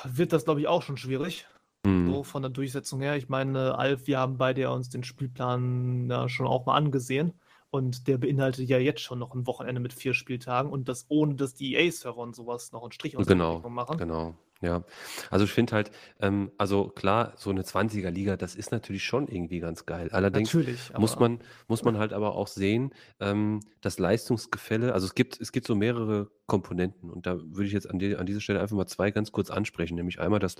[0.04, 1.46] wird das, glaube ich, auch schon schwierig.
[1.84, 2.06] Mhm.
[2.06, 3.16] So von der Durchsetzung her.
[3.16, 7.32] Ich meine, Alf, wir haben beide ja uns den Spielplan ja schon auch mal angesehen.
[7.70, 11.36] Und der beinhaltet ja jetzt schon noch ein Wochenende mit vier Spieltagen und das ohne,
[11.36, 13.96] dass die EA-Server und sowas noch einen Strich aus der Genau, Rechnung machen.
[13.96, 14.34] genau.
[14.60, 14.84] Ja,
[15.30, 19.58] also ich finde halt, ähm, also klar, so eine 20er-Liga, das ist natürlich schon irgendwie
[19.58, 20.08] ganz geil.
[20.12, 20.54] Allerdings
[20.96, 25.50] muss man, muss man halt aber auch sehen, ähm, das Leistungsgefälle, also es gibt, es
[25.50, 28.76] gibt so mehrere Komponenten und da würde ich jetzt an, die, an dieser Stelle einfach
[28.76, 30.54] mal zwei ganz kurz ansprechen, nämlich einmal das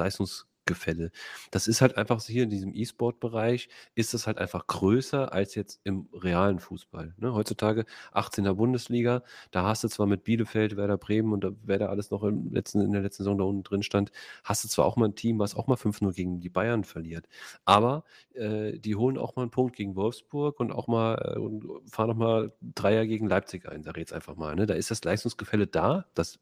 [0.63, 1.11] Leistungsgefälle.
[1.51, 5.81] Das ist halt einfach hier in diesem E-Sport-Bereich, ist das halt einfach größer als jetzt
[5.85, 7.15] im realen Fußball.
[7.19, 7.35] Ne?
[7.35, 12.11] Heutzutage 18er Bundesliga, da hast du zwar mit Bielefeld, Werder Bremen und wer da alles
[12.11, 14.13] noch im letzten, in der letzten Saison da unten drin stand,
[14.45, 17.29] hast du zwar auch mal ein Team, was auch mal 5-0 gegen die Bayern verliert,
[17.65, 21.65] aber äh, die holen auch mal einen Punkt gegen Wolfsburg und auch mal äh, und
[21.91, 24.55] fahren noch mal Dreier gegen Leipzig ein, sage ich jetzt einfach mal.
[24.55, 24.67] Ne?
[24.67, 26.39] Da ist das Leistungsgefälle da, das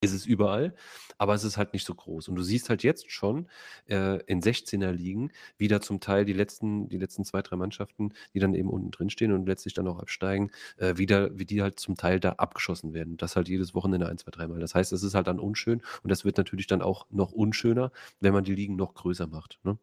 [0.00, 0.74] ist es überall,
[1.18, 2.28] aber es ist halt nicht so groß.
[2.28, 3.48] Und du siehst halt jetzt schon
[3.86, 8.38] äh, in 16er Ligen wieder zum Teil die letzten, die letzten zwei, drei Mannschaften, die
[8.38, 11.78] dann eben unten drin stehen und letztlich dann auch absteigen, äh, wieder, wie die halt
[11.78, 13.18] zum Teil da abgeschossen werden.
[13.18, 14.60] Das halt jedes Wochenende ein, zwei, dreimal.
[14.60, 17.92] Das heißt, es ist halt dann unschön und das wird natürlich dann auch noch unschöner,
[18.20, 19.58] wenn man die Ligen noch größer macht.
[19.64, 19.78] Ne?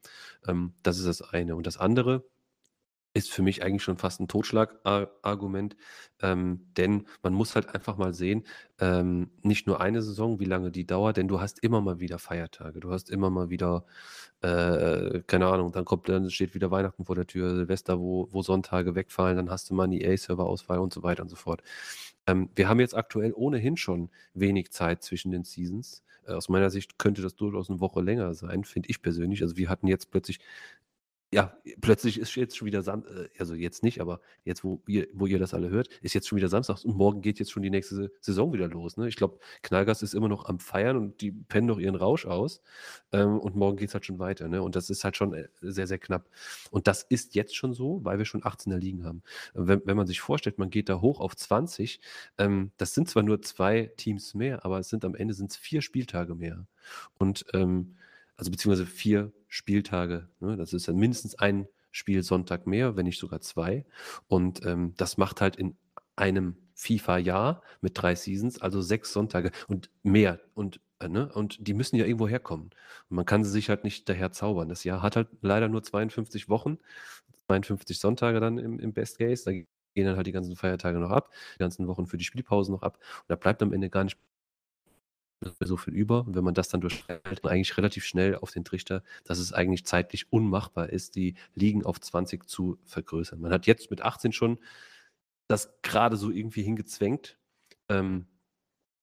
[0.48, 1.56] Ähm, das ist das eine.
[1.56, 2.24] Und das andere,
[3.18, 5.76] ist für mich eigentlich schon fast ein Totschlagargument,
[6.22, 8.46] ähm, denn man muss halt einfach mal sehen,
[8.80, 12.20] ähm, nicht nur eine Saison, wie lange die dauert, denn du hast immer mal wieder
[12.20, 12.80] Feiertage.
[12.80, 13.86] Du hast immer mal wieder,
[14.42, 18.42] äh, keine Ahnung, dann kommt dann steht wieder Weihnachten vor der Tür, Silvester, wo wo
[18.44, 21.64] Sonntage wegfallen, dann hast du mal 'n EA-Serverausfall und so weiter und so fort.
[22.28, 26.04] Ähm, wir haben jetzt aktuell ohnehin schon wenig Zeit zwischen den Seasons.
[26.26, 29.42] Äh, aus meiner Sicht könnte das durchaus eine Woche länger sein, finde ich persönlich.
[29.42, 30.40] Also, wir hatten jetzt plötzlich
[31.34, 35.08] ja, plötzlich ist jetzt schon wieder Sam äh, also jetzt nicht, aber jetzt, wo ihr
[35.14, 37.64] wo ihr das alle hört, ist jetzt schon wieder Samstag und morgen geht jetzt schon
[37.64, 39.10] die nächste Saison wieder los, ne?
[39.10, 42.62] Ich glaube, Knallgas ist immer noch am Feiern und die pennen noch ihren Rausch aus,
[43.12, 44.62] ähm, und morgen geht es halt schon weiter, ne?
[44.62, 46.30] Und das ist halt schon, äh, sehr, sehr knapp.
[46.72, 49.22] Und das ist jetzt schon so, weil wir schon 18er Ligen haben.
[49.54, 52.00] Wenn wenn man sich vorstellt, man geht da hoch auf 20,
[52.38, 55.82] ähm, das sind zwar nur zwei Teams mehr, aber es sind am Ende sind's 4
[55.82, 56.68] Spieltage mehr.
[57.18, 57.96] Und, ähm
[58.38, 60.30] also beziehungsweise vier Spieltage.
[60.40, 60.56] Ne?
[60.58, 63.86] Das ist dann mindestens ein Spiel Sonntag mehr, wenn nicht sogar zwei.
[64.28, 65.76] Und ähm, das macht halt in
[66.16, 70.40] einem FIFA-Jahr mit drei Seasons, also sechs Sonntage und mehr.
[70.54, 71.32] Und, äh, ne?
[71.34, 72.70] und die müssen ja irgendwo herkommen.
[73.10, 74.70] Und man kann sie sich halt nicht daher zaubern.
[74.70, 76.78] Das Jahr hat halt leider nur 52 Wochen,
[77.48, 79.44] 52 Sonntage dann im, im Best Case.
[79.46, 82.74] Da gehen dann halt die ganzen Feiertage noch ab, die ganzen Wochen für die Spielpausen
[82.74, 83.00] noch ab.
[83.22, 84.20] Und da bleibt am Ende gar nicht
[85.42, 86.26] so viel über.
[86.26, 89.86] Und wenn man das dann durchschreibt, eigentlich relativ schnell auf den Trichter, dass es eigentlich
[89.86, 93.40] zeitlich unmachbar ist, die Ligen auf 20 zu vergrößern.
[93.40, 94.60] Man hat jetzt mit 18 schon
[95.48, 97.38] das gerade so irgendwie hingezwängt.
[97.90, 98.28] Ähm,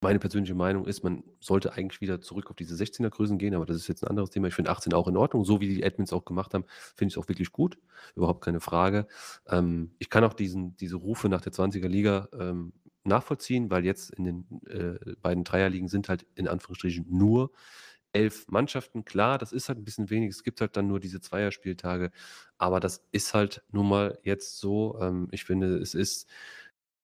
[0.05, 3.65] meine persönliche Meinung ist, man sollte eigentlich wieder zurück auf diese 16er Größen gehen, aber
[3.65, 4.49] das ist jetzt ein anderes Thema.
[4.49, 7.15] Ich finde 18 auch in Ordnung, so wie die Admins auch gemacht haben, finde ich
[7.15, 7.79] es auch wirklich gut,
[8.15, 9.07] überhaupt keine Frage.
[9.49, 12.75] Ähm, ich kann auch diesen, diese Rufe nach der 20er Liga ähm,
[13.07, 17.53] nachvollziehen, weil jetzt in den äh, beiden Dreierligen sind halt in Anführungsstrichen nur
[18.13, 19.05] elf Mannschaften.
[19.05, 20.31] Klar, das ist halt ein bisschen wenig.
[20.31, 22.11] Es gibt halt dann nur diese Zweierspieltage.
[22.59, 24.99] Aber das ist halt nun mal jetzt so.
[25.01, 26.29] Ähm, ich finde, es ist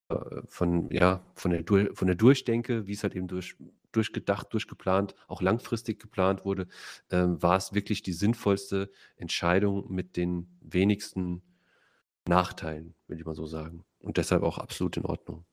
[0.09, 1.65] äh, von, ja, von der,
[1.95, 3.57] von der Durchdenke, wie es halt eben durch,
[3.93, 6.69] durchgedacht, durchgeplant, auch langfristig geplant wurde,
[7.11, 11.43] ähm, war es wirklich die sinnvollste Entscheidung mit den wenigsten
[12.29, 13.85] Nachteilen, will ich mal so sagen.
[14.01, 15.45] Und deshalb auch absolut in Ordnung.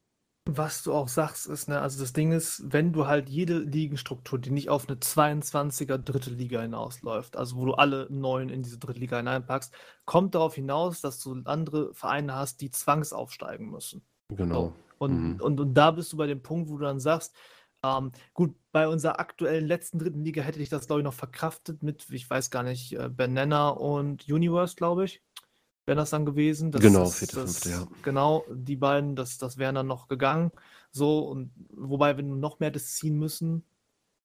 [0.50, 4.40] Was du auch sagst, ist, ne, also das Ding ist, wenn du halt jede Ligenstruktur,
[4.40, 8.80] die nicht auf eine 22er dritte Liga hinausläuft, also wo du alle neun in diese
[8.80, 9.74] dritte Liga hineinpackst,
[10.06, 14.06] kommt darauf hinaus, dass du andere Vereine hast, die zwangsaufsteigen müssen.
[14.30, 14.68] Genau.
[14.68, 14.74] So.
[15.00, 15.42] Und, mhm.
[15.42, 17.36] und, und da bist du bei dem Punkt, wo du dann sagst,
[17.84, 21.84] ähm, gut, bei unserer aktuellen letzten dritten Liga hätte ich das, glaube ich, noch verkraftet
[21.84, 25.22] mit, ich weiß gar nicht, äh, Banana und Universe, glaube ich
[25.88, 26.72] wäre das dann gewesen.
[26.72, 27.88] Das, genau, vierte, das, fünfte, ja.
[28.04, 30.52] Genau, die beiden, das, das wären dann noch gegangen.
[30.92, 33.64] So, und wobei, wenn noch mehr das ziehen müssen,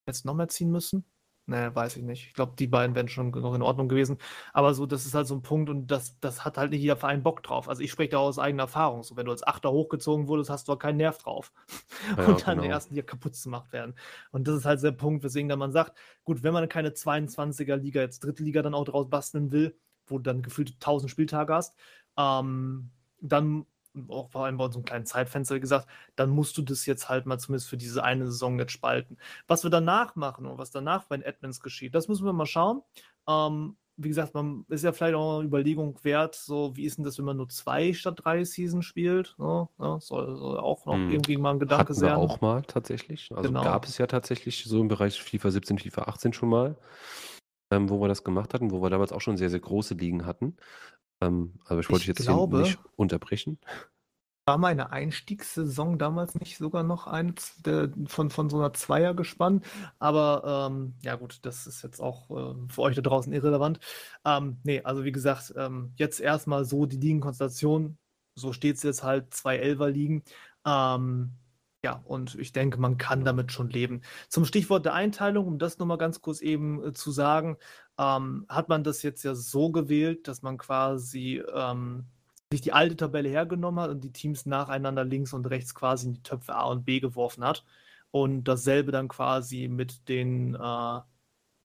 [0.06, 1.04] jetzt noch mehr ziehen müssen?
[1.46, 2.28] Ne, weiß ich nicht.
[2.28, 4.18] Ich glaube, die beiden wären schon noch in Ordnung gewesen.
[4.52, 6.96] Aber so, das ist halt so ein Punkt und das, das hat halt nicht jeder
[6.96, 7.68] Verein Bock drauf.
[7.68, 9.02] Also ich spreche da aus eigener Erfahrung.
[9.02, 11.52] So, wenn du als Achter hochgezogen wurdest, hast du auch keinen Nerv drauf.
[12.16, 12.70] Ja, und dann genau.
[12.70, 13.94] ersten hier kaputt gemacht werden.
[14.32, 17.76] Und das ist halt der Punkt, weswegen dann man sagt, gut, wenn man keine 22er
[17.76, 21.54] Liga, jetzt dritte Liga dann auch draus basteln will, wo du dann gefühlt 1000 Spieltage
[21.54, 21.76] hast,
[22.16, 22.90] ähm,
[23.20, 23.66] dann
[24.08, 27.38] auch vor allem bei unserem kleinen Zeitfenster gesagt, dann musst du das jetzt halt mal
[27.38, 29.18] zumindest für diese eine Saison jetzt spalten.
[29.46, 32.46] Was wir danach machen und was danach bei den Admins geschieht, das müssen wir mal
[32.46, 32.82] schauen.
[33.28, 37.04] Ähm, wie gesagt, man ist ja vielleicht auch eine Überlegung wert, so wie ist denn
[37.04, 39.34] das, wenn man nur zwei statt drei Seasons spielt?
[39.38, 39.68] Ne?
[39.78, 41.10] Ja, soll, soll, auch noch hm.
[41.10, 42.12] irgendwie mal ein Gedanke sein.
[42.12, 43.30] auch mal tatsächlich.
[43.30, 43.62] Also genau.
[43.62, 46.76] gab es ja tatsächlich so im Bereich FIFA 17, FIFA 18 schon mal
[47.72, 50.26] ähm, wo wir das gemacht hatten, wo wir damals auch schon sehr, sehr große Ligen
[50.26, 50.56] hatten.
[51.22, 53.58] Ähm, aber ich wollte ich jetzt glaube, hier nicht unterbrechen.
[54.44, 57.62] War meine Einstiegssaison damals nicht sogar noch eins
[58.06, 59.64] von, von so einer Zweier gespannt?
[60.00, 63.78] Aber ähm, ja gut, das ist jetzt auch äh, für euch da draußen irrelevant.
[64.24, 67.98] Ähm, nee, also wie gesagt, ähm, jetzt erstmal so die Ligenkonstellation.
[68.34, 70.24] So steht es jetzt halt, zwei Elfer-Ligen.
[70.66, 71.38] Ähm,
[71.84, 74.02] ja, und ich denke, man kann damit schon leben.
[74.28, 77.56] Zum Stichwort der Einteilung, um das nochmal ganz kurz eben äh, zu sagen,
[77.98, 82.04] ähm, hat man das jetzt ja so gewählt, dass man quasi ähm,
[82.52, 86.14] sich die alte Tabelle hergenommen hat und die Teams nacheinander links und rechts quasi in
[86.14, 87.64] die Töpfe A und B geworfen hat.
[88.12, 91.00] Und dasselbe dann quasi mit den äh,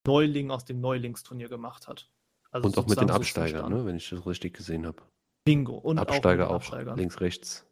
[0.07, 2.09] Neulingen aus dem Neulingsturnier gemacht hat.
[2.49, 5.03] Also und auch mit den Absteigern, ne, wenn ich das richtig gesehen habe.
[5.43, 5.77] Bingo.
[5.77, 7.66] Und Absteiger auch, auch links, rechts.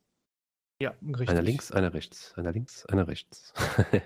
[0.82, 1.30] Ja, richtig.
[1.30, 3.54] Einer links, einer rechts, einer links, einer rechts.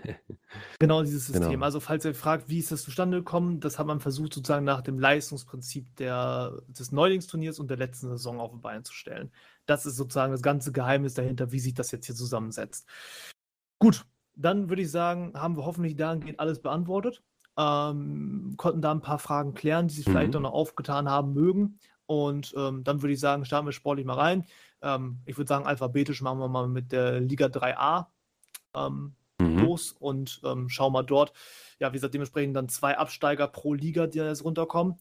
[0.80, 1.50] genau dieses System.
[1.50, 1.66] Genau.
[1.66, 4.82] Also falls ihr fragt, wie ist das zustande gekommen, das hat man versucht sozusagen nach
[4.82, 9.32] dem Leistungsprinzip der, des Neulingsturniers und der letzten Saison auf die Beine zu stellen.
[9.66, 12.88] Das ist sozusagen das ganze Geheimnis dahinter, wie sich das jetzt hier zusammensetzt.
[13.80, 17.24] Gut, dann würde ich sagen, haben wir hoffentlich dahingehend alles beantwortet.
[17.58, 20.12] Ähm, konnten da ein paar Fragen klären, die sich mhm.
[20.12, 21.80] vielleicht noch aufgetan haben mögen.
[22.06, 24.46] Und ähm, dann würde ich sagen, starten wir sportlich mal rein.
[24.82, 28.08] Ähm, ich würde sagen, alphabetisch machen wir mal mit der Liga 3a
[28.76, 29.60] ähm, mhm.
[29.60, 31.34] los und ähm, schauen mal dort.
[31.80, 34.96] Ja, wie gesagt, dementsprechend dann zwei Absteiger pro Liga, die jetzt runterkommen.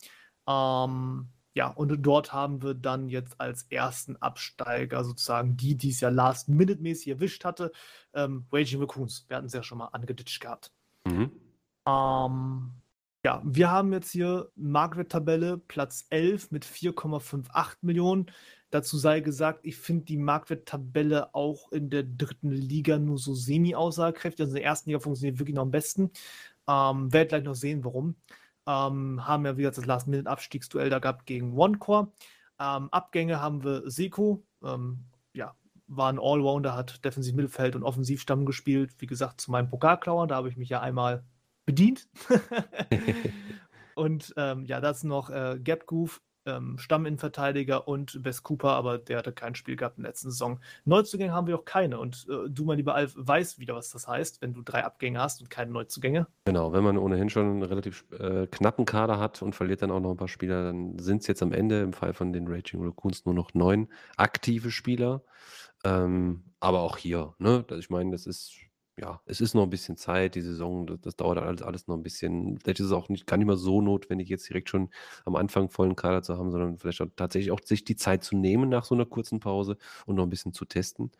[0.47, 6.00] Ähm, ja, und dort haben wir dann jetzt als ersten Absteiger sozusagen die, die es
[6.00, 7.73] ja last-minute-mäßig erwischt hatte,
[8.15, 9.24] ähm, Raging Raccoons.
[9.28, 10.73] Wir hatten es ja schon mal angeditscht gehabt.
[11.05, 11.32] Mhm.
[11.84, 12.70] Ähm,
[13.24, 18.31] ja, wir haben jetzt hier Marktwert-Tabelle Platz 11 mit 4,58 Millionen.
[18.70, 24.40] Dazu sei gesagt, ich finde die Marktwert-Tabelle auch in der dritten Liga nur so semi-aussagekräftig.
[24.40, 26.10] Also in der ersten Liga funktioniert wirklich noch am besten.
[26.68, 28.16] Ähm, Werde gleich noch sehen, warum.
[28.66, 32.12] Ähm, haben ja, wie gesagt, das Last-Minute-Abstiegsduell da gehabt gegen OneCore.
[32.60, 34.44] Ähm, Abgänge haben wir Seko.
[34.62, 35.55] Ähm, ja,
[35.86, 38.94] war ein Allrounder, hat defensiv Mittelfeld und Offensivstamm gespielt.
[38.98, 41.24] Wie gesagt, zu meinem Pokalklauer, da habe ich mich ja einmal
[41.64, 42.08] bedient.
[43.94, 49.18] und ähm, ja, das noch äh, Gap Goof, ähm, Stamminnenverteidiger und Best Cooper, aber der
[49.18, 50.60] hatte kein Spiel gehabt in der letzten Saison.
[50.84, 54.08] Neuzugänge haben wir auch keine und äh, du, mein lieber Alf, weißt wieder, was das
[54.08, 56.26] heißt, wenn du drei Abgänge hast und keine Neuzugänge.
[56.46, 60.00] Genau, wenn man ohnehin schon einen relativ äh, knappen Kader hat und verliert dann auch
[60.00, 62.82] noch ein paar Spieler, dann sind es jetzt am Ende im Fall von den Raging
[62.82, 65.22] Raccoons nur noch neun aktive Spieler.
[65.84, 67.64] Ähm, aber auch hier, ne?
[67.78, 68.67] Ich meine, das ist
[69.00, 71.96] ja, es ist noch ein bisschen Zeit, die Saison, das, das dauert alles, alles noch
[71.96, 72.58] ein bisschen.
[72.58, 74.90] Vielleicht ist es auch nicht, gar nicht mehr so notwendig, jetzt direkt schon
[75.24, 78.36] am Anfang vollen Kader zu haben, sondern vielleicht auch tatsächlich auch sich die Zeit zu
[78.36, 81.12] nehmen nach so einer kurzen Pause und noch ein bisschen zu testen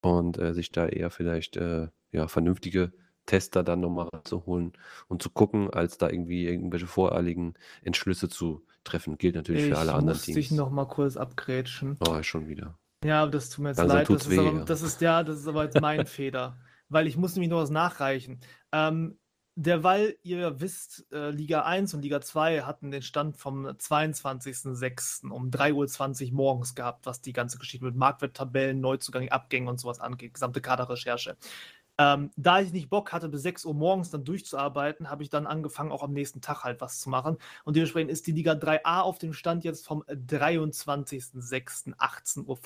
[0.00, 2.92] und äh, sich da eher vielleicht äh, ja, vernünftige
[3.26, 4.72] Tester dann nochmal zu holen
[5.08, 9.16] und zu gucken, als da irgendwie irgendwelche voreiligen Entschlüsse zu treffen.
[9.16, 11.96] Gilt natürlich für alle anderen muss dich noch mal kurz abgrätschen.
[12.06, 12.78] Oh, schon wieder.
[13.02, 14.08] Ja, das tut mir jetzt Also leid.
[14.08, 14.64] Das ist, weh, aber, ja.
[14.64, 17.70] das ist ja, das ist aber jetzt mein Fehler weil ich muss nämlich noch was
[17.70, 18.40] nachreichen.
[18.72, 19.18] Ähm,
[19.56, 25.30] derweil ihr wisst, äh, Liga 1 und Liga 2 hatten den Stand vom 22.06.
[25.30, 30.00] um 3.20 Uhr morgens gehabt, was die ganze Geschichte mit Marktwerttabellen, Neuzugang, Abgängen und sowas
[30.00, 31.36] angeht, gesamte Kaderrecherche.
[31.96, 35.46] Ähm, da ich nicht Bock hatte, bis 6 Uhr morgens dann durchzuarbeiten, habe ich dann
[35.46, 37.36] angefangen, auch am nächsten Tag halt was zu machen.
[37.64, 42.56] Und dementsprechend ist die Liga 3a auf dem Stand jetzt vom 23.06.18.50 Uhr.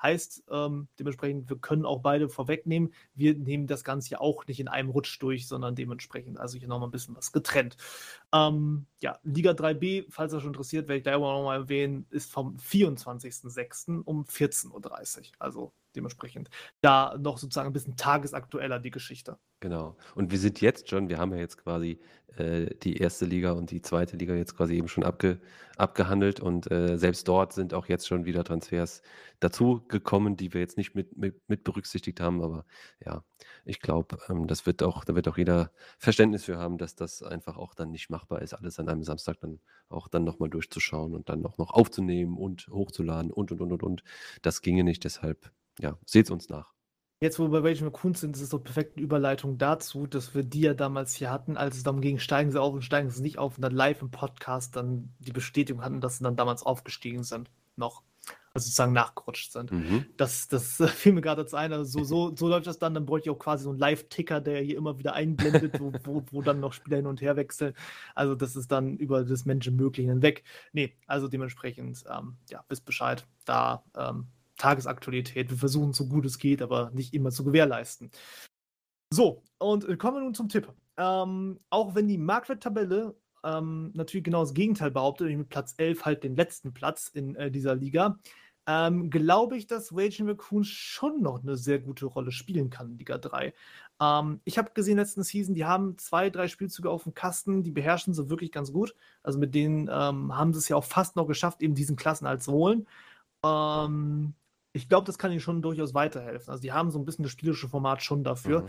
[0.00, 4.60] Heißt, ähm, dementsprechend, wir können auch beide vorwegnehmen, wir nehmen das Ganze ja auch nicht
[4.60, 7.76] in einem Rutsch durch, sondern dementsprechend, also hier nochmal ein bisschen was getrennt.
[8.34, 12.56] Ähm, ja, Liga 3b, falls schon interessiert, werde ich da auch nochmal erwähnen, ist vom
[12.56, 14.02] 24.06.
[14.02, 15.24] um 14.30 Uhr.
[15.38, 19.38] Also dementsprechend da noch sozusagen ein bisschen tagesaktueller die Geschichte.
[19.60, 19.96] Genau.
[20.14, 21.98] Und wir sind jetzt schon, wir haben ja jetzt quasi
[22.36, 25.40] äh, die erste Liga und die zweite Liga jetzt quasi eben schon abge,
[25.78, 29.00] abgehandelt und äh, selbst dort sind auch jetzt schon wieder Transfers
[29.40, 32.42] dazu gekommen, die wir jetzt nicht mit, mit, mit berücksichtigt haben.
[32.42, 32.66] Aber
[33.04, 33.24] ja,
[33.64, 37.22] ich glaube, ähm, das wird auch, da wird auch jeder Verständnis für haben, dass das
[37.22, 41.14] einfach auch dann nicht machbar ist, alles an einem Samstag dann auch dann nochmal durchzuschauen
[41.14, 44.02] und dann auch noch aufzunehmen und hochzuladen und und und und und.
[44.42, 46.75] Das ginge nicht, deshalb ja, seht uns nach.
[47.18, 50.34] Jetzt, wo wir bei Rachel McCoon sind, ist es so eine perfekte Überleitung dazu, dass
[50.34, 53.08] wir die ja damals hier hatten, als es darum ging, steigen sie auf und steigen
[53.08, 56.36] sie nicht auf und dann live im Podcast dann die Bestätigung hatten, dass sie dann
[56.36, 57.50] damals aufgestiegen sind.
[57.74, 58.02] Noch.
[58.52, 59.72] Also sozusagen nachgerutscht sind.
[59.72, 60.06] Mhm.
[60.18, 61.72] Das, das fiel mir gerade dazu ein.
[61.72, 62.92] Also so, so, so läuft das dann.
[62.92, 66.22] Dann bräuchte ich auch quasi so einen Live-Ticker, der hier immer wieder einblendet, wo, wo,
[66.30, 67.72] wo dann noch Spieler hin und her wechseln.
[68.14, 70.44] Also das ist dann über das Menschenmögliche hinweg.
[70.72, 73.26] Nee, also dementsprechend, ähm, ja, wisst Bescheid.
[73.46, 75.50] Da ähm, Tagesaktualität.
[75.50, 78.10] Wir versuchen so gut es geht, aber nicht immer zu gewährleisten.
[79.12, 80.72] So, und äh, kommen wir nun zum Tipp.
[80.96, 86.04] Ähm, auch wenn die Marktwerttabelle ähm, natürlich genau das Gegenteil behauptet, nämlich mit Platz 11
[86.04, 88.18] halt den letzten Platz in äh, dieser Liga,
[88.66, 92.98] ähm, glaube ich, dass Raging Raccoon schon noch eine sehr gute Rolle spielen kann in
[92.98, 93.54] Liga 3.
[94.00, 97.70] Ähm, ich habe gesehen, letzten Season, die haben zwei, drei Spielzüge auf dem Kasten, die
[97.70, 98.94] beherrschen sie wirklich ganz gut.
[99.22, 102.26] Also mit denen ähm, haben sie es ja auch fast noch geschafft, eben diesen Klassen
[102.26, 102.88] als holen.
[103.44, 104.34] Ähm,
[104.76, 106.50] ich glaube, das kann ihnen schon durchaus weiterhelfen.
[106.50, 108.62] Also die haben so ein bisschen das spielische Format schon dafür.
[108.62, 108.68] Mhm.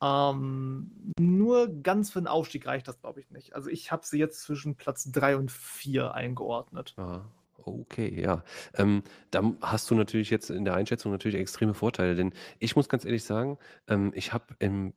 [0.00, 3.54] Ähm, nur ganz für den Aufstieg reicht das, glaube ich, nicht.
[3.54, 6.94] Also ich habe sie jetzt zwischen Platz 3 und 4 eingeordnet.
[6.96, 7.24] Ah,
[7.56, 8.44] okay, ja.
[8.74, 12.88] Ähm, da hast du natürlich jetzt in der Einschätzung natürlich extreme Vorteile, denn ich muss
[12.88, 14.94] ganz ehrlich sagen, ähm, ich habe in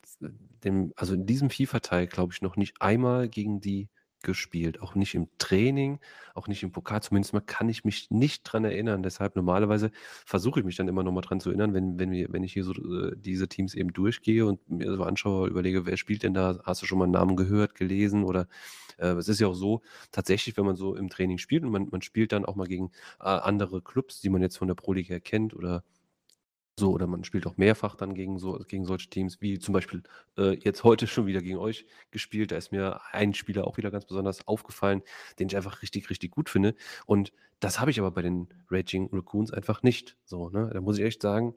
[0.63, 3.89] dem, also in diesem FIFA-Teil, glaube ich, noch nicht einmal gegen die
[4.23, 5.99] gespielt, auch nicht im Training,
[6.33, 7.01] auch nicht im Pokal.
[7.01, 9.03] Zumindest mal kann ich mich nicht dran erinnern.
[9.03, 9.91] Deshalb normalerweise
[10.25, 12.53] versuche ich mich dann immer noch mal dran zu erinnern, wenn, wenn, wir, wenn ich
[12.53, 16.33] hier so äh, diese Teams eben durchgehe und mir so anschaue, überlege, wer spielt denn
[16.33, 16.59] da?
[16.63, 18.23] Hast du schon mal einen Namen gehört, gelesen?
[18.23, 18.47] Oder
[18.97, 21.87] äh, es ist ja auch so, tatsächlich, wenn man so im Training spielt und man,
[21.91, 24.93] man spielt dann auch mal gegen äh, andere Clubs, die man jetzt von der Pro
[24.93, 25.83] League kennt oder
[26.79, 30.03] So, oder man spielt auch mehrfach dann gegen, so, gegen solche Teams, wie zum Beispiel
[30.37, 32.51] äh, jetzt heute schon wieder gegen euch gespielt.
[32.51, 35.01] Da ist mir ein Spieler auch wieder ganz besonders aufgefallen,
[35.37, 36.75] den ich einfach richtig, richtig gut finde.
[37.05, 40.17] Und das habe ich aber bei den Raging Raccoons einfach nicht.
[40.25, 40.69] So, ne?
[40.73, 41.53] Da muss ich echt sagen,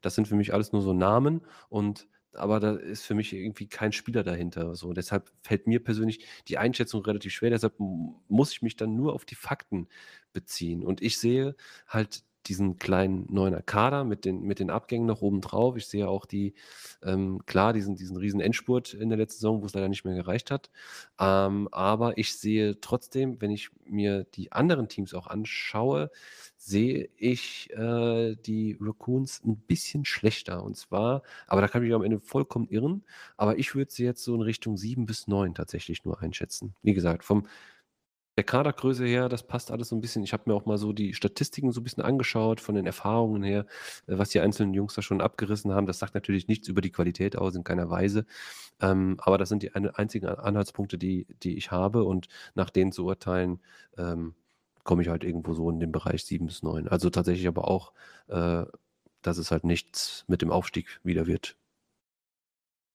[0.00, 3.68] das sind für mich alles nur so Namen und aber da ist für mich irgendwie
[3.68, 4.74] kein Spieler dahinter.
[4.74, 7.50] So, deshalb fällt mir persönlich die Einschätzung relativ schwer.
[7.50, 9.86] Deshalb muss ich mich dann nur auf die Fakten
[10.32, 10.82] beziehen.
[10.84, 11.54] Und ich sehe
[11.86, 15.76] halt diesen kleinen neuen Kader mit den, mit den Abgängen noch oben drauf.
[15.76, 16.54] Ich sehe auch die,
[17.02, 20.14] ähm, klar, diesen, diesen riesen Endspurt in der letzten Saison, wo es leider nicht mehr
[20.14, 20.70] gereicht hat.
[21.18, 26.10] Ähm, aber ich sehe trotzdem, wenn ich mir die anderen Teams auch anschaue,
[26.56, 30.62] sehe ich äh, die Raccoons ein bisschen schlechter.
[30.62, 33.04] Und zwar, aber da kann ich mich am Ende vollkommen irren,
[33.36, 36.74] aber ich würde sie jetzt so in Richtung 7 bis 9 tatsächlich nur einschätzen.
[36.82, 37.46] Wie gesagt, vom
[38.36, 40.24] der Kadergröße her, das passt alles so ein bisschen.
[40.24, 43.42] Ich habe mir auch mal so die Statistiken so ein bisschen angeschaut, von den Erfahrungen
[43.42, 43.66] her,
[44.06, 45.86] äh, was die einzelnen Jungs da schon abgerissen haben.
[45.86, 48.26] Das sagt natürlich nichts über die Qualität aus, in keiner Weise.
[48.80, 52.04] Ähm, aber das sind die einzigen Anhaltspunkte, die, die ich habe.
[52.04, 53.60] Und nach denen zu urteilen,
[53.96, 54.34] ähm,
[54.84, 56.88] komme ich halt irgendwo so in den Bereich 7 bis 9.
[56.88, 57.92] Also tatsächlich aber auch,
[58.28, 58.64] äh,
[59.22, 61.56] dass es halt nichts mit dem Aufstieg wieder wird.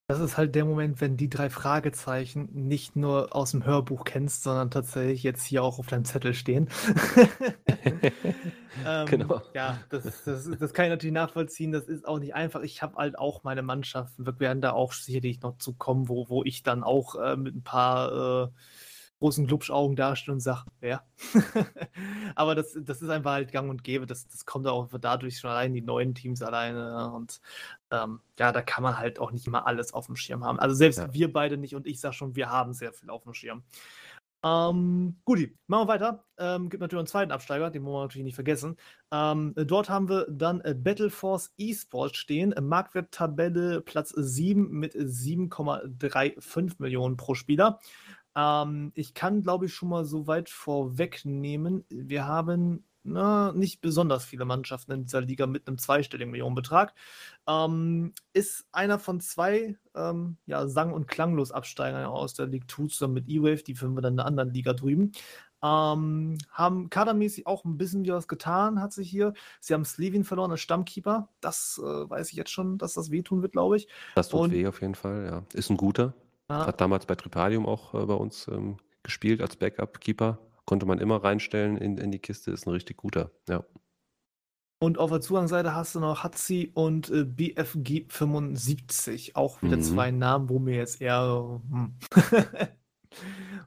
[0.10, 4.42] Das ist halt der Moment, wenn die drei Fragezeichen nicht nur aus dem Hörbuch kennst,
[4.42, 6.68] sondern tatsächlich jetzt hier auch auf deinem Zettel stehen.
[8.88, 9.44] ähm, genau.
[9.54, 11.72] Ja, das, das, das, kann ich natürlich nachvollziehen.
[11.72, 12.62] Das ist auch nicht einfach.
[12.62, 14.26] Ich habe halt auch meine Mannschaften.
[14.26, 17.56] Wir werden da auch sicherlich noch zu kommen, wo, wo ich dann auch äh, mit
[17.56, 18.48] ein paar äh,
[19.20, 21.04] großen Glubschaugen dastehe und sage, wer?
[22.36, 24.06] Aber das, das ist einfach halt gang und gäbe.
[24.06, 27.12] Das, das kommt auch dadurch schon allein die neuen Teams alleine.
[27.12, 27.42] Und
[27.92, 30.60] ähm, ja, da kann man halt auch nicht immer alles auf dem Schirm haben.
[30.60, 31.14] Also selbst ja.
[31.14, 33.64] wir beide nicht und ich sage schon, wir haben sehr viel auf dem Schirm.
[34.42, 36.24] Ähm, Guti, machen wir weiter.
[36.38, 38.78] Ähm, gibt natürlich einen zweiten Absteiger, den wollen wir natürlich nicht vergessen.
[39.12, 42.56] Ähm, dort haben wir dann äh, Battleforce Esports stehen.
[42.62, 47.80] Marktwerttabelle Platz 7 mit 7,35 Millionen pro Spieler.
[48.40, 51.84] Ähm, ich kann, glaube ich, schon mal so weit vorwegnehmen.
[51.90, 56.94] Wir haben na, nicht besonders viele Mannschaften in dieser Liga mit einem zweistelligen Millionenbetrag.
[57.48, 62.88] Ähm, ist einer von zwei ähm, ja, sang- und klanglos Absteigern aus der League 2
[62.88, 65.12] zusammen mit E-Wave, die finden wir dann in einer anderen Liga drüben.
[65.62, 69.34] Ähm, haben kadermäßig auch ein bisschen was getan, hat sich hier.
[69.60, 71.30] Sie haben Slevin verloren als Stammkeeper.
[71.42, 73.88] Das äh, weiß ich jetzt schon, dass das wehtun wird, glaube ich.
[74.16, 75.44] Das tut und, weh auf jeden Fall, ja.
[75.54, 76.14] Ist ein guter.
[76.50, 76.66] Ja.
[76.66, 80.40] Hat damals bei Tripalium auch äh, bei uns ähm, gespielt als Backup-Keeper.
[80.66, 83.64] Konnte man immer reinstellen in, in die Kiste, ist ein richtig guter, ja.
[84.82, 89.36] Und auf der Zugangsseite hast du noch Hatzi und äh, BFG 75.
[89.36, 89.82] Auch wieder mhm.
[89.82, 91.96] zwei Namen, wo mir jetzt eher, hm,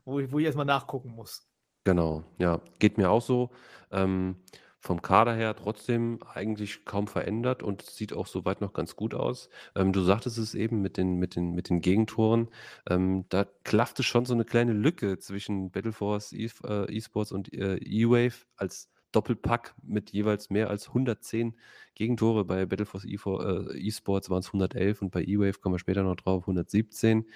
[0.04, 1.46] wo, ich, wo ich erstmal nachgucken muss.
[1.84, 3.50] Genau, ja, geht mir auch so.
[3.90, 4.36] Ähm,
[4.82, 9.48] vom Kader her trotzdem eigentlich kaum verändert und sieht auch soweit noch ganz gut aus.
[9.76, 12.48] Ähm, du sagtest es eben mit den, mit den, mit den Gegentoren.
[12.90, 17.76] Ähm, da klaffte schon so eine kleine Lücke zwischen Battleforce e äh, Esports und äh,
[17.76, 21.56] E-Wave als Doppelpack mit jeweils mehr als 110
[21.94, 22.44] Gegentore.
[22.44, 26.16] Bei Battleforce e äh, Esports waren es 111 und bei E-Wave kommen wir später noch
[26.16, 27.28] drauf, 117.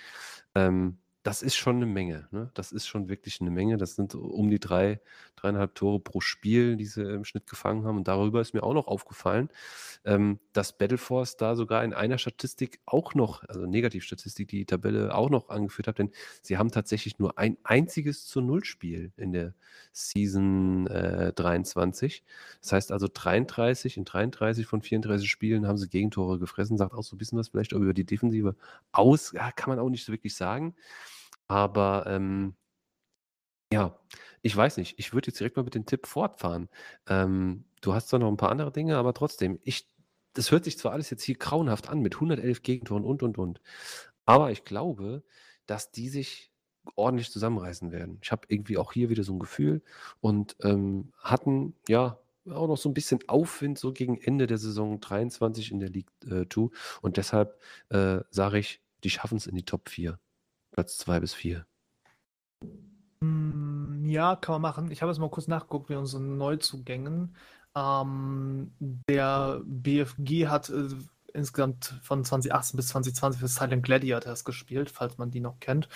[0.56, 2.28] Ähm, das ist schon eine Menge.
[2.30, 2.52] Ne?
[2.54, 3.78] Das ist schon wirklich eine Menge.
[3.78, 5.00] Das sind um die drei,
[5.34, 7.96] dreieinhalb Tore pro Spiel, die sie im Schnitt gefangen haben.
[7.96, 9.48] Und darüber ist mir auch noch aufgefallen,
[10.04, 15.28] ähm, dass Battleforce da sogar in einer Statistik auch noch, also Negativstatistik, die Tabelle auch
[15.28, 19.54] noch angeführt hat, denn sie haben tatsächlich nur ein einziges zu Null-Spiel in der
[19.92, 22.22] Season äh, 23.
[22.62, 26.78] Das heißt also 33 in 33 von 34 Spielen haben sie Gegentore gefressen.
[26.78, 28.54] Sagt auch so ein bisschen was vielleicht über die Defensive
[28.92, 29.32] aus.
[29.32, 30.76] Ja, kann man auch nicht so wirklich sagen.
[31.48, 32.54] Aber, ähm
[33.72, 33.98] ja,
[34.42, 34.98] ich weiß nicht.
[34.98, 36.68] Ich würde jetzt direkt mal mit dem Tipp fortfahren.
[37.08, 39.88] Ähm, du hast zwar noch ein paar andere Dinge, aber trotzdem, ich
[40.36, 43.60] das hört sich zwar alles jetzt hier grauenhaft an mit 111 Gegentoren und, und, und.
[44.26, 45.24] Aber ich glaube,
[45.66, 46.52] dass die sich
[46.94, 48.18] ordentlich zusammenreißen werden.
[48.22, 49.82] Ich habe irgendwie auch hier wieder so ein Gefühl
[50.20, 52.18] und ähm, hatten ja
[52.50, 56.10] auch noch so ein bisschen Aufwind so gegen Ende der Saison 23 in der League
[56.30, 56.68] äh, 2
[57.02, 60.18] und deshalb äh, sage ich, die schaffen es in die Top 4.
[60.76, 61.66] Platz 2 bis 4.
[63.22, 64.90] Hm, ja, kann man machen.
[64.90, 67.34] Ich habe jetzt mal kurz nachgeguckt bei unseren Neuzugängen.
[67.74, 70.88] Ähm, der BFG hat äh,
[71.32, 75.88] insgesamt von 2018 bis 2020 für Silent Gladiators gespielt, falls man die noch kennt.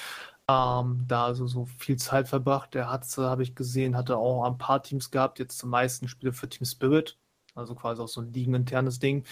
[0.48, 2.72] Ähm, da also so viel Zeit verbracht.
[2.72, 6.08] Der hat, äh, habe ich gesehen, hatte auch ein paar Teams gehabt, jetzt zum meisten
[6.08, 7.18] Spiele für Team Spirit,
[7.54, 9.24] also quasi auch so ein ligeninternes Ding.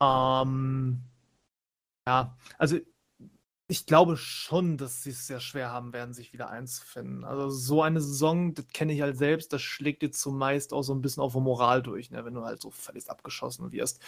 [0.00, 1.02] Ähm,
[2.06, 2.78] ja, also
[3.68, 7.24] ich glaube schon, dass sie es sehr schwer haben werden, sich wieder einzufinden.
[7.24, 10.94] Also so eine Saison, das kenne ich halt selbst, das schlägt dir zumeist auch so
[10.94, 12.24] ein bisschen auf die Moral durch, ne?
[12.24, 14.00] wenn du halt so völlig abgeschossen wirst.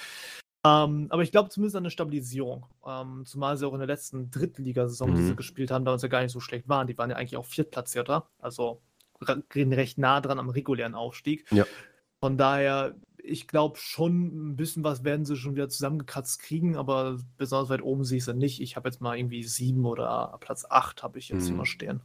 [0.64, 2.66] Ähm, aber ich glaube zumindest an eine Stabilisierung.
[2.86, 5.36] Ähm, zumal sie auch in der letzten Drittligasaison, die sie Mhm.
[5.36, 6.86] gespielt haben, damals ja gar nicht so schlecht waren.
[6.86, 8.80] Die waren ja eigentlich auch Viertplatzierter, also
[9.20, 11.46] re- recht nah dran am regulären Aufstieg.
[11.52, 11.64] Ja.
[12.20, 17.18] Von daher, ich glaube schon, ein bisschen was werden sie schon wieder zusammengekratzt kriegen, aber
[17.36, 18.60] besonders weit oben sehe ich sie nicht.
[18.60, 21.56] Ich habe jetzt mal irgendwie sieben oder Platz acht habe ich jetzt Mhm.
[21.56, 22.00] mal stehen.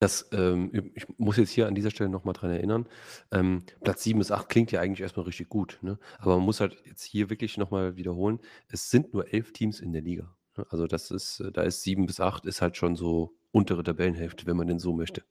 [0.00, 2.88] Das, ähm, ich muss jetzt hier an dieser Stelle nochmal dran erinnern.
[3.30, 5.78] Ähm, Platz 7 bis 8 klingt ja eigentlich erstmal richtig gut.
[5.82, 5.96] Ne?
[6.18, 9.92] Aber man muss halt jetzt hier wirklich nochmal wiederholen, es sind nur elf Teams in
[9.92, 10.34] der Liga.
[10.56, 10.66] ne?
[10.70, 14.44] Also das ist, äh, da ist 7 bis 8 ist halt schon so untere Tabellenhälfte,
[14.46, 15.22] wenn man denn so möchte.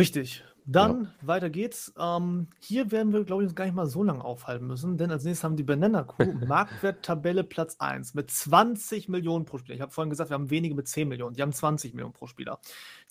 [0.00, 0.42] Richtig.
[0.66, 1.92] Dann weiter geht's.
[1.98, 5.10] Ähm, hier werden wir, glaube ich, uns gar nicht mal so lange aufhalten müssen, denn
[5.10, 9.74] als nächstes haben die Banana Crew Marktwerttabelle Platz 1 mit 20 Millionen pro Spieler.
[9.74, 11.34] Ich habe vorhin gesagt, wir haben wenige mit 10 Millionen.
[11.34, 12.60] Die haben 20 Millionen pro Spieler.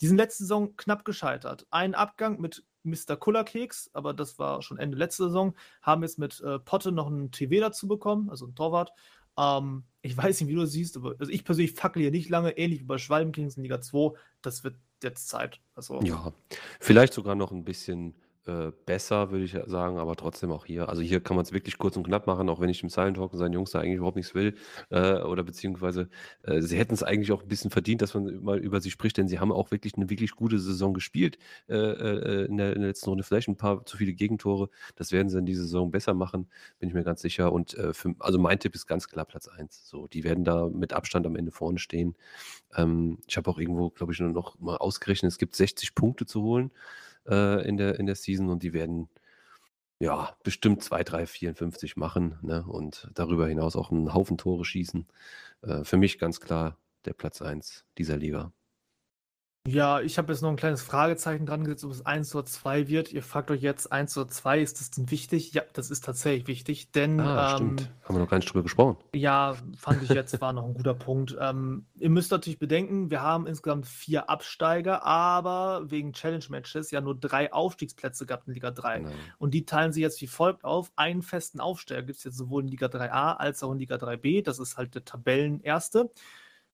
[0.02, 1.68] Die sind letzte Saison knapp gescheitert.
[1.72, 3.18] Ein Abgang mit Mr.
[3.18, 5.56] Kullerkeks, aber das war schon Ende letzte Saison.
[5.82, 8.92] Haben jetzt mit äh, Potte noch einen TV dazu bekommen, also einen Torwart.
[9.40, 12.30] Ähm, ich weiß nicht, wie du das siehst, aber also ich persönlich fackel hier nicht
[12.30, 14.18] lange, ähnlich wie bei Schwalbenkings in Liga 2.
[14.42, 15.60] Das wird jetzt Zeit.
[15.76, 16.34] Also, Ja,
[16.80, 18.16] vielleicht sogar noch ein bisschen
[18.50, 20.90] äh, besser, würde ich sagen, aber trotzdem auch hier.
[20.90, 23.18] Also hier kann man es wirklich kurz und knapp machen, auch wenn ich dem Silent
[23.18, 24.56] Talk und seinen Jungs da eigentlich überhaupt nichts will.
[24.90, 26.10] Äh, oder beziehungsweise
[26.44, 29.18] äh, sie hätten es eigentlich auch ein bisschen verdient, dass man mal über sie spricht,
[29.18, 31.38] denn sie haben auch wirklich eine wirklich gute Saison gespielt
[31.68, 33.24] äh, äh, in, der, in der letzten Runde.
[33.24, 34.70] Vielleicht ein paar zu viele Gegentore.
[34.96, 37.54] Das werden sie in dieser Saison besser machen, bin ich mir ganz sicher.
[37.54, 39.88] Und für, also mein Tipp ist ganz klar Platz 1.
[39.88, 42.16] So, die werden da mit Abstand am Ende vorne stehen.
[42.76, 46.26] Ähm, ich habe auch irgendwo, glaube ich, nur noch mal ausgerechnet, es gibt 60 Punkte
[46.26, 46.72] zu holen
[47.28, 49.10] äh, in, der, in der Season und die werden
[50.00, 52.66] ja bestimmt 2, 3, 54 machen ne?
[52.68, 55.08] und darüber hinaus auch einen Haufen Tore schießen.
[55.64, 58.52] Äh, für mich ganz klar der Platz 1 dieser Liga.
[59.68, 62.88] Ja, ich habe jetzt noch ein kleines Fragezeichen dran gesetzt, ob es 1 oder 2
[62.88, 63.12] wird.
[63.12, 65.54] Ihr fragt euch jetzt, 1 oder 2, ist das denn wichtig?
[65.54, 67.92] Ja, das ist tatsächlich wichtig, denn Ah, ähm, stimmt.
[68.04, 68.98] Haben wir noch gar nicht drüber gesprochen.
[69.14, 71.38] ja, fand ich jetzt war noch ein guter Punkt.
[71.40, 77.20] Ähm, ihr müsst natürlich bedenken, wir haben insgesamt vier Absteiger, aber wegen Challenge-Matches ja nur
[77.20, 79.00] drei Aufstiegsplätze gehabt in Liga 3.
[79.00, 79.12] Genau.
[79.40, 80.92] Und die teilen sich jetzt wie folgt auf.
[80.96, 84.42] Einen festen Aufsteiger gibt es jetzt sowohl in Liga 3a als auch in Liga 3b.
[84.44, 86.10] Das ist halt der Tabellenerste.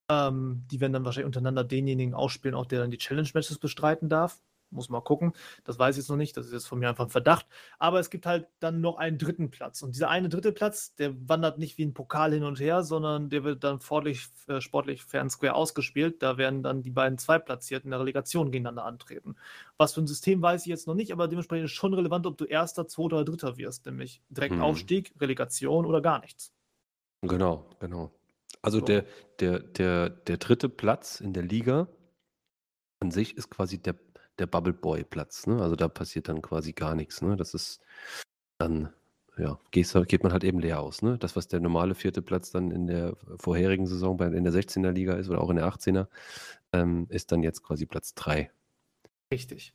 [0.08, 4.40] Ähm, die werden dann wahrscheinlich untereinander denjenigen ausspielen, auch der dann die Challenge-Matches bestreiten darf.
[4.70, 5.32] Muss mal gucken.
[5.62, 6.36] Das weiß ich jetzt noch nicht.
[6.36, 7.46] Das ist jetzt von mir einfach ein Verdacht.
[7.78, 9.80] Aber es gibt halt dann noch einen dritten Platz.
[9.82, 13.30] Und dieser eine dritte Platz, der wandert nicht wie ein Pokal hin und her, sondern
[13.30, 16.20] der wird dann sportlich, äh, sportlich fair and square ausgespielt.
[16.20, 19.36] Da werden dann die beiden Zweitplatzierten in der Relegation gegeneinander antreten.
[19.78, 22.36] Was für ein System weiß ich jetzt noch nicht, aber dementsprechend ist schon relevant, ob
[22.36, 23.86] du Erster, Zweiter oder Dritter wirst.
[23.86, 24.62] Nämlich direkt Mhm.
[24.62, 26.52] Aufstieg, Relegation oder gar nichts.
[27.22, 28.10] Genau, genau.
[28.62, 28.86] Also So.
[28.86, 29.04] der,
[29.40, 31.88] der, der, der dritte Platz in der Liga
[33.00, 33.96] an sich ist quasi der,
[34.38, 35.46] der Bubble Boy Platz.
[35.46, 35.60] Ne?
[35.60, 37.22] Also da passiert dann quasi gar nichts.
[37.22, 37.36] Ne?
[37.36, 37.80] Das ist
[38.58, 38.92] dann,
[39.36, 41.02] ja, gehst, geht man halt eben leer aus.
[41.02, 41.18] Ne?
[41.18, 44.90] Das, was der normale vierte Platz dann in der vorherigen Saison bei, in der 16er
[44.90, 46.08] Liga ist oder auch in der 18er,
[46.72, 48.50] ähm, ist dann jetzt quasi Platz 3.
[49.32, 49.74] Richtig.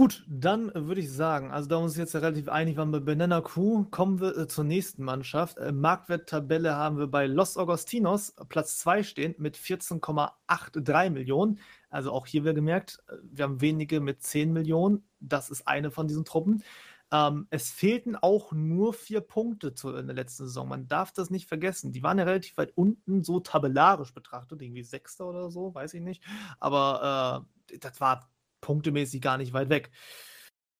[0.00, 3.00] Gut, dann äh, würde ich sagen, also da uns jetzt ja relativ einig waren bei
[3.00, 5.58] Banana Crew, kommen wir äh, zur nächsten Mannschaft.
[5.58, 11.58] Äh, Marktwerttabelle haben wir bei Los Augustinos äh, Platz 2 stehen mit 14,83 Millionen.
[11.90, 15.04] Also auch hier wird gemerkt, äh, wir haben wenige mit 10 Millionen.
[15.20, 16.64] Das ist eine von diesen Truppen.
[17.12, 20.66] Ähm, es fehlten auch nur vier Punkte zu, in der letzten Saison.
[20.66, 21.92] Man darf das nicht vergessen.
[21.92, 26.00] Die waren ja relativ weit unten, so tabellarisch betrachtet, irgendwie Sechster oder so, weiß ich
[26.00, 26.24] nicht.
[26.58, 28.30] Aber äh, das war
[28.60, 29.90] punktemäßig gar nicht weit weg.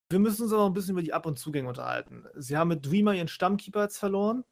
[0.08, 2.24] Wir müssen uns aber ein bisschen über die Ab- und Zugänge unterhalten.
[2.34, 4.44] Sie haben mit Dreamer ihren Stammkeeper jetzt verloren.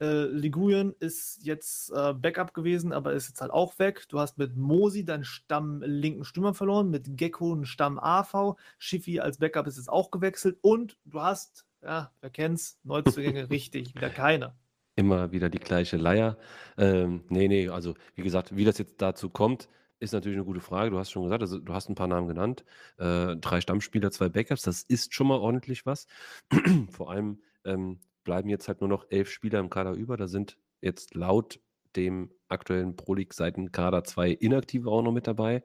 [0.00, 4.06] Äh, Liguyen ist jetzt äh, Backup gewesen, aber ist jetzt halt auch weg.
[4.08, 8.56] Du hast mit Mosi deinen Stamm linken Stürmer verloren, mit Gecko einen Stamm AV.
[8.78, 13.94] Schiffi als Backup ist jetzt auch gewechselt und du hast, ja, wer kennt's, Neuzugänge richtig,
[13.94, 14.54] wieder keine.
[14.94, 16.36] Immer wieder die gleiche Leier.
[16.76, 19.68] Ähm, nee, nee, also wie gesagt, wie das jetzt dazu kommt,
[20.00, 20.90] ist natürlich eine gute Frage.
[20.90, 22.64] Du hast schon gesagt, also du hast ein paar Namen genannt.
[22.98, 26.06] Äh, drei Stammspieler, zwei Backups, das ist schon mal ordentlich was.
[26.90, 30.16] Vor allem ähm, bleiben jetzt halt nur noch elf Spieler im Kader über.
[30.16, 31.60] Da sind jetzt laut
[31.96, 35.62] dem aktuellen Pro League-Seiten-Kader zwei Inaktive auch noch mit dabei.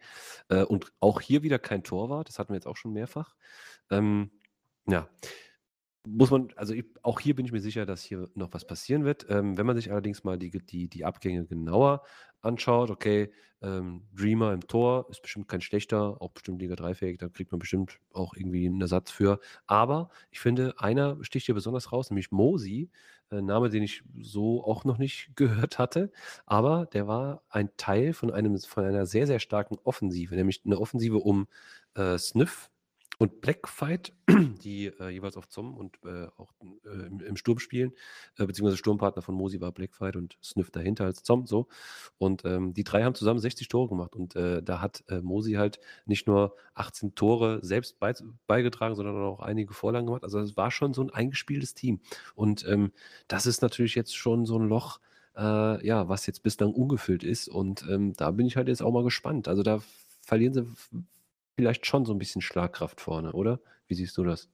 [0.50, 2.30] Äh, und auch hier wieder kein Torwart.
[2.30, 3.36] Das hatten wir jetzt auch schon mehrfach.
[3.90, 4.32] Ähm,
[4.88, 5.08] ja,
[6.06, 9.06] muss man, also ich, auch hier bin ich mir sicher, dass hier noch was passieren
[9.06, 9.26] wird.
[9.30, 12.04] Ähm, wenn man sich allerdings mal die, die, die Abgänge genauer
[12.42, 17.30] anschaut, okay, ähm, Dreamer im Tor ist bestimmt kein schlechter, auch bestimmt Liga 3-fähig, da
[17.30, 19.40] kriegt man bestimmt auch irgendwie einen Ersatz für.
[19.66, 22.90] Aber ich finde, einer sticht hier besonders raus, nämlich Mosi,
[23.30, 26.12] ein Name, den ich so auch noch nicht gehört hatte,
[26.46, 30.80] aber der war ein Teil von, einem, von einer sehr, sehr starken Offensive, nämlich eine
[30.80, 31.48] Offensive um
[31.96, 32.70] äh, Sniff,
[33.20, 34.14] Und Blackfight,
[34.64, 36.52] die äh, jeweils auf Zom und äh, auch
[36.86, 37.94] äh, im, Sturm spielen,
[38.38, 41.68] äh, beziehungsweise Sturmpartner von Mosi war Blackfight und Sniff dahinter als Zom, so.
[42.18, 44.16] Und ähm, die drei haben zusammen 60 Tore gemacht.
[44.16, 48.14] Und äh, da hat äh, Mosi halt nicht nur 18 Tore selbst bei,
[48.48, 50.24] beigetragen, sondern auch einige Vorlagen gemacht.
[50.24, 52.02] Also es war schon so ein eingespieltes Team.
[52.36, 52.92] Und ähm,
[53.28, 55.00] das ist natürlich jetzt schon so ein Loch,
[55.36, 57.48] ja, was jetzt bislang ungefüllt ist.
[57.48, 59.48] Und ähm, da bin ich halt jetzt auch mal gespannt.
[59.48, 59.82] Also da
[60.22, 60.68] verlieren sie
[61.56, 63.60] vielleicht schon so ein bisschen Schlagkraft vorne, oder?
[63.88, 64.50] Wie siehst du das?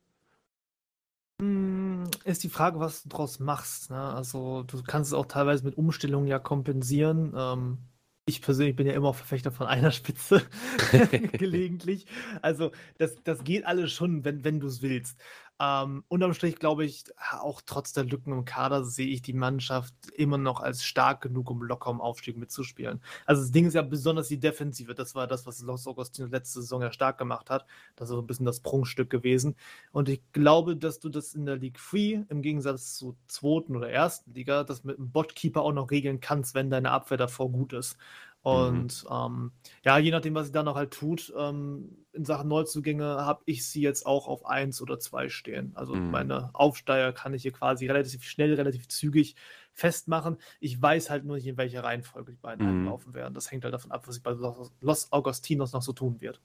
[1.41, 3.91] Hm, ist die Frage, was du draus machst.
[3.91, 3.99] Ne?
[3.99, 7.33] Also du kannst es auch teilweise mit Umstellungen ja kompensieren.
[7.35, 7.77] Ähm,
[8.25, 10.43] ich persönlich bin ja immer Verfechter von einer Spitze
[11.33, 12.05] gelegentlich.
[12.41, 15.19] Also das, das geht alles schon, wenn, wenn du es willst.
[15.61, 19.93] Ähm, unterm Strich glaube ich, auch trotz der Lücken im Kader sehe ich die Mannschaft
[20.15, 23.01] immer noch als stark genug, um locker im Aufstieg mitzuspielen.
[23.25, 24.95] Also das Ding ist ja besonders die Defensive.
[24.95, 27.65] Das war das, was Los Augustino letzte Saison ja stark gemacht hat.
[27.97, 29.55] Das ist so ein bisschen das Prunkstück gewesen.
[29.91, 33.89] Und ich glaube, dass du das in der League Free im Gegensatz zur zweiten oder
[33.89, 37.73] ersten Liga, das mit einem Botkeeper auch noch regeln kannst, wenn deine Abwehr davor gut
[37.73, 37.97] ist.
[38.43, 38.51] Mhm.
[38.51, 39.09] Und mhm.
[39.11, 39.51] ähm,
[39.83, 43.67] ja, je nachdem, was sie dann noch halt tut, ähm, in Sachen Neuzugänge habe ich
[43.67, 45.71] sie jetzt auch auf 1 oder 2 stehen.
[45.75, 46.11] Also mhm.
[46.11, 49.35] meine Aufsteiger kann ich hier quasi relativ schnell, relativ zügig
[49.73, 50.37] festmachen.
[50.59, 52.79] Ich weiß halt nur nicht, in welcher Reihenfolge die beiden mhm.
[52.79, 53.33] einlaufen werden.
[53.33, 54.35] Das hängt halt davon ab, was sie bei
[54.81, 56.41] Los Augustinos noch so tun wird.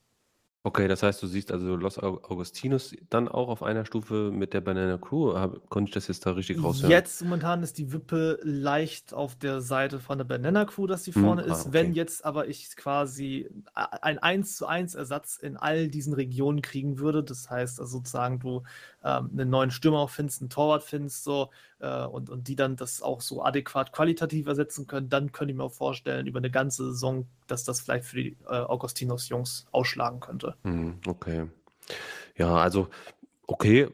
[0.66, 4.62] Okay, das heißt, du siehst also Los Augustinus dann auch auf einer Stufe mit der
[4.62, 5.34] Banana Crew.
[5.34, 6.90] Hab, konnte ich das jetzt da richtig raushören?
[6.90, 11.14] Jetzt momentan ist die Wippe leicht auf der Seite von der Banana Crew, dass die
[11.14, 11.58] hm, vorne hm, ist.
[11.58, 11.72] Ah, okay.
[11.72, 16.98] Wenn jetzt aber ich quasi ein 1 zu 1 Ersatz in all diesen Regionen kriegen
[16.98, 18.62] würde, das heißt also sozusagen du
[19.04, 22.76] ähm, einen neuen Stürmer auch findest, einen Torwart findest, so, äh, und, und die dann
[22.76, 26.50] das auch so adäquat qualitativ ersetzen können, dann könnte ich mir auch vorstellen, über eine
[26.50, 30.56] ganze Saison, dass das vielleicht für die äh, Augustinos-Jungs ausschlagen könnte.
[30.64, 31.48] Hm, okay.
[32.36, 32.88] Ja, also,
[33.46, 33.88] okay,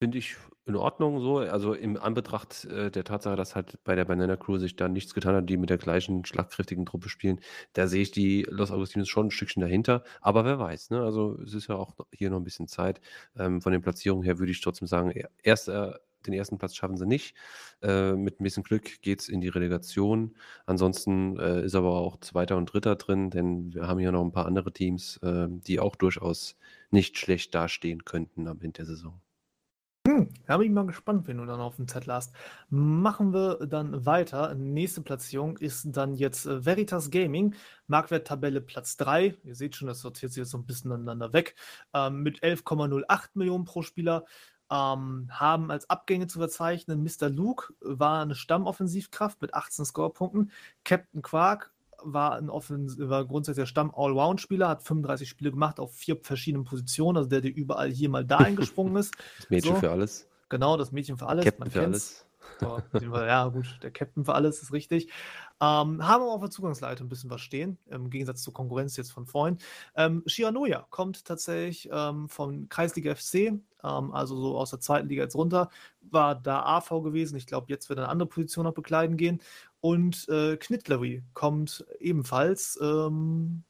[0.00, 0.36] finde ich
[0.66, 1.38] in Ordnung so.
[1.38, 5.14] Also im Anbetracht äh, der Tatsache, dass halt bei der Banana Crew sich da nichts
[5.14, 7.40] getan hat, die mit der gleichen schlagkräftigen Truppe spielen,
[7.74, 10.02] da sehe ich die Los Agustinos schon ein Stückchen dahinter.
[10.20, 11.02] Aber wer weiß, ne?
[11.02, 13.00] Also es ist ja auch hier noch ein bisschen Zeit.
[13.36, 15.12] Ähm, von den Platzierungen her würde ich trotzdem sagen,
[15.42, 15.92] erst äh,
[16.26, 17.36] den ersten Platz schaffen sie nicht.
[17.82, 20.36] Äh, mit ein bisschen Glück geht es in die Relegation.
[20.66, 24.32] Ansonsten äh, ist aber auch Zweiter und Dritter drin, denn wir haben hier noch ein
[24.32, 26.56] paar andere Teams, äh, die auch durchaus
[26.90, 29.20] nicht schlecht dastehen könnten am Ende der Saison.
[30.16, 32.32] Hm, da bin ich mal gespannt, wenn du dann auf dem Zettel hast.
[32.70, 34.54] Machen wir dann weiter.
[34.54, 37.54] Nächste Platzierung ist dann jetzt äh, Veritas Gaming.
[37.86, 39.36] Marktwerttabelle Platz 3.
[39.44, 41.54] Ihr seht schon, das sortiert sich jetzt so ein bisschen aneinander weg.
[41.92, 44.24] Ähm, mit 11,08 Millionen pro Spieler.
[44.70, 47.28] Ähm, haben als Abgänge zu verzeichnen Mr.
[47.28, 50.50] Luke war eine Stammoffensivkraft mit 18 Scorepunkten.
[50.82, 51.72] Captain Quark
[52.12, 56.64] war ein Offens war grundsätzlich der Stamm Allround-Spieler, hat 35 Spiele gemacht auf vier verschiedenen
[56.64, 59.14] Positionen, also der, der überall hier mal da eingesprungen ist.
[59.38, 59.80] Das Mädchen so.
[59.80, 60.28] für alles.
[60.48, 61.44] Genau, das Mädchen für alles.
[61.44, 61.94] Captain Man für kennt's.
[61.94, 62.26] alles.
[62.60, 65.10] So, ja, gut, der Captain für alles ist richtig.
[65.60, 69.12] Ähm, haben wir auf der Zugangsleite ein bisschen was stehen, im Gegensatz zur Konkurrenz jetzt
[69.12, 69.58] von vorhin.
[69.96, 73.52] Ähm, Shiranoya kommt tatsächlich ähm, von Kreisliga FC,
[73.86, 77.36] ähm, also so aus der zweiten Liga jetzt runter, war da AV gewesen.
[77.36, 79.40] Ich glaube, jetzt wird er eine andere Position noch bekleiden gehen.
[79.80, 83.64] Und äh, Knittlery kommt ebenfalls, ähm,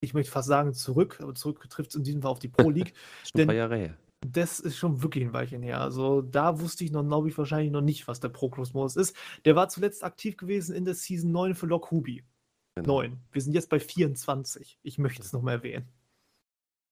[0.00, 2.70] ich möchte fast sagen, zurück, aber zurück trifft es in diesem Fall auf die Pro
[2.70, 2.94] League.
[3.34, 3.96] Paar Jahre her.
[4.26, 5.80] Das ist schon wirklich ein Weilchen her.
[5.80, 9.16] Also da wusste ich noch, glaube ich, wahrscheinlich noch nicht, was der Proclus-Modus ist.
[9.44, 12.24] Der war zuletzt aktiv gewesen in der Season 9 für Lok Hubi.
[12.74, 13.02] Genau.
[13.02, 13.20] 9.
[13.32, 14.78] Wir sind jetzt bei 24.
[14.82, 15.88] Ich möchte es nochmal erwähnen.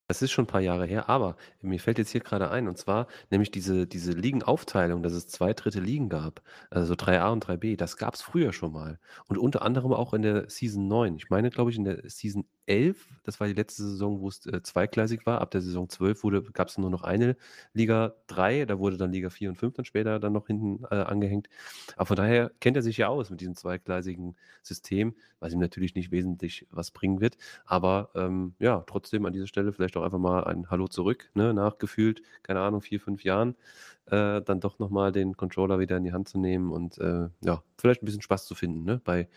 [0.09, 2.79] Das ist schon ein paar Jahre her, aber mir fällt jetzt hier gerade ein, und
[2.79, 7.77] zwar nämlich diese, diese Ligenaufteilung, dass es zwei dritte Ligen gab, also 3a und 3b,
[7.77, 9.01] das gab es früher schon mal.
[9.27, 11.17] Und unter anderem auch in der Season 9.
[11.17, 14.45] Ich meine, glaube ich, in der Season 11, das war die letzte Saison, wo es
[14.47, 15.41] äh, zweigleisig war.
[15.41, 17.37] Ab der Saison 12 gab es nur noch eine
[17.73, 20.97] Liga 3, da wurde dann Liga 4 und 5 dann später dann noch hinten äh,
[20.97, 21.49] angehängt.
[21.97, 25.95] Aber von daher kennt er sich ja aus mit diesem zweigleisigen System, was ihm natürlich
[25.95, 27.37] nicht wesentlich was bringen wird.
[27.65, 31.55] Aber ähm, ja, trotzdem an dieser Stelle vielleicht auch einfach mal ein Hallo zurück, ne,
[31.55, 33.57] nach gefühlt, keine Ahnung, vier, fünf Jahren,
[34.11, 37.63] äh, dann doch nochmal den Controller wieder in die Hand zu nehmen und äh, ja,
[37.77, 39.29] vielleicht ein bisschen Spaß zu finden, ne, bei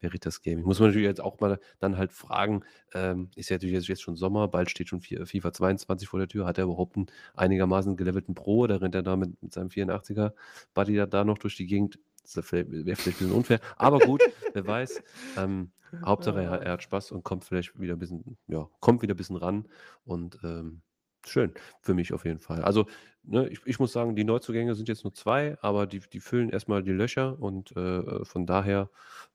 [0.00, 0.64] Veritas Gaming.
[0.64, 2.64] Muss man natürlich jetzt auch mal dann halt fragen,
[2.94, 6.46] ähm, ist ja natürlich jetzt schon Sommer, bald steht schon FIFA 22 vor der Tür,
[6.46, 10.32] hat er überhaupt einen einigermaßen gelevelten Pro oder rennt er da mit, mit seinem 84er
[10.74, 11.98] Buddy da, da noch durch die Gegend?
[12.22, 14.20] Das wäre vielleicht ein bisschen unfair, aber gut,
[14.52, 15.02] wer weiß.
[15.36, 15.70] Ähm,
[16.04, 19.16] Hauptsache er, er, hat Spaß und kommt vielleicht wieder ein bisschen, ja, kommt wieder ein
[19.16, 19.66] bisschen ran
[20.04, 20.82] und ähm,
[21.28, 22.62] schön für mich auf jeden Fall.
[22.62, 22.86] Also,
[23.22, 26.50] ne, ich, ich, muss sagen, die Neuzugänge sind jetzt nur zwei, aber die, die füllen
[26.50, 28.90] erstmal die Löcher und äh, von daher,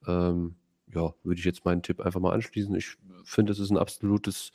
[0.08, 0.56] ähm,
[0.94, 2.76] ja, würde ich jetzt meinen Tipp einfach mal anschließen.
[2.76, 4.52] Ich finde, es ist ein absolutes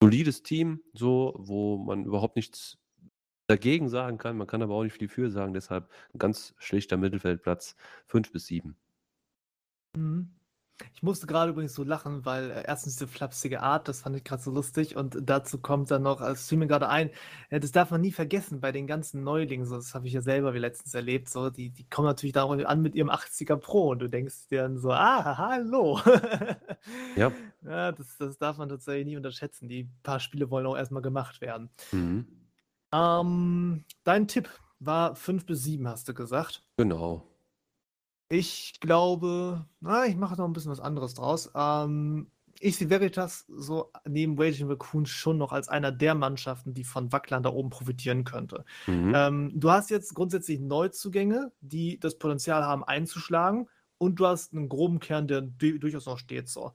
[0.00, 2.78] solides Team, so, wo man überhaupt nichts
[3.46, 4.36] dagegen sagen kann.
[4.36, 5.54] Man kann aber auch nicht viel für sagen.
[5.54, 8.76] Deshalb ein ganz schlichter Mittelfeldplatz, 5 bis 7.
[9.96, 10.35] Mhm.
[10.94, 14.24] Ich musste gerade übrigens so lachen, weil äh, erstens diese flapsige Art, das fand ich
[14.24, 14.96] gerade so lustig.
[14.96, 17.10] Und dazu kommt dann noch, es fiel mir gerade ein,
[17.50, 19.66] äh, das darf man nie vergessen bei den ganzen Neulingen.
[19.66, 21.28] So, das habe ich ja selber wie letztens erlebt.
[21.28, 24.62] So, die, die kommen natürlich da an mit ihrem 80er Pro und du denkst dir
[24.62, 26.00] dann so, ah, hallo.
[27.16, 27.32] Ja.
[27.64, 29.68] ja das, das darf man tatsächlich nie unterschätzen.
[29.68, 31.70] Die paar Spiele wollen auch erstmal gemacht werden.
[31.90, 32.26] Mhm.
[32.92, 34.48] Ähm, dein Tipp
[34.78, 36.62] war 5 bis 7, hast du gesagt.
[36.76, 37.26] Genau.
[38.28, 41.50] Ich glaube, na, ich mache noch ein bisschen was anderes draus.
[41.54, 42.30] Ähm,
[42.60, 47.12] ich sehe Veritas so neben Raging Raccoon schon noch als einer der Mannschaften, die von
[47.12, 48.64] Wacklern da oben profitieren könnte.
[48.86, 49.12] Mhm.
[49.14, 54.68] Ähm, du hast jetzt grundsätzlich Neuzugänge, die das Potenzial haben einzuschlagen und du hast einen
[54.68, 56.72] groben Kern, der du durchaus noch steht so.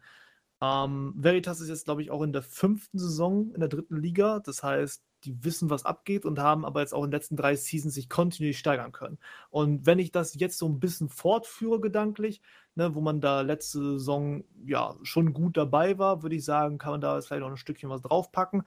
[0.61, 4.39] Ähm, Veritas ist jetzt, glaube ich, auch in der fünften Saison in der dritten Liga.
[4.39, 7.55] Das heißt, die wissen, was abgeht und haben aber jetzt auch in den letzten drei
[7.55, 9.17] Seasons sich kontinuierlich steigern können.
[9.49, 12.41] Und wenn ich das jetzt so ein bisschen fortführe gedanklich,
[12.75, 16.91] ne, wo man da letzte Saison ja schon gut dabei war, würde ich sagen, kann
[16.91, 18.63] man da jetzt vielleicht noch ein Stückchen was draufpacken.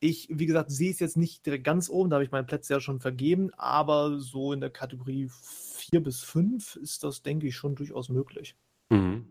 [0.00, 2.74] Ich, wie gesagt, sehe es jetzt nicht direkt ganz oben, da habe ich meine Plätze
[2.74, 7.56] ja schon vergeben, aber so in der Kategorie 4 bis 5 ist das, denke ich,
[7.56, 8.56] schon durchaus möglich.
[8.90, 9.26] Mhm.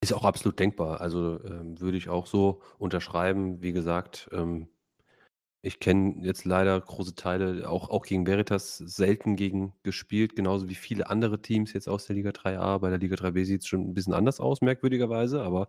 [0.00, 1.00] Ist auch absolut denkbar.
[1.00, 3.62] Also ähm, würde ich auch so unterschreiben.
[3.62, 4.68] Wie gesagt, ähm,
[5.60, 10.74] ich kenne jetzt leider große Teile, auch, auch gegen Veritas selten gegen gespielt, genauso wie
[10.74, 12.78] viele andere Teams jetzt aus der Liga 3a.
[12.78, 15.68] Bei der Liga 3b sieht es schon ein bisschen anders aus, merkwürdigerweise, aber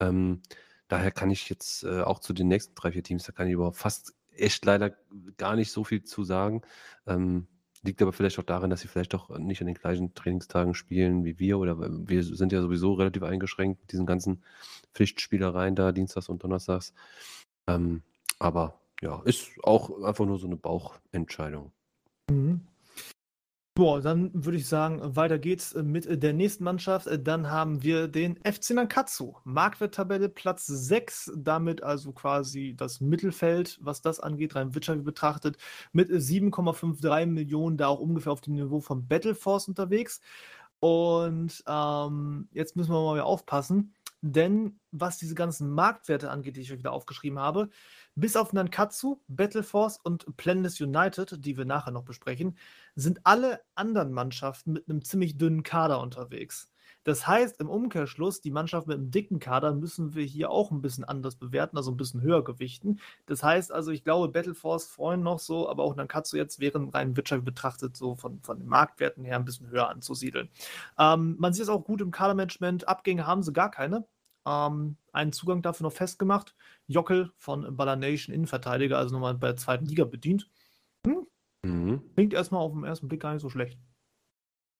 [0.00, 0.42] ähm,
[0.88, 3.54] daher kann ich jetzt äh, auch zu den nächsten drei, vier Teams, da kann ich
[3.54, 4.96] überhaupt fast echt leider
[5.36, 6.62] gar nicht so viel zu sagen.
[7.06, 7.46] Ähm,
[7.84, 11.24] Liegt aber vielleicht auch daran, dass sie vielleicht doch nicht an den gleichen Trainingstagen spielen
[11.24, 14.44] wie wir oder wir sind ja sowieso relativ eingeschränkt mit diesen ganzen
[14.94, 16.94] Pflichtspielereien da, Dienstags und Donnerstags.
[17.66, 18.02] Ähm,
[18.38, 21.72] aber ja, ist auch einfach nur so eine Bauchentscheidung.
[22.30, 22.62] Mhm.
[23.74, 27.08] Boah, dann würde ich sagen, weiter geht's mit der nächsten Mannschaft.
[27.26, 29.34] Dann haben wir den FC Nankatsu.
[29.44, 35.56] Marktwerttabelle Platz 6, damit also quasi das Mittelfeld, was das angeht, rein wirtschaftlich betrachtet,
[35.92, 40.20] mit 7,53 Millionen, da auch ungefähr auf dem Niveau von Battleforce unterwegs.
[40.78, 46.72] Und ähm, jetzt müssen wir mal aufpassen, denn was diese ganzen Marktwerte angeht, die ich
[46.72, 47.70] euch wieder aufgeschrieben habe,
[48.14, 52.56] bis auf Nankatsu, Battleforce und Planless United, die wir nachher noch besprechen,
[52.94, 56.72] sind alle anderen Mannschaften mit einem ziemlich dünnen Kader unterwegs.
[57.04, 60.82] Das heißt, im Umkehrschluss, die Mannschaft mit einem dicken Kader müssen wir hier auch ein
[60.82, 63.00] bisschen anders bewerten, also ein bisschen höher gewichten.
[63.26, 67.16] Das heißt also, ich glaube, Battleforce vorhin noch so, aber auch Nankatsu jetzt wären rein
[67.16, 70.48] wirtschaftlich betrachtet so von, von den Marktwerten her ein bisschen höher anzusiedeln.
[70.98, 72.86] Ähm, man sieht es auch gut im Kadermanagement.
[72.86, 74.06] Abgänge haben sie gar keine.
[74.46, 76.54] Ähm, einen Zugang dafür noch festgemacht.
[76.86, 80.50] Jockel von Baller Nation, Innenverteidiger, also nochmal bei der zweiten Liga bedient.
[81.06, 81.26] Hm?
[81.62, 82.02] Mhm.
[82.14, 83.78] Klingt erstmal auf den ersten Blick gar nicht so schlecht.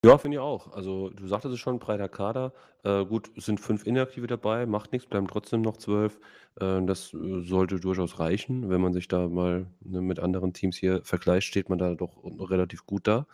[0.04, 0.72] Ja, finde ich auch.
[0.72, 2.52] Also du sagtest es schon, breiter Kader.
[2.82, 6.18] Äh, gut, es sind fünf Inaktive dabei, macht nichts, bleiben trotzdem noch zwölf.
[6.60, 8.68] Äh, das äh, sollte durchaus reichen.
[8.68, 12.16] Wenn man sich da mal ne, mit anderen Teams hier vergleicht, steht man da doch
[12.24, 13.28] relativ gut da.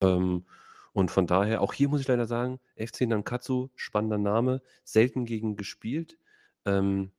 [0.00, 0.44] Ähm,
[0.92, 5.56] und von daher, auch hier muss ich leider sagen, FC Nankatsu, spannender Name, selten gegen
[5.56, 6.18] gespielt.
[6.66, 7.10] Ähm,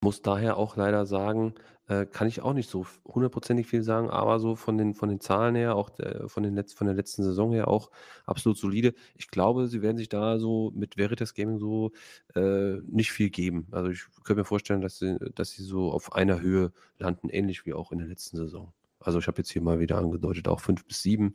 [0.00, 1.54] muss daher auch leider sagen,
[1.88, 5.20] äh, kann ich auch nicht so hundertprozentig viel sagen, aber so von den, von den
[5.20, 7.90] Zahlen her, auch der, von, den Letz-, von der letzten Saison her auch
[8.24, 8.94] absolut solide.
[9.16, 11.92] Ich glaube, sie werden sich da so mit Veritas Gaming so
[12.36, 13.66] äh, nicht viel geben.
[13.72, 17.66] Also ich könnte mir vorstellen, dass sie, dass sie so auf einer Höhe landen, ähnlich
[17.66, 18.72] wie auch in der letzten Saison.
[19.00, 21.34] Also ich habe jetzt hier mal wieder angedeutet, auch fünf bis sieben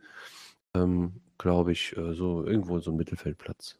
[0.75, 3.79] ähm, glaube ich, äh, so irgendwo so ein Mittelfeldplatz.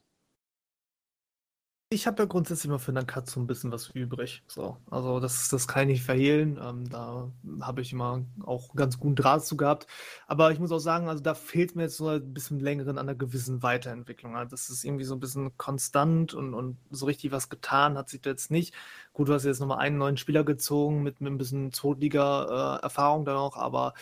[1.93, 4.43] Ich habe ja grundsätzlich mal für Nankatsu ein bisschen was übrig.
[4.47, 6.59] So, also das, das kann ich nicht verhehlen.
[6.61, 7.31] Ähm, da
[7.61, 9.85] habe ich immer auch ganz guten Draht zu gehabt.
[10.25, 13.07] Aber ich muss auch sagen, also da fehlt mir jetzt so ein bisschen längeren an
[13.07, 14.35] einer gewissen Weiterentwicklung.
[14.35, 18.09] Also das ist irgendwie so ein bisschen konstant und, und so richtig was getan hat
[18.09, 18.73] sich da jetzt nicht.
[19.13, 23.25] Gut, du hast jetzt nochmal einen neuen Spieler gezogen mit, mit ein bisschen Zweitliga-Erfahrung äh,
[23.25, 23.93] dann auch, aber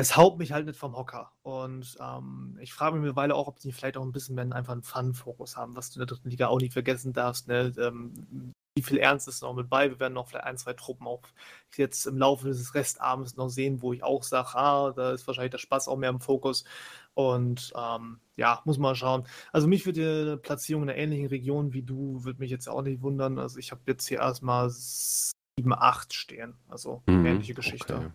[0.00, 1.32] es haut mich halt nicht vom Hocker.
[1.42, 4.72] Und ähm, ich frage mich mittlerweile auch, ob die vielleicht auch ein bisschen mehr einfach
[4.72, 7.48] einen Fun-Fokus haben, was du in der dritten Liga auch nicht vergessen darfst.
[7.48, 7.72] Ne?
[7.78, 9.90] Ähm, wie viel Ernst ist noch mit bei?
[9.90, 11.22] Wir werden noch vielleicht ein, zwei Truppen auch
[11.76, 15.50] jetzt im Laufe des Restabends noch sehen, wo ich auch sage, ah, da ist wahrscheinlich
[15.50, 16.64] der Spaß auch mehr im Fokus.
[17.14, 19.26] Und ähm, ja, muss man schauen.
[19.52, 22.82] Also mich würde eine Platzierung in einer ähnlichen Region wie du, würde mich jetzt auch
[22.82, 23.38] nicht wundern.
[23.38, 25.32] Also ich habe jetzt hier erstmal 7,
[25.72, 26.54] 8 stehen.
[26.68, 27.96] Also Mhm, ähnliche Geschichte.
[27.96, 28.10] okay.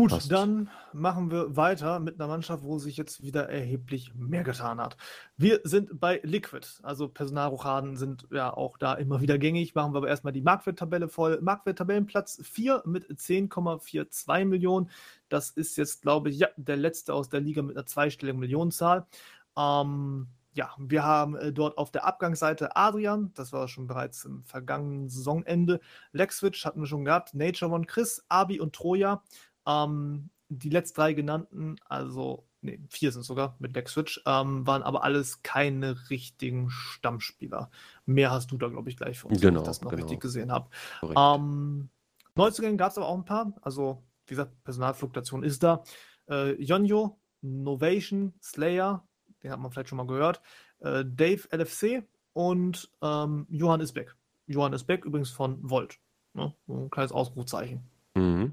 [0.00, 0.32] Gut, Passt.
[0.32, 4.96] dann machen wir weiter mit einer Mannschaft, wo sich jetzt wieder erheblich mehr getan hat.
[5.36, 9.74] Wir sind bei Liquid, also Personalrochaden sind ja auch da immer wieder gängig.
[9.74, 11.38] Machen wir aber erstmal die Marktwert-Tabelle voll.
[11.42, 14.88] Marktwert-Tabellenplatz 4 mit 10,42 Millionen.
[15.28, 19.06] Das ist jetzt, glaube ich, ja, der letzte aus der Liga mit einer zweistelligen Millionenzahl.
[19.54, 24.44] Ähm, ja, wir haben äh, dort auf der Abgangsseite Adrian, das war schon bereits im
[24.44, 25.80] vergangenen Saisonende.
[26.12, 29.22] Lexwitch hatten wir schon gehabt, Nature One Chris, Abi und Troja.
[29.70, 35.04] Ähm, die letzten drei genannten, also nee, vier sind sogar mit Backswitch, ähm, waren aber
[35.04, 37.70] alles keine richtigen Stammspieler.
[38.04, 40.02] Mehr hast du da, glaube ich, gleich für uns, genau, wenn ich das noch genau.
[40.02, 40.68] richtig gesehen habe.
[41.02, 41.88] Ähm,
[42.34, 43.52] Neuzugänge gab es aber auch ein paar.
[43.62, 45.84] Also, wie gesagt, Personalfluktuation ist da.
[46.28, 49.06] Äh, Jonjo, Novation, Slayer,
[49.42, 50.40] den hat man vielleicht schon mal gehört,
[50.80, 54.14] äh, Dave LFC und ähm, Johann Isbeck.
[54.46, 55.98] Johann Isbeck übrigens von Volt.
[56.34, 56.54] Ne?
[56.68, 57.82] Ein kleines Ausrufzeichen.
[58.14, 58.52] Mhm.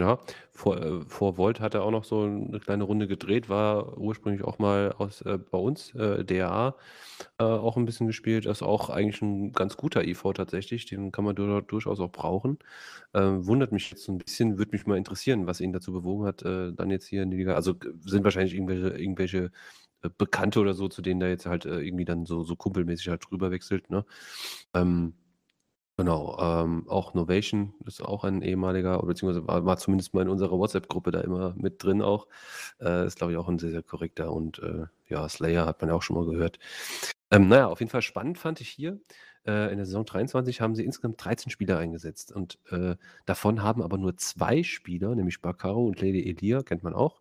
[0.00, 0.18] Ja,
[0.50, 4.42] vor, äh, vor Volt hat er auch noch so eine kleine Runde gedreht, war ursprünglich
[4.44, 6.74] auch mal aus, äh, bei uns, äh, DRA,
[7.38, 8.46] äh, auch ein bisschen gespielt.
[8.46, 12.58] Ist auch eigentlich ein ganz guter IV tatsächlich, den kann man dur durchaus auch brauchen.
[13.12, 16.24] Ähm, wundert mich jetzt so ein bisschen, würde mich mal interessieren, was ihn dazu bewogen
[16.26, 17.74] hat, äh, dann jetzt hier in die Liga also,
[18.06, 19.50] sind wahrscheinlich irgendwelche irgendwelche,
[20.02, 23.08] äh, Bekannte oder so, zu denen der jetzt halt, äh, irgendwie dann so so kumpelmäßig
[23.08, 24.06] halt drüber wechselt, ne?
[24.74, 25.14] Ähm
[26.00, 30.58] Genau, ähm, auch Novation ist auch ein ehemaliger, beziehungsweise war, war zumindest mal in unserer
[30.58, 32.26] WhatsApp-Gruppe da immer mit drin auch.
[32.80, 35.90] Äh, ist, glaube ich, auch ein sehr, sehr korrekter und äh, ja, Slayer hat man
[35.90, 36.58] ja auch schon mal gehört.
[37.30, 38.98] Ähm, naja, auf jeden Fall spannend fand ich hier.
[39.46, 42.96] Äh, in der Saison 23 haben sie insgesamt 13 Spieler eingesetzt und äh,
[43.26, 47.20] davon haben aber nur zwei Spieler, nämlich Bakaro und Lady Elia, kennt man auch,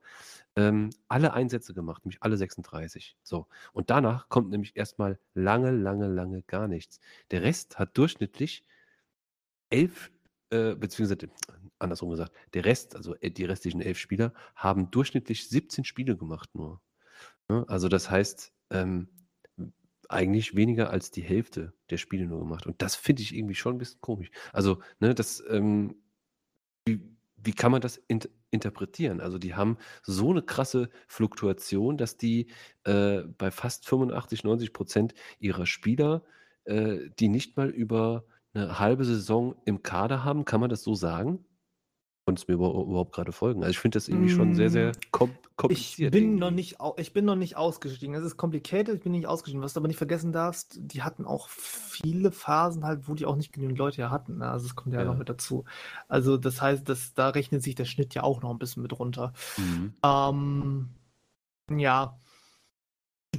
[0.60, 3.16] ähm, alle Einsätze gemacht, nämlich alle 36.
[3.24, 3.48] So.
[3.72, 7.00] Und danach kommt nämlich erstmal lange, lange, lange gar nichts.
[7.32, 8.66] Der Rest hat durchschnittlich
[9.70, 10.12] elf,
[10.50, 11.30] äh, beziehungsweise
[11.80, 16.50] andersrum gesagt, der Rest, also äh, die restlichen elf Spieler, haben durchschnittlich 17 Spiele gemacht
[16.54, 16.82] nur.
[17.50, 17.66] Ja, ne?
[17.70, 19.08] also das heißt, ähm,
[20.10, 22.68] eigentlich weniger als die Hälfte der Spiele nur gemacht.
[22.68, 24.30] Und das finde ich irgendwie schon ein bisschen komisch.
[24.52, 25.96] Also, ne, das, ähm,
[26.86, 27.00] wie,
[27.38, 28.20] wie kann man das in,
[28.52, 29.22] interpretieren?
[29.22, 32.48] Also, die haben so eine krasse Fluktuation, dass die
[32.84, 36.24] äh, bei fast 85, 90 Prozent ihrer Spieler,
[36.66, 40.46] äh, die nicht mal über eine halbe Saison im Kader haben.
[40.46, 41.46] Kann man das so sagen?
[42.30, 43.64] Konntest mir überhaupt gerade folgen?
[43.64, 45.32] Also, ich finde das irgendwie schon sehr, sehr mm, kom
[45.70, 48.14] Ich bin noch nicht ich bin noch nicht ausgestiegen.
[48.14, 49.64] Es ist complicated, ich bin nicht ausgestiegen.
[49.64, 53.36] Was du aber nicht vergessen darfst, die hatten auch viele Phasen halt, wo die auch
[53.36, 54.52] nicht genügend Leute ja hatten, ne?
[54.52, 55.66] Also, es kommt ja noch mit dazu.
[56.08, 59.00] Also, das heißt, dass da rechnet sich der Schnitt ja auch noch ein bisschen mit
[59.00, 59.34] runter.
[59.58, 59.94] Mhm.
[60.06, 60.90] Ähm,
[61.80, 62.16] ja.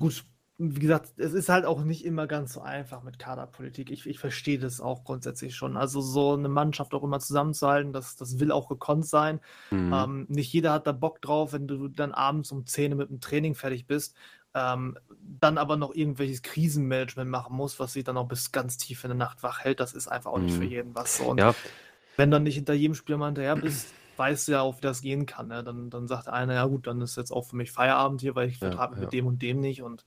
[0.00, 0.24] Gut,
[0.62, 3.90] wie gesagt, es ist halt auch nicht immer ganz so einfach mit Kaderpolitik.
[3.90, 5.78] Ich, ich verstehe das auch grundsätzlich schon.
[5.78, 9.40] Also so eine Mannschaft auch immer zusammenzuhalten, das, das will auch gekonnt sein.
[9.70, 9.92] Mhm.
[9.92, 13.08] Ähm, nicht jeder hat da Bock drauf, wenn du dann abends um 10 Uhr mit
[13.08, 14.14] dem Training fertig bist,
[14.52, 14.98] ähm,
[15.40, 19.08] dann aber noch irgendwelches Krisenmanagement machen musst, was sich dann auch bis ganz tief in
[19.08, 19.80] der Nacht wach hält.
[19.80, 20.70] Das ist einfach auch nicht für mhm.
[20.70, 21.24] jeden was so.
[21.24, 21.54] Und ja.
[22.18, 25.00] wenn dann nicht hinter jedem Spieler mal hinterher bist, weißt du ja auch, wie das
[25.00, 25.48] gehen kann.
[25.48, 25.64] Ne?
[25.64, 28.50] Dann, dann sagt einer, ja gut, dann ist jetzt auch für mich Feierabend hier, weil
[28.50, 29.04] ich vertrage ja, ja.
[29.04, 29.82] mit dem und dem nicht.
[29.82, 30.04] Und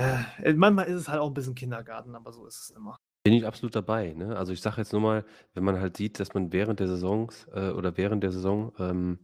[0.00, 2.96] äh, manchmal ist es halt auch ein bisschen Kindergarten, aber so ist es immer.
[3.22, 4.14] Bin ich absolut dabei.
[4.14, 4.36] Ne?
[4.36, 7.46] Also ich sage jetzt nur mal, wenn man halt sieht, dass man während der Saisons
[7.52, 9.18] äh, oder während der Saison, ähm,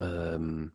[0.00, 0.72] ähm,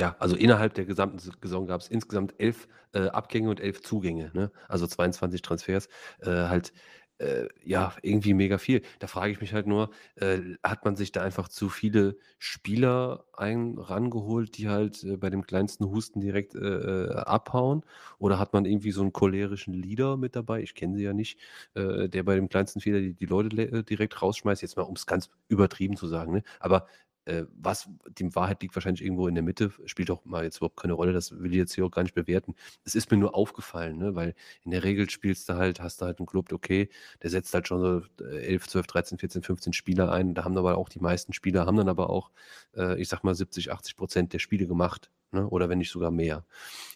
[0.00, 4.30] ja, also innerhalb der gesamten Saison gab es insgesamt elf äh, Abgänge und elf Zugänge,
[4.34, 4.50] ne?
[4.68, 5.88] also 22 Transfers,
[6.20, 6.72] äh, halt
[7.18, 8.82] äh, ja, irgendwie mega viel.
[8.98, 13.24] Da frage ich mich halt nur, äh, hat man sich da einfach zu viele Spieler
[13.32, 17.84] ein rangeholt, die halt äh, bei dem kleinsten Husten direkt äh, äh, abhauen?
[18.18, 20.62] Oder hat man irgendwie so einen cholerischen Leader mit dabei?
[20.62, 21.38] Ich kenne sie ja nicht,
[21.74, 24.62] äh, der bei dem kleinsten Fehler die, die Leute direkt rausschmeißt.
[24.62, 26.32] Jetzt mal, um es ganz übertrieben zu sagen.
[26.32, 26.42] Ne?
[26.60, 26.86] Aber
[27.24, 27.88] äh, was
[28.18, 31.12] die Wahrheit liegt wahrscheinlich irgendwo in der Mitte, spielt auch mal jetzt überhaupt keine Rolle,
[31.12, 32.54] das will ich jetzt hier auch gar nicht bewerten.
[32.84, 34.14] Es ist mir nur aufgefallen, ne?
[34.14, 36.88] weil in der Regel spielst du halt, hast du halt einen Club, okay,
[37.22, 40.78] der setzt halt schon so 11, 12, 13, 14, 15 Spieler ein, da haben aber
[40.78, 42.30] auch die meisten Spieler, haben dann aber auch,
[42.76, 45.48] äh, ich sag mal, 70, 80 Prozent der Spiele gemacht ne?
[45.48, 46.44] oder wenn nicht sogar mehr.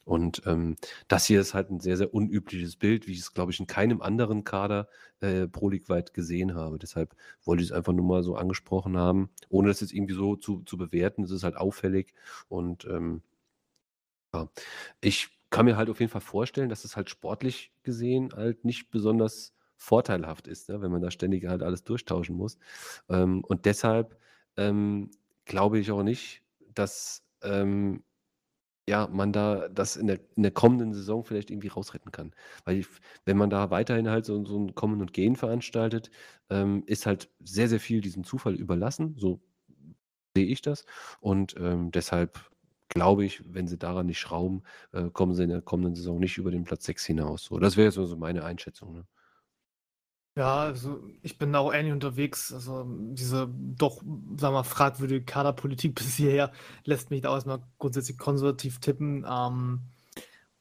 [0.04, 0.76] Und ähm,
[1.06, 3.66] das hier ist halt ein sehr, sehr unübliches Bild, wie ich es, glaube ich, in
[3.66, 4.88] keinem anderen Kader
[5.20, 6.78] äh, Pro League weit gesehen habe.
[6.78, 10.36] Deshalb wollte ich es einfach nur mal so angesprochen haben, ohne das jetzt irgendwie so
[10.36, 11.24] zu, zu bewerten.
[11.24, 12.14] Es ist halt auffällig
[12.48, 13.22] und ähm,
[14.32, 14.48] ja.
[15.00, 18.90] ich kann mir halt auf jeden Fall vorstellen, dass es halt sportlich gesehen halt nicht
[18.90, 20.82] besonders vorteilhaft ist, ne?
[20.82, 22.58] wenn man da ständig halt alles durchtauschen muss.
[23.08, 24.18] Ähm, und deshalb
[24.56, 25.10] ähm,
[25.44, 26.42] glaube ich auch nicht,
[26.74, 28.02] dass ähm,
[28.88, 32.32] ja, man da das in der, in der kommenden Saison vielleicht irgendwie rausretten kann.
[32.64, 32.86] Weil ich,
[33.24, 36.10] wenn man da weiterhin halt so, so ein Kommen und Gehen veranstaltet,
[36.50, 39.14] ähm, ist halt sehr, sehr viel diesem Zufall überlassen.
[39.18, 39.40] So
[40.34, 40.84] sehe ich das.
[41.20, 42.50] Und ähm, deshalb
[42.88, 46.38] glaube ich, wenn sie daran nicht schrauben, äh, kommen sie in der kommenden Saison nicht
[46.38, 47.44] über den Platz 6 hinaus.
[47.44, 48.94] So, das wäre so, so meine Einschätzung.
[48.94, 49.06] Ne?
[50.38, 52.52] Ja, also ich bin da auch ähnlich unterwegs.
[52.52, 56.52] Also diese doch, sagen wir mal, fragwürdige Kaderpolitik bis hierher
[56.84, 59.26] lässt mich da auch erstmal grundsätzlich konservativ tippen.
[59.28, 59.80] Ähm,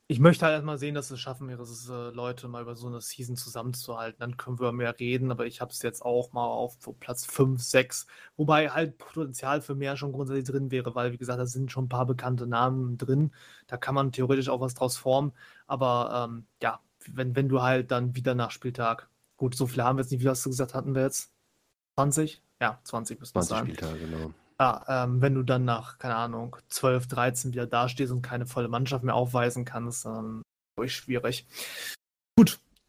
[0.07, 3.01] ich möchte halt erstmal sehen, dass es schaffen, ihre äh, Leute mal über so eine
[3.01, 4.19] Season zusammenzuhalten.
[4.19, 7.61] Dann können wir mehr reden, aber ich habe es jetzt auch mal auf Platz 5,
[7.61, 11.71] 6, wobei halt Potenzial für mehr schon grundsätzlich drin wäre, weil, wie gesagt, da sind
[11.71, 13.31] schon ein paar bekannte Namen drin.
[13.67, 15.33] Da kann man theoretisch auch was draus formen.
[15.67, 19.97] Aber ähm, ja, wenn, wenn du halt dann wieder nach Spieltag, gut, so viele haben
[19.97, 21.31] wir jetzt nicht, wie hast du gesagt, hatten wir jetzt?
[21.95, 22.43] 20?
[22.61, 23.65] Ja, 20 müssen es sein.
[23.65, 24.33] 20 Spieltage, genau.
[24.59, 28.67] Ja, ähm, wenn du dann nach, keine Ahnung, 12, 13 wieder dastehst und keine volle
[28.67, 30.41] Mannschaft mehr aufweisen kannst, dann
[30.81, 31.47] ist schwierig.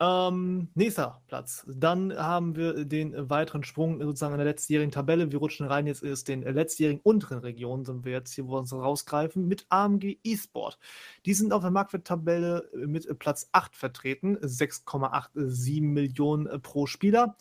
[0.00, 1.66] Ähm, nächster Platz.
[1.66, 5.32] Dann haben wir den weiteren Sprung sozusagen in der letztjährigen Tabelle.
[5.32, 8.58] Wir rutschen rein jetzt ist den letztjährigen unteren Regionen, sind wir jetzt hier, wo wir
[8.58, 10.78] uns rausgreifen, mit AMG eSport.
[11.26, 17.34] Die sind auf der Marktwerttabelle mit Platz 8 vertreten, 6,87 Millionen pro Spieler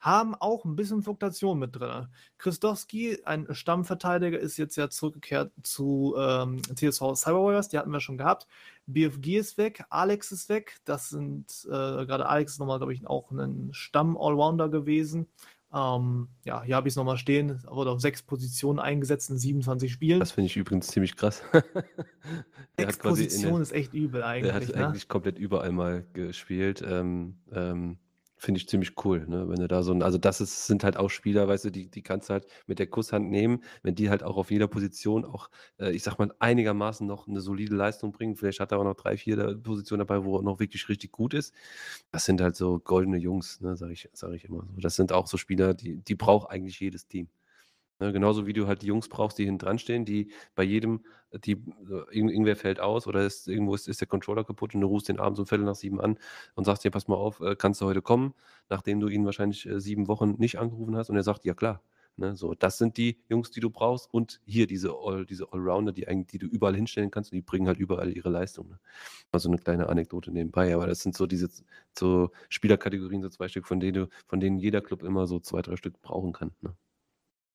[0.00, 2.08] haben auch ein bisschen Fluktuation mit drin.
[2.38, 8.00] Christowski, ein Stammverteidiger, ist jetzt ja zurückgekehrt zu ähm, TSV Cyber Warriors, die hatten wir
[8.00, 8.46] schon gehabt.
[8.86, 10.80] BFG ist weg, Alex ist weg.
[10.84, 15.28] Das sind äh, gerade Alex ist nochmal, glaube ich, auch ein Stamm-Allrounder gewesen.
[15.72, 17.62] Ähm, ja, hier habe ich es nochmal stehen.
[17.68, 20.18] Wurde auf sechs Positionen eingesetzt in 27 Spielen.
[20.18, 21.42] Das finde ich übrigens ziemlich krass.
[22.76, 24.52] sechs Positionen ist echt übel eigentlich.
[24.52, 24.86] Er hat ne?
[24.88, 26.82] eigentlich komplett überall mal gespielt.
[26.84, 27.98] Ähm, ähm,
[28.40, 29.48] finde ich ziemlich cool, ne?
[29.48, 31.90] Wenn du da so ein, also das ist, sind halt auch Spieler, weißt du, die,
[31.90, 35.24] die kannst du halt mit der Kusshand nehmen, wenn die halt auch auf jeder Position
[35.24, 38.36] auch, äh, ich sag mal, einigermaßen noch eine solide Leistung bringen.
[38.36, 41.34] Vielleicht hat er auch noch drei, vier Positionen dabei, wo er noch wirklich richtig gut
[41.34, 41.54] ist.
[42.12, 44.72] Das sind halt so goldene Jungs, ne, sage ich, sag ich immer so.
[44.80, 47.28] Das sind auch so Spieler, die, die braucht eigentlich jedes Team.
[48.00, 51.04] Ne, genauso wie du halt die Jungs brauchst, die hinten dran stehen, die bei jedem,
[51.44, 51.62] die,
[52.10, 55.20] irgendwer fällt aus oder ist, irgendwo ist, ist der Controller kaputt und du rufst den
[55.20, 56.18] abends um Viertel nach sieben an
[56.54, 58.32] und sagst dir, pass mal auf, äh, kannst du heute kommen,
[58.70, 61.82] nachdem du ihn wahrscheinlich äh, sieben Wochen nicht angerufen hast und er sagt, ja klar.
[62.16, 65.92] Ne, so, das sind die Jungs, die du brauchst und hier diese, All, diese Allrounder,
[65.92, 68.68] die, die du überall hinstellen kannst und die bringen halt überall ihre Leistung.
[68.68, 68.78] Ne?
[69.32, 71.48] Also eine kleine Anekdote nebenbei, aber das sind so diese
[71.98, 75.62] so Spielerkategorien, so zwei Stück, von denen, du, von denen jeder Club immer so zwei,
[75.62, 76.52] drei Stück brauchen kann.
[76.62, 76.74] Ne?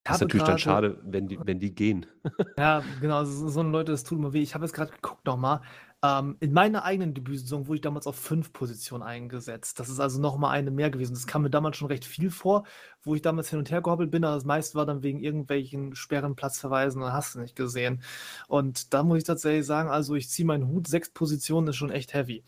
[0.06, 2.06] Das ist natürlich dann schade, wenn die, wenn die gehen.
[2.58, 4.42] Ja, genau, so, so Leute, das tut mir weh.
[4.42, 5.62] Ich habe jetzt gerade geguckt nochmal.
[6.04, 9.80] Ähm, in meiner eigenen Debütsaison wurde ich damals auf fünf Positionen eingesetzt.
[9.80, 11.16] Das ist also nochmal eine mehr gewesen.
[11.16, 12.66] Das kam mir damals schon recht viel vor,
[13.04, 15.96] wo ich damals hin und her gehoppelt bin, aber das meiste war dann wegen irgendwelchen
[15.96, 18.02] sperren Platzverweisen und hast du nicht gesehen.
[18.48, 21.92] Und da muss ich tatsächlich sagen, also ich ziehe meinen Hut, sechs Positionen ist schon
[21.92, 22.44] echt heavy.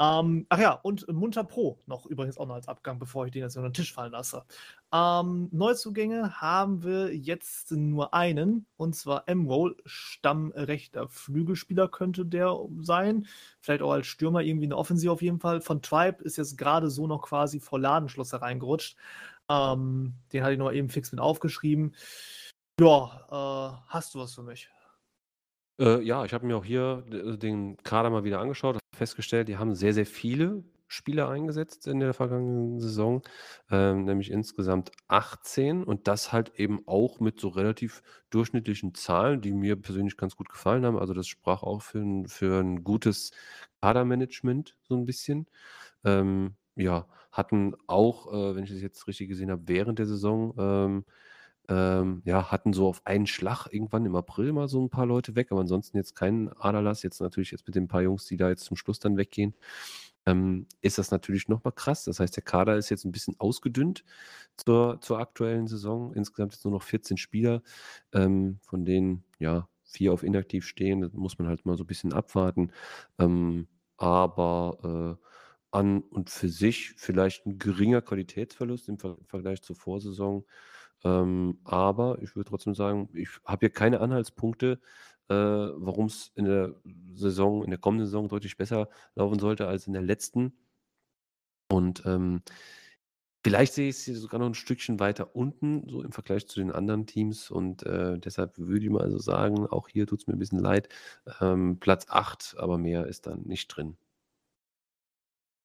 [0.00, 3.42] Ähm, ach ja, und Munter Pro noch übrigens auch noch als Abgang, bevor ich den
[3.42, 4.44] jetzt unter den Tisch fallen lasse.
[4.92, 13.26] Ähm, Neuzugänge haben wir jetzt nur einen, und zwar M-Roll, Stammrechter Flügelspieler könnte der sein.
[13.60, 15.60] Vielleicht auch als Stürmer irgendwie eine Offensive auf jeden Fall.
[15.60, 18.96] Von Tribe ist jetzt gerade so noch quasi vor Ladenschluss hereingerutscht.
[19.48, 21.94] Ähm, den hatte ich noch eben fix mit aufgeschrieben.
[22.80, 24.70] Ja, äh, hast du was für mich?
[25.80, 29.74] Äh, ja, ich habe mir auch hier den Kader mal wieder angeschaut, festgestellt, die haben
[29.74, 33.22] sehr, sehr viele Spieler eingesetzt in der vergangenen Saison,
[33.70, 39.52] ähm, nämlich insgesamt 18 und das halt eben auch mit so relativ durchschnittlichen Zahlen, die
[39.52, 40.98] mir persönlich ganz gut gefallen haben.
[40.98, 43.32] Also das sprach auch für ein, für ein gutes
[43.82, 45.46] Kadermanagement so ein bisschen.
[46.04, 50.54] Ähm, ja, hatten auch, äh, wenn ich das jetzt richtig gesehen habe, während der Saison
[50.58, 51.04] ähm,
[51.68, 55.36] ähm, ja, hatten so auf einen Schlag irgendwann im April mal so ein paar Leute
[55.36, 57.02] weg, aber ansonsten jetzt keinen Aderlass.
[57.02, 59.54] Jetzt natürlich jetzt mit den paar Jungs, die da jetzt zum Schluss dann weggehen,
[60.26, 62.04] ähm, ist das natürlich nochmal krass.
[62.04, 64.04] Das heißt, der Kader ist jetzt ein bisschen ausgedünnt
[64.56, 66.12] zur, zur aktuellen Saison.
[66.14, 67.62] Insgesamt jetzt nur noch 14 Spieler,
[68.12, 71.00] ähm, von denen ja vier auf inaktiv stehen.
[71.02, 72.72] Das muss man halt mal so ein bisschen abwarten.
[73.18, 75.24] Ähm, aber äh,
[75.70, 80.44] an und für sich vielleicht ein geringer Qualitätsverlust im Ver Vergleich zur Vorsaison.
[81.04, 84.80] Ähm, aber ich würde trotzdem sagen, ich habe hier keine Anhaltspunkte,
[85.28, 86.74] äh, warum es in der
[87.14, 90.52] Saison, in der kommenden Saison deutlich besser laufen sollte als in der letzten.
[91.70, 92.42] Und ähm,
[93.44, 96.60] vielleicht sehe ich es hier sogar noch ein Stückchen weiter unten, so im Vergleich zu
[96.60, 97.50] den anderen Teams.
[97.50, 100.60] Und äh, deshalb würde ich mal so sagen, auch hier tut es mir ein bisschen
[100.60, 100.88] leid.
[101.40, 103.96] Ähm, Platz 8, aber mehr ist dann nicht drin.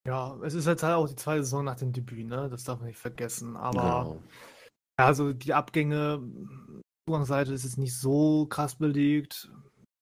[0.06, 2.50] Ja, es ist halt auch die zweite Saison nach dem Debüt, ne?
[2.50, 3.56] Das darf man nicht vergessen.
[3.56, 4.24] Aber genau.
[5.00, 6.22] Ja, also die Abgänge,
[7.08, 9.52] Zugangsseite ist jetzt nicht so krass belegt.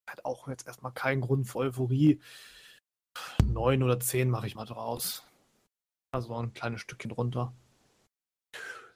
[0.10, 2.20] Hat auch jetzt erstmal keinen Grund für Euphorie.
[3.46, 5.26] Neun oder zehn mache ich mal draus.
[6.14, 7.54] Also ein kleines Stückchen runter.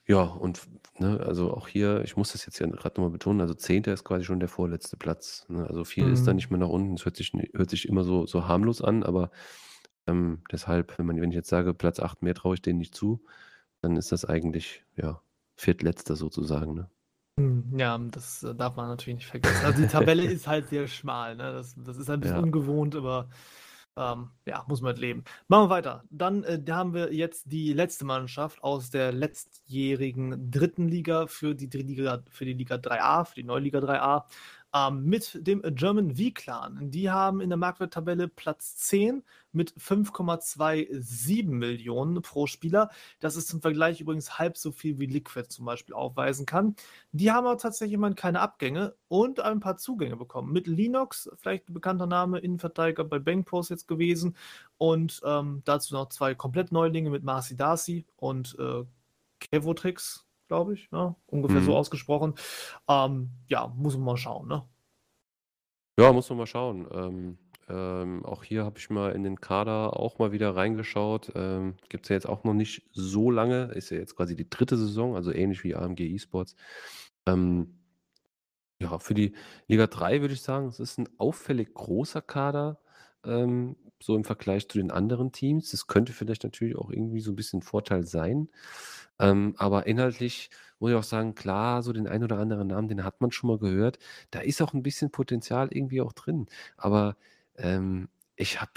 [0.08, 0.68] Ja, und
[1.00, 4.04] ne, also auch hier, ich muss das jetzt ja gerade nochmal betonen, also Zehnter ist
[4.04, 5.46] quasi schon der vorletzte Platz.
[5.50, 5.66] Ne?
[5.66, 6.36] Also viel ist da Mhm.
[6.36, 6.94] nicht mehr nach unten.
[6.94, 9.32] Es hört sich, hört sich immer so, so harmlos an, aber
[10.06, 12.94] ähm, deshalb, wenn man, wenn ich jetzt sage, Platz 8 mehr traue ich denen nicht
[12.94, 13.26] zu,
[13.82, 15.22] dann ist das eigentlich, ja,
[15.56, 16.90] viertletzter sozusagen, ne?
[17.40, 19.66] Hm, ja, das, äh, darf man natürlich nicht vergessen.
[19.66, 21.52] Also, die Tabelle ist halt sehr schmal, ne?
[21.54, 22.44] Das das ist ein bisschen Ja.
[22.44, 23.30] ungewohnt, aber,
[23.98, 25.24] ähm, ja, muss man mit leben.
[25.48, 26.04] Machen wir weiter.
[26.10, 31.70] Dann, äh, haben wir jetzt die letzte Mannschaft aus der letztjährigen dritten Liga für die
[31.70, 34.26] Drittliga für die Liga 3a, für die neue Liga 3a,
[34.76, 36.92] ähm, mit dem German V-Clan.
[36.92, 39.24] Die haben in der Marktwerttabelle Platz 10
[39.54, 42.90] mit 5,27 Millionen pro Spieler.
[43.22, 46.76] Das ist zum Vergleich übrigens halb so viel wie Liquid zum Beispiel aufweisen kann.
[47.14, 50.52] Die haben aber tatsächlich immerhin keine Abgänge und ein paar Zugänge bekommen.
[50.52, 54.36] Mit Linux, vielleicht ein bekannter Name, Innenverteidiger bei Bankpros jetzt gewesen.
[54.78, 58.84] Und ähm, dazu noch zwei komplett Neulinge mit Marcy Darcy und äh,
[59.40, 60.92] Kevotrix, glaube ich.
[60.92, 61.16] Ne?
[61.28, 61.66] Ungefähr Mhm.
[61.66, 62.36] so ausgesprochen.
[62.88, 64.48] Ähm, ja, muss man mal schauen.
[64.48, 64.64] Ne?
[66.00, 66.88] Ja, muss man mal schauen.
[66.92, 71.32] Ähm, ähm, auch hier habe ich mal in den Kader auch mal wieder reingeschaut.
[71.36, 73.72] Ähm, Gibt es ja jetzt auch noch nicht so lange.
[73.74, 76.56] Ist ja jetzt quasi die dritte Saison, also ähnlich wie AMG Esports.
[77.26, 77.80] Ähm,
[78.82, 79.36] ja, für die
[79.68, 82.80] Liga 3 würde ich sagen, es ist ein auffällig großer Kader,
[83.26, 85.72] ähm, so im Vergleich zu den anderen Teams.
[85.72, 88.50] Das könnte vielleicht natürlich auch irgendwie so ein bisschen Vorteil sein.
[89.20, 93.04] Ähm, aber inhaltlich muss ich auch sagen, klar, so den einen oder anderen Namen, den
[93.04, 94.00] hat man schon mal gehört.
[94.32, 96.48] Da ist auch ein bisschen Potenzial irgendwie auch drin.
[96.78, 97.16] Aber
[97.58, 98.72] ähm, ich habe,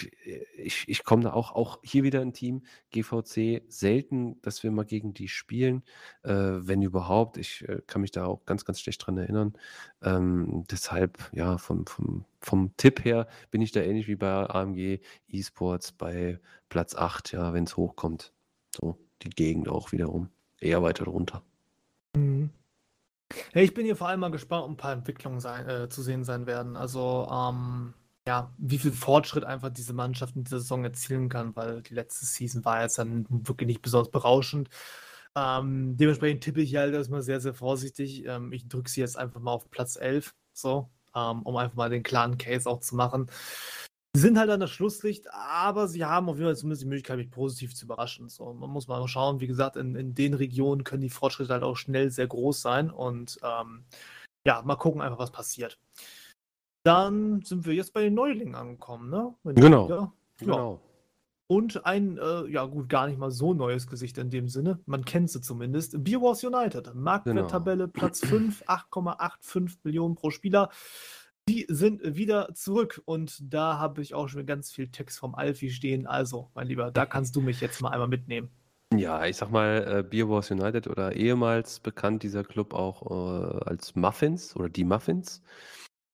[0.57, 2.63] ich, ich komme da auch, auch hier wieder ein Team,
[2.93, 5.83] GVC, selten, dass wir mal gegen die spielen,
[6.23, 7.39] äh, wenn überhaupt.
[7.39, 9.55] Ich äh, kann mich da auch ganz, ganz schlecht dran erinnern.
[10.03, 15.01] Ähm, deshalb, ja, vom, vom, vom Tipp her bin ich da ähnlich wie bei AMG
[15.29, 16.39] Esports bei
[16.69, 18.33] Platz 8, ja, wenn es hochkommt.
[18.75, 20.29] So, die Gegend auch wiederum.
[20.61, 21.43] Eher weiter drunter.
[22.15, 22.51] Mhm.
[23.55, 26.03] Ja, ich bin hier vor allem mal gespannt, ob ein paar Entwicklungen sein, äh, zu
[26.03, 26.77] sehen sein werden.
[26.77, 27.95] Also, ähm,
[28.29, 32.27] ja, wie viel Fortschritt einfach diese Mannschaft in dieser Saison erzielen kann, weil die letzte
[32.27, 34.69] Season war jetzt dann wirklich nicht besonders berauschend.
[35.35, 38.27] Ähm, dementsprechend tippe ich halt erstmal sehr, sehr vorsichtig.
[38.27, 41.89] Ähm, ich drücke sie jetzt einfach mal auf Platz 11, so, ähm, um einfach mal
[41.89, 43.31] den klaren Case auch zu machen.
[44.15, 47.17] Sie sind halt an das Schlusslicht, aber sie haben auf jeden Fall zumindest die Möglichkeit,
[47.17, 48.29] mich positiv zu überraschen.
[48.29, 51.63] So, man muss mal schauen, wie gesagt, in, in den Regionen können die Fortschritte halt
[51.63, 53.87] auch schnell sehr groß sein und ähm,
[54.45, 55.79] ja, mal gucken einfach, was passiert.
[56.89, 59.35] Dann sind wir jetzt bei den Neulingen angekommen, ne?
[59.45, 59.91] Genau.
[59.91, 60.13] Ja.
[60.39, 60.81] Genau.
[61.47, 64.81] Und ein, äh, ja gut, gar nicht mal so neues Gesicht in dem Sinne.
[64.87, 66.03] Man kennt sie zumindest.
[66.03, 66.95] Beer Wars United.
[66.95, 70.71] Marktwerttabelle Platz 5, 8,85 Millionen pro Spieler.
[71.47, 75.71] Die sind wieder zurück und da habe ich auch schon ganz viel Text vom Alfie
[75.71, 76.07] stehen.
[76.07, 78.49] Also, mein Lieber, da kannst du mich jetzt mal einmal mitnehmen.
[78.95, 83.65] Ja, ich sag mal, äh, Beer Wars United oder ehemals bekannt dieser Club auch äh,
[83.67, 85.43] als Muffins oder die Muffins.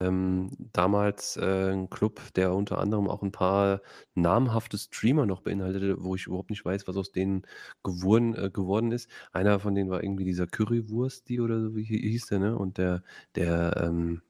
[0.01, 3.81] Ähm, damals äh, ein Club, der unter anderem auch ein paar
[4.15, 7.43] namhafte Streamer noch beinhaltete, wo ich überhaupt nicht weiß, was aus denen
[7.85, 9.09] geworden, äh, geworden ist.
[9.33, 12.59] Einer von denen war irgendwie dieser Currywursti oder so, wie hi- hieß der, ne?
[12.59, 13.03] Und der,
[13.37, 14.23] der, ähm,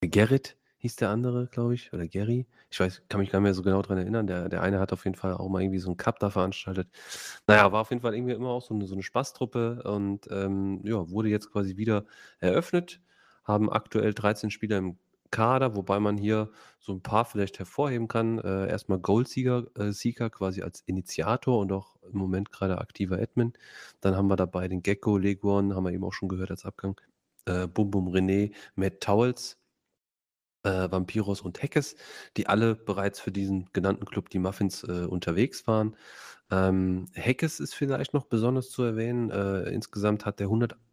[0.00, 2.46] Gerrit hieß der andere, glaube ich, oder Gary.
[2.70, 4.26] Ich weiß, kann mich gar nicht mehr so genau dran erinnern.
[4.28, 6.88] Der, der eine hat auf jeden Fall auch mal irgendwie so einen Cup da veranstaltet.
[7.48, 10.80] Naja, war auf jeden Fall irgendwie immer auch so eine, so eine Spaßtruppe und ähm,
[10.84, 12.04] ja, wurde jetzt quasi wieder
[12.38, 13.00] eröffnet.
[13.48, 14.98] Haben aktuell 13 Spieler im
[15.30, 18.38] Kader, wobei man hier so ein paar vielleicht hervorheben kann.
[18.38, 23.52] Äh, erstmal Goldsieger, äh, Sieger quasi als Initiator und auch im Moment gerade aktiver Admin.
[24.00, 27.00] Dann haben wir dabei den Gecko, Leguan, haben wir eben auch schon gehört als Abgang.
[27.46, 29.58] Äh, Bum Bum René, Matt Towels,
[30.64, 31.96] äh, Vampiros und Heckes,
[32.36, 35.96] die alle bereits für diesen genannten Club, die Muffins, äh, unterwegs waren.
[36.50, 39.30] Ähm, Heckes ist vielleicht noch besonders zu erwähnen.
[39.30, 40.50] Äh, insgesamt hat der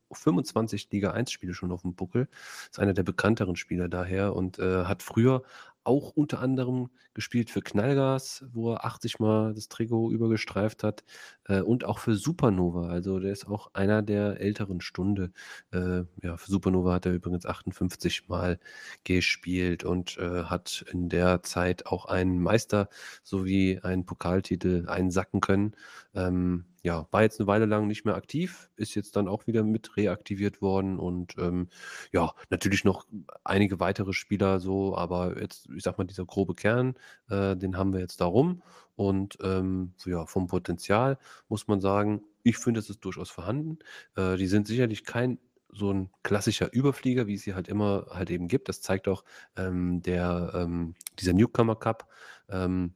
[0.10, 2.28] 125 Liga 1 Spiele schon auf dem Buckel.
[2.70, 5.44] Ist einer der bekannteren Spieler daher und äh, hat früher
[5.86, 11.04] auch unter anderem gespielt für Knallgas, wo er 80 Mal das Trikot übergestreift hat
[11.46, 12.90] äh, und auch für Supernova.
[12.90, 15.32] Also der ist auch einer der älteren Stunde.
[15.72, 18.60] Äh, ja, für Supernova hat er übrigens 58 Mal
[19.04, 22.90] gespielt und äh, hat in der Zeit auch einen Meister
[23.24, 25.76] sowie einen Pokaltitel einsacken können.
[26.16, 29.64] Ähm, ja, war jetzt eine Weile lang nicht mehr aktiv, ist jetzt dann auch wieder
[29.64, 31.68] mit reaktiviert worden und ähm,
[32.12, 33.08] ja, natürlich noch
[33.44, 36.94] einige weitere Spieler so, aber jetzt, ich sag mal, dieser grobe Kern,
[37.28, 38.62] äh, den haben wir jetzt da rum
[38.96, 41.18] und ähm, so, ja, vom Potenzial
[41.50, 43.80] muss man sagen, ich finde, es ist durchaus vorhanden.
[44.16, 45.40] Äh, die sind sicherlich kein
[45.72, 48.70] so ein klassischer Überflieger, wie es sie halt immer halt eben gibt.
[48.70, 49.24] Das zeigt auch
[49.58, 52.08] ähm, der, ähm, dieser Newcomer Cup,
[52.48, 52.94] ähm,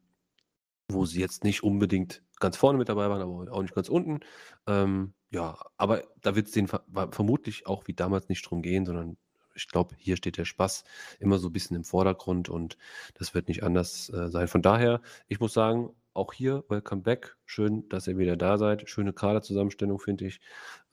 [0.90, 4.22] wo sie jetzt nicht unbedingt ganz vorne mit dabei waren, aber auch nicht ganz unten.
[4.68, 8.86] Ähm, ja, aber da wird es denen ver vermutlich auch wie damals nicht drum gehen,
[8.86, 9.18] sondern
[9.56, 10.84] ich glaube, hier steht der Spaß
[11.20, 12.78] immer so ein bisschen im Vordergrund und
[13.16, 14.48] das wird nicht anders äh, sein.
[14.48, 17.38] Von daher, ich muss sagen, auch hier, welcome back.
[17.46, 18.90] Schön, dass ihr wieder da seid.
[18.90, 20.42] Schöne Kaderzusammenstellung, finde ich.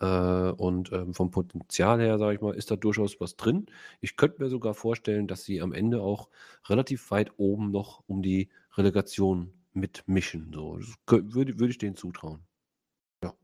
[0.00, 3.66] Äh, und ähm, vom Potenzial her, sage ich mal, ist da durchaus was drin.
[4.00, 6.28] Ich könnte mir sogar vorstellen, dass sie am Ende auch
[6.68, 10.52] relativ weit oben noch um die Relegation mitmischen.
[10.52, 12.44] So, würde, würde ich denen zutrauen.
[13.22, 13.34] Ja.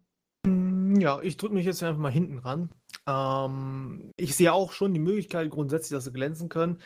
[0.47, 2.71] Hm, ja, ich drücke mich jetzt einfach mal hinten ran.
[3.07, 6.81] Ähm, ich sehe auch schon die Möglichkeit grundsätzlich, dass sie glänzen können.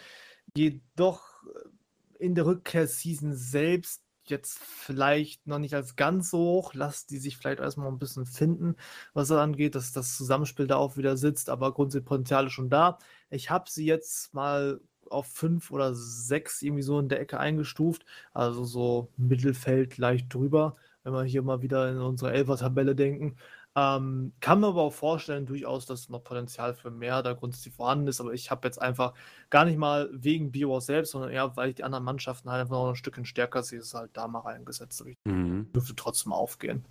[0.56, 6.74] Jedoch äh, in der Rückkehrseason selbst jetzt vielleicht noch nicht als ganz so hoch.
[6.74, 8.76] Lasst die sich vielleicht erstmal ein bisschen finden,
[9.14, 12.70] was das angeht, dass das Zusammenspiel da auch wieder sitzt, aber grundsätzlich Potenzial ist schon
[12.70, 12.98] da.
[13.30, 18.04] Ich habe sie jetzt mal auf fünf oder sechs irgendwie so in der Ecke eingestuft.
[18.32, 23.36] Also so Mittelfeld leicht drüber, wenn wir hier mal wieder in unsere Elfer-Tabelle denken.
[23.78, 28.08] Ähm, kann mir aber auch vorstellen, durchaus, dass noch Potenzial für mehr da grundsätzlich vorhanden
[28.08, 28.22] ist.
[28.22, 29.12] Aber ich habe jetzt einfach
[29.50, 32.76] gar nicht mal wegen BioWars selbst, sondern eher, weil ich die anderen Mannschaften halt einfach
[32.76, 35.04] noch ein Stückchen stärker sehe, ist halt da mal reingesetzt.
[35.24, 35.70] Mhm.
[35.74, 36.86] dürfte trotzdem aufgehen.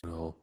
[0.00, 0.36] Genau.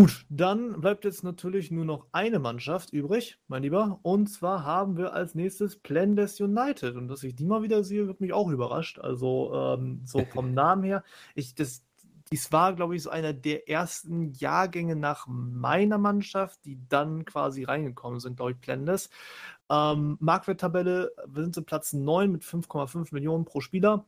[0.00, 3.98] Gut, dann bleibt jetzt natürlich nur noch eine Mannschaft übrig, mein Lieber.
[4.00, 6.96] Und zwar haben wir als nächstes Plendes United.
[6.96, 8.98] Und dass ich die mal wieder sehe, wird mich auch überrascht.
[8.98, 11.04] Also ähm, so vom Namen her.
[11.34, 11.84] Ich, das,
[12.32, 17.64] dies war, glaube ich, so einer der ersten Jahrgänge nach meiner Mannschaft, die dann quasi
[17.64, 19.10] reingekommen sind, glaube ich, Plendes.
[19.68, 24.06] Ähm, Marktwerttabelle, wir sind zu Platz 9 mit 5,5 Millionen pro Spieler.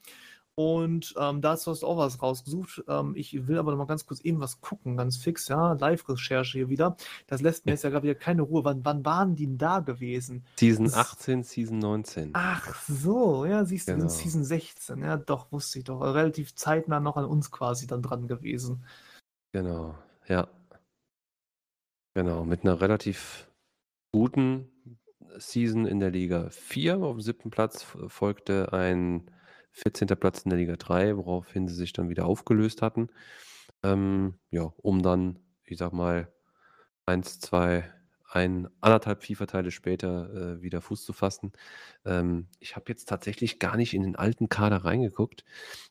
[0.55, 2.85] Und ähm, dazu hast du auch was rausgesucht.
[2.87, 5.73] Ähm, ich will aber noch mal ganz kurz eben was gucken, ganz fix, ja.
[5.73, 6.97] Live-Recherche hier wieder.
[7.27, 8.63] Das lässt mir jetzt ja gerade wieder keine Ruhe.
[8.65, 10.45] Wann, wann waren die denn da gewesen?
[10.59, 12.31] Season das, 18, Season 19.
[12.35, 14.09] Ach so, ja, siehst du, genau.
[14.09, 15.03] Season 16.
[15.03, 16.01] Ja, doch, wusste ich doch.
[16.01, 18.85] Relativ zeitnah noch an uns quasi dann dran gewesen.
[19.53, 19.95] Genau,
[20.29, 20.49] ja.
[22.15, 23.51] Genau, mit einer relativ
[24.13, 24.69] guten
[25.39, 26.99] Season in der Liga 4.
[26.99, 29.31] Auf dem siebten Platz folgte ein
[29.73, 30.09] 14.
[30.09, 33.09] Platz in der Liga 3, woraufhin sie sich dann wieder aufgelöst hatten.
[33.83, 36.29] Ähm, ja, um dann, ich sag mal,
[37.07, 37.85] eins, zwei,
[38.31, 41.53] ein, anderthalb FIFA-Teile später äh, wieder Fuß zu fassen.
[42.05, 45.45] Ähm, ich habe jetzt tatsächlich gar nicht in den alten Kader reingeguckt,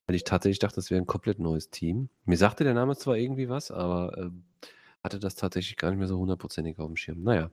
[0.08, 2.10] weil ich tatsächlich dachte, das wäre ein komplett neues Team.
[2.26, 4.30] Mir sagte der Name zwar irgendwie was, aber äh,
[5.04, 7.24] hatte das tatsächlich gar nicht mehr so hundertprozentig auf dem Schirm.
[7.24, 7.52] Naja.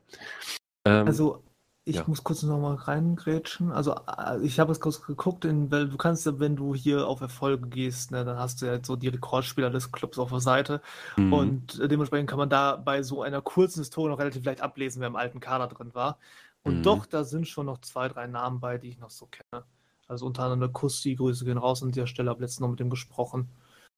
[0.85, 1.43] Ähm, also
[1.89, 2.05] ich ja.
[2.07, 3.73] muss kurz noch mal reingrätschen.
[3.73, 7.09] Also äh, ich habe es kurz geguckt, in, weil du kannst ja, wenn du hier
[7.09, 10.41] auf Erfolge gehst, ne, dann hast du ja so die Rekordspieler des Clubs auf der
[10.41, 10.83] Seite.
[11.17, 11.33] Mhm.
[11.33, 15.01] Und äh, dementsprechend kann man da bei so einer kurzen Historie noch relativ leicht ablesen,
[15.01, 16.19] wer im alten Kader drin war.
[16.63, 16.83] Und mhm.
[16.83, 19.65] doch, da sind schon noch zwei, drei Namen bei, die ich noch so kenne.
[20.07, 22.81] Also unter anderem der Kusti, Grüße gehen raus an der Stelle, habe letztens noch mit
[22.81, 23.49] dem gesprochen.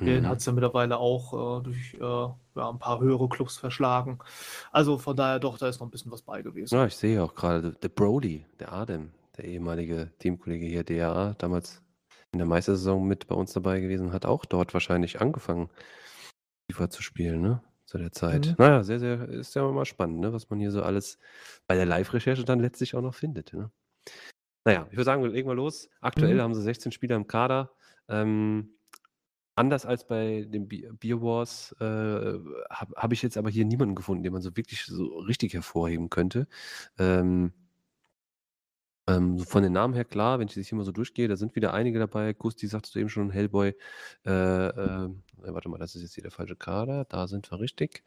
[0.01, 0.29] Den mhm.
[0.29, 4.19] hat es ja mittlerweile auch äh, durch äh, ja, ein paar höhere Clubs verschlagen.
[4.73, 6.75] Also von daher doch, da ist noch ein bisschen was bei gewesen.
[6.75, 11.83] Ja, ich sehe auch gerade, der Brody, der Adem, der ehemalige Teamkollege hier, DRA, damals
[12.33, 15.69] in der Meistersaison mit bei uns dabei gewesen, hat auch dort wahrscheinlich angefangen,
[16.71, 17.63] FIFA zu spielen, ne?
[17.87, 18.47] Zu der Zeit.
[18.47, 18.55] Mhm.
[18.59, 20.33] Naja, sehr, sehr, ist ja mal spannend, ne?
[20.33, 21.19] was man hier so alles
[21.67, 23.53] bei der Live-Recherche dann letztlich auch noch findet.
[23.53, 23.69] Ne?
[24.65, 25.89] Naja, ich würde sagen, wir legen mal los.
[26.01, 26.41] Aktuell mhm.
[26.41, 27.73] haben sie 16 Spieler im Kader.
[28.09, 28.75] Ähm,
[29.61, 34.23] Anders als bei den Beer Wars äh, habe hab ich jetzt aber hier niemanden gefunden,
[34.23, 36.49] den man so wirklich so richtig hervorheben könnte.
[36.99, 37.53] Ähm,
[39.07, 41.57] ähm, von den Namen her klar, wenn ich das hier mal so durchgehe, da sind
[41.57, 42.33] wieder einige dabei.
[42.33, 43.75] Gusti sagst du eben schon, Hellboy.
[44.25, 47.05] Äh, äh, warte mal, das ist jetzt hier der falsche Kader.
[47.05, 48.03] Da sind wir richtig.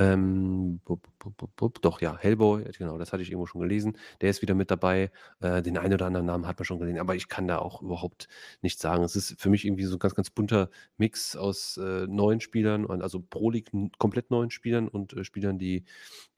[0.00, 3.98] Ähm, bup, bup, bup, doch, ja, Hellboy, genau, das hatte ich irgendwo schon gelesen.
[4.20, 5.10] Der ist wieder mit dabei.
[5.40, 7.82] Äh, den einen oder anderen Namen hat man schon gesehen, aber ich kann da auch
[7.82, 8.28] überhaupt
[8.62, 9.02] nichts sagen.
[9.02, 12.86] Es ist für mich irgendwie so ein ganz, ganz bunter Mix aus äh, neuen Spielern,
[13.02, 15.84] also Pro League komplett neuen Spielern und äh, Spielern, die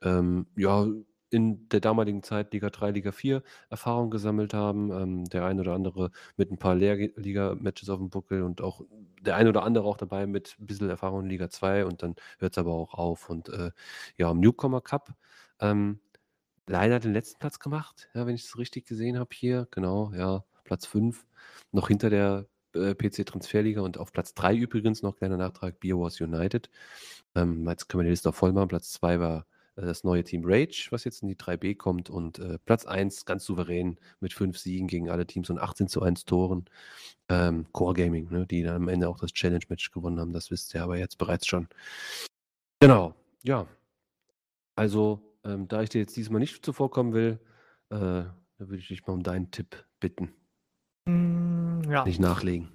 [0.03, 0.87] ähm, ja
[1.31, 4.91] in der damaligen Zeit Liga 3, Liga 4 Erfahrung gesammelt haben.
[4.91, 8.83] Ähm, der ein oder andere mit ein paar Lehrliga-Matches auf dem Buckel und auch
[9.21, 12.17] der ein oder andere auch dabei mit ein bisschen Erfahrung in Liga 2 und dann
[12.39, 13.31] hört es aber auch auf.
[13.31, 13.71] Und äh,
[14.17, 15.15] ja, im Newcomer Cup
[15.61, 16.01] ähm,
[16.67, 19.69] leider den letzten Platz gemacht, ja, wenn ich es richtig gesehen habe hier.
[19.71, 21.27] Genau, ja, Platz 5.
[21.73, 26.21] Noch hinter der äh, PC Transferliga und auf Platz 3 übrigens noch kleiner Nachtrag BioWars
[26.21, 26.71] United.
[27.35, 28.69] Ähm, jetzt können wir die Liste auch voll machen.
[28.69, 29.47] Platz 2 war
[29.87, 33.45] das neue Team Rage, was jetzt in die 3B kommt und äh, Platz 1 ganz
[33.45, 36.65] souverän mit 5 Siegen gegen alle Teams und 18 zu 1 Toren.
[37.29, 40.75] Ähm, Core Gaming, ne, die dann am Ende auch das Challenge-Match gewonnen haben, das wisst
[40.75, 41.69] ihr aber jetzt bereits schon.
[42.81, 43.67] Genau, ja.
[44.75, 47.39] Also, ähm, da ich dir jetzt diesmal nicht zuvorkommen will,
[47.91, 50.33] äh, da würde ich dich mal um deinen Tipp bitten.
[51.07, 52.05] Mm, ja.
[52.05, 52.69] Nicht nachlegen.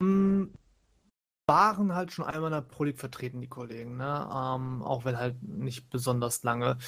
[0.00, 0.44] Mm,
[1.52, 4.04] waren halt schon einmal in der Pro League vertreten, die Kollegen, ne?
[4.34, 6.78] Ähm, auch wenn halt nicht besonders lange.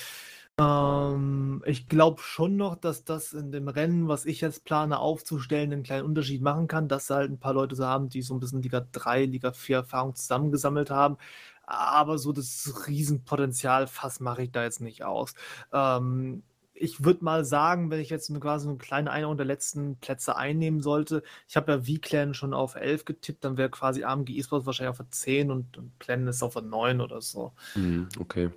[0.59, 5.73] Ähm, ich glaube schon noch, dass das in dem Rennen, was ich jetzt plane aufzustellen,
[5.73, 8.41] einen kleinen Unterschied machen kann, dass halt ein paar Leute so haben, die so ein
[8.41, 11.19] bisschen Liga 3, Liga 4 Erfahrung zusammengesammelt haben.
[11.67, 15.35] Aber so das Riesenpotenzial fast mache ich da jetzt nicht aus.
[15.73, 16.43] Ähm,
[16.75, 20.81] ich würde mal sagen, wenn ich jetzt quasi eine kleine Einordnung der letzten Plätze einnehmen
[20.81, 24.99] sollte, ich habe ja V-Clan schon auf 11 getippt, dann wäre quasi AMG Esports wahrscheinlich
[24.99, 27.53] auf 10 und, und Clan ist auf 9 oder so.
[27.75, 28.51] Mhm, okay.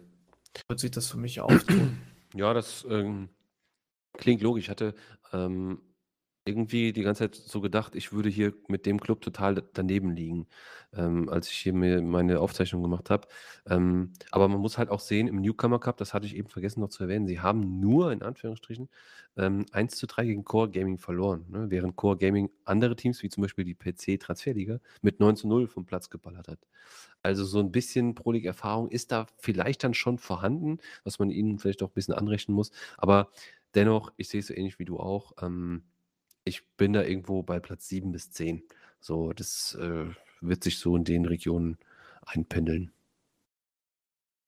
[0.68, 2.00] Wird sich das für mich auftun.
[2.34, 3.30] Ja, das ähm,
[4.14, 4.66] klingt logisch.
[4.66, 4.96] Ich hatte
[5.32, 5.80] ähm,
[6.48, 10.48] irgendwie die ganze Zeit so gedacht, ich würde hier mit dem Club total daneben liegen,
[10.94, 13.28] ähm, als ich hier mir meine Aufzeichnung gemacht habe.
[13.70, 16.80] Ähm, aber man muss halt auch sehen, im Newcomer Cup, das hatte ich eben vergessen
[16.80, 18.90] noch zu erwähnen, sie haben nur in Anführungsstrichen
[19.38, 21.70] ähm, 1 zu 3 gegen Core Gaming verloren, ne?
[21.70, 25.68] während Core Gaming andere Teams, wie zum Beispiel die PC Transferliga, mit 9 zu 0
[25.68, 26.60] vom Platz geballert hat.
[27.24, 31.30] Also so ein bisschen Pro League Erfahrung ist da vielleicht dann schon vorhanden, was man
[31.30, 32.72] ihnen vielleicht auch ein bisschen anrechnen muss.
[32.98, 33.32] Aber
[33.76, 35.34] dennoch, ich sehe es so ähnlich wie du auch.
[35.42, 35.84] Ähm,
[36.48, 38.64] ich bin da irgendwo bei Platz 7 bis 10.
[39.00, 40.06] So, das äh,
[40.42, 41.78] wird sich so in den Regionen
[42.26, 42.92] einpendeln.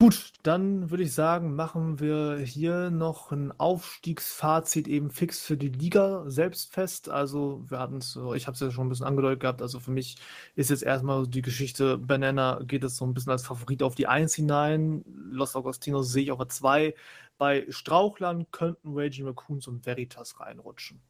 [0.02, 5.68] Gut, dann würde ich sagen, machen wir hier noch ein Aufstiegsfazit eben fix für die
[5.68, 7.10] Liga selbst fest.
[7.10, 9.90] Also wir hatten es, ich habe es ja schon ein bisschen angedeutet gehabt, also für
[9.90, 10.16] mich
[10.54, 14.06] ist jetzt erstmal die Geschichte Banana geht es so ein bisschen als Favorit auf die
[14.06, 15.04] 1 hinein.
[15.06, 16.94] Los Augustinos sehe ich auf der 2.
[17.36, 21.02] Bei Strauchland könnten Raging Raccoons und Veritas reinrutschen.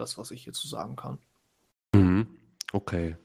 [0.00, 1.18] Das, was ich hierzu sagen kann.
[1.94, 2.26] Mhm.
[2.72, 3.16] Okay.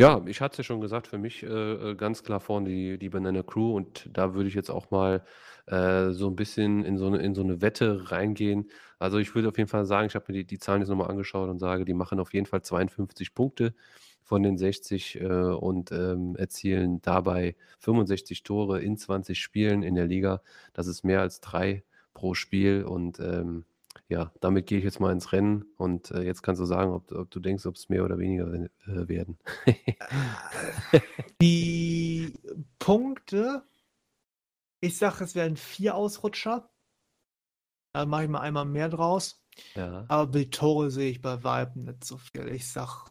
[0.00, 2.98] Ja, ich hatte es ja schon gesagt, für mich äh, äh, ganz klar vorne die,
[2.98, 5.22] die Banana Crew und da würde ich jetzt auch mal
[5.66, 8.70] äh, so ein bisschen in so, eine, in so eine Wette reingehen.
[8.98, 11.10] Also ich würde auf jeden Fall sagen, ich habe mir die, die Zahlen jetzt nochmal
[11.10, 13.74] angeschaut und sage, die machen auf jeden Fall 52 Punkte
[14.22, 20.06] von den 60 äh, und ähm, erzielen dabei 65 Tore in 20 Spielen in der
[20.06, 20.42] Liga.
[20.72, 23.64] Das ist mehr als drei pro Spiel und ähm,
[24.08, 27.12] ja, damit gehe ich jetzt mal ins Rennen und äh, jetzt kannst du sagen, ob,
[27.12, 29.38] ob du denkst, ob es mehr oder weniger äh, werden.
[31.42, 32.32] Die
[32.78, 33.62] Punkte,
[34.80, 36.70] ich sage, es wären vier Ausrutscher.
[37.92, 39.42] Da mache ich mal einmal mehr draus.
[39.74, 40.04] Ja.
[40.08, 42.48] Aber die Tore sehe ich bei Weiben nicht so viel.
[42.48, 43.10] Ich sag,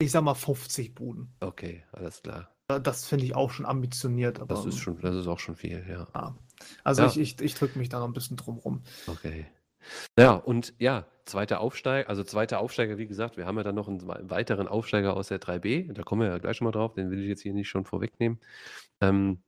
[0.00, 1.34] ich sag mal 50 Buden.
[1.40, 2.48] Okay, alles klar.
[2.66, 4.40] Das finde ich auch schon ambitioniert.
[4.48, 6.08] Das ist schon, das ist auch schon viel, ja.
[6.14, 6.36] ja.
[6.82, 7.08] Also Ja.
[7.08, 8.82] ich, ich, ich drücke mich da noch ein bisschen drum rum.
[9.06, 9.46] Okay.
[10.18, 13.88] Ja, und ja, zweiter Aufsteiger, also zweiter Aufsteiger, wie gesagt, wir haben ja dann noch
[13.88, 16.94] einen wei- weiteren Aufsteiger aus der 3B, da kommen wir ja gleich schon mal drauf,
[16.94, 18.40] den will ich jetzt hier nicht schon vorwegnehmen,
[19.00, 19.42] ähm,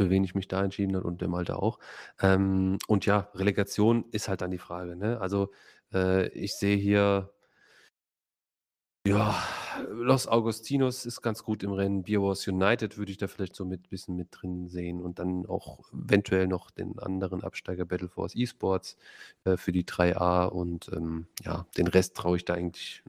[0.00, 1.78] für wen ich mich da entschieden habe und der Malte auch.
[2.22, 5.20] Ähm, und ja, Relegation ist halt dann die Frage, ne?
[5.20, 5.52] Also
[5.94, 7.32] äh, ich sehe hier,
[9.06, 9.34] ja,
[9.88, 12.02] Los Augustinos ist ganz gut im Rennen.
[12.02, 15.46] Beer Wars United würde ich da vielleicht so mit bisschen mit drin sehen und dann
[15.46, 18.96] auch eventuell noch den anderen Absteiger Battle Force Esports
[19.44, 23.02] äh, für die 3A und ähm, ja, den Rest traue ich da eigentlich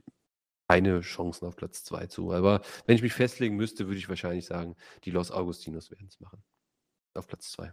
[0.68, 2.32] keine Chancen auf Platz 2 zu.
[2.32, 6.20] Aber wenn ich mich festlegen müsste, würde ich wahrscheinlich sagen, die Los Augustinos werden es
[6.20, 6.42] machen.
[7.14, 7.72] Auf Platz 2.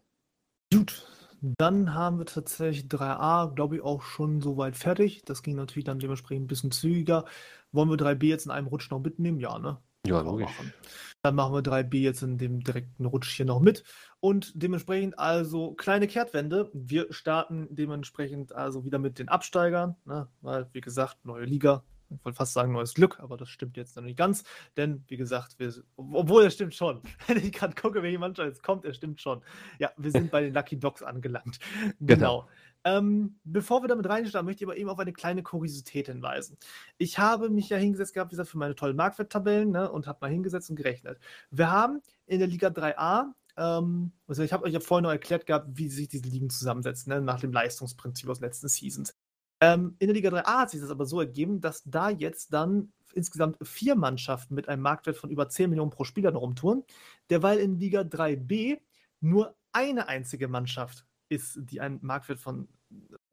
[0.73, 1.07] Gut,
[1.41, 5.23] dann haben wir tatsächlich 3a, glaube ich, auch schon soweit fertig.
[5.25, 7.25] Das ging natürlich dann dementsprechend ein bisschen zügiger.
[7.71, 9.39] Wollen wir 3b jetzt in einem Rutsch noch mitnehmen?
[9.39, 9.77] Ja, ne?
[10.05, 10.47] Ja, logisch.
[10.47, 10.73] machen.
[11.21, 13.83] Dann machen wir 3b jetzt in dem direkten Rutsch hier noch mit.
[14.19, 16.69] Und dementsprechend also kleine Kehrtwende.
[16.73, 20.27] Wir starten dementsprechend also wieder mit den Absteigern, ne?
[20.41, 21.83] weil, wie gesagt, neue Liga.
[22.09, 24.43] Ich wollte fast sagen neues Glück, aber das stimmt jetzt noch nicht ganz.
[24.77, 27.01] Denn, wie gesagt, wir, obwohl es stimmt schon.
[27.27, 29.41] Wenn ich gerade gucke, welche Mannschaft jetzt kommt, es stimmt schon.
[29.79, 31.59] Ja, wir sind bei den Lucky Dogs angelangt.
[31.99, 32.47] Genau.
[32.85, 36.57] Ähm, bevor wir damit reinstarten, möchte ich aber eben auf eine kleine Kuriosität hinweisen.
[36.97, 40.19] Ich habe mich ja hingesetzt gehabt, wie gesagt, für meine tollen Marktwerttabellen ne, und habe
[40.21, 41.19] mal hingesetzt und gerechnet.
[41.51, 45.45] Wir haben in der Liga 3a, ähm, also ich habe euch ja vorhin noch erklärt
[45.45, 49.13] gehabt, wie sich diese Ligen zusammensetzen, ne, nach dem Leistungsprinzip aus letzten Seasons.
[49.61, 52.91] Ähm, in der Liga 3a hat sich das aber so ergeben, dass da jetzt dann
[53.13, 56.83] insgesamt vier Mannschaften mit einem Marktwert von über 10 Millionen pro Spieler rumtouren,
[57.29, 58.79] derweil in Liga 3b
[59.19, 62.67] nur eine einzige Mannschaft ist, die einen Marktwert von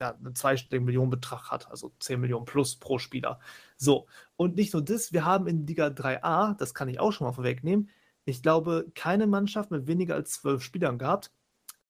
[0.00, 3.40] ja, einen zweistelligen Millionenbetrag hat, also 10 Millionen plus pro Spieler.
[3.76, 4.06] So,
[4.36, 7.32] und nicht nur das, wir haben in Liga 3a, das kann ich auch schon mal
[7.32, 7.88] vorwegnehmen,
[8.26, 11.30] ich glaube, keine Mannschaft mit weniger als zwölf Spielern gehabt.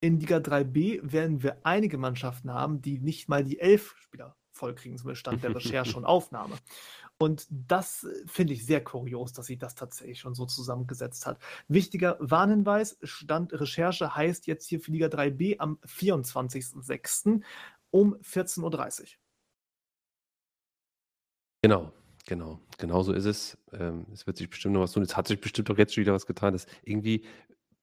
[0.06, 4.98] In Liga 3b werden wir einige Mannschaften haben, die nicht mal die elf Spieler vollkriegen,
[4.98, 6.54] zum Stand der Recherche und Aufnahme.
[7.18, 11.40] Und das äh, finde ich sehr kurios, dass sie das tatsächlich schon so zusammengesetzt hat.
[11.66, 17.42] Wichtiger Warnhinweis: Stand Recherche heißt jetzt hier für Liga 3b am 24.06.
[17.90, 19.06] um 14.30 Uhr.
[21.62, 21.92] Genau.
[22.28, 23.56] Genau, genau so ist es.
[23.72, 25.04] Ähm, es wird sich bestimmt noch was tun.
[25.04, 26.54] Es hat sich bestimmt auch jetzt schon wieder was getan.
[26.54, 27.24] Das irgendwie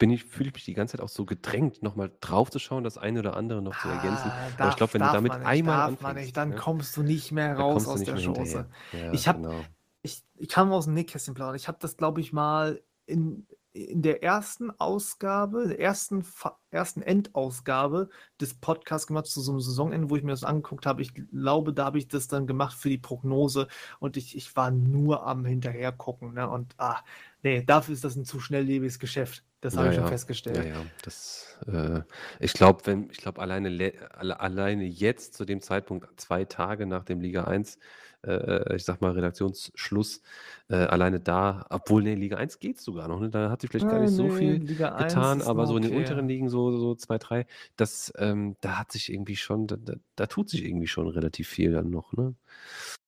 [0.03, 2.97] bin ich fühle ich mich die ganze Zeit auch so gedrängt, noch mal draufzuschauen, das
[2.97, 4.33] eine oder andere noch zu ergänzen.
[4.35, 6.15] Ah, Aber ich darf glaube, wenn du darf damit man nicht, einmal darf man anfängst,
[6.15, 8.69] nicht, dann ne, kommst du nicht mehr raus aus der hinterher.
[8.91, 9.75] Ja, Ich habe genau.
[10.01, 11.55] ich ich mal aus dem Nähkästchen plaudern.
[11.55, 16.23] Ich habe das, glaube ich, mal in in der ersten Ausgabe, der ersten
[16.69, 18.09] ersten Endausgabe
[18.39, 21.01] des Podcasts gemacht zu so 'nem Saisonende, wo ich mir das angeguckt habe.
[21.01, 23.67] Ich glaube, da habe ich das dann gemacht für die Prognose
[23.99, 26.47] und ich ich war nur am Hinterhergucken, ne?
[26.49, 27.01] Und, ah,
[27.43, 29.45] ne, dafür ist das 'n zu schnelllebiges Geschäft.
[29.61, 30.67] Das habe Ja, ich schon festgestellt.
[30.67, 30.85] ja.
[31.01, 32.01] Das, äh
[32.39, 36.85] ich glaube, wenn ich glaube, alleine le alle alleine jetzt zu dem Zeitpunkt, 2 Tage
[36.85, 37.79] nach dem Liga 1,
[38.23, 40.21] äh, ich sage mal, Redaktionsschluss,
[40.69, 43.29] äh, alleine da obwohl, ne, Liga 1 geht sogar noch, ne?
[43.29, 45.75] Da hat sich vielleicht gar Nein, nicht so ne, viel Liga 1 getan, aber so
[45.77, 45.93] in den okay.
[45.93, 47.45] unteren Ligen, so so 2, 3,
[47.77, 51.47] das, ähm da hat sich irgendwie schon da da da tut sich irgendwie schon relativ
[51.47, 52.35] viel dann noch, ne?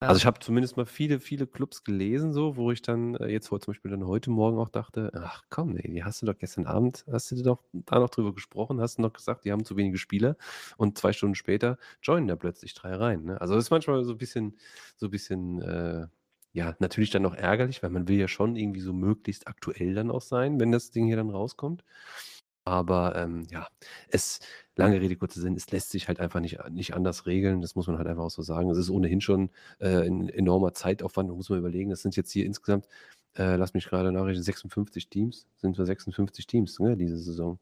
[0.02, 3.50] Also, ich habe zumindest mal viele, viele Clubs gelesen so, wo ich dann, äh, jetzt
[3.50, 6.38] heute zum Beispiel dann heute Morgen auch dachte: „Ach komm, ey, die hast du doch
[6.38, 9.64] gestern Abend hast du doch da noch drüber gesprochen, hast du noch gesagt, die haben
[9.64, 10.36] zu wenige Spieler“
[10.78, 13.40] und 2 Stunden später joinen da plötzlich 3 rein, ne?
[13.40, 14.58] Also, das ist manchmal so 'n bisschen
[14.98, 16.08] so 'n bisschen, äh,
[16.52, 20.12] ja, natürlich dann auch ärgerlich, weil man will ja schon irgendwie so möglichst aktuell dann
[20.12, 21.84] auch sein, wenn das Ding hier dann rauskommt.
[22.68, 23.68] Aber, ähm, ja,
[24.10, 24.40] es
[24.76, 27.61] lange Rede, kurzer Sinn, es lässt sich halt einfach nicht nicht anders regeln.
[27.61, 28.69] Das muss man halt einfach auch so sagen.
[28.72, 31.30] Es ist ohnehin schon, äh, 'n enormer Zeitaufwand.
[31.30, 32.88] Muss man überlegen, das sind jetzt hier insgesamt,
[33.38, 35.45] äh, lass mich grade nachrechnen, 56 Teams.
[35.58, 37.60] Sind wir 56 Teams, ne, diese Saison.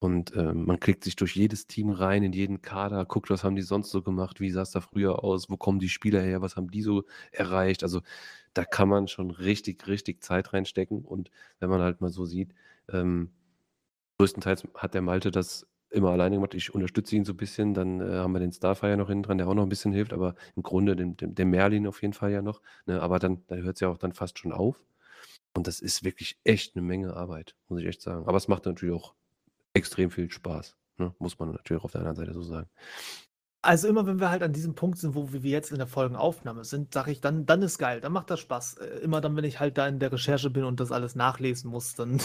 [0.00, 3.56] Und, ähm, man klickt sich durch jedes Team rein, in jeden Kader, guckt, was haben
[3.56, 6.56] die sonst so gemacht, wie sah's da früher aus, wo kommen die Spieler her, was
[6.56, 7.82] haben die so erreicht?
[7.84, 8.02] Also,
[8.54, 11.30] da kann man schon richtig, richtig Zeit reinstecken und
[11.60, 12.52] wenn man halt mal so sieht,
[12.90, 13.30] ähm,
[14.22, 16.54] größtenteils hat der Malte das immer alleine gemacht.
[16.54, 19.38] Ich unterstütze ihn so 'n bisschen, dann, äh, haben wir den Starfire noch hinten dran,
[19.38, 22.14] der auch noch 'n bisschen hilft, aber im Grunde den den den Merlin auf jeden
[22.14, 23.02] Fall ja noch, ne?
[23.02, 24.84] Aber dann da hört's ja auch dann fast schon auf.
[25.56, 28.26] Und das ist wirklich echt 'ne Menge Arbeit, muss ich echt sagen.
[28.28, 29.14] Aber es macht natürlich auch
[29.74, 31.14] extrem viel Spaß, ne?
[31.20, 32.68] Muss man natürlich auf der anderen Seite so sagen.
[33.64, 36.64] Also, immer wenn wir halt an diesem Punkt sind, wo wir jetzt in der Folgenaufnahme
[36.64, 38.78] sind, sage ich dann dann ist geil, dann macht das Spaß.
[38.78, 41.70] Äh, immer dann, wenn ich halt da in der Recherche bin und das alles nachlesen
[41.70, 42.20] muss, dann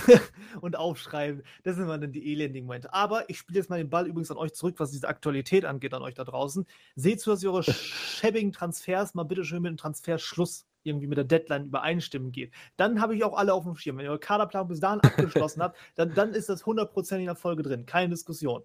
[0.60, 2.92] und aufschreiben, das sind immer dann die elendigen Momente.
[2.92, 5.94] Aber ich spiele jetzt mal den Ball übrigens an euch zurück, was diese Aktualität angeht,
[5.94, 6.66] an euch da draußen.
[6.96, 11.16] Seht zu, dass ihr eure schäbigen Transfers mal bitte schön mit dem Transferschluss irgendwie mit
[11.16, 12.52] der Deadline übereinstimmen geht.
[12.76, 13.96] Dann habe ich auch alle auf'm Schirm.
[13.96, 17.36] Wenn ihr eure Kaderplanung bis dahin abgeschlossen habt, dann dann ist das hundertprozentig in der
[17.36, 18.62] Folge drin, keine Diskussion.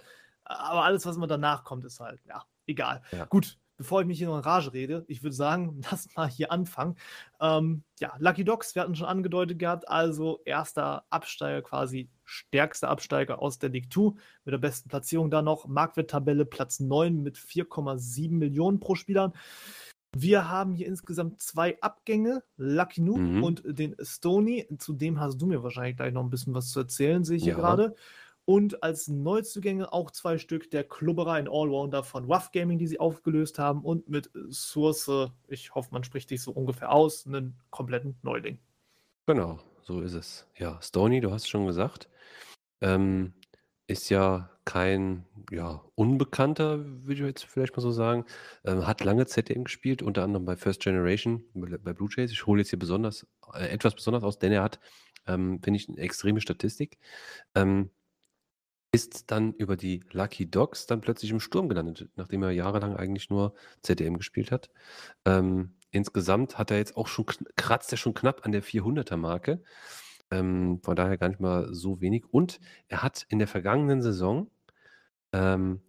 [0.50, 3.04] Aber alles, was immer danach kommt, ist halt, ja, egal.
[3.12, 3.26] Ja.
[3.26, 6.52] Gut, bevor ich mich hier noch in Rage rede, ich würde sagen, lass mal hier
[6.52, 6.96] anfangen.
[7.40, 13.42] Ähm, ja, Lucky Dogs, wir hatten schon angedeutet gehabt, also erster Absteiger, quasi stärkster Absteiger
[13.42, 15.68] aus der League 2 mit der besten Platzierung da noch.
[15.68, 19.34] Marktwerttabelle Platz 9 mit 4,7 Millionen pro Spieler.
[20.18, 23.44] Wir haben hier insgesamt 2 Abgänge, Lucky Noob Mhm.
[23.44, 24.68] und den Stoney.
[24.80, 27.44] Zu dem hast du mir wahrscheinlich gleich noch 'n bisschen was zu erzählen, sehe ich
[27.44, 27.60] hier Ja.
[28.50, 33.00] Und als Neuzugänge auch 2 Stück, der Klubberer, ein Allrounder von WAF Gaming, die sie
[33.00, 35.08] aufgelöst haben und mit Source,
[35.48, 38.58] ich hoffe, man spricht dich so ungefähr aus, 'nen kompletten Neuling.
[39.28, 40.48] Genau, so ist es.
[40.58, 42.10] Ja, Stoney, du hast schon gesagt,
[42.82, 43.34] ähm,
[43.88, 48.26] ist ja kein, ja, Unbekannter, würde ich jetzt vielleicht mal so sagen.
[48.66, 52.32] Ähm, hat lange ZDM gespielt, unter anderem bei First Generation, bei Blue Jays.
[52.32, 54.80] Ich hole jetzt hier besonders äh, etwas besonders aus, denn er hat,
[55.28, 57.00] ähm, finde ich, 'ne extreme Statistik.
[57.56, 57.92] Ähm
[58.92, 63.30] ist dann über die Lucky Dogs dann plötzlich im Sturm gelandet, nachdem er jahrelang eigentlich
[63.30, 64.70] nur ZDM gespielt hat.
[65.26, 69.62] Ähm, insgesamt hat er jetzt auch schon kratzt er schon knapp an der 400er Marke.
[70.32, 72.26] Ähm, von daher gar nicht mal so wenig.
[72.32, 74.50] Und er hat in der vergangenen Saison,
[75.34, 75.82] ähm,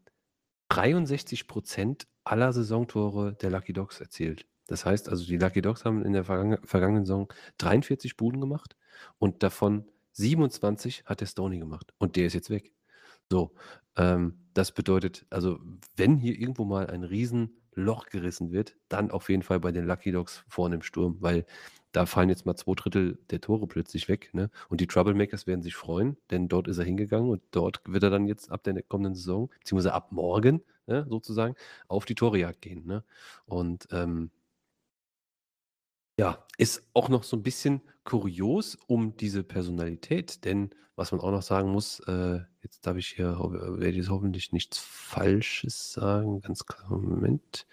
[0.70, 4.46] 63% aller Saisontore der Lucky Dogs erzielt.
[4.66, 8.76] Das heißt also, die Lucky Dogs haben in der vergange vergangenen Saison 43 Buden gemacht
[9.18, 12.72] und davon 27 hat der Stoney gemacht und der ist jetzt weg.
[13.33, 13.52] So,
[13.97, 15.60] ähm, das bedeutet also,
[15.97, 20.10] wenn hier irgendwo mal ein Riesenloch gerissen wird, dann auf jeden Fall bei den Lucky
[20.10, 21.47] Dogs vorne im Sturm, weil
[21.92, 24.50] da fallen jetzt mal 2/3 der Tore plötzlich weg, ne?
[24.68, 28.10] Und die Troublemakers werden sich freuen, denn dort ist er hingegangen und dort wird er
[28.10, 31.55] dann jetzt ab der kommenden Saison, beziehungsweise ab morgen, ne, sozusagen,
[31.89, 33.05] auf die Torejagd gehen, ne?
[33.47, 34.31] Und, ähm
[36.20, 41.31] ja, ist auch noch so 'n bisschen kurios um diese Personalität, denn was man auch
[41.31, 46.40] noch sagen muss, äh, jetzt darf ich hier werde jetzt hoffentlich nichts Falsches sagen.
[46.42, 47.66] Ganz kleinen Moment.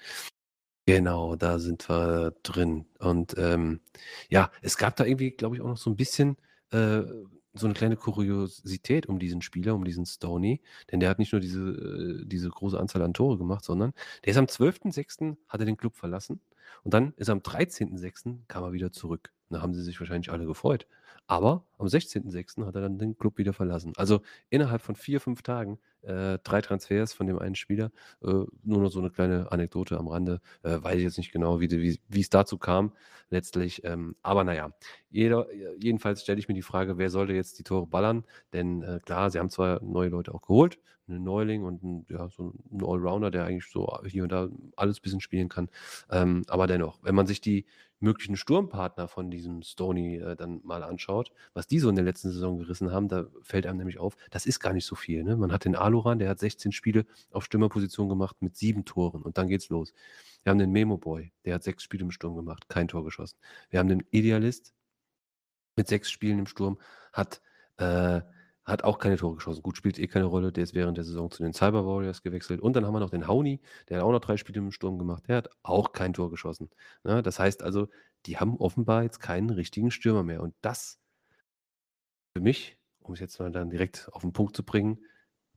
[0.88, 2.86] Genau, da sind wir drin.
[3.00, 3.82] Und, ähm,
[4.30, 6.38] ja, es gab da irgendwie, glaube ich, auch noch so 'n bisschen,
[6.72, 7.04] äh,
[7.54, 10.62] so 'ne kleine Kuriosität um diesen Spieler, um diesen Stoney,
[10.92, 11.62] denn der hat nicht nur diese
[12.24, 13.94] äh, diese große Anzahl an Tore gemacht, sondern
[14.26, 15.38] der ist am 12.06.
[15.50, 16.40] hat er den Club verlassen
[16.84, 18.40] Und dann ist am 13.06.
[18.48, 19.32] kam er wieder zurück.
[19.50, 20.88] Da haben sie sich wahrscheinlich alle gefreut.
[21.28, 22.66] Aber am 16.06.
[22.66, 23.94] hat er dann den Club wieder verlassen.
[23.98, 27.92] Also innerhalb von vier, fünf Tagen äh, drei Transfers von dem einen Spieler.
[28.24, 30.42] Äh, nur noch so eine kleine Anekdote am Rande.
[30.64, 32.94] Äh, weiß ich jetzt nicht genau, wie, wie, wie es dazu kam
[33.30, 33.84] letztlich.
[33.84, 34.72] Ähm, aber naja,
[35.10, 35.48] jeder,
[35.80, 38.24] jedenfalls stelle ich mir die Frage, wer sollte jetzt die Tore ballern?
[38.54, 42.30] Denn äh, klar, sie haben zwar neue Leute auch geholt, einen Neuling und ein, ja,
[42.30, 45.70] so ein Allrounder, der eigentlich so hier und da alles ein bisschen spielen kann.
[46.10, 47.66] Ähm, aber dennoch, wenn man sich die
[48.00, 52.32] möglichen Sturmpartner von diesem Stoney äh, dann mal anschaut, was die so in der letzten
[52.32, 55.24] Saison gerissen haben, da fällt einem nämlich auf, das ist gar nicht so viel.
[55.24, 55.36] Ne?
[55.36, 59.38] Man hat den Aluran, der hat 16 Spiele auf Stürmerposition gemacht mit sieben Toren und
[59.38, 59.94] dann geht's los.
[60.44, 63.38] Wir haben den Memo Boy, der hat sechs Spiele im Sturm gemacht, kein Tor geschossen.
[63.70, 64.74] Wir haben den Idealist
[65.76, 66.80] mit sechs Spielen im Sturm,
[67.14, 67.42] hat
[67.78, 68.22] äh,
[68.68, 69.64] hat auch keine Tore geschossen.
[69.64, 70.52] Gut, spielt eh keine Rolle.
[70.52, 72.60] Der ist während der Saison zu den Cyber Warriors gewechselt.
[72.60, 75.00] Und dann haben wir noch den Hauni, der hat auch noch drei Spiele im Sturm
[75.00, 75.24] gemacht.
[75.28, 76.70] Der hat auch kein Tor geschossen.
[77.06, 77.24] Ja, ne?
[77.24, 77.88] das heißt also,
[78.26, 80.42] die haben offenbar jetzt keinen richtigen Stürmer mehr.
[80.42, 81.00] Und das
[82.34, 85.00] für mich, um es jetzt mal dann direkt auf den Punkt zu bringen,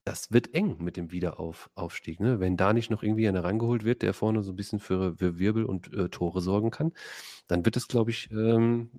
[0.05, 2.21] das wird eng mit dem Wiederaufstieg.
[2.21, 2.41] Ne?
[2.41, 5.39] Wenn da nicht noch irgendwie einer rangeholt wird, der vorne so ein bisschen für, für
[5.39, 6.93] Wirbel und äh, Tore sorgen kann,
[7.49, 8.91] dann wird es, glaube ich, ähm,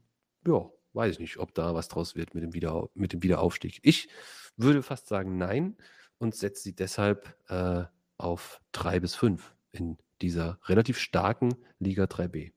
[0.45, 3.79] ja, weiß ich nicht, ob da was draus wird mit dem, Wieder, mit dem Wiederaufstieg.
[3.83, 4.09] Ich
[4.57, 5.77] würde fast sagen nein
[6.17, 7.83] und setze sie deshalb äh,
[8.17, 12.51] auf 3 bis 5 in dieser relativ starken Liga 3b.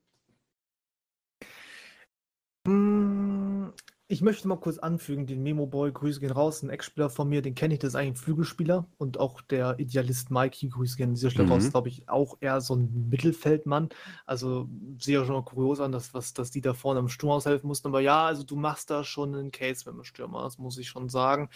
[2.67, 3.73] Hm,
[4.07, 7.41] ich möchte mal kurz anfügen, den Memo Boy, Grüße gehen raus, ein Ex-Spieler von mir,
[7.41, 11.09] den kenne ich, das ist eigentlich ein Flügelspieler und auch der Idealist Mikey, Grüße gehen
[11.09, 11.53] an dieser Stelle mhm.
[11.53, 13.89] raus, glaube ich, auch eher so ein Mittelfeldmann.
[14.27, 14.69] Also
[14.99, 17.67] sehe ja schon mal kurios an, dass, was, dass die da vorne im Sturm aushelfen
[17.67, 20.77] mussten, aber ja, also du machst da schon einen Case mit dem Stürmer, das muss
[20.77, 21.49] ich schon sagen.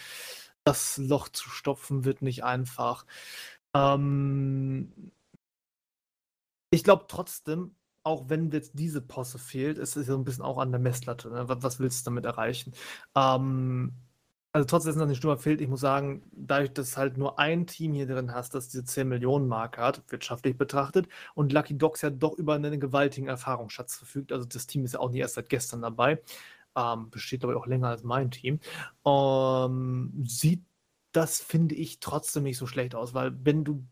[0.64, 3.06] Das Loch zu stopfen wird nicht einfach.
[3.74, 5.12] Ähm,
[6.70, 10.58] ich glaube trotzdem, auch wenn jetzt diese Posse fehlt, ist es so ein bisschen auch
[10.58, 11.30] an der Messlatte.
[11.30, 11.44] Ne?
[11.46, 12.72] Was, willst du damit erreichen?
[13.14, 13.92] Ähm,
[14.52, 17.94] also trotzdem, dass ein Stürmer fehlt, ich muss sagen, dadurch, dass halt nur ein Team
[17.94, 22.10] hier drin hast, das diese 10 Millionen Marke hat, wirtschaftlich betrachtet, und Lucky Dogs ja
[22.10, 24.32] doch über einen gewaltigen Erfahrungsschatz verfügt.
[24.32, 26.20] Also das Team ist ja auch nicht erst seit gestern dabei.
[26.76, 28.60] Ähm, besteht, ich, auch länger als mein Team.
[29.04, 30.64] Ähm, sieht
[31.12, 33.84] das, finde ich, trotzdem nicht so schlecht aus, weil wenn du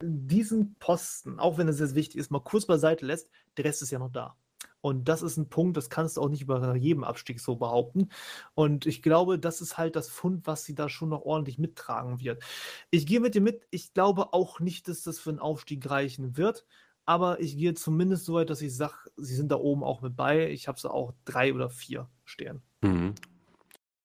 [0.00, 3.90] diesen Posten, auch wenn es jetzt wichtig ist, mal kurz beiseite lässt, der Rest ist
[3.90, 4.36] ja noch da.
[4.80, 8.10] Und das ist ein Punkt, das kannst du auch nicht über jedem Abstieg so behaupten.
[8.54, 12.20] Und ich glaube, das ist halt das Fund, was sie da schon noch ordentlich mittragen
[12.20, 12.42] wird.
[12.90, 13.66] Ich gehe mit dir mit.
[13.70, 16.64] Ich glaube auch nicht, dass das für einen Aufstieg reichen wird.
[17.04, 20.14] Aber ich gehe zumindest so weit, dass ich sage, sie sind da oben auch mit
[20.14, 20.48] bei.
[20.50, 22.62] Ich habe sie auch drei oder vier stehen.
[22.82, 23.14] Mhm.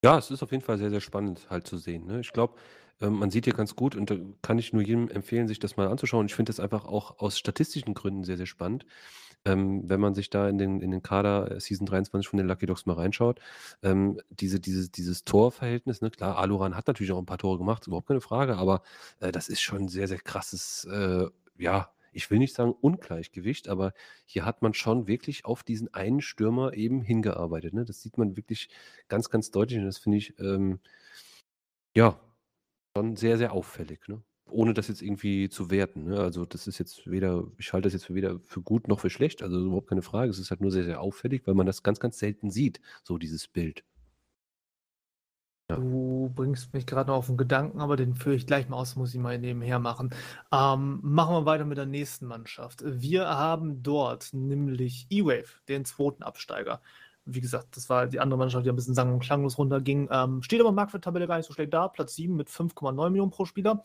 [0.04, 2.06] Ja, es ist auf jeden Fall sehr, sehr spannend halt zu sehen.
[2.06, 2.20] Ne?
[2.20, 2.56] Ich glaube,
[3.04, 5.78] ähm, man sieht hier ganz gut und da kann ich nur jedem empfehlen, sich das
[5.78, 6.26] mal anzuschauen.
[6.26, 8.86] Ich finde das einfach auch aus statistischen Gründen sehr, sehr spannend.
[9.46, 12.48] Ähm, wenn man sich da in den, in den Kader äh, Season 23 von den
[12.48, 13.40] Lucky Dogs mal reinschaut,
[13.84, 17.86] ähm, diese, diese, dieses Torverhältnis, ne, klar, Aluran hat natürlich auch ein paar Tore gemacht,
[17.86, 18.84] überhaupt keine Frage, aber
[19.20, 23.68] äh, das ist schon ein sehr, sehr krasses, äh, ja, ich will nicht sagen Ungleichgewicht,
[23.68, 23.94] aber
[24.26, 27.74] hier hat man schon wirklich auf diesen einen Stürmer eben hingearbeitet.
[27.74, 27.86] Ne?
[27.86, 28.70] Das sieht man wirklich
[29.10, 30.80] ganz, ganz deutlich und das finde ich, ähm,
[31.96, 32.20] ja,
[32.96, 34.22] schon sehr, sehr auffällig, ne?
[34.46, 36.20] Ohne das jetzt irgendwie zu werten, ne?
[36.20, 39.10] Also, das ist jetzt weder ich halte das jetzt für weder für gut noch für
[39.10, 40.30] schlecht, also überhaupt keine Frage.
[40.30, 43.18] Es ist halt nur sehr, sehr auffällig, weil man das ganz, ganz selten sieht, so
[43.18, 43.84] dieses Bild.
[45.70, 45.78] Ja.
[45.78, 48.96] Du bringst mich gerade noch auf einen Gedanken, aber den führe ich gleich mal aus,
[48.96, 50.14] muss ich mal nebenher machen.
[50.52, 52.84] Ähm, machen wir weiter mit der nächsten Mannschaft.
[52.86, 56.82] Wir haben dort nämlich E-Wave, den zweiten Absteiger
[57.26, 60.10] wie gesagt, das war die andere Mannschaft, die ein bisschen sang- und klanglos runterging.
[60.12, 61.88] Ähm, steht aber im Marktwerttabelle gar nicht so schlecht da.
[61.88, 63.84] Platz 7 mit 5,9 Millionen pro Spieler.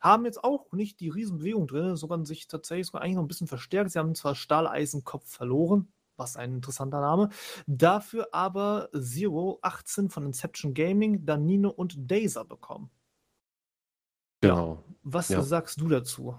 [0.00, 3.46] Haben jetzt auch nicht die Riesenbewegung drin, sogar sich tatsächlich sogar eigentlich noch ein bisschen
[3.46, 3.90] verstärkt.
[3.92, 7.28] Sie haben zwar Stahleisenkopf verloren, was ein interessanter Name.
[7.66, 12.90] Dafür aber Zero 18 von Inception Gaming, Danino und Dazer bekommen.
[14.40, 14.82] Genau.
[15.02, 15.42] Was ja.
[15.42, 16.34] sagst du dazu?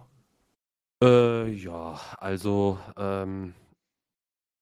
[1.03, 3.53] Äh, ja, also ähm,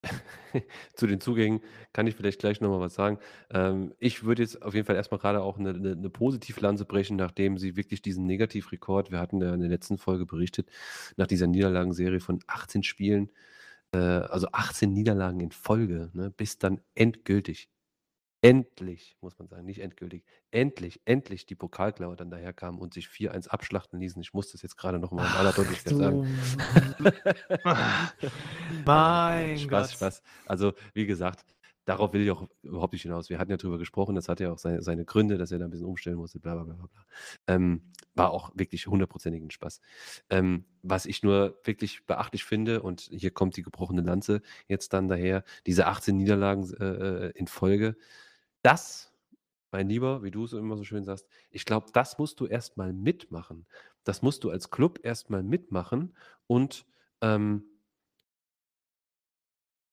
[0.94, 1.62] Zu den Zugängen
[1.94, 3.20] kann ich vielleicht gleich nochmal was sagen.
[3.52, 7.18] Ähm, ich würde jetzt auf jeden Fall erstmal gerade auch eine 'ne 'ne Positivlanze brechen,
[7.18, 10.70] nachdem sie wirklich diesen Negativrekord wir hatten ja in der letzten Folge berichtet,
[11.18, 13.30] nach dieser Niederlagenserie von 18 Spielen,
[13.94, 17.68] äh, also 18 Niederlagen in Folge, ne, bis dann endgültig
[18.42, 23.50] endlich, muss man sagen, nicht endgültig, endlich, endlich die Pokalklaue dann daherkam und sich 4-1
[23.50, 24.22] abschlachten ließen.
[24.22, 26.40] Ich muss das jetzt gerade noch mal in aller Deutlichkeit sagen.
[28.86, 29.92] mein Spaß, Gott.
[29.92, 30.24] Spaß.
[30.46, 31.44] Also, wie gesagt,
[31.90, 33.30] darauf will ich auch überhaupt nicht hinaus.
[33.30, 35.66] Wir hatten ja drüber gesprochen, das hat ja auch seine, seine Gründe, dass er da
[35.66, 37.06] ein bisschen umstellen musste, bla bla bla bla.
[37.48, 39.82] Ähm, war auch wirklich hundertprozentigen Spaß.
[40.30, 45.08] Ähm, was ich nur wirklich beachtlich finde, und hier kommt die gebrochene Lanze jetzt dann
[45.08, 47.98] daher, diese 18 Niederlagen äh, äh, in Folge,
[48.62, 49.14] das,
[49.72, 52.94] mein Lieber, wie du es immer so schön sagst, ich glaube, das musst du erstmal
[52.94, 53.68] mitmachen.
[54.04, 56.16] Das musst du als Club erstmal mitmachen
[56.48, 56.86] und
[57.22, 57.64] ähm,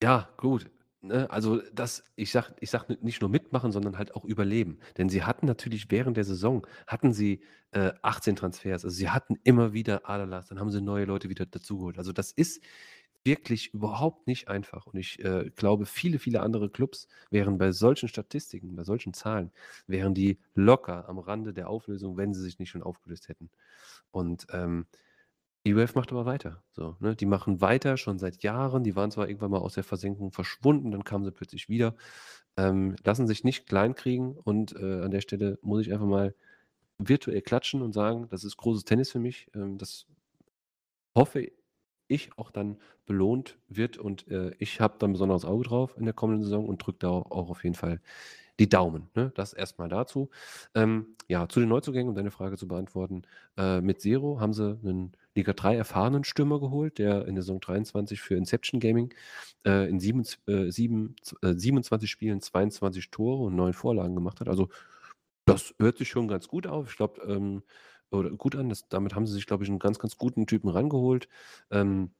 [0.01, 0.69] ja, gut.
[1.01, 1.29] Ne?
[1.29, 4.79] Also das, ich sag, ich sag nicht nur mitmachen, sondern halt auch überleben.
[4.97, 8.83] Denn sie hatten natürlich während der Saison, hatten sie äh, 18 Transfers.
[8.83, 11.97] Also sie hatten immer wieder Aderlass, dann haben sie neue Leute wieder dazugeholt.
[11.97, 12.63] Also das ist
[13.27, 14.87] wirklich überhaupt nicht einfach.
[14.87, 19.51] Und ich äh, glaube, viele, viele andere Clubs wären bei solchen Statistiken, bei solchen Zahlen,
[19.85, 23.51] wären die locker am Rande der Auflösung, wenn sie sich nicht schon aufgelöst hätten.
[24.09, 24.87] Und ähm,
[25.65, 26.63] die Wave macht aber weiter.
[26.71, 27.15] So, ne?
[27.15, 28.83] Die machen weiter schon seit Jahren.
[28.83, 31.95] Die waren zwar irgendwann mal aus der Versenkung verschwunden, dann kamen sie plötzlich wieder.
[32.55, 36.33] Ähm, lassen sich nicht kleinkriegen und äh, an der Stelle muss ich einfach mal
[36.97, 39.49] virtuell klatschen und sagen, das ist großes Tennis für mich.
[39.53, 40.07] Ähm, das
[41.15, 41.51] hoffe
[42.07, 46.05] ich auch dann belohnt wird und äh, ich habe da ein besonderes Auge drauf in
[46.05, 48.01] der kommenden Saison und drücke da auch, auf jeden Fall
[48.59, 49.09] die Daumen.
[49.15, 49.31] Ne?
[49.35, 50.29] Das erstmal dazu.
[50.73, 53.23] Ähm, ja, zu den Neuzugängen, um deine Frage zu beantworten.
[53.57, 57.59] Äh, mit Zero haben sie einen Liga 3 erfahrenen Stürmer geholt, der in der Saison
[57.59, 59.13] 23 für Inception Gaming
[59.65, 64.47] äh, in sieben, äh, sieben, äh, 27 Spielen 22 Tore und 9 Vorlagen gemacht hat.
[64.47, 64.69] Also
[65.45, 66.89] das hört sich schon ganz gut auf.
[66.89, 67.63] Ich glaube, ähm,
[68.11, 68.69] oder gut an.
[68.69, 71.27] Das, damit haben sie sich, glaube ich, einen ganz, ganz guten Typen rangeholt.
[71.71, 72.11] Ähm,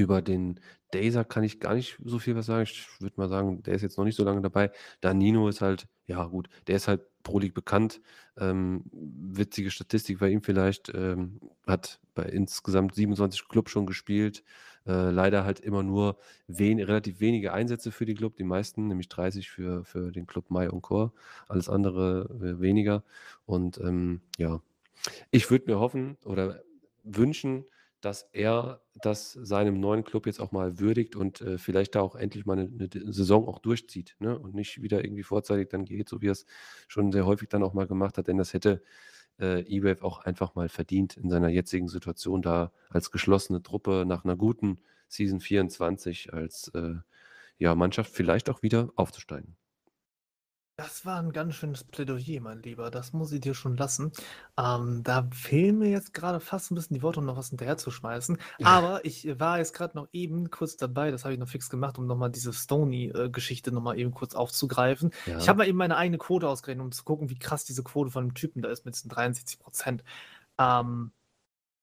[0.00, 0.60] über den
[0.92, 2.62] Dazer kann ich gar nicht so viel was sagen.
[2.62, 4.72] Ich würde mal sagen, der ist jetzt noch nicht so lange dabei.
[5.00, 8.00] Danino ist halt, ja gut, der ist halt Pro League bekannt.
[8.38, 10.90] Ähm, witzige Statistik bei ihm vielleicht.
[10.94, 14.42] Ähm, hat bei insgesamt 27 Clubs schon gespielt.
[14.86, 16.16] Äh, leider halt immer nur
[16.46, 18.36] wen, relativ wenige Einsätze für die Club.
[18.36, 21.12] Die meisten, nämlich 30 für, für den Club Mai und Core.
[21.48, 23.04] Alles andere äh, weniger.
[23.44, 24.60] Und ähm, ja,
[25.30, 26.62] ich würde mir hoffen oder
[27.02, 27.64] wünschen,
[28.00, 32.16] dass er das seinem neuen Club jetzt auch mal würdigt und äh, vielleicht da auch
[32.16, 34.38] endlich mal eine, eine Saison auch durchzieht ne?
[34.38, 36.46] und nicht wieder irgendwie vorzeitig dann geht, so wie er es
[36.88, 38.82] schon sehr häufig dann auch mal gemacht hat, denn das hätte
[39.38, 44.24] äh, E-Wave auch einfach mal verdient in seiner jetzigen Situation da als geschlossene Truppe nach
[44.24, 46.94] einer guten Season 24 als äh,
[47.58, 49.56] ja, Mannschaft vielleicht auch wieder aufzusteigen.
[50.80, 52.90] Das war ein ganz schönes Plädoyer, mein Lieber.
[52.90, 54.12] Das muss ich dir schon lassen.
[54.58, 57.76] Ähm, da fehlen mir jetzt gerade fast ein bisschen die Worte, um noch was hinterher
[57.76, 58.38] zu schmeißen.
[58.62, 61.98] Aber ich war jetzt gerade noch eben kurz dabei, das habe ich noch fix gemacht,
[61.98, 65.10] um nochmal diese Stony-Geschichte nochmal eben kurz aufzugreifen.
[65.38, 68.10] Ich habe mal eben meine eigene Quote ausgerechnet, um zu gucken, wie krass diese Quote
[68.10, 70.02] von dem Typen da ist mit diesen 63 Prozent.
[70.58, 71.12] Ähm,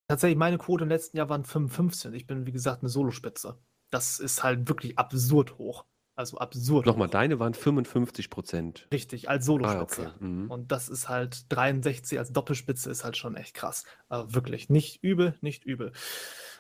[0.08, 2.14] tatsächlich, meine Quote im letzten Jahr waren 55.
[2.16, 3.60] Ich bin, wie gesagt, eine Solospitze.
[3.92, 5.86] Das ist halt wirklich absurd hoch.
[6.18, 6.88] Also absurd.
[6.88, 8.88] Nochmal, deine waren 55 Prozent.
[8.92, 10.08] Richtig, als Solospitze.
[10.08, 10.26] Ah, okay.
[10.26, 10.50] mhm.
[10.50, 13.86] Und das ist halt 63 als Doppelspitze ist halt schon echt krass.
[14.10, 15.92] Also wirklich, nicht übel, nicht übel.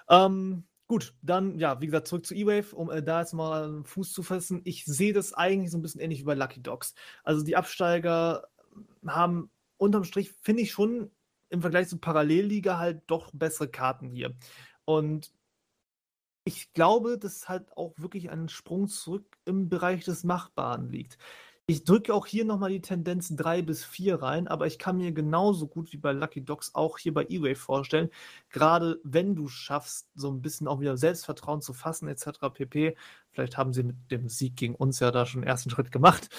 [0.09, 3.83] Ähm, gut, dann, ja, wie gesagt, zurück zu E-Wave, um äh, da jetzt mal einen
[3.83, 4.61] Fuß zu fassen.
[4.63, 6.93] Ich sehe das eigentlich so ein bisschen ähnlich wie bei Lucky Dogs.
[7.23, 8.47] Also die Absteiger
[9.07, 11.09] haben unterm Strich, finde ich schon
[11.49, 14.35] im Vergleich zur Parallelliga halt doch bessere Karten hier.
[14.85, 15.31] Und
[16.47, 21.17] ich glaube, dass halt auch wirklich ein Sprung zurück im Bereich des Machbaren liegt.
[21.65, 25.11] Ich drücke auch hier nochmal die Tendenz 3 bis 4 rein, aber ich kann mir
[25.11, 28.09] genauso gut wie bei Lucky Dogs auch hier bei eWay vorstellen,
[28.49, 32.49] gerade wenn du schaffst, so ein bisschen auch wieder Selbstvertrauen zu fassen, etc.
[32.53, 32.95] pp.
[33.31, 36.29] Vielleicht haben sie mit dem Sieg gegen uns ja da schon einen ersten Schritt gemacht.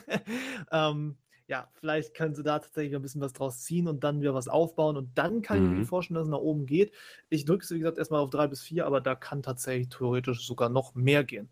[0.70, 1.16] ähm,
[1.48, 4.48] ja, vielleicht können sie da tatsächlich ein bisschen was draus ziehen und dann wieder was
[4.48, 4.96] aufbauen.
[4.96, 5.64] Und dann kann mhm.
[5.64, 5.86] ich mir mhm.
[5.86, 6.92] vorstellen, dass es nach oben geht.
[7.28, 10.44] Ich drücke es, wie gesagt, erstmal auf drei bis vier, aber da kann tatsächlich theoretisch
[10.44, 11.48] sogar noch mehr gehen.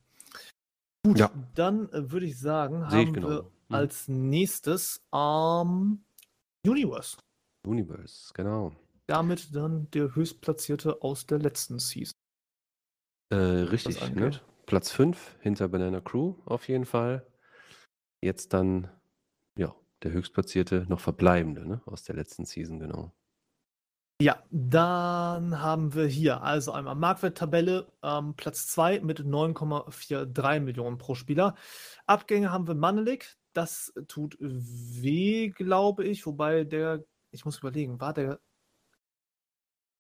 [1.07, 1.31] Gut, ja.
[1.55, 3.29] dann äh, würde ich sagen, Sehe haben ich genau.
[3.29, 3.75] wir mhm.
[3.75, 6.05] als nächstes ähm,
[6.67, 7.19] Universe.
[7.67, 8.73] Universe, genau.
[9.07, 12.15] Damit dann der höchstplatzierte aus der letzten Season.
[13.31, 14.41] Äh, richtig, ne?
[14.67, 17.27] Platz 5 hinter Banana Crew auf jeden Fall.
[18.23, 18.91] Jetzt dann
[20.05, 21.81] der höchstplatzierte, noch verbleibende ne?
[21.87, 23.13] aus der letzten Season, genau.
[24.23, 31.17] Ja, dann haben wir hier also einmal Marktwerttabelle, ähm, Platz 2 mit 9,43 Millionen pro
[31.17, 31.57] Spieler.
[32.07, 38.15] Abgänge haben wir Manelik, das tut weh, glaube ich, wobei der, ich muss überlegen, war
[38.15, 38.39] der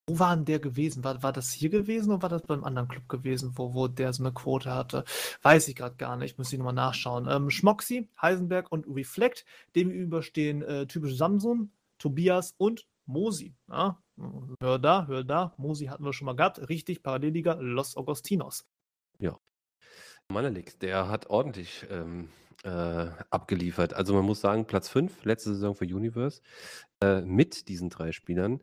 [0.06, 1.02] wo war denn der gewesen?
[1.02, 4.12] War, war das hier gewesen oder war das beim anderen Club gewesen, wo, wo der
[4.12, 5.04] so eine Quote hatte?
[5.42, 7.26] Weiß ich gerade gar nicht, muss ich nochmal nachschauen.
[7.28, 13.54] Ähm, Schmoxi, Heisenberg und Reflect, dem überstehen äh, typische Samsung, Tobias und Mosi.
[13.70, 13.98] Ja?
[14.60, 16.68] Hör da, hör da, Mosi hatten wir schon mal gehabt.
[16.68, 18.66] Richtig, Parallelliga Los Augustinos.
[19.18, 19.38] Ja.
[20.28, 22.28] Manelik, der hat ordentlich ähm,
[22.62, 23.94] äh, abgeliefert.
[23.94, 26.40] Also man muss sagen, Platz 5, letzte Saison für Universe,
[27.00, 28.60] äh, mit diesen drei Spielern,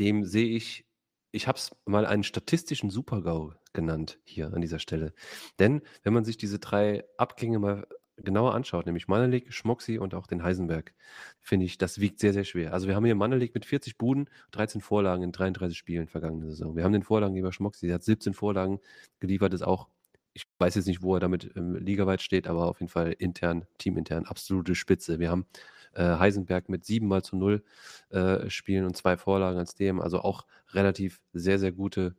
[0.00, 0.84] dem sehe ich,
[1.32, 5.12] ich habe es mal einen statistischen Supergau genannt hier an dieser Stelle.
[5.58, 10.26] Denn wenn man sich diese drei Abgänge mal genauer anschaut, nämlich Manelik, Schmoxi und auch
[10.26, 10.92] den Heisenberg,
[11.40, 12.72] finde ich, das wiegt sehr, sehr schwer.
[12.72, 16.76] Also wir haben hier Manelik mit 40 Buden, 13 Vorlagen in 33 Spielen vergangene Saison.
[16.76, 18.80] Wir haben den Vorlagengeber Schmoxi, der hat 17 Vorlagen
[19.20, 19.88] geliefert, ist auch
[20.32, 23.66] ich weiß jetzt nicht, wo er damit ähm, ligaweit steht, aber auf jeden Fall intern,
[23.78, 25.18] teamintern, absolute Spitze.
[25.18, 25.46] Wir haben
[25.94, 27.62] äh, Heisenberg mit 7 mal zu 0
[28.10, 32.16] äh, Spielen und zwei Vorlagen als DM, also auch relativ sehr, sehr gute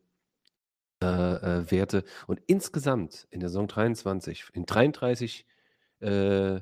[1.02, 2.04] äh, äh Werte.
[2.28, 5.46] Und insgesamt in der Saison 23, in 33
[6.02, 6.60] äh,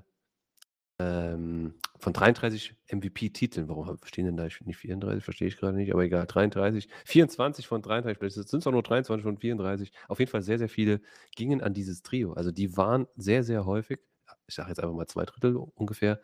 [1.00, 6.04] ähm, von 33 MVP-Titeln, warum stehen denn da nicht 34, verstehe ich gerade nicht, aber
[6.04, 10.30] egal, 33, 24 von 33, vielleicht sind es auch nur 23 von 34, auf jeden
[10.30, 11.02] Fall sehr, sehr viele
[11.36, 12.34] gingen an dieses Trio.
[12.34, 14.00] Also die waren sehr, sehr häufig,
[14.50, 16.20] ich sage jetzt einfach mal zwei Drittel ungefähr,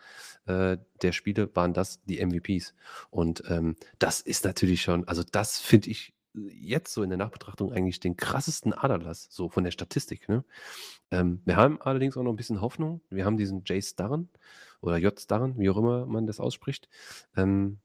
[0.45, 2.73] äh, der Spiele waren das die MVPs.
[3.09, 7.71] Und ähm, das ist natürlich schon, also das finde ich jetzt so in der Nachbetrachtung
[7.71, 10.27] eigentlich den krassesten Aderlass, so von der Statistik.
[10.27, 10.43] Ne?
[11.11, 13.01] Ähm, wir haben allerdings auch noch ein bisschen Hoffnung.
[13.09, 14.29] Wir haben diesen Jay Starren
[14.81, 15.17] oder J.
[15.19, 16.89] Starren, wie auch immer man das ausspricht.
[17.35, 17.79] Ähm,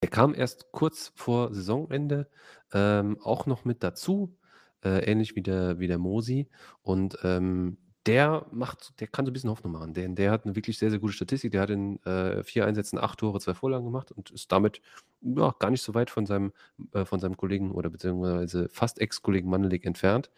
[0.00, 2.28] er kam erst kurz vor Saisonende
[2.72, 4.36] ähm, auch noch mit dazu,
[4.84, 6.48] äh, ähnlich wie der, wie der Mosi.
[6.82, 9.94] Und ähm, der macht, der kann so ein bisschen Hoffnung machen.
[9.94, 11.52] Der, der hat eine wirklich sehr, sehr gute Statistik.
[11.52, 14.80] Der hat in äh, vier Einsätzen acht Tore, zwei Vorlagen gemacht und ist damit
[15.20, 16.52] ja, gar nicht so weit von seinem,
[16.92, 20.30] äh, von seinem Kollegen oder beziehungsweise fast Ex-Kollegen Mannelik entfernt.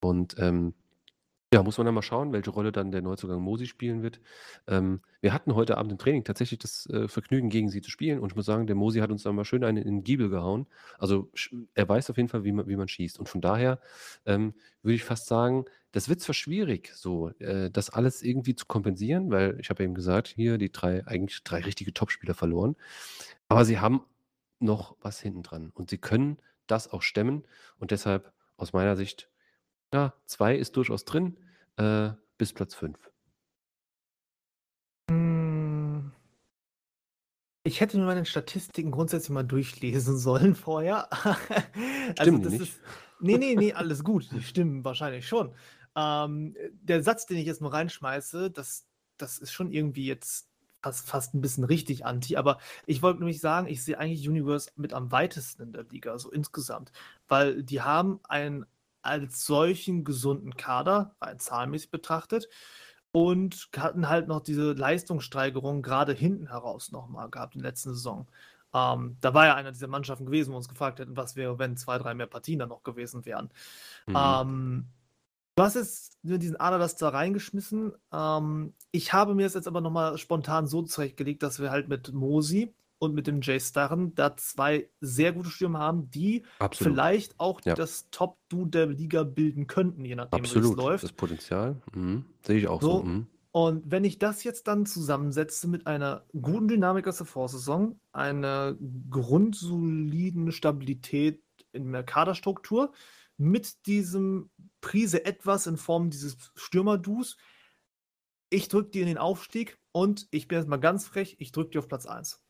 [0.00, 0.74] Und ähm,
[1.54, 4.20] ja, muss man dann mal schauen, welche Rolle dann der Neuzugang Mosi spielen wird.
[4.66, 8.18] Ähm, wir hatten heute Abend im Training tatsächlich das äh, Vergnügen, gegen sie zu spielen.
[8.18, 10.28] Und ich muss sagen, der Mosi hat uns dann mal schön einen in den Giebel
[10.28, 10.66] gehauen.
[10.98, 11.30] Also
[11.74, 13.18] er weiß auf jeden Fall, wie man, wie man schießt.
[13.20, 13.78] Und von daher
[14.26, 18.66] ähm, würde ich fast sagen, das wird zwar schwierig, so äh, das alles irgendwie zu
[18.66, 22.76] kompensieren, weil ich habe eben gesagt, hier die drei, eigentlich drei richtige Topspieler verloren.
[23.48, 24.02] Aber sie haben
[24.60, 25.70] noch was hinten dran.
[25.72, 27.44] Und sie können das auch stemmen.
[27.78, 29.30] Und deshalb aus meiner Sicht
[29.94, 31.38] ja, 2 ist durchaus drin,
[31.78, 32.98] äh, bis Platz 5.
[35.10, 36.12] Hm.
[37.64, 41.08] Ich hätte mir meine Statistiken grundsätzlich mal durchlesen sollen vorher.
[42.18, 42.62] Also stimmen das nicht?
[42.62, 42.80] ist.
[43.18, 44.30] Nee, nee, nee, alles gut.
[44.30, 45.52] Die stimmen wahrscheinlich schon.
[45.96, 50.48] Ähm, der Satz, den ich jetzt nur reinschmeiße, das, das ist schon irgendwie jetzt
[50.82, 54.70] fast, fast ein bisschen richtig anti, aber ich wollte nämlich sagen, ich sehe eigentlich Universe
[54.76, 56.92] mit am weitesten in der Liga, so insgesamt,
[57.28, 58.66] weil die haben ein
[59.02, 62.48] als solchen gesunden Kader, rein zahlenmäßig betrachtet,
[63.12, 68.26] und hatten halt noch diese Leistungssteigerung gerade hinten heraus nochmal gehabt in der letzten Saison.
[68.74, 71.78] Ähm, da war ja einer dieser Mannschaften gewesen, wo uns gefragt hätten, was wäre, wenn
[71.78, 73.48] zwei, drei mehr Partien dann noch gewesen wären.
[74.06, 74.16] Mhm.
[74.16, 74.88] Ähm,
[75.56, 77.92] du hast jetzt diesen Aderlass da reingeschmissen.
[78.12, 82.12] Ähm, ich habe mir das jetzt aber nochmal spontan so zurechtgelegt, dass wir halt mit
[82.12, 86.94] Mosi und mit dem Jay Starren da zwei sehr gute Stürmer haben, die Absolut.
[86.94, 87.74] vielleicht auch ja.
[87.74, 91.04] das Top-Du der Liga bilden könnten, je nachdem, wie es läuft.
[91.04, 92.24] Das Potenzial, mhm.
[92.42, 92.98] sehe ich auch so.
[92.98, 93.02] so.
[93.02, 93.26] Mhm.
[93.52, 98.76] Und wenn ich das jetzt dann zusammensetze mit einer guten Dynamik aus der Vorsaison, einer
[99.10, 102.92] grundsoliden Stabilität in der Kaderstruktur,
[103.36, 104.50] mit diesem
[104.80, 107.36] Prise etwas in Form dieses Stürmerdus,
[108.50, 111.70] ich drücke dir in den Aufstieg und ich bin jetzt mal ganz frech, ich drücke
[111.70, 112.42] dir auf Platz 1.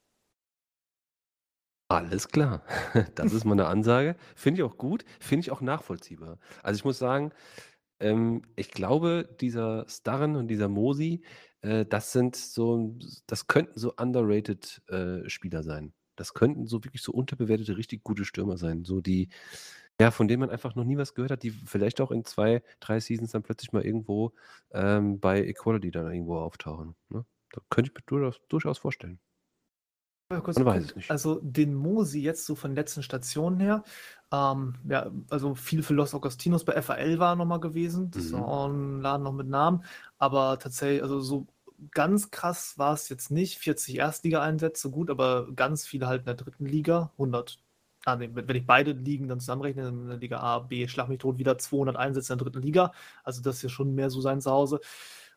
[1.91, 2.63] Alles klar.
[3.15, 4.17] Das ist mal eine Ansage.
[4.35, 6.39] Finde ich auch gut, finde ich auch nachvollziehbar.
[6.63, 7.33] Also, ich muss sagen,
[8.01, 11.25] ähm, ich glaube, dieser Starren und dieser Mosi,
[11.63, 15.95] äh, das sind so das könnten so underrated, äh, Spieler sein.
[16.17, 19.29] Das könnten so wirklich so unterbewertete, richtig gute Stürmer sein, so die
[20.01, 22.63] ja, von denen man einfach noch nie was gehört hat, die vielleicht auch in zwei,
[22.81, 24.33] drei Seasons dann plötzlich mal irgendwo,
[24.73, 27.25] ähm, bei Equality dann irgendwo auftauchen, ne?
[27.53, 29.21] Da könnte ich mir durchaus durchaus vorstellen.
[30.33, 31.11] Ja, kurz Man weiß es nicht.
[31.11, 33.85] Also den Mosi jetzt so von letzten Stationen her,
[34.33, 38.11] ähm, ja, also viel für Los Augustinos bei FAL war nochmal gewesen.
[38.11, 38.43] Das ist mhm.
[38.43, 39.85] auch ein Laden noch mit Namen.
[40.19, 41.47] Aber tatsächlich, also so
[41.93, 43.59] ganz krass war es jetzt nicht.
[43.59, 47.13] 40 Erstliga-Einsätze, gut, aber ganz viele halt in der dritten Liga.
[47.13, 47.61] 100.
[48.07, 51.59] Wenn ich beide Ligen dann zusammenrechne, in der Liga A, B, schlag mich tot, wieder
[51.59, 52.93] 200 Einsätze in der dritten Liga.
[53.25, 54.81] Also das ist ja schon mehr so sein Zuhause.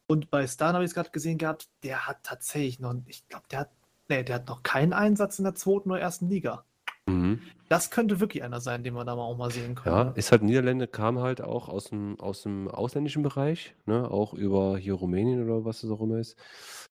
[0.07, 3.45] Und bei Stan habe ich es gerade gesehen gehabt, der hat tatsächlich noch, ich glaube,
[3.51, 3.69] der hat
[4.09, 6.65] Nee, der hat noch keinen Einsatz in der zweiten oder ersten Liga.
[7.05, 7.41] Mhm.
[7.69, 9.95] Das könnte wirklich einer sein, den wir da mal auch mal sehen können.
[9.95, 14.09] Ja, ist halt Niederlande, kam halt auch aus dem, aus dem ausländischen Bereich, ne?
[14.09, 16.35] auch über hier Rumänien oder was es auch immer ist.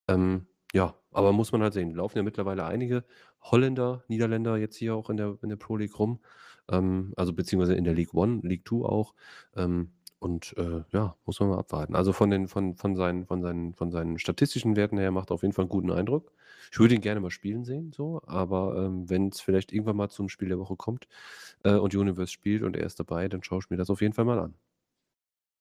[0.07, 1.95] Ähm, ja, aber muss man halt sehen.
[1.95, 3.05] Laufen ja mittlerweile einige
[3.43, 6.21] Holländer, Niederländer jetzt hier auch in der, in der Pro League rum.
[6.71, 9.15] Ähm, also beziehungsweise in der League One, League Two auch.
[9.57, 11.95] Ähm, und äh, ja, muss man mal abwarten.
[11.95, 15.35] Also von den, von, von seinen, von seinen, von seinen statistischen Werten her macht er
[15.35, 16.33] auf jeden Fall einen guten Eindruck.
[16.73, 20.11] Ich würde ihn gerne mal spielen sehen, so, aber ähm, wenn es vielleicht irgendwann mal
[20.11, 21.07] zum Spiel der Woche kommt
[21.65, 24.13] äh, und Universe spielt und er ist dabei, dann schaue ich mir das auf jeden
[24.13, 24.55] Fall mal an.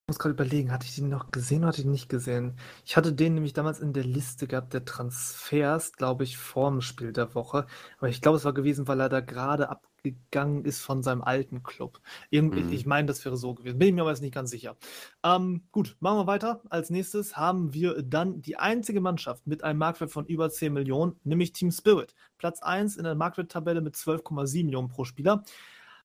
[0.09, 2.57] Ich muss gerade überlegen, hatte ich den noch gesehen oder hatte ich ihn nicht gesehen?
[2.85, 7.11] Ich hatte den nämlich damals in der Liste gehabt, der Transfers, glaube ich, vorm Spiel
[7.11, 7.65] der Woche.
[7.97, 11.61] Aber ich glaube, es war gewesen, weil er da gerade abgegangen ist von seinem alten
[11.61, 11.99] Club.
[12.29, 12.71] Irgendwie, Mhm.
[12.71, 13.79] Ich meine, das wäre so gewesen.
[13.79, 14.77] Bin ich mir aber jetzt nicht ganz sicher.
[15.25, 16.61] Ähm, gut, machen wir weiter.
[16.69, 21.19] Als nächstes haben wir dann die einzige Mannschaft mit einem Marktwert von über 10 Millionen,
[21.25, 22.15] nämlich Team Spirit.
[22.37, 25.43] Platz 1 in der Marktwerttabelle mit 12,7 Millionen pro Spieler.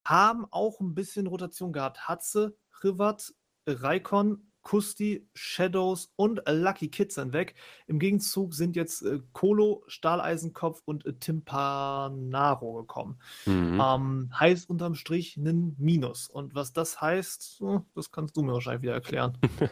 [0.05, 2.09] Haben auch ein bisschen Rotation gehabt.
[2.09, 3.33] Hatze, Rivat,
[3.67, 7.55] Raikon, Kusti, Shadows und Lucky Kid sind weg.
[7.87, 13.19] Im Gegenzug sind jetzt äh, Kolo, Stahleisenkopf und äh, Timpanaro gekommen.
[13.45, 13.81] Mhm.
[13.85, 16.29] Ähm, heißt unterm Strich ein Minus.
[16.29, 17.63] Und was das heißt,
[17.95, 19.37] das kannst du mir wahrscheinlich wieder erklären.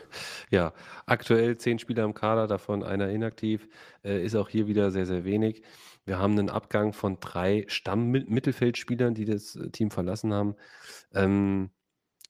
[0.51, 0.73] Ja,
[1.07, 3.69] aktuell zehn Spieler im Kader, davon einer inaktiv,
[4.03, 5.63] äh, ist auch hier wieder sehr, sehr wenig.
[6.05, 10.57] Wir haben einen Abgang von drei Stamm-Mittelfeldspielern, die das äh, Team verlassen haben.
[11.15, 11.71] Ähm,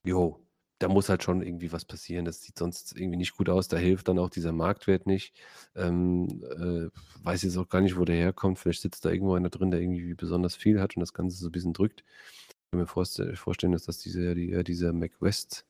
[0.05, 0.45] jo,
[0.81, 2.25] da muss halt schon irgendwie was passieren.
[2.25, 3.69] Das sieht sonst irgendwie nicht gut aus.
[3.69, 5.35] Da hilft dann auch dieser Marktwert nicht.
[5.77, 6.91] Ähm, äh,
[7.25, 8.59] weiß jetzt auch gar nicht, wo der herkommt.
[8.59, 11.49] Vielleicht sitzt da irgendwo einer drin, der irgendwie besonders viel hat und das Ganze so
[11.49, 12.03] ein bisschen drückt.
[12.49, 15.67] Ich kann mir vorste- vorstellen, dass das diese, die, äh, dieser McWest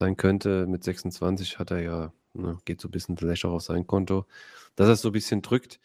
[0.00, 0.66] sein könnte.
[0.66, 4.26] Mit 26 hat er ja, ne, geht so ein bisschen vielleicht auch auf sein Konto,
[4.76, 5.80] dass er so ein bisschen drückt.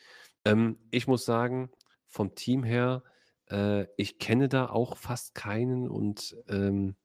[0.45, 1.69] Ähm, ich muss sagen,
[2.07, 3.03] vom Team her,
[3.51, 6.95] äh, ich kenne da auch fast keinen und ähm,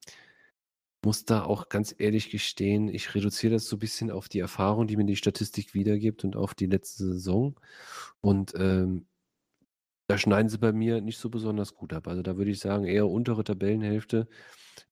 [1.05, 4.87] muss da auch ganz ehrlich gestehen, ich reduziere das so ein bisschen auf die Erfahrung,
[4.87, 7.55] die mir die Statistik wiedergibt und auf die letzte Saison.
[8.21, 9.05] Und ähm,
[10.07, 12.07] da schneiden sie bei mir nicht so besonders gut ab.
[12.07, 14.27] Also da würde ich sagen, eher untere Tabellenhälfte.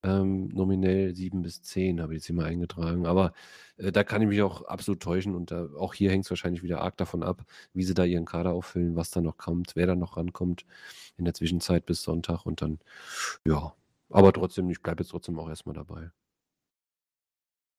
[0.04, 3.06] Ähm, nominell 7 bis 10 habe ich jetzt hier mal eingetragen.
[3.06, 3.34] Aber
[3.78, 5.36] äh, da kann ich mich auch absolut täuschen.
[5.36, 7.44] Und da, auch hier hängt es wahrscheinlich wieder arg davon ab,
[7.74, 10.66] wie sie da ihren Kader auffüllen, was da noch kommt, wer da noch rankommt
[11.18, 12.46] in der Zwischenzeit bis Sonntag.
[12.46, 12.80] Und dann,
[13.46, 13.74] ja.
[14.14, 16.12] Aber trotzdem, ich bleibe jetzt trotzdem auch erstmal dabei.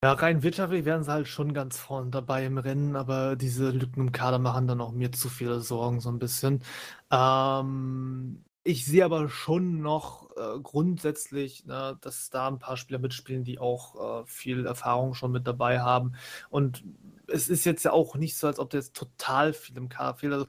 [0.03, 4.01] Ja, rein wirtschaftlich wären sie halt schon ganz vorne dabei im Rennen, aber diese Lücken
[4.01, 6.63] im Kader machen dann auch mir zu viele Sorgen, so ein bisschen.
[7.11, 13.45] Ähm, ich sehe aber schon noch äh, grundsätzlich, ne, dass da ein paar Spieler mitspielen,
[13.45, 16.15] die auch äh, viel Erfahrung schon mit dabei haben.
[16.51, 16.85] Und
[17.29, 20.19] es ist jetzt ja auch nicht so, als ob da jetzt total viel im Kader
[20.19, 20.33] fehlt.
[20.33, 20.47] Also,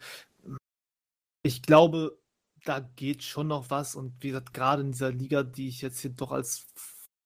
[1.43, 2.17] ich glaube,
[2.65, 3.95] da geht schon noch was.
[3.95, 6.67] Und wie gesagt, gerade in dieser Liga, die ich jetzt hier doch als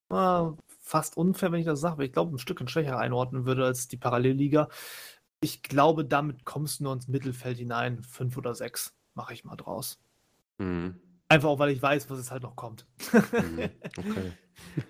[0.09, 0.43] äh,
[0.79, 3.87] fast unfair, wenn ich das sage, aber ich glaube, ein Stückchen schwächer einordnen würde als
[3.87, 4.69] die Parallelliga.
[5.41, 8.03] Ich glaube, damit kommst du nur ins Mittelfeld hinein.
[8.03, 9.99] Fünf oder sechs mache ich mal draus.
[10.57, 10.99] Mhm.
[11.29, 12.85] Einfach auch, weil ich weiß, was es halt noch kommt.
[13.13, 13.69] Mhm.
[13.97, 14.31] Okay.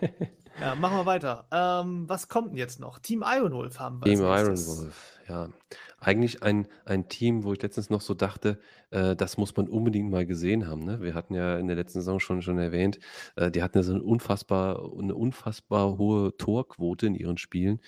[0.62, 1.46] ja, machen wir weiter.
[1.52, 3.00] Ähm, was kommt denn jetzt noch?
[3.00, 4.82] Team Ironwolf haben wir Team als Iron nächstes.
[4.82, 5.50] Wolf, ja.
[6.02, 8.60] Eigentlich ein, ein Team, wo ich letztens noch so dachte,
[8.92, 10.86] äh, das muss man unbedingt mal gesehen haben.
[10.86, 11.02] Ne?
[11.02, 13.00] Wir hatten ja in der letzten Saison schon, schon erwähnt,
[13.36, 17.82] äh, die hatten ja so eine unfassbar, eine unfassbar hohe Torquote in ihren Spielen.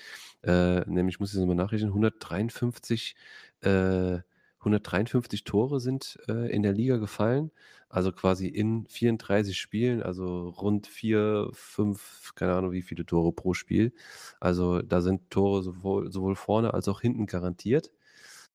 [0.43, 3.15] Äh, nämlich, muss ich es nochmal nachrechnen, 153,
[3.61, 4.19] äh,
[4.61, 7.51] 153 Tore sind äh, in der Liga gefallen.
[7.89, 13.53] Also quasi in 34 Spielen, also rund vier, fünf, keine Ahnung wie viele Tore pro
[13.53, 13.91] Spiel.
[14.39, 17.91] Also da sind Tore sowohl, sowohl vorne als auch hinten garantiert.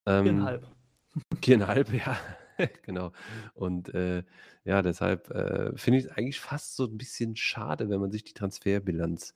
[0.06, 0.66] Ähm, Viereinhalb.
[1.42, 2.16] Viereinhalb, ja,
[2.82, 3.12] genau.
[3.54, 4.22] Und äh,
[4.64, 8.24] ja, deshalb äh, finde ich es eigentlich fast so ein bisschen schade, wenn man sich
[8.24, 9.34] die Transferbilanz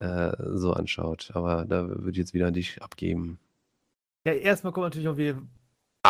[0.00, 1.30] äh, so anschaut.
[1.34, 3.38] Aber da würde ich jetzt wieder an dich abgeben.
[4.26, 5.40] Ja, erstmal kommt natürlich auch wieder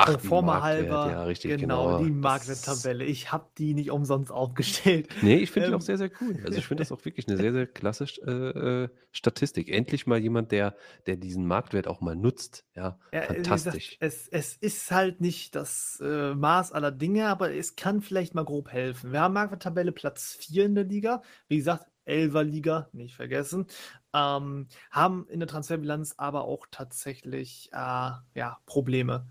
[0.05, 1.11] Ach, die forma halber.
[1.11, 1.99] ja, richtig, genau, genau.
[1.99, 3.05] die Marktwerttabelle.
[3.05, 5.09] Ich habe die nicht umsonst aufgestellt.
[5.21, 5.79] Nee, ich finde die Ähm.
[5.79, 6.41] auch sehr, sehr cool.
[6.45, 9.69] Also ich finde das auch wirklich eine sehr, sehr klasse äh, äh, Statistik.
[9.69, 10.77] Endlich mal jemand, der,
[11.07, 12.65] der diesen Marktwert auch mal nutzt.
[12.75, 13.97] Ja, Ja, gesagt, fantastisch.
[14.01, 18.45] es, es ist halt nicht das äh, Maß aller Dinge, aber es kann vielleicht mal
[18.45, 19.13] grob helfen.
[19.13, 21.23] Wir haben Marktwerttabelle Platz 4 in der Liga.
[21.49, 23.67] Wie gesagt, Elfer Liga, nicht vergessen.
[24.15, 29.29] Ähm, haben in der Transferbilanz aber auch tatsächlich äh, ja, Probleme.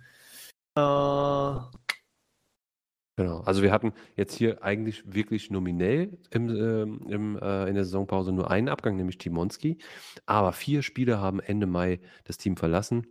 [0.76, 1.60] Äh,
[3.18, 3.40] Genau.
[3.42, 8.34] Also wir hatten jetzt hier eigentlich wirklich nominell im, ähm, im, äh, in der Saisonpause
[8.34, 9.78] nur einen Abgang, nämlich Timonski.
[10.26, 13.08] Aber vier Spieler haben Ende Mai das Team verlassen.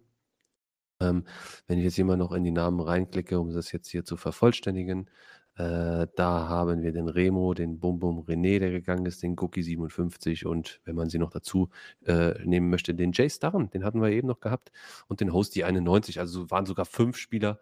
[1.01, 1.25] Ähm,
[1.67, 5.11] wenn ich jetzt mal noch in die Namen reinklicke, um das jetzt hier zu vervollständigen,
[5.57, 9.63] äh, da haben wir den Remo, den Bum Bum René, der gegangen ist, den Cookie
[9.63, 11.71] 57 und wenn man sie noch dazu
[12.05, 14.73] äh, nehmen möchte, den Jay Starren, den hatten wir eben noch gehabt
[15.07, 16.19] und den Hosty 91.
[16.19, 17.61] Also waren sogar fünf Spieler.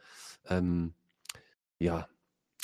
[0.49, 0.95] Ähm,
[1.79, 2.09] ja,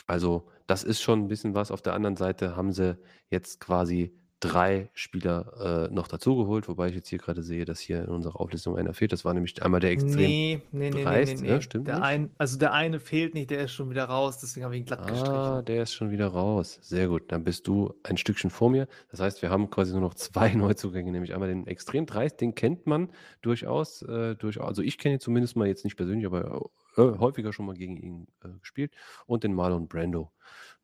[0.07, 1.71] also das ist schon ein bisschen was.
[1.71, 2.99] Auf der anderen Seite haben sie
[3.31, 8.02] jetzt quasi drei Spieler äh, noch dazugeholt, wobei ich jetzt hier gerade sehe, dass hier
[8.05, 9.12] in unserer Auflistung einer fehlt.
[9.12, 11.55] Das war nämlich einmal der extrem Nee, nee, nee, nee, dreist, nee, ne?
[11.57, 11.60] nee.
[11.62, 12.05] Stimmt Der nicht?
[12.05, 14.86] ein, also der eine fehlt nicht, der ist schon wieder raus, deswegen habe ich ihn
[14.86, 15.65] glatt Ah, gestrichen.
[15.67, 16.78] der ist schon wieder raus.
[16.83, 17.33] Sehr gut.
[17.33, 18.86] Dann bist du ein Stückchen vor mir.
[19.10, 22.55] Das heißt, wir haben quasi nur noch zwei Neuzugänge, nämlich einmal den extrem dreist, den
[22.55, 23.10] kennt man
[23.42, 24.02] durchaus.
[24.02, 27.67] Äh, durch, also ich kenne ihn zumindest mal jetzt nicht persönlich, aber äh, häufiger schon
[27.67, 28.92] mal gegen ihn äh, gespielt.
[29.26, 30.31] Und den Marlon Brando.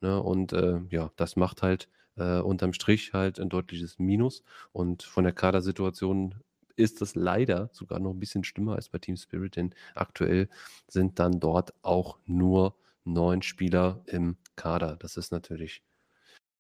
[0.01, 0.21] Ne?
[0.21, 4.43] Und äh, ja, das macht halt äh, unterm Strich halt ein deutliches Minus.
[4.73, 6.35] Und von der Kadersituation
[6.77, 10.49] ist das leider sogar noch ein bisschen schlimmer als bei Team Spirit, denn aktuell
[10.89, 14.97] sind dann dort auch nur neun Spieler im Kader.
[14.97, 15.83] Das ist natürlich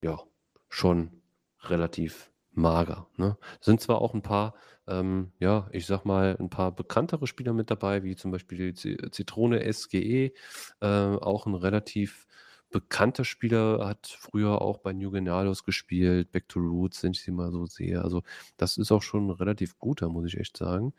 [0.02, 0.20] ja
[0.68, 1.22] schon
[1.62, 3.08] relativ mager.
[3.16, 3.36] Ne?
[3.60, 4.54] Sind zwar auch ein paar,
[4.86, 9.10] ähm, ja, ich sag mal, ein paar bekanntere Spieler mit dabei, wie zum Beispiel die
[9.10, 10.32] Zitrone SGE,
[10.80, 12.26] äh, auch ein relativ
[12.74, 17.30] bekannter Spieler, hat früher auch bei New Genialos gespielt, Back to Roots, wenn ich sie
[17.32, 18.02] mal so sehe.
[18.02, 18.22] Also
[18.58, 20.92] das ist auch schon relativ guter, muss ich echt sagen.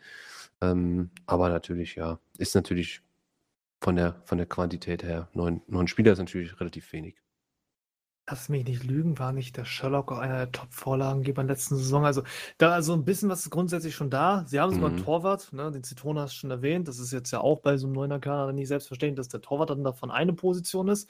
[0.62, 3.02] Ähm, aber natürlich, ja, ist natürlich
[3.82, 7.18] von der, von der Quantität her, neun, neun Spieler ist natürlich relativ wenig.
[8.28, 11.76] Lass mich nicht lügen, war nicht der Sherlock auch einer der Top-Vorlagengeber in der letzten
[11.76, 12.06] Saison?
[12.06, 12.24] Also,
[12.58, 14.44] da also ein bisschen was ist grundsätzlich schon da.
[14.48, 14.98] Sie haben sogar einen Mhm.
[14.98, 15.70] Torwart, ne?
[15.72, 16.88] Den Zitrone hast du schon erwähnt.
[16.88, 19.70] Das ist jetzt ja auch bei so einem neuner Kader nicht selbstverständlich, dass der Torwart
[19.70, 21.08] dann davon eine Position ist.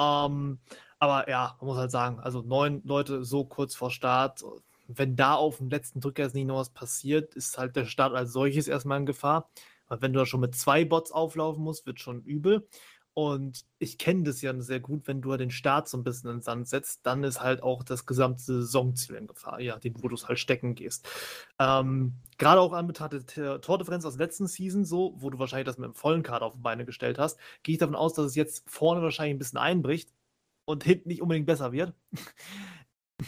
[0.00, 0.58] Ähm,
[0.98, 4.42] aber ja, man muss halt sagen, also neun Leute so kurz vor Start,
[4.88, 8.14] wenn da auf dem letzten Drücker jetzt nicht noch was passiert, ist halt der Start
[8.14, 9.50] als solches erstmal in Gefahr.
[9.88, 12.66] Weil wenn du da schon mit zwei Bots auflaufen musst, wird schon übel.
[13.14, 16.36] Und ich kenne das ja sehr gut, wenn du den Start so ein bisschen in
[16.36, 20.08] den Sand setzt, dann ist halt auch das gesamte Saisonziel in Gefahr, ja, den wo
[20.08, 21.08] du halt stecken gehst.
[21.58, 25.66] Ähm, gerade auch an Betracht der Tordifferenz aus der letzten Season, so, wo du wahrscheinlich
[25.66, 28.26] das mit einem vollen Kader auf die Beine gestellt hast, gehe ich davon aus, dass
[28.26, 30.12] es jetzt vorne wahrscheinlich ein bisschen einbricht
[30.64, 31.94] und hinten nicht unbedingt besser wird.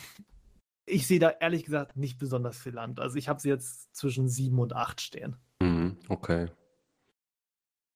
[0.85, 2.99] Ich sehe da ehrlich gesagt nicht besonders viel Land.
[2.99, 5.37] Also ich habe sie jetzt zwischen sieben und acht stehen.
[5.61, 6.49] Mhm, okay.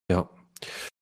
[0.09, 0.31] Ja.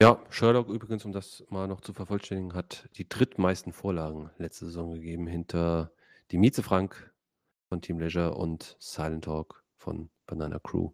[0.01, 4.93] Ja, Sherlock übrigens, um das mal noch zu vervollständigen, hat die drittmeisten Vorlagen letzte Saison
[4.93, 5.93] gegeben hinter
[6.31, 7.13] die Mieze Frank
[7.69, 10.91] von Team Leisure und Silent Talk von Banana Crew.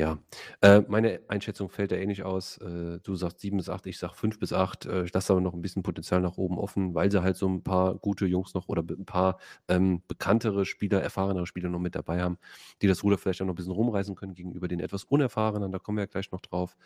[0.00, 0.18] Ja,
[0.62, 2.58] äh, meine Einschätzung fällt da ähnlich aus.
[2.58, 4.86] Äh, du sagst 7 bis 8, ich sag 5 bis 8.
[4.86, 7.48] Äh, ich lasse aber noch ein bisschen Potenzial nach oben offen, weil sie halt so
[7.48, 11.94] ein paar gute Jungs noch oder ein paar ähm, bekanntere Spieler, erfahrenere Spieler noch mit
[11.94, 12.38] dabei haben,
[12.80, 15.70] die das Ruder vielleicht auch noch ein bisschen rumreißen können gegenüber den etwas unerfahrenen.
[15.70, 16.76] Da kommen wir ja gleich noch drauf.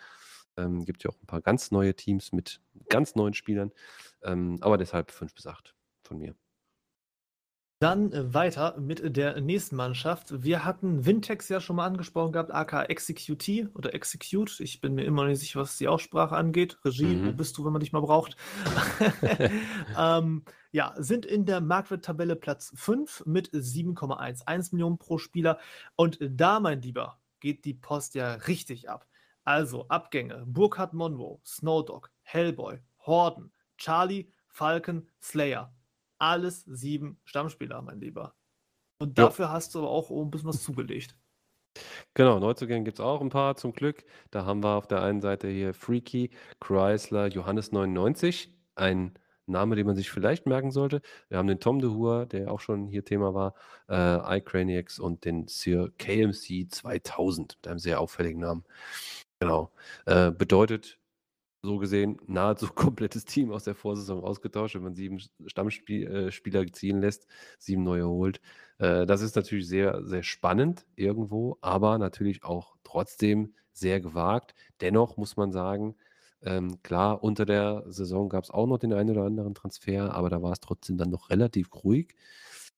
[0.56, 3.72] Ähm, gibt ja auch ein paar ganz neue Teams mit ganz neuen Spielern.
[4.22, 6.34] Ähm, aber deshalb 5 bis 8 von mir.
[7.78, 10.42] Dann äh, weiter mit der nächsten Mannschaft.
[10.42, 14.60] Wir hatten Vintex ja schon mal angesprochen gehabt, aka Execute oder Execute.
[14.60, 16.78] Ich bin mir immer nicht sicher, was die Aussprache angeht.
[16.86, 17.26] Regie, Mhm.
[17.26, 18.36] wo bist du, wenn man dich mal braucht?
[19.98, 25.58] ähm, ja, sind in der Marktwerttabelle Platz 5 mit 7,11 Millionen pro Spieler.
[25.96, 29.06] Und da, mein Lieber, geht die Post ja richtig ab.
[29.46, 35.72] Also Abgänge: Burkhard Monroe, Snowdog, Hellboy, Horden, Charlie, Falcon, Slayer.
[36.18, 38.34] Alles sieben Stammspieler, mein Lieber.
[38.98, 39.26] Und Ja.
[39.26, 41.16] dafür hast du aber auch ein bisschen was zugelegt.
[42.14, 44.04] Genau, Neuzugänge gibt es auch ein paar zum Glück.
[44.30, 49.86] Da haben wir auf der einen Seite hier Freaky, Chrysler, Johannes 99, ein Name, den
[49.86, 51.02] man sich vielleicht merken sollte.
[51.28, 53.54] Wir haben den Tom de Hua, der auch schon hier Thema war,
[53.88, 58.64] äh, iCraniacs und den Sir KMC 2000 mit einem sehr auffälligen Namen.
[59.40, 59.70] Genau.
[60.06, 60.98] Äh, bedeutet
[61.62, 67.00] so gesehen nahezu komplettes Team aus der Vorsaison ausgetauscht, wenn man sieben Stammspieler äh, ziehen
[67.00, 67.26] lässt,
[67.58, 68.40] sieben neue holt.
[68.78, 74.54] Äh, das ist natürlich sehr, sehr spannend irgendwo, aber natürlich auch trotzdem sehr gewagt.
[74.80, 75.96] Dennoch muss man sagen,
[76.42, 80.30] ähm, klar, unter der Saison gab es auch noch den einen oder anderen Transfer, aber
[80.30, 82.14] da war es trotzdem dann noch relativ ruhig.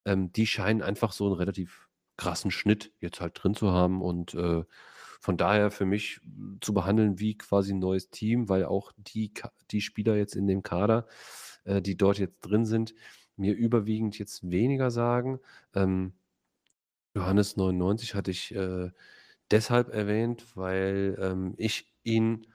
[0.04, 4.34] Ähm, die scheinen einfach so einen relativ krassen Schnitt jetzt halt drin zu haben und
[4.34, 4.64] äh,
[5.18, 6.20] von daher für mich
[6.60, 9.32] zu behandeln wie quasi ein neues Team, weil auch die,
[9.70, 11.06] die Spieler jetzt in dem Kader,
[11.64, 12.94] äh, die dort jetzt drin sind,
[13.36, 15.40] mir überwiegend jetzt weniger sagen.
[15.74, 16.12] Ähm,
[17.14, 18.90] Johannes 99 hatte ich äh,
[19.50, 22.46] deshalb erwähnt, weil ähm, ich ihn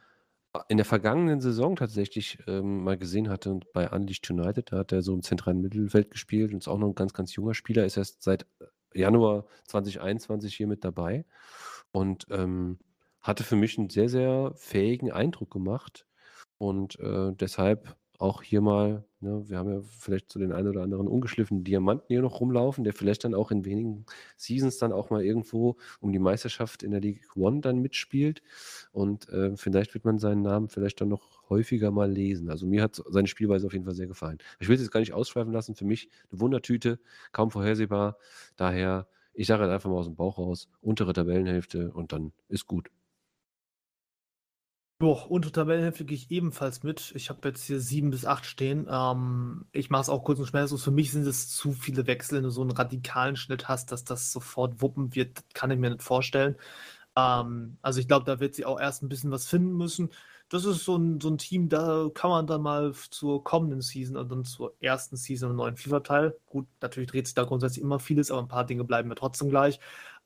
[0.67, 4.92] in der vergangenen Saison tatsächlich ähm, mal gesehen hatte und bei Unleashed United, da hat
[4.92, 7.85] er so im zentralen Mittelfeld gespielt und ist auch noch ein ganz, ganz junger Spieler,
[7.85, 8.45] ist erst seit
[8.93, 11.25] Januar 2021 hier mit dabei
[11.94, 12.80] und ähm,
[13.22, 16.06] hatte für mich einen sehr, sehr fähigen Eindruck gemacht
[16.58, 19.50] und äh, deshalb auch hier mal Ne?
[19.50, 22.94] Wir haben ja vielleicht so den einen oder anderen ungeschliffenen Diamanten hier noch rumlaufen, der
[22.94, 24.06] vielleicht dann auch in wenigen
[24.36, 28.44] Seasons dann auch mal irgendwo um die Meisterschaft in der League One dann mitspielt.
[28.92, 32.50] Und äh, vielleicht wird man seinen Namen vielleicht dann noch häufiger mal lesen.
[32.50, 34.38] Also mir hat seine Spielweise auf jeden Fall sehr gefallen.
[34.60, 35.76] Ich will es jetzt gar nicht ausschweifen lassen.
[35.76, 37.00] Für mich eine Wundertüte,
[37.32, 38.18] kaum vorhersehbar.
[38.58, 42.68] Daher, ich sage halt einfach mal aus dem Bauch raus, untere Tabellenhälfte und dann ist
[42.68, 42.90] gut.
[45.00, 47.12] Doch, unter Tabellenhälfte gehe ich ebenfalls mit.
[47.16, 48.88] Ich habe jetzt hier sieben bis acht stehen.
[48.90, 50.84] Ähm, ich mache es auch kurz und schmerzlos.
[50.84, 54.06] Für mich sind es zu viele Wechsel, wenn du so einen radikalen Schnitt hast, dass
[54.06, 56.56] das sofort wuppen wird, kann ich mir nicht vorstellen.
[57.18, 60.10] Ähm, also ich glaube, da wird sie auch erst ein bisschen was finden müssen.
[60.53, 64.15] Das ist so ein, so ein Team, da kann man dann mal zur kommenden Season
[64.15, 66.38] und dann zur ersten Season einen neuen FIFA-Teil.
[66.45, 69.49] Gut, natürlich dreht sich da grundsätzlich immer vieles, aber ein paar Dinge bleiben mir trotzdem
[69.49, 69.80] gleich.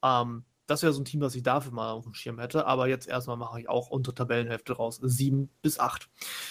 [0.03, 2.65] Ähm, das wäre so ein Team, was ich dafür mal auf dem Schirm hätte.
[2.67, 4.99] Aber jetzt erstmal mache ich auch unter Tabellenhälfte raus.
[5.01, 6.09] Sieben bis acht.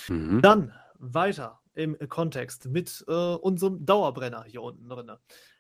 [0.08, 0.40] Mhm.
[0.40, 5.12] Dann weiter im Kontext mit äh, unserem Dauerbrenner hier unten drin.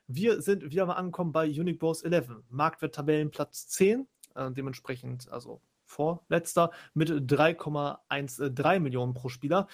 [0.06, 2.30] Wir sind wieder mal angekommen bei Unique Bros 11.
[2.48, 4.08] Marktwert Tabellenplatz 10.
[4.36, 9.68] Äh, dementsprechend, also vorletzter, mit 3,13 Millionen pro Spieler.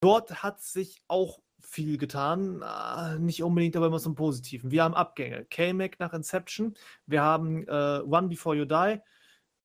[0.00, 2.62] Dort hat sich auch viel getan.
[2.62, 4.70] Äh, nicht unbedingt aber immer zum Positiven.
[4.70, 5.46] Wir haben Abgänge.
[5.46, 6.74] K-Mac nach Inception.
[7.06, 9.00] Wir haben äh, One Before You Die.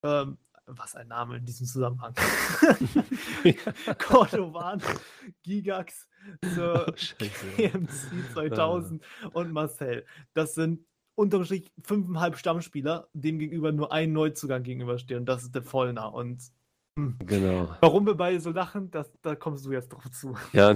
[0.04, 2.14] Ähm, was ein Name in diesem Zusammenhang.
[3.98, 4.82] Cordovan,
[5.44, 6.08] Gigax,
[6.54, 6.92] zur oh,
[7.58, 9.28] KMC 2000 ah.
[9.34, 10.06] und Marcel.
[10.34, 10.86] Das sind
[11.20, 15.22] unterm Strich fünfeinhalb Stammspieler, dem gegenüber nur ein Neuzugang gegenüberstehen.
[15.22, 16.14] Und das ist der Vollner.
[16.14, 16.42] Und
[16.98, 17.18] hm.
[17.26, 17.70] Genau.
[17.82, 20.36] Warum wir beide so lachen, das, da kommst du jetzt drauf zu.
[20.54, 20.76] Ja,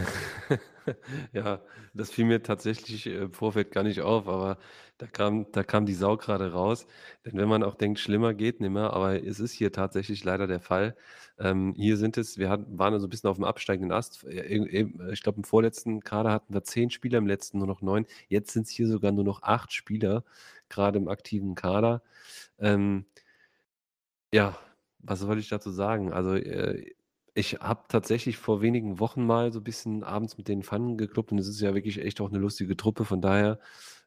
[1.33, 1.61] ja,
[1.93, 4.57] das fiel mir tatsächlich äh, im Vorfeld gar nicht auf, aber
[4.97, 6.87] da kam, da kam die Sau gerade raus.
[7.25, 10.59] Denn wenn man auch denkt, schlimmer geht nimmer, aber es ist hier tatsächlich leider der
[10.59, 10.95] Fall.
[11.39, 14.23] Ähm, hier sind es, wir hatten, waren so ein bisschen auf dem absteigenden Ast.
[14.23, 18.05] Ich glaube, im vorletzten Kader hatten wir zehn Spieler, im letzten nur noch neun.
[18.27, 20.23] Jetzt sind es hier sogar nur noch acht Spieler,
[20.69, 22.01] gerade im aktiven Kader.
[22.59, 23.05] Ähm,
[24.33, 24.57] ja,
[24.99, 26.11] was soll ich dazu sagen?
[26.13, 26.93] Also, äh,
[27.35, 31.31] ich habe tatsächlich vor wenigen Wochen mal so ein bisschen abends mit denen Pfannen gekloppt
[31.31, 33.05] und es ist ja wirklich echt auch eine lustige Truppe.
[33.05, 33.59] Von daher,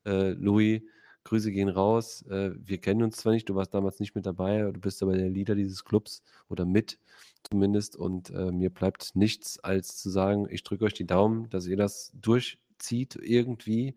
[0.05, 0.83] äh, Louis,
[1.25, 2.23] Grüße gehen raus.
[2.31, 5.17] Äh, wir kennen uns zwar nicht, du warst damals nicht mit dabei, du bist aber
[5.17, 7.01] der Leader dieses Clubs oder mit
[7.43, 11.67] zumindest und, äh, mir bleibt nichts als zu sagen, ich drücke euch die Daumen, dass
[11.67, 13.97] ihr das durchzieht irgendwie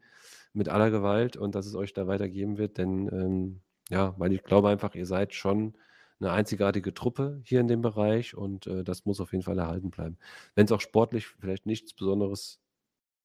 [0.54, 4.44] mit aller Gewalt und dass es euch da weitergeben wird, denn, ähm, ja, weil ich
[4.44, 5.76] glaube einfach, ihr seid schon
[6.20, 9.90] eine einzigartige Truppe hier in dem Bereich und äh, das muss auf jeden Fall erhalten
[9.92, 10.18] bleiben.
[10.56, 12.60] Wenn es auch sportlich vielleicht nichts Besonderes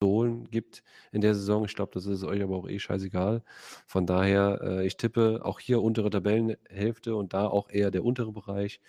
[0.00, 0.82] zu holen gibt
[1.12, 3.42] in der Saison, ich glaube, das ist euch aber auch eh scheißegal.
[3.86, 8.32] Von daher, äh, ich tippe auch hier untere Tabellenhälfte und da auch eher der untere
[8.32, 8.80] Bereich.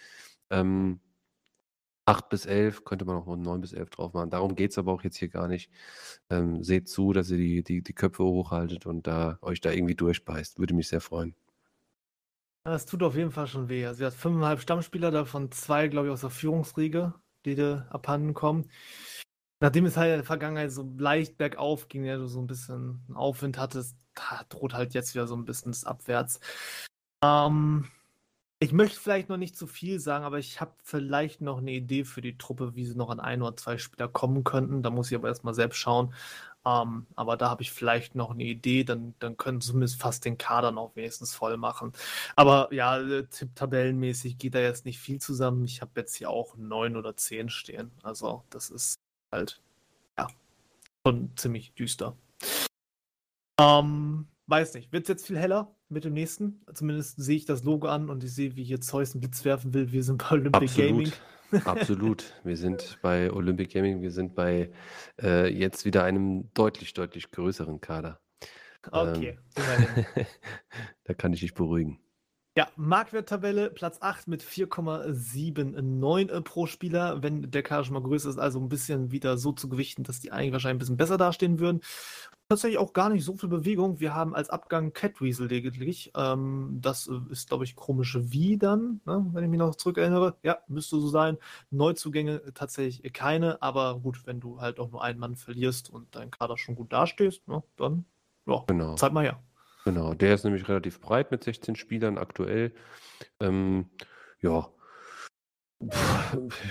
[0.52, 1.00] Ähm,
[2.06, 4.30] 8 bis 11 könnte man auch noch 9 bis 11 drauf machen.
[4.30, 5.72] Darum geht es aber auch jetzt hier gar nicht.
[6.30, 9.96] Ähm, seht zu, dass ihr die, die, die Köpfe hochhaltet und da, euch da irgendwie
[9.96, 10.60] durchbeißt.
[10.60, 11.36] Würde mich sehr freuen.
[12.66, 13.86] Das tut auf jeden Fall schon weh.
[13.86, 17.14] Also, sie hat fünfeinhalb Stammspieler, davon zwei, glaube ich, aus der Führungsriege,
[17.46, 18.72] die da abhanden kommen.
[19.60, 23.06] Nachdem es halt in der Vergangenheit so leicht bergauf ging, ja, du so ein bisschen
[23.14, 23.96] Aufwind hattest,
[24.50, 26.40] droht halt jetzt wieder so ein bisschen das Abwärts.
[27.24, 27.88] Ähm,
[28.60, 32.04] ich möchte vielleicht noch nicht zu viel sagen, aber ich habe vielleicht noch eine Idee
[32.04, 34.82] für die Truppe, wie sie noch an ein oder zwei Spieler kommen könnten.
[34.82, 36.14] Da muss ich aber erstmal selbst schauen.
[36.66, 40.26] Ähm, aber da habe ich vielleicht noch eine Idee, dann, dann können sie zumindest fast
[40.26, 41.92] den Kader noch wenigstens voll machen.
[42.36, 45.64] Aber ja, äh, tabellenmäßig geht da jetzt nicht viel zusammen.
[45.66, 47.92] Ich habe jetzt hier auch neun oder zehn stehen.
[48.02, 48.96] Also das ist
[49.32, 49.62] halt,
[50.18, 50.28] ja,
[51.06, 52.18] schon ziemlich düster.
[53.60, 56.62] Ähm, weiß nicht, wird es jetzt viel heller mit dem nächsten?
[56.74, 59.74] Zumindest sehe ich das Logo an und ich sehe, wie hier Zeus einen Blitz werfen
[59.74, 59.92] will.
[59.92, 60.90] Wir sind bei Olympic Absolut.
[60.90, 61.14] Gaming.
[61.64, 62.34] Absolut.
[62.44, 64.72] Wir sind bei Olympic Gaming, wir sind bei
[65.22, 68.20] äh, jetzt wieder einem deutlich, deutlich größeren Kader.
[68.92, 69.38] Okay.
[69.58, 70.06] Ähm,
[71.04, 72.00] da kann ich dich beruhigen.
[72.58, 77.22] Ja, Marktwerttabelle Platz 8 mit 4,79 pro Spieler.
[77.22, 80.22] Wenn der Kader schon mal größer ist, also ein bisschen wieder so zu gewichten, dass
[80.22, 81.82] die eigentlich wahrscheinlich ein bisschen besser dastehen würden
[82.50, 84.00] tatsächlich auch gar nicht so viel Bewegung.
[84.00, 86.12] Wir haben als Abgang Catweasel lediglich.
[86.16, 89.26] Ähm, das äh, ist, glaube ich, komische Wie dann, ne?
[89.34, 90.36] wenn ich mich noch zurückerinnere.
[90.44, 91.38] Ja, müsste so sein.
[91.72, 96.32] Neuzugänge tatsächlich keine, aber gut, wenn du halt auch nur einen Mann verlierst und dein
[96.32, 97.64] Kader schon gut dastehst, ne?
[97.78, 98.06] dann
[98.46, 98.96] ja, genau.
[98.96, 99.42] zeig mal her.
[99.86, 102.74] Genau, der ist nämlich relativ breit mit 16 Spielern aktuell.
[103.40, 103.90] Ähm,
[104.42, 104.70] ja,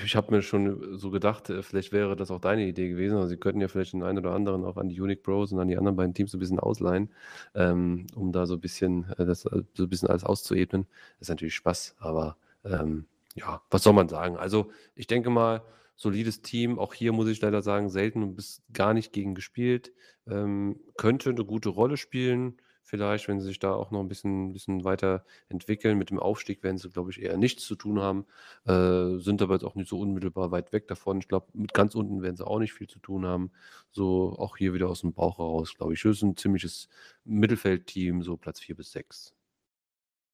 [0.04, 3.16] ich habe mir schon so gedacht, äh, vielleicht wäre das auch deine Idee gewesen.
[3.16, 5.60] Also, sie könnten ja vielleicht den einen oder anderen auch an die Unique Bros und
[5.60, 7.10] an die anderen beiden Teams so ein bisschen ausleihen,
[7.54, 10.86] ähm, um da so ein bisschen äh, das äh, so ein bisschen alles auszuebnen.
[11.18, 14.36] Das ist natürlich Spaß, aber, ähm, ja, was soll man sagen?
[14.36, 15.62] Also, ich denke mal,
[15.96, 16.78] solides Team.
[16.78, 19.92] Auch hier muss ich leider sagen, selten bis gar nicht gegen gespielt.
[20.26, 22.56] Ähm, könnte eine gute Rolle spielen.
[22.86, 25.96] Vielleicht, wenn sie sich da auch noch ein bisschen, bisschen weiter entwickeln.
[25.96, 28.26] Mit dem Aufstieg werden sie, glaube ich, eher nichts zu tun haben.
[28.66, 31.18] Äh, sind aber jetzt auch nicht so unmittelbar weit weg davon.
[31.18, 33.52] Ich glaube, mit ganz unten werden sie auch nicht viel zu tun haben.
[33.90, 36.02] So auch hier wieder aus dem Bauch heraus, glaube ich.
[36.02, 36.90] Das ist ein ziemliches
[37.24, 39.34] Mittelfeldteam, so Platz 4 bis 6.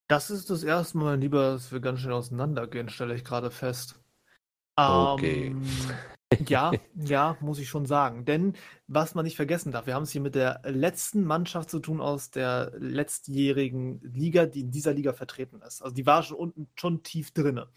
[0.09, 3.53] Das ist das erste Mal, mein Lieber, dass wir ganz schön auseinandergehen, stelle ich gerade
[3.53, 4.01] fest.
[4.75, 5.47] Okay.
[5.47, 5.63] Ähm,
[6.47, 8.25] ja, ja, muss ich schon sagen.
[8.25, 8.55] Denn
[8.87, 12.01] was man nicht vergessen darf, wir haben es hier mit der letzten Mannschaft zu tun
[12.01, 15.83] aus der letztjährigen Liga, die in dieser Liga vertreten ist.
[15.83, 17.69] Also die war schon unten schon tief drinne.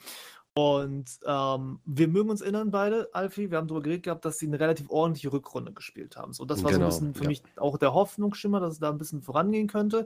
[0.56, 4.46] Und ähm, wir mögen uns erinnern beide, Alfie, wir haben darüber geredet gehabt, dass sie
[4.46, 6.32] eine relativ ordentliche Rückrunde gespielt haben.
[6.34, 7.30] So, das war so ein Genau, bisschen für ja.
[7.30, 10.06] mich auch der Hoffnungsschimmer, dass es da ein bisschen vorangehen könnte.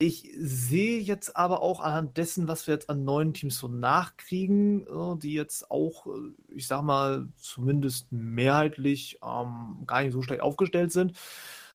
[0.00, 4.86] Ich sehe jetzt aber auch anhand dessen, was wir jetzt an neuen Teams so nachkriegen,
[4.86, 10.40] äh, die jetzt auch, äh, ich sag mal, zumindest mehrheitlich ähm, gar nicht so schlecht
[10.40, 11.18] aufgestellt sind.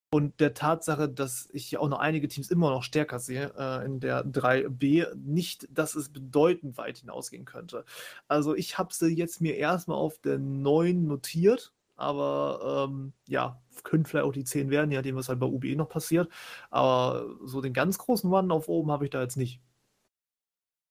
[0.10, 3.85] Und der Tatsache, dass ich hier auch noch einige Teams immer noch stärker sehe äh,
[3.85, 7.84] in der 3B, nicht, dass es bedeutend weit hinausgehen könnte.
[8.27, 14.06] Also ich habe sie jetzt mir erstmal auf der 9 notiert, aber ähm, ja, können
[14.06, 16.32] vielleicht auch die 10 werden, je nachdem, was halt bei UBE noch passiert.
[16.70, 19.62] Aber so den ganz großen Mann auf oben habe ich da jetzt nicht.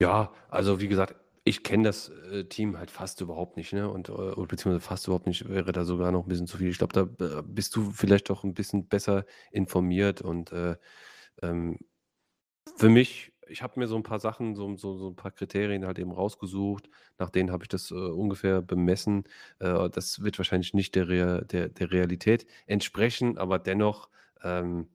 [0.01, 3.89] Ja, also wie gesagt, ich kenne das äh, Team halt fast überhaupt nicht, ne?
[3.91, 4.13] Und, äh,
[4.47, 6.69] beziehungsweise fast überhaupt nicht, wäre da sogar noch ein bisschen zu viel.
[6.69, 10.77] Ich glaube, da äh, bist du vielleicht doch ein bisschen besser informiert und äh,
[11.43, 11.79] ähm,
[12.77, 15.87] für mich, ich habe mir so ein paar Sachen, so, so, so ein paar Kriterien
[15.87, 16.89] halt eben rausgesucht,
[17.19, 19.25] nach denen habe ich das äh, ungefähr bemessen.
[19.59, 24.09] Äh, das wird wahrscheinlich nicht der, Rea der, der Realität entsprechen, aber dennoch,
[24.43, 24.89] ähm,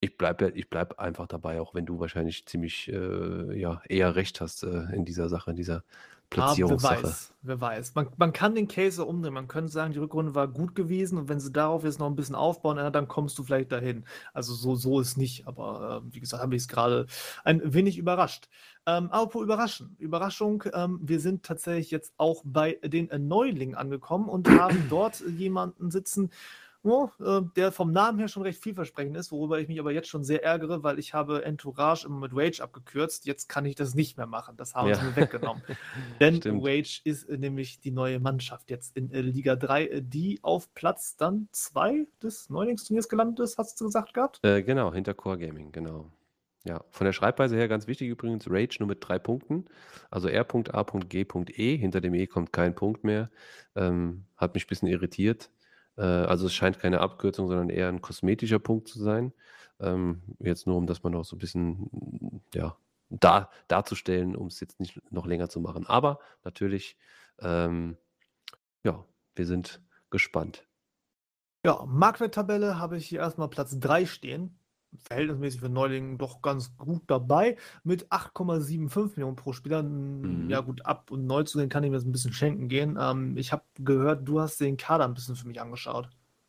[0.00, 4.40] ich bleibe ich bleib einfach dabei, auch wenn du wahrscheinlich ziemlich äh, ja, eher recht
[4.40, 5.84] hast äh, in dieser Sache, in dieser
[6.32, 7.02] Ah, wer Platzierungssache.
[7.04, 7.94] weiß, wer weiß.
[7.94, 9.34] Man, man kann den Case so umdrehen.
[9.34, 12.16] Man könnte sagen, die Rückrunde war gut gewesen und wenn sie darauf jetzt noch ein
[12.16, 14.04] bisschen aufbauen, dann kommst du vielleicht dahin.
[14.32, 17.06] Also so, so ist nicht, aber äh, wie gesagt, habe ich es gerade
[17.44, 18.48] ein wenig überrascht.
[18.86, 19.96] Ähm, apropos überraschen.
[19.98, 25.20] Überraschung, ähm, wir sind tatsächlich jetzt auch bei den äh, Neulingen angekommen und haben dort
[25.20, 26.30] jemanden sitzen,
[26.86, 30.08] oh, äh, der vom Namen her schon recht vielversprechend ist, worüber ich mich aber jetzt
[30.08, 33.26] schon sehr ärgere, weil ich habe Entourage immer mit Rage abgekürzt.
[33.26, 34.56] Jetzt kann ich das nicht mehr machen.
[34.56, 34.94] Das haben Ja.
[34.96, 35.62] sie mir weggenommen.
[36.20, 36.64] Denn Stimmt.
[36.64, 40.72] Rage ist äh, nämlich die neue Mannschaft jetzt in äh, Liga 3, äh, die auf
[40.74, 44.40] Platz dann 2 des Neulingsturniers gelandet ist, hast du gesagt gehabt?
[44.42, 46.10] Äh, genau, hinter Core Gaming, genau.
[46.66, 49.66] Ja, von der Schreibweise her ganz wichtig übrigens, Rage nur mit drei Punkten.
[50.10, 51.76] Also R.A.G.E.
[51.76, 53.30] Hinter dem E kommt kein Punkt mehr.
[53.76, 55.48] Ähm, hat mich ein bisschen irritiert.
[55.96, 59.32] Äh, also es scheint keine Abkürzung, sondern eher ein kosmetischer Punkt zu sein.
[59.80, 62.76] Ähm, jetzt nur, um das mal noch so ein bisschen ja,
[63.10, 65.86] dar, darzustellen, um es jetzt nicht noch länger zu machen.
[65.86, 66.96] Aber natürlich,
[67.40, 67.96] ähm,
[68.84, 70.66] ja, wir sind gespannt.
[71.64, 74.58] Ja, Marktwerttabelle habe ich hier erstmal Platz 3 stehen.
[74.98, 77.56] Verhältnismäßig für Neulingen doch ganz gut dabei.
[77.84, 79.82] Mit 8,75 Millionen pro Spieler.
[79.82, 80.48] Mhm.
[80.48, 82.98] Ja, gut, ab und neu zu den kann ich mir das ein bisschen schenken gehen.
[83.00, 86.08] Ähm, ich habe gehört, du hast den Kader ein bisschen für mich angeschaut.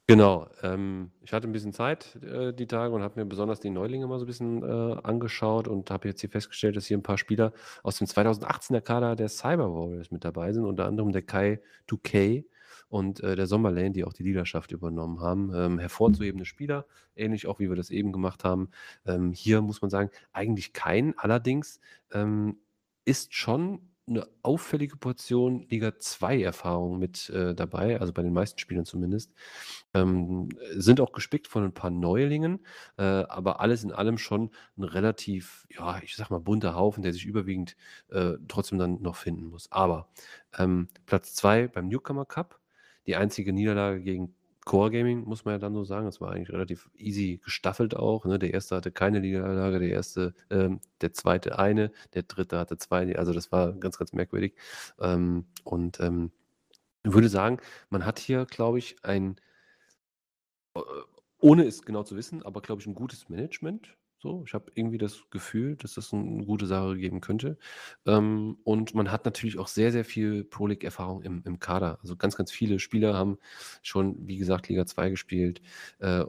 [0.10, 3.70] Genau, ähm, ich hatte ein bisschen Zeit äh, die Tage und habe mir besonders die
[3.70, 7.04] Neulinge mal so ein bisschen äh, angeschaut und habe jetzt hier festgestellt, dass hier ein
[7.04, 7.52] paar Spieler
[7.84, 11.60] aus dem 2018er Kader der Cyber Warriors mit dabei sind, unter anderem der Kai
[11.90, 12.46] 2K
[12.90, 15.52] und äh, der Sommerlane, die auch die Leaderschaft übernommen haben.
[15.54, 16.86] Ähm, hervorzuhebende Spieler,
[17.16, 18.70] ähnlich auch wie wir das eben gemacht haben.
[19.06, 21.80] Ähm, hier muss man sagen, eigentlich kein, allerdings
[22.12, 22.58] ähm,
[23.06, 28.58] ist schon eine auffällige Portion Liga 2 Erfahrung mit äh, dabei, also bei den meisten
[28.58, 29.34] Spielern zumindest.
[29.94, 32.66] Ähm, sind auch gespickt von ein paar Neulingen,
[32.98, 37.12] äh, aber alles in allem schon ein relativ, ja, ich sag mal, bunter Haufen, der
[37.14, 37.76] sich überwiegend
[38.10, 39.72] äh, trotzdem dann noch finden muss.
[39.72, 40.10] Aber
[40.58, 42.60] ähm, Platz 2 beim Newcomer Cup,
[43.08, 44.36] die einzige Niederlage gegen
[44.68, 46.06] Core Gaming, muss man ja dann so sagen.
[46.06, 48.26] Das war eigentlich relativ easy gestaffelt auch.
[48.26, 48.38] Ne?
[48.38, 53.16] Der erste hatte keine Niederlage, der erste, ähm, der zweite eine, der dritte hatte zwei.
[53.18, 54.56] Also das war ganz, ganz merkwürdig.
[55.00, 56.32] Ähm, und ähm,
[57.06, 59.40] ich würde sagen, man hat hier, glaube ich, ein,
[60.76, 60.82] äh,
[61.40, 63.97] ohne es genau zu wissen, aber glaube ich, ein gutes Management.
[64.20, 67.58] So, ich habe irgendwie das Gefühl, dass das eine gute Sache geben könnte.
[68.06, 72.00] Ähm, und man hat natürlich auch sehr, sehr viel Pro League-Erfahrung im, im Kader.
[72.02, 73.38] Also ganz, ganz viele Spieler haben
[73.84, 75.62] schon, wie gesagt, Liga 2 gespielt.
[76.00, 76.24] Äh,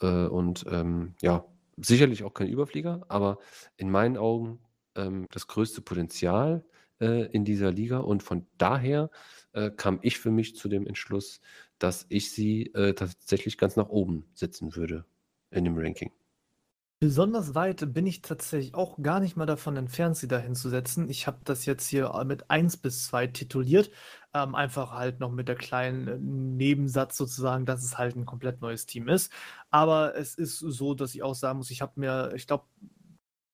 [0.00, 1.44] äh, und ähm, ja,
[1.76, 3.38] sicherlich auch kein Überflieger, aber
[3.76, 4.60] in meinen Augen
[4.94, 6.64] ähm, das größte Potenzial
[7.00, 7.98] äh, in dieser Liga.
[7.98, 9.10] Und von daher
[9.52, 11.40] äh, kam ich für mich zu dem Entschluss,
[11.78, 15.04] dass ich sie äh, tatsächlich ganz nach oben setzen würde
[15.50, 16.12] in dem Ranking.
[17.00, 21.10] Besonders weit bin ich tatsächlich auch gar nicht mal davon entfernt, sie da hinzusetzen.
[21.10, 23.90] Ich habe das jetzt hier äh, mit 1 bis 2 tituliert.
[24.32, 28.60] Ähm, einfach halt noch mit der kleinen äh, Nebensatz sozusagen, dass es halt ein komplett
[28.62, 29.32] neues Team ist.
[29.70, 32.64] Aber es ist so, dass ich auch sagen muss, ich habe mir, ich glaube,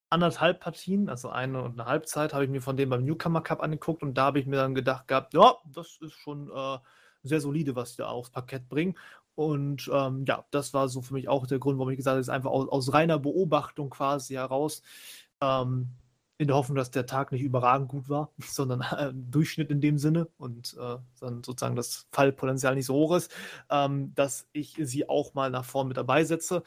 [0.09, 3.61] anderthalb Partien, also eine und eine Halbzeit, habe ich mir von dem beim Newcomer Cup
[3.61, 6.77] angeguckt und da habe ich mir dann gedacht gehabt, ja, das ist schon äh,
[7.23, 8.97] sehr solide, was die da aufs Parkett bringen.
[9.35, 12.21] Und ähm, ja, das war so für mich auch der Grund, warum ich gesagt habe,
[12.21, 14.81] es ist einfach aus, aus reiner Beobachtung quasi heraus.
[15.41, 15.89] Ähm,
[16.41, 19.97] in der Hoffnung, dass der Tag nicht überragend gut war, sondern äh, Durchschnitt in dem
[19.97, 23.31] Sinne und äh, dann sozusagen das Fallpotenzial nicht so hoch ist,
[23.69, 26.63] ähm, dass ich sie auch mal nach vorn mit dabei setze.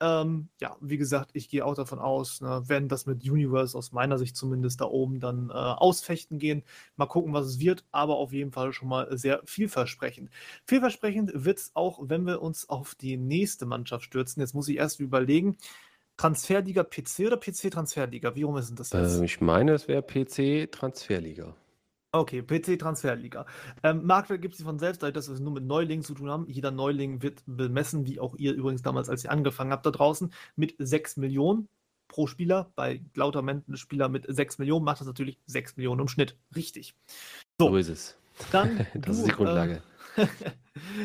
[0.00, 3.92] Ähm, ja, wie gesagt, ich gehe auch davon aus, ne, werden das mit Universe aus
[3.92, 6.62] meiner Sicht zumindest da oben dann äh, ausfechten gehen.
[6.96, 10.30] Mal gucken, was es wird, aber auf jeden Fall schon mal sehr vielversprechend.
[10.64, 14.40] Vielversprechend wird es auch, wenn wir uns auf die nächste Mannschaft stürzen.
[14.40, 15.56] Jetzt muss ich erst überlegen,
[16.18, 18.34] Transferliga PC oder PC Transferliga?
[18.34, 19.20] Wie rum ist denn das jetzt?
[19.20, 21.54] Äh, ich meine, es wäre PC Transferliga.
[22.12, 23.46] Okay, PC Transferliga.
[23.82, 26.46] Ähm, Marktwert gibt es von selbst, dass wir es nur mit Neulingen zu tun haben.
[26.48, 30.32] Jeder Neuling wird bemessen, wie auch ihr übrigens damals, als ihr angefangen habt da draußen,
[30.56, 31.68] mit 6 Millionen
[32.08, 32.72] pro Spieler.
[32.74, 36.36] Bei lauter Spieler mit 6 Millionen macht das natürlich 6 Millionen im Schnitt.
[36.56, 36.94] Richtig.
[37.60, 38.16] So, so ist es.
[38.50, 39.74] Dann das du, ist die Grundlage.
[39.74, 39.80] Äh,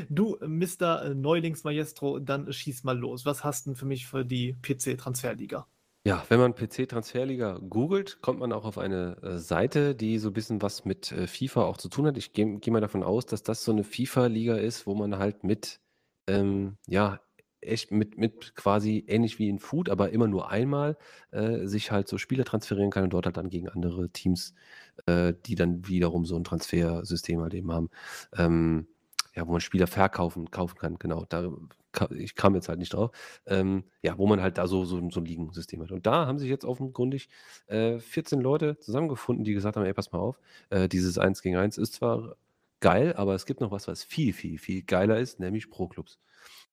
[0.10, 1.14] du, Mr.
[1.14, 3.26] Neulingsmaestro, dann schieß mal los.
[3.26, 5.68] Was hast du denn für mich für die PC-Transferliga?
[6.06, 10.34] Ja, wenn man PC-Transferliga googelt, kommt man auch auf eine äh, Seite, die so ein
[10.34, 12.18] bisschen was mit äh, FIFA auch zu tun hat.
[12.18, 15.46] Ich gehe geh mal davon aus, dass das so eine FIFA-Liga ist, wo man halt
[15.46, 15.80] mit,
[16.28, 17.22] ähm, ja,
[17.62, 20.98] echt mit, mit quasi ähnlich wie in Food, aber immer nur einmal
[21.32, 24.54] äh, sich halt so Spieler transferieren kann und dort halt dann gegen andere Teams,
[25.06, 27.90] äh, die dann wiederum so ein Transfersystem halt eben haben.
[28.38, 28.88] Ähm,
[29.36, 31.26] ja, wo man Spieler verkaufen kaufen kann, genau.
[31.30, 31.50] Da,
[32.12, 33.12] ich kam jetzt halt nicht drauf.
[33.46, 35.92] Ähm, ja, wo man halt da so, so, so ein Ligensystem hat.
[35.92, 37.30] Und da haben sich jetzt offenkundig
[37.68, 40.40] äh, 14 Leute zusammengefunden, die gesagt haben: Ey, pass mal auf,
[40.70, 42.36] äh, dieses 1 gegen 1 ist zwar
[42.80, 46.20] geil, aber es gibt noch was, was viel, viel, viel geiler ist, nämlich Pro-Clubs.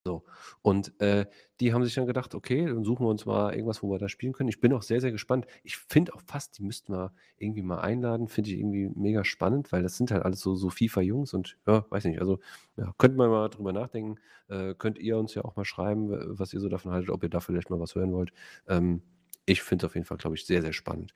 [0.06, 0.24] So.
[0.62, 1.26] Und äh,
[1.60, 4.08] die haben sich dann gedacht, okay, dann suchen wir uns mal irgendwas, wo wir da
[4.08, 4.48] spielen können.
[4.48, 5.46] Ich bin auch sehr, sehr gespannt.
[5.62, 8.28] Ich finde auch fast, die müssten wir irgendwie mal einladen.
[8.28, 11.84] Finde ich irgendwie mega spannend, weil das sind halt alles so, so FIFA-Jungs und ja,
[11.90, 12.20] weiß nicht.
[12.20, 12.40] Also
[12.76, 14.16] ja, könnte man mal drüber nachdenken.
[14.48, 17.28] Äh, könnt ihr uns ja auch mal schreiben, was ihr so davon haltet, ob ihr
[17.28, 18.32] da vielleicht mal was hören wollt.
[18.68, 19.02] Ähm,
[19.44, 21.12] ich finde es auf jeden Fall, glaube ich, sehr, sehr spannend.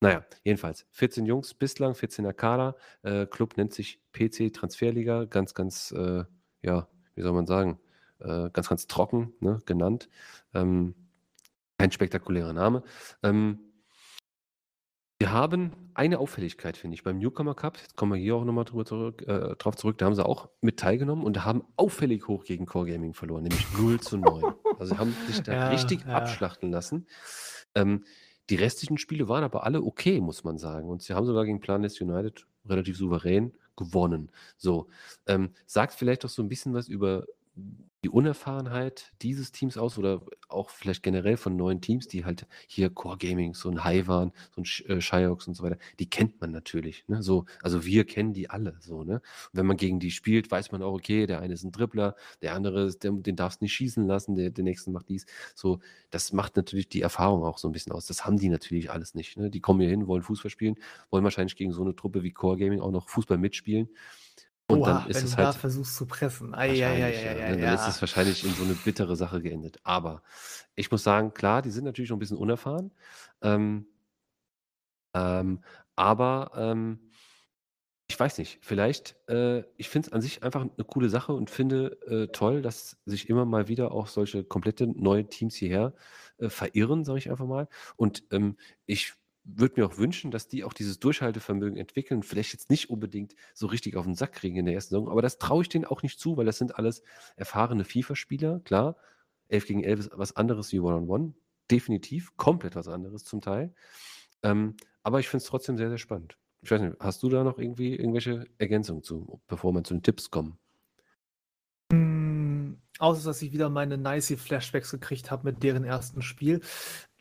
[0.00, 2.76] Naja, jedenfalls 14 Jungs bislang, 14er Kader.
[3.02, 5.24] Äh, Club nennt sich PC Transferliga.
[5.24, 6.24] Ganz, ganz, äh,
[6.62, 7.78] ja, wie soll man sagen?
[8.24, 10.08] Äh, ganz, ganz trocken ne, genannt.
[10.54, 10.94] Ähm,
[11.78, 12.82] kein spektakulärer Name.
[13.22, 13.58] Ähm,
[15.18, 17.78] wir haben eine Auffälligkeit, finde ich, beim Newcomer Cup.
[17.78, 19.98] Jetzt kommen wir hier auch nochmal zurück, äh, drauf zurück.
[19.98, 23.64] Da haben sie auch mit teilgenommen und haben auffällig hoch gegen Core Gaming verloren, nämlich
[23.78, 24.52] 0 zu 9.
[24.80, 26.16] Also haben sich da ja, richtig ja.
[26.16, 27.06] abschlachten lassen.
[27.76, 28.04] Ähm,
[28.50, 30.88] die restlichen Spiele waren aber alle okay, muss man sagen.
[30.88, 34.32] Und sie haben sogar gegen Planet United relativ souverän gewonnen.
[34.56, 34.88] So,
[35.26, 37.26] ähm, sagt vielleicht auch so ein bisschen was über
[38.04, 42.90] die Unerfahrenheit dieses Teams aus oder auch vielleicht generell von neuen Teams, die halt hier
[42.90, 46.40] Core Gaming, so ein High waren, so ein äh, Shiox und so weiter, die kennt
[46.40, 47.04] man natürlich.
[47.06, 47.22] Ne?
[47.22, 49.14] So, also wir kennen die alle so, ne?
[49.14, 49.22] Und
[49.52, 52.54] wenn man gegen die spielt, weiß man auch, okay, der eine ist ein Dribbler, der
[52.54, 55.24] andere, ist, der, den darfst nicht schießen lassen, der, der nächste macht dies.
[55.54, 55.78] So,
[56.10, 58.06] das macht natürlich die Erfahrung auch so ein bisschen aus.
[58.06, 59.36] Das haben die natürlich alles nicht.
[59.36, 59.48] Ne?
[59.48, 60.74] Die kommen hier hin, wollen Fußball spielen,
[61.10, 63.88] wollen wahrscheinlich gegen so eine Truppe wie Core Gaming auch noch Fußball mitspielen.
[64.72, 65.48] Und Oha, dann ist wenn es du halt.
[65.48, 66.54] da versuchst zu pressen.
[66.54, 69.78] Ei, ei, ei, dann, dann ist es wahrscheinlich in so eine bittere Sache geendet.
[69.82, 70.22] Aber
[70.74, 72.90] ich muss sagen, klar, die sind natürlich noch ein bisschen unerfahren.
[73.42, 73.86] Ähm,
[75.14, 75.62] ähm,
[75.94, 77.10] aber ähm,
[78.08, 81.50] ich weiß nicht, vielleicht, äh, ich finde es an sich einfach eine coole Sache und
[81.50, 85.94] finde äh, toll, dass sich immer mal wieder auch solche komplette neue Teams hierher
[86.38, 87.68] äh, verirren, sage ich einfach mal.
[87.96, 92.22] Und ähm, ich würde mir auch wünschen, dass die auch dieses Durchhaltevermögen entwickeln.
[92.22, 95.22] Vielleicht jetzt nicht unbedingt so richtig auf den Sack kriegen in der ersten Saison, aber
[95.22, 97.02] das traue ich denen auch nicht zu, weil das sind alles
[97.36, 98.60] erfahrene FIFA-Spieler.
[98.60, 98.96] Klar,
[99.48, 101.34] 11 gegen 11 ist was anderes wie One-on-One.
[101.70, 103.74] Definitiv, komplett was anderes zum Teil.
[104.42, 106.38] Ähm, aber ich finde es trotzdem sehr, sehr spannend.
[106.62, 110.02] Ich weiß nicht, hast du da noch irgendwie irgendwelche Ergänzungen zu, bevor wir zu den
[110.02, 110.58] Tipps kommen?
[111.90, 116.60] Hm, außer, dass ich wieder meine nice Flashbacks gekriegt habe mit deren ersten Spiel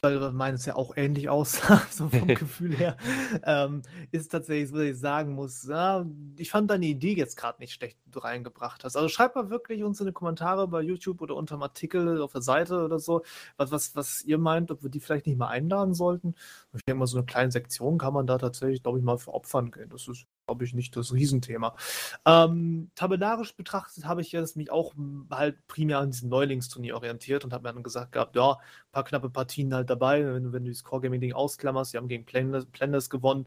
[0.02, 2.98] weil meines ja auch ähnlich aussah, so vom Gefühl her,
[3.44, 6.06] ähm, ist tatsächlich so, dass ich sagen muss, ja,
[6.38, 8.96] ich fand deine Idee jetzt gerade nicht schlecht, die du reingebracht hast.
[8.96, 12.32] Also schreibt mal wirklich uns in die Kommentare bei YouTube oder unter dem Artikel auf
[12.32, 13.22] der Seite oder so,
[13.58, 16.34] was, was, was ihr meint, ob wir die vielleicht nicht mal einladen sollten.
[16.74, 19.34] Ich denke mal, so eine kleine Sektion kann man da tatsächlich, glaube ich, mal für
[19.34, 19.90] opfern gehen.
[19.90, 21.76] Das ist glaube ich, nicht das Riesenthema.
[22.26, 24.94] Ähm, tabellarisch betrachtet habe ich jetzt mich auch
[25.30, 29.06] halt primär an diesem Neulingsturnier orientiert und habe mir dann gesagt gehabt, ja, ein paar
[29.06, 33.46] knappe Partien halt dabei, wenn, wenn du das Core-Gaming-Ding ausklammerst, sie haben gegen Plenders gewonnen.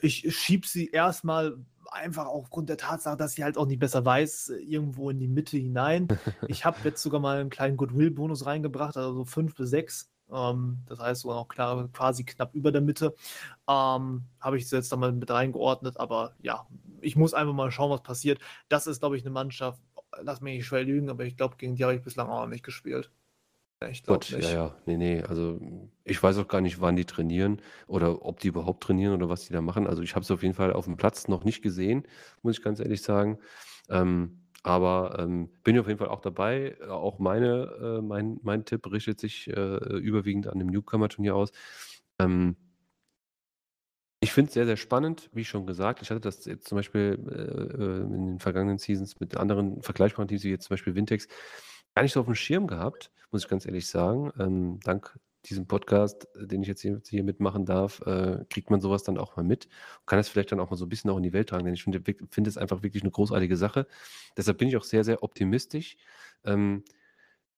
[0.00, 1.58] Ich schiebe sie erstmal
[1.90, 5.58] einfach aufgrund der Tatsache, dass sie halt auch nicht besser weiß, irgendwo in die Mitte
[5.58, 6.06] hinein.
[6.48, 10.08] Ich habe jetzt sogar mal einen kleinen Goodwill-Bonus reingebracht, also so fünf bis sechs.
[10.32, 13.14] Ähm, das heißt sogar noch klar, quasi knapp über der Mitte.
[13.68, 16.66] Ähm, habe ich jetzt da mal mit reingeordnet, aber ja,
[17.00, 18.40] ich muss einfach mal schauen, was passiert.
[18.68, 19.80] Das ist, glaube ich, eine Mannschaft,
[20.20, 22.48] lass mich nicht schwer lügen, aber ich glaube, gegen die habe ich bislang auch noch
[22.48, 23.10] nicht gespielt.
[23.90, 24.44] Ich Gott, nicht.
[24.44, 25.60] ja, ja, nee, nee, also
[26.04, 29.46] ich weiß auch gar nicht, wann die trainieren oder ob die überhaupt trainieren oder was
[29.46, 29.86] die da machen.
[29.86, 32.06] Also ich habe es auf jeden Fall auf dem Platz noch nicht gesehen,
[32.42, 33.38] muss ich ganz ehrlich sagen.
[33.88, 36.76] Ähm, aber ähm, bin ich auf jeden Fall auch dabei.
[36.80, 41.52] Äh, auch meine, äh, mein, mein Tipp richtet sich äh, überwiegend an dem Newcomer-Turnier aus.
[42.18, 42.56] Ähm,
[44.20, 46.00] ich finde es sehr, sehr spannend, wie schon gesagt.
[46.00, 50.28] Ich hatte das jetzt zum Beispiel äh, äh, in den vergangenen Seasons mit anderen vergleichbaren
[50.28, 51.26] Teams, wie jetzt zum Beispiel Wintex,
[51.94, 54.32] gar nicht so auf dem Schirm gehabt, muss ich ganz ehrlich sagen.
[54.38, 58.80] Ähm, dank diesem Podcast, äh, den ich jetzt hier, hier mitmachen darf, äh, kriegt man
[58.80, 59.66] sowas dann auch mal mit
[60.00, 61.64] und kann es vielleicht dann auch mal so ein bisschen auch in die Welt tragen,
[61.64, 63.86] denn ich finde find es einfach wirklich eine großartige Sache.
[64.36, 65.96] Deshalb bin ich auch sehr, sehr optimistisch
[66.44, 66.84] ähm,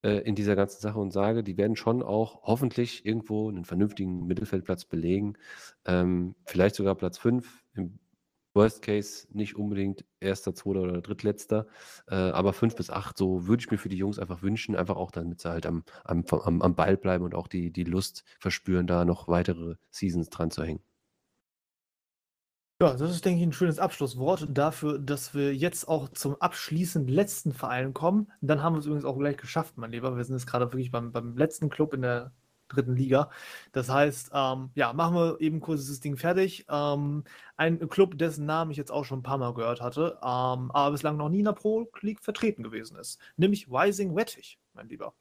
[0.03, 4.27] äh, in dieser ganzen Sache und sage, die werden schon auch hoffentlich irgendwo einen vernünftigen
[4.27, 5.35] Mittelfeldplatz belegen,
[5.87, 7.99] ähm, vielleicht sogar Platz 5, im
[8.55, 11.67] Worst Case nicht unbedingt erster, zweiter oder drittletzter,
[12.09, 14.97] äh, aber fünf bis acht, so würde ich mir für die Jungs einfach wünschen, einfach
[14.97, 18.25] auch damit sie halt am, am, am, am Ball bleiben und auch die, die Lust
[18.39, 20.83] verspüren, da noch weitere Seasons dran zu hängen.
[22.83, 27.09] Ja, das ist, denke ich, ein schönes Abschlusswort dafür, dass wir jetzt auch zum abschließend
[27.09, 28.33] letzten Verein kommen.
[28.41, 30.17] Dann haben wir es übrigens auch gleich geschafft, mein Lieber.
[30.17, 32.33] Wir sind jetzt gerade wirklich beim, beim letzten Club in der
[32.69, 33.31] dritten Liga.
[33.73, 36.67] Das heißt, ähm, ja, machen wir eben kurz das Ding fertig.
[36.69, 37.25] Ähm,
[37.57, 40.93] ein Club, dessen Namen ich jetzt auch schon ein paar Mal gehört hatte, ähm, aber
[40.93, 45.15] bislang noch nie in der Pro League vertreten gewesen ist, nämlich Rising Wettich, mein Lieber.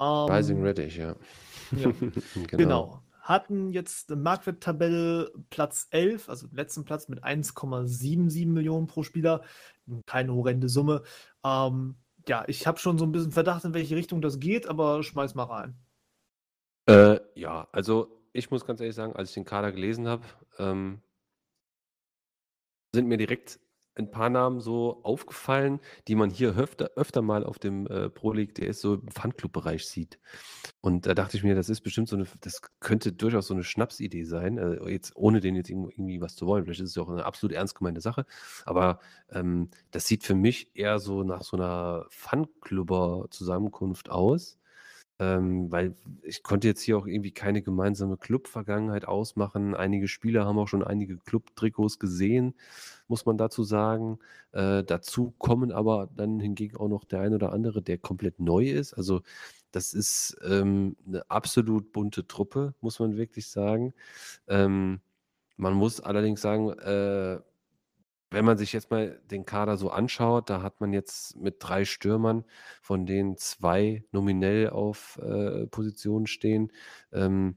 [0.00, 1.14] Rising ähm, Wettich, ja.
[1.72, 1.90] ja.
[2.34, 2.56] genau.
[2.56, 3.02] genau.
[3.20, 9.42] Hatten jetzt Marktwerttabelle Platz 11, also letzten Platz mit 1,77 Millionen pro Spieler.
[10.06, 11.02] Keine horrende Summe.
[11.44, 11.96] Ähm,
[12.26, 15.34] ja, ich habe schon so ein bisschen Verdacht, in welche Richtung das geht, aber schmeiß
[15.34, 15.74] mal rein.
[16.90, 20.24] Äh, ja, also ich muss ganz ehrlich sagen, als ich den Kader gelesen habe,
[20.58, 21.00] ähm,
[22.92, 23.60] sind mir direkt
[23.96, 25.78] ein paar Namen so aufgefallen,
[26.08, 29.86] die man hier öfter, öfter mal auf dem äh, Pro League DS so im Fanclub-Bereich
[29.86, 30.18] sieht.
[30.80, 33.62] Und da dachte ich mir, das ist bestimmt so eine, das könnte durchaus so eine
[33.64, 36.64] Schnapsidee sein, äh, jetzt ohne den jetzt irgendwie was zu wollen.
[36.64, 38.26] Vielleicht ist es ja auch eine absolut ernst gemeinte Sache,
[38.64, 38.98] aber
[39.30, 44.59] ähm, das sieht für mich eher so nach so einer Fanclubber-Zusammenkunft aus.
[45.20, 49.74] Ähm, weil ich konnte jetzt hier auch irgendwie keine gemeinsame Club-Vergangenheit ausmachen.
[49.74, 52.54] Einige Spieler haben auch schon einige Club-Trikots gesehen,
[53.06, 54.18] muss man dazu sagen.
[54.52, 58.70] Äh, dazu kommen aber dann hingegen auch noch der ein oder andere, der komplett neu
[58.70, 58.94] ist.
[58.94, 59.20] Also
[59.72, 63.92] das ist ähm, eine absolut bunte Truppe, muss man wirklich sagen.
[64.48, 65.00] Ähm,
[65.58, 67.40] man muss allerdings sagen, äh,
[68.30, 71.84] wenn man sich jetzt mal den Kader so anschaut, da hat man jetzt mit drei
[71.84, 72.44] Stürmern,
[72.82, 76.72] von denen zwei nominell auf äh, Positionen stehen.
[77.12, 77.56] Ähm,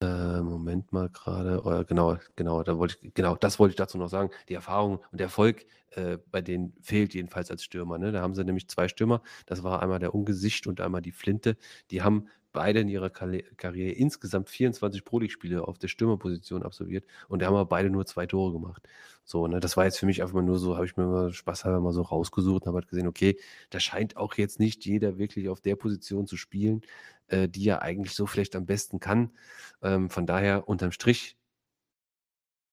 [0.00, 3.96] äh, Moment mal gerade, oh, genau, genau, da wollte ich, genau, das wollte ich dazu
[3.98, 4.30] noch sagen.
[4.48, 5.64] Die Erfahrung und der Erfolg
[5.96, 7.98] äh, bei denen fehlt jedenfalls als Stürmer.
[7.98, 8.12] Ne?
[8.12, 9.22] Da haben sie nämlich zwei Stürmer.
[9.46, 11.56] Das war einmal der Ungesicht und einmal die Flinte.
[11.90, 17.42] Die haben beide in ihrer Karriere insgesamt 24 Pro League-Spiele auf der Stürmerposition absolviert und
[17.42, 18.88] da haben aber beide nur zwei Tore gemacht.
[19.24, 21.32] So, ne, das war jetzt für mich einfach mal nur so, habe ich mir mal
[21.34, 25.18] spaßhalber mal so rausgesucht und habe halt gesehen, okay, da scheint auch jetzt nicht jeder
[25.18, 26.80] wirklich auf der Position zu spielen,
[27.28, 29.32] äh, die er eigentlich so vielleicht am besten kann.
[29.82, 31.36] Ähm, von daher unterm Strich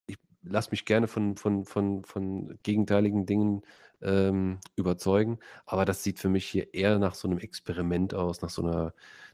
[0.07, 3.63] ich lasse mich gerne von, von, von, von gegenteiligen Dingen
[4.01, 5.39] ähm, überzeugen.
[5.65, 8.93] Aber das sieht für mich hier eher nach so einem Experiment aus, nach so einer,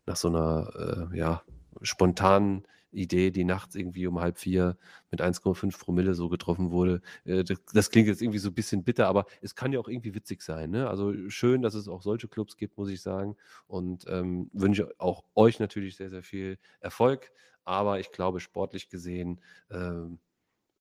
[0.10, 1.44] nach so einer äh, ja,
[1.84, 4.76] spontanen Idee, die nachts irgendwie um halb vier
[5.12, 7.02] mit 1,5 Promille so getroffen wurde.
[7.26, 10.16] Äh, das, klingt jetzt irgendwie so ein bisschen bitter, aber es kann ja auch irgendwie
[10.16, 10.72] witzig sein.
[10.72, 10.90] Ne?
[10.90, 13.38] Also schön, dass es auch solche Clubs gibt, muss ich sagen.
[13.68, 17.32] Und ähm, wünsche auch euch natürlich sehr, sehr viel Erfolg.
[17.64, 19.40] Aber ich glaube, sportlich gesehen
[19.70, 20.18] ähm,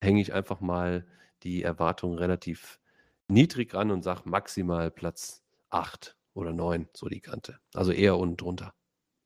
[0.01, 1.07] hänge ich einfach mal
[1.43, 2.81] die Erwartungen relativ
[3.29, 7.59] niedrig ran und sage maximal Platz 8 oder 9, so die Kante.
[7.75, 8.73] Also eher unten drunter.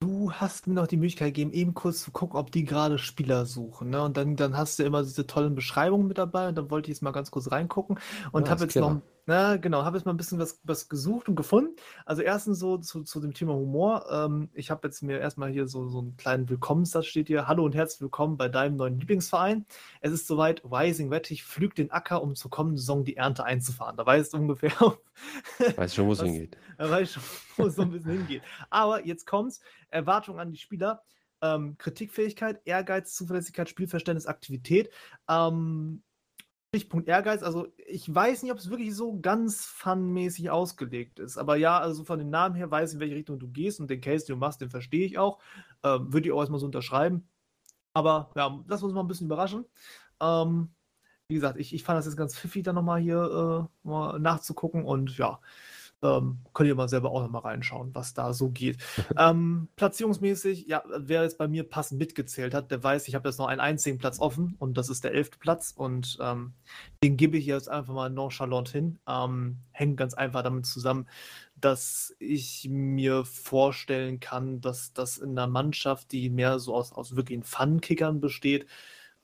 [0.02, 3.46] Du hast mir noch die Möglichkeit gegeben, eben kurz zu gucken, ob die gerade Spieler
[3.46, 3.90] suchen.
[3.90, 4.02] Ne?
[4.02, 6.96] Und dann, dann hast du immer diese tollen Beschreibungen mit dabei und dann wollte ich
[6.96, 8.00] jetzt mal ganz kurz reingucken
[8.32, 8.94] und ja, habe jetzt clever.
[8.94, 11.76] noch Na, genau, habe jetzt mal ein bisschen was, was gesucht und gefunden.
[12.04, 14.04] Also erstens so zu, zu dem Thema Humor.
[14.10, 17.46] Ähm, ich habe jetzt mir erstmal hier so, so einen kleinen Willkommenssatz steht hier.
[17.46, 19.64] Hallo und herzlich willkommen bei deinem neuen Lieblingsverein.
[20.00, 23.96] Es ist soweit, Rising Wettich pflügt den Acker, um zur kommenden Saison die Ernte einzufahren.
[23.96, 24.72] Da weißt du ungefähr.
[25.76, 26.56] Weiß schon, wo es hingeht.
[26.76, 27.22] Da weiß schon,
[27.58, 28.42] wo es so ein bisschen hingeht.
[28.70, 29.60] Aber jetzt kommt's.
[29.90, 31.04] Erwartung an die Spieler.
[31.42, 34.90] Ähm, Kritikfähigkeit, Ehrgeiz, Zuverlässigkeit, Spielverständnis, Aktivität.
[35.28, 36.02] Ähm,
[36.74, 41.36] Stichpunkt Ehrgeiz, also ich weiß nicht, ob es wirklich so ganz funmäßig ausgelegt ist.
[41.36, 43.90] Aber ja, also von den Namen her weiß ich, in welche Richtung du gehst und
[43.90, 45.38] den Case, den du machst, den verstehe ich auch.
[45.82, 47.28] Ähm, Würde ich auch erstmal so unterschreiben.
[47.92, 49.66] Aber ja, lass uns mal ein bisschen überraschen.
[50.18, 50.70] Ähm,
[51.28, 54.86] wie gesagt, ich, ich fand das jetzt ganz pfiffig, da nochmal hier äh, mal nachzugucken
[54.86, 55.40] und ja,
[56.02, 58.78] ähm, könnt ihr mal selber auch nochmal reinschauen, was da so geht.
[59.18, 63.38] ähm, platzierungsmäßig, ja, wer jetzt bei mir passend mitgezählt hat, der weiß, ich habe jetzt
[63.38, 66.52] noch einen einzigen Platz offen und das ist der elfte Platz und ähm,
[67.02, 68.98] den gebe ich jetzt einfach mal nonchalant hin.
[69.08, 71.06] Ähm, hängt ganz einfach damit zusammen,
[71.56, 77.16] dass ich mir vorstellen kann, dass das in einer Mannschaft, die mehr so aus, aus
[77.16, 78.66] wirklichen Fun-Kickern besteht,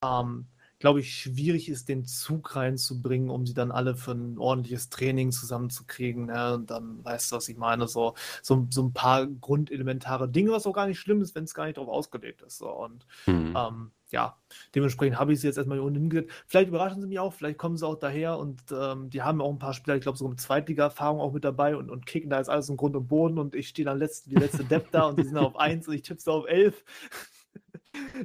[0.03, 0.47] ähm,
[0.79, 5.33] glaube ich, schwierig ist, den Zug reinzubringen, um sie dann alle für ein ordentliches Training
[5.33, 6.27] zusammenzukriegen.
[6.27, 6.55] Ne?
[6.55, 10.67] Und dann weißt du, was ich meine, so, so, so ein paar grundelementare Dinge, was
[10.67, 12.59] auch gar nicht schlimm ist, wenn es gar nicht darauf ausgelegt ist.
[12.59, 12.71] So.
[12.71, 13.55] Und mhm.
[13.57, 14.37] ähm, ja,
[14.75, 16.33] dementsprechend habe ich sie jetzt erstmal hier unten hingelegt.
[16.47, 19.51] Vielleicht überraschen sie mich auch, vielleicht kommen sie auch daher und ähm, die haben auch
[19.51, 22.39] ein paar Spieler, ich glaube, so mit Zweitliga-Erfahrung auch mit dabei und, und kicken da
[22.39, 25.07] jetzt alles im Grund und Boden und ich stehe dann letzte, die letzte Depp da
[25.07, 26.83] und die sind auf 1 und ich tippe auf 11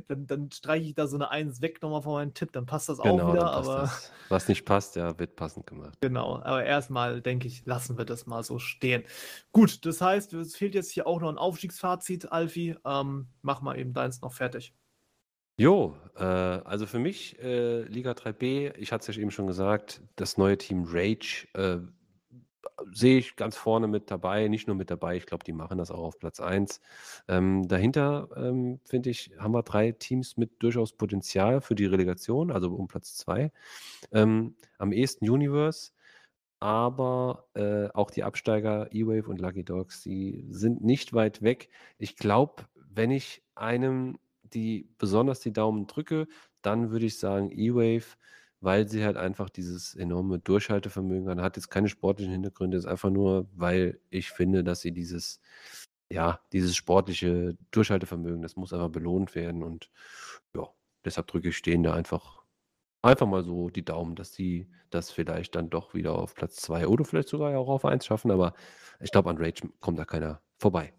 [0.08, 2.90] dann, dann streiche ich da so eine 1 weg nochmal von meinem Tipp, dann passt
[2.90, 3.52] das genau, auch wieder.
[3.52, 4.12] Aber das.
[4.30, 5.98] was nicht passt, ja, wird passend gemacht.
[6.02, 9.04] Genau, aber erstmal denke ich, lassen wir das mal so stehen.
[9.52, 12.76] Gut, das heißt, es fehlt jetzt hier auch noch ein Aufstiegsfazit, Alfie.
[12.86, 14.74] Ähm, mach mal eben deins noch fertig.
[15.58, 20.02] Jo, äh, also für mich äh, Liga 3b, ich hatte es ja eben schon gesagt,
[20.16, 21.78] das neue Team Rage äh,
[22.92, 25.92] sehe ich ganz vorne mit dabei, nicht nur mit dabei, ich glaube, die machen das
[25.92, 26.82] auch auf Platz 1.
[27.28, 32.52] Ähm, dahinter, ähm, finde ich, haben wir drei Teams mit durchaus Potenzial für die Relegation,
[32.52, 33.52] also um Platz 2.
[34.12, 35.92] Ähm, am ehesten Universe,
[36.60, 41.70] aber äh, auch die Absteiger E-Wave und Lucky Dogs, die sind nicht weit weg.
[41.98, 46.28] Ich glaube, wenn ich einem die besonders die Daumen drücke,
[46.62, 48.06] dann würde ich sagen E-Wave
[48.64, 51.40] weil sie halt einfach dieses enorme Durchhaltevermögen hat.
[51.40, 55.42] Hat jetzt keine sportlichen Hintergründe, ist einfach nur, weil ich finde, dass sie dieses,
[56.12, 59.64] ja, dieses sportliche Durchhaltevermögen, das muss einfach belohnt werden.
[59.64, 59.92] Und
[60.56, 60.68] ja,
[61.06, 62.44] deshalb drücke ich stehen da einfach,
[63.04, 66.88] einfach mal so die Daumen, dass sie das vielleicht dann doch wieder auf Platz 2
[66.88, 68.32] oder vielleicht sogar auch auf 1 schaffen.
[68.32, 68.54] Aber
[69.02, 70.94] ich glaube, an Rage kommt da keiner vorbei.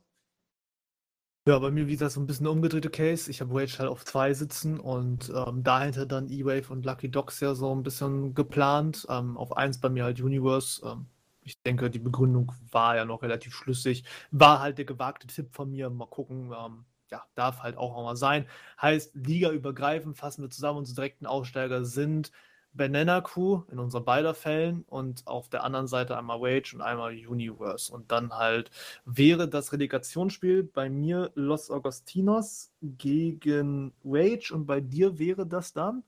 [1.47, 3.31] Ja, bei mir, wie gesagt, so ein bisschen umgedrehte Case.
[3.31, 7.40] Ich habe Rage halt auf zwei sitzen und ähm, dahinter dann E-Wave und Lucky Dogs
[7.40, 9.06] ja so ein bisschen geplant.
[9.10, 10.81] Ähm, auf eins bei mir halt Universe.
[10.86, 11.06] Ähm,
[11.42, 14.05] ich denke, die Begründung war ja noch relativ schlüssig.
[14.31, 15.90] War halt der gewagte Tipp von mir.
[15.90, 16.50] Mal gucken.
[16.58, 18.47] Ähm, ja, darf halt auch mal sein.
[18.81, 20.78] Heißt, Liga übergreifend fassen wir zusammen.
[20.78, 22.32] Unsere direkten Aussteiger sind
[22.75, 27.12] Banana Crew in unseren beider Fällen und auf der anderen Seite einmal Wage und einmal
[27.12, 27.93] Universe.
[27.93, 28.70] Und dann halt
[29.05, 36.03] wäre das Relegationsspiel bei mir Los Augustinos gegen Wage und bei dir wäre das dann?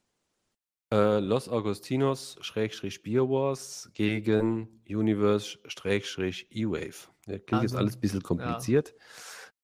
[0.93, 7.09] Äh, Los Augustinos Schrägstrich Beer Wars gegen Universe Schrägstrich E-Wave.
[7.25, 8.95] Klingt also, jetzt alles ein bisschen kompliziert.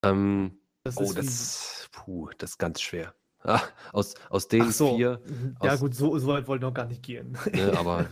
[0.05, 0.11] Ja.
[0.11, 3.15] Ähm, das oh, das, puh, das ist ganz schwer.
[3.45, 3.61] Ah,
[3.93, 4.97] aus, aus den so.
[4.97, 5.21] vier.
[5.27, 5.57] Mhm.
[5.62, 7.37] Ja, aus, gut, so, so weit wollte ich noch gar nicht gehen.
[7.53, 8.07] Ne, aber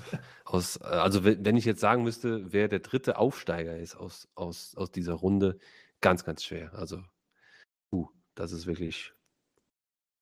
[0.44, 4.90] aus, also wenn ich jetzt sagen müsste, wer der dritte Aufsteiger ist aus, aus, aus
[4.90, 5.58] dieser Runde,
[6.00, 6.74] ganz, ganz schwer.
[6.74, 7.02] Also,
[7.92, 9.12] uh, das ist wirklich.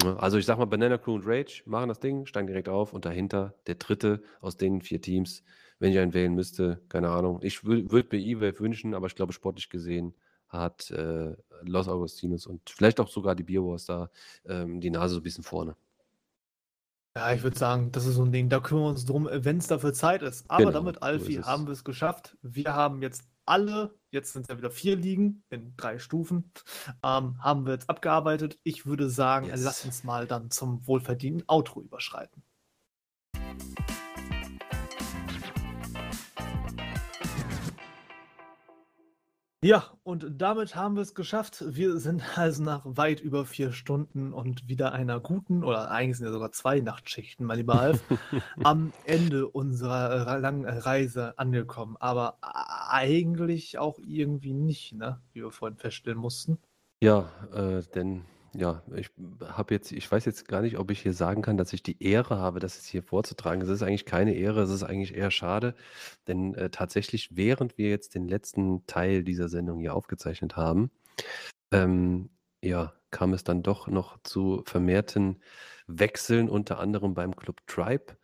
[0.03, 2.93] Ne, also ich sag mal, Banana Crew und Rage machen das Ding, steigen direkt auf
[2.93, 5.43] und dahinter der dritte aus den vier Teams.
[5.81, 7.39] Wenn ich einen wählen müsste, keine Ahnung.
[7.43, 10.15] Ich würde mir E-Wave wünschen, aber ich glaube, sportlich gesehen
[10.49, 14.11] hat äh, Los Augustinos und vielleicht auch sogar die Beer Wars da
[14.47, 15.77] ähm, die Nase so ein bisschen vorne.
[17.17, 19.59] Ja, ich würde sagen, das ist so ein Ding, da kümmern wir uns drum, wenn
[19.59, 20.49] es dafür Zeit ist.
[20.49, 22.37] Aber genau, damit, Alfie, so haben wir es geschafft.
[22.43, 26.53] Wir haben jetzt alle, jetzt sind es ja wieder vier Ligen in drei Stufen,
[27.03, 28.59] ähm, haben wir jetzt abgearbeitet.
[28.63, 29.63] Ich würde sagen, yes.
[29.65, 32.45] lass uns mal dann zum wohlverdienten Outro überschreiten.
[39.65, 41.65] Ja, und damit haben wir es geschafft.
[41.67, 46.27] Wir sind also nach weit über vier Stunden und wieder einer guten, oder eigentlich sind
[46.27, 48.05] ja sogar zwei Nachtschichten, mein lieber Alf,
[48.63, 51.97] am Ende unserer langen Reise angekommen.
[51.99, 55.21] Aber eigentlich auch irgendwie nicht, ne?
[55.33, 56.59] wie wir vorhin feststellen mussten.
[57.03, 58.23] Ja, äh, denn
[58.55, 59.11] ja, ich
[59.45, 62.03] habe jetzt, ich weiß jetzt gar nicht, ob ich hier sagen kann, dass ich die
[62.03, 63.63] Ehre habe, das jetzt hier vorzutragen.
[63.63, 65.75] Es ist eigentlich keine Ehre, es ist eigentlich eher schade,
[66.27, 70.91] denn äh, tatsächlich, während wir jetzt den letzten Teil dieser Sendung hier aufgezeichnet haben,
[71.73, 72.31] ähm,
[72.63, 75.41] ja, kam es dann doch noch zu vermehrten
[75.87, 78.17] Wechseln, unter anderem beim Club Tribe,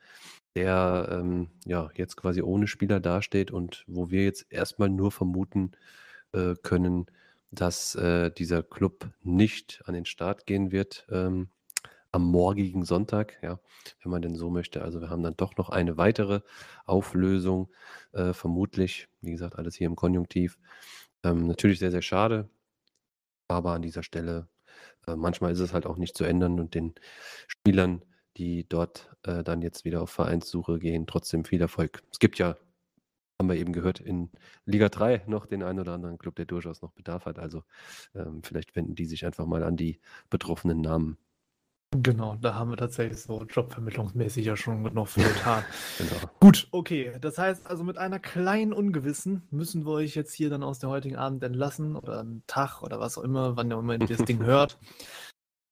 [0.57, 5.73] der ähm, ja jetzt quasi ohne Spieler dasteht und wo wir jetzt erstmal nur vermuten
[6.33, 7.07] äh, können,
[7.55, 11.49] dass äh, dieser Club nicht an den Start gehen wird ähm,
[12.13, 13.59] am morgigen Sonntag, ja,
[14.03, 14.83] wenn man denn so möchte.
[14.83, 16.43] Also wir haben dann doch noch eine weitere
[16.87, 17.73] Auflösung,
[18.13, 20.59] äh, vermutlich, wie gesagt, alles hier im Konjunktiv.
[21.25, 22.49] Ähm, natürlich sehr, sehr schade,
[23.49, 24.49] aber an dieser Stelle,
[25.07, 26.95] äh, manchmal ist es halt auch nicht zu ändern und den
[27.49, 28.03] Spielern,
[28.37, 32.03] die dort äh, dann jetzt wieder auf Vereinssuche gehen, trotzdem viel Erfolg.
[32.13, 32.57] Es gibt ja
[33.45, 34.31] haben wir eben gehört, in
[34.65, 37.39] Liga 3 noch den einen oder anderen Club, der durchaus noch Bedarf hat.
[37.39, 37.63] Also
[38.15, 40.01] ähm, vielleicht wenden die sich einfach mal an die
[40.31, 41.19] betroffenen Namen.
[41.97, 45.63] Genau, da haben wir tatsächlich so jobvermittlungsmäßig ja schon noch viel getan.
[45.99, 46.33] genau.
[46.41, 47.13] Gut, okay.
[47.21, 50.89] Das heißt also mit einer kleinen Ungewissen müssen wir euch jetzt hier dann aus der
[50.89, 54.79] heutigen Abend entlassen oder einen Tag oder was auch immer, wann ihr das Ding hört.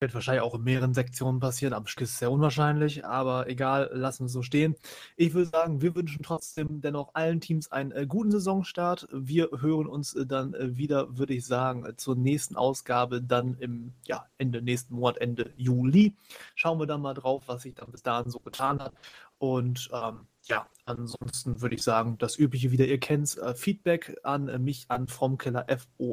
[0.02, 1.72] Wird wahrscheinlich auch in mehreren Sektionen passieren.
[1.72, 4.74] Am Stück ist sehr unwahrscheinlich, aber egal, lassen wir es so stehen.
[5.14, 9.06] Ich würde sagen, wir wünschen trotzdem dennoch allen Teams einen äh, guten Saisonstart.
[9.12, 13.56] Wir hören uns äh, dann äh, wieder, würde ich sagen, äh, zur nächsten Ausgabe dann
[13.60, 16.16] im ja, Ende nächsten Monat, Ende Juli.
[16.56, 18.94] Schauen wir dann mal drauf, was sich dann bis dahin so getan hat.
[19.38, 24.48] Und ähm, ja, ansonsten würde ich sagen, das Übliche wieder, ihr kennt äh, Feedback an
[24.48, 26.04] äh, mich an Fromkeller F-O-R-M-K-I-L-L-E-R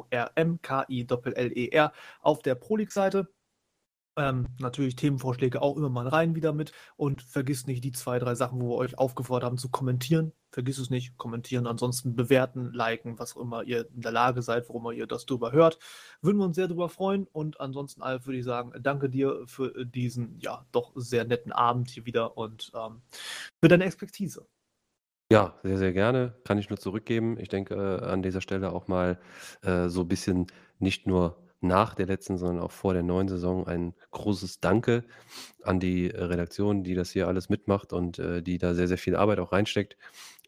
[2.22, 3.27] auf der Prolig-Seite.
[4.19, 8.35] Ähm, natürlich Themenvorschläge auch immer mal rein wieder mit und vergiss nicht die zwei, drei
[8.35, 10.33] Sachen, wo wir euch aufgefordert haben zu kommentieren.
[10.51, 14.67] Vergiss es nicht, kommentieren, ansonsten bewerten, liken, was auch immer ihr in der Lage seid,
[14.67, 15.80] worum ihr das drüber hört.
[16.22, 19.85] Würden wir uns sehr drüber freuen und ansonsten, Alf, würde ich sagen, danke dir für
[19.85, 23.01] diesen, ja, doch sehr netten Abend hier wieder und ähm,
[23.61, 24.45] für deine Expertise.
[25.31, 26.35] Ja, sehr, sehr gerne.
[26.43, 27.39] Kann ich nur zurückgeben.
[27.39, 29.17] Ich denke äh, an dieser Stelle auch mal
[29.61, 30.48] äh, so ein bisschen
[30.80, 35.04] nicht nur nach der letzten, sondern auch vor der neuen Saison ein großes Danke
[35.64, 38.98] an die äh, Redaktion, die das hier alles mitmacht und äh, die da sehr, sehr
[38.98, 39.98] viel Arbeit auch reinsteckt.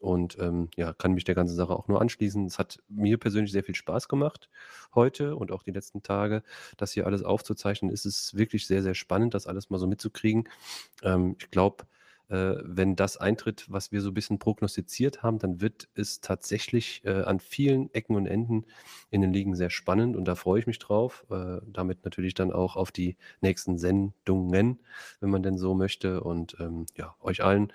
[0.00, 2.46] Und ähm, ja, kann mich der ganzen Sache auch nur anschließen.
[2.46, 4.48] Es hat mir persönlich sehr viel Spaß gemacht
[4.94, 6.42] heute und auch die letzten Tage,
[6.76, 7.92] das hier alles aufzuzeichnen.
[7.92, 10.48] Es ist wirklich sehr, sehr spannend, das alles mal so mitzukriegen.
[11.02, 11.84] Ähm, ich glaube,
[12.32, 17.02] äh, wenn das eintritt, was wir so ein bisschen prognostiziert haben, dann wird es tatsächlich
[17.04, 18.64] äh, an vielen Ecken und Enden
[19.10, 21.26] in den Ligen sehr spannend und da freue ich mich drauf.
[21.30, 24.80] Äh, damit natürlich dann auch auf die nächsten Sendungen,
[25.20, 26.22] wenn man denn so möchte.
[26.22, 27.70] Und ähm, ja, euch allen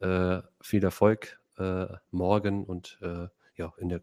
[0.00, 4.02] äh, viel Erfolg äh, morgen und äh, ja, in der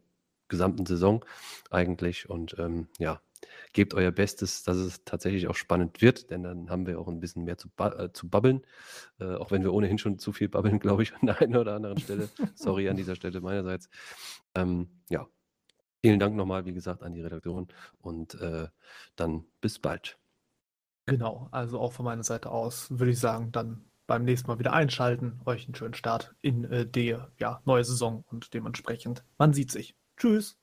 [0.49, 1.23] gesamten Saison
[1.69, 2.29] eigentlich.
[2.29, 3.21] Und ähm, ja,
[3.73, 7.19] gebt euer Bestes, dass es tatsächlich auch spannend wird, denn dann haben wir auch ein
[7.19, 8.65] bisschen mehr zu, äh, zu babbeln.
[9.19, 11.75] Äh, auch wenn wir ohnehin schon zu viel babbeln, glaube ich, an der einen oder
[11.75, 12.29] anderen Stelle.
[12.55, 13.89] Sorry an dieser Stelle meinerseits.
[14.55, 15.27] Ähm, ja,
[16.01, 17.67] vielen Dank nochmal, wie gesagt, an die Redaktion
[18.01, 18.67] und äh,
[19.15, 20.17] dann bis bald.
[21.05, 24.73] Genau, also auch von meiner Seite aus würde ich sagen, dann beim nächsten Mal wieder
[24.73, 25.39] einschalten.
[25.45, 29.95] Euch einen schönen Start in äh, die ja, neue Saison und dementsprechend, man sieht sich.
[30.19, 30.55] Tschüss.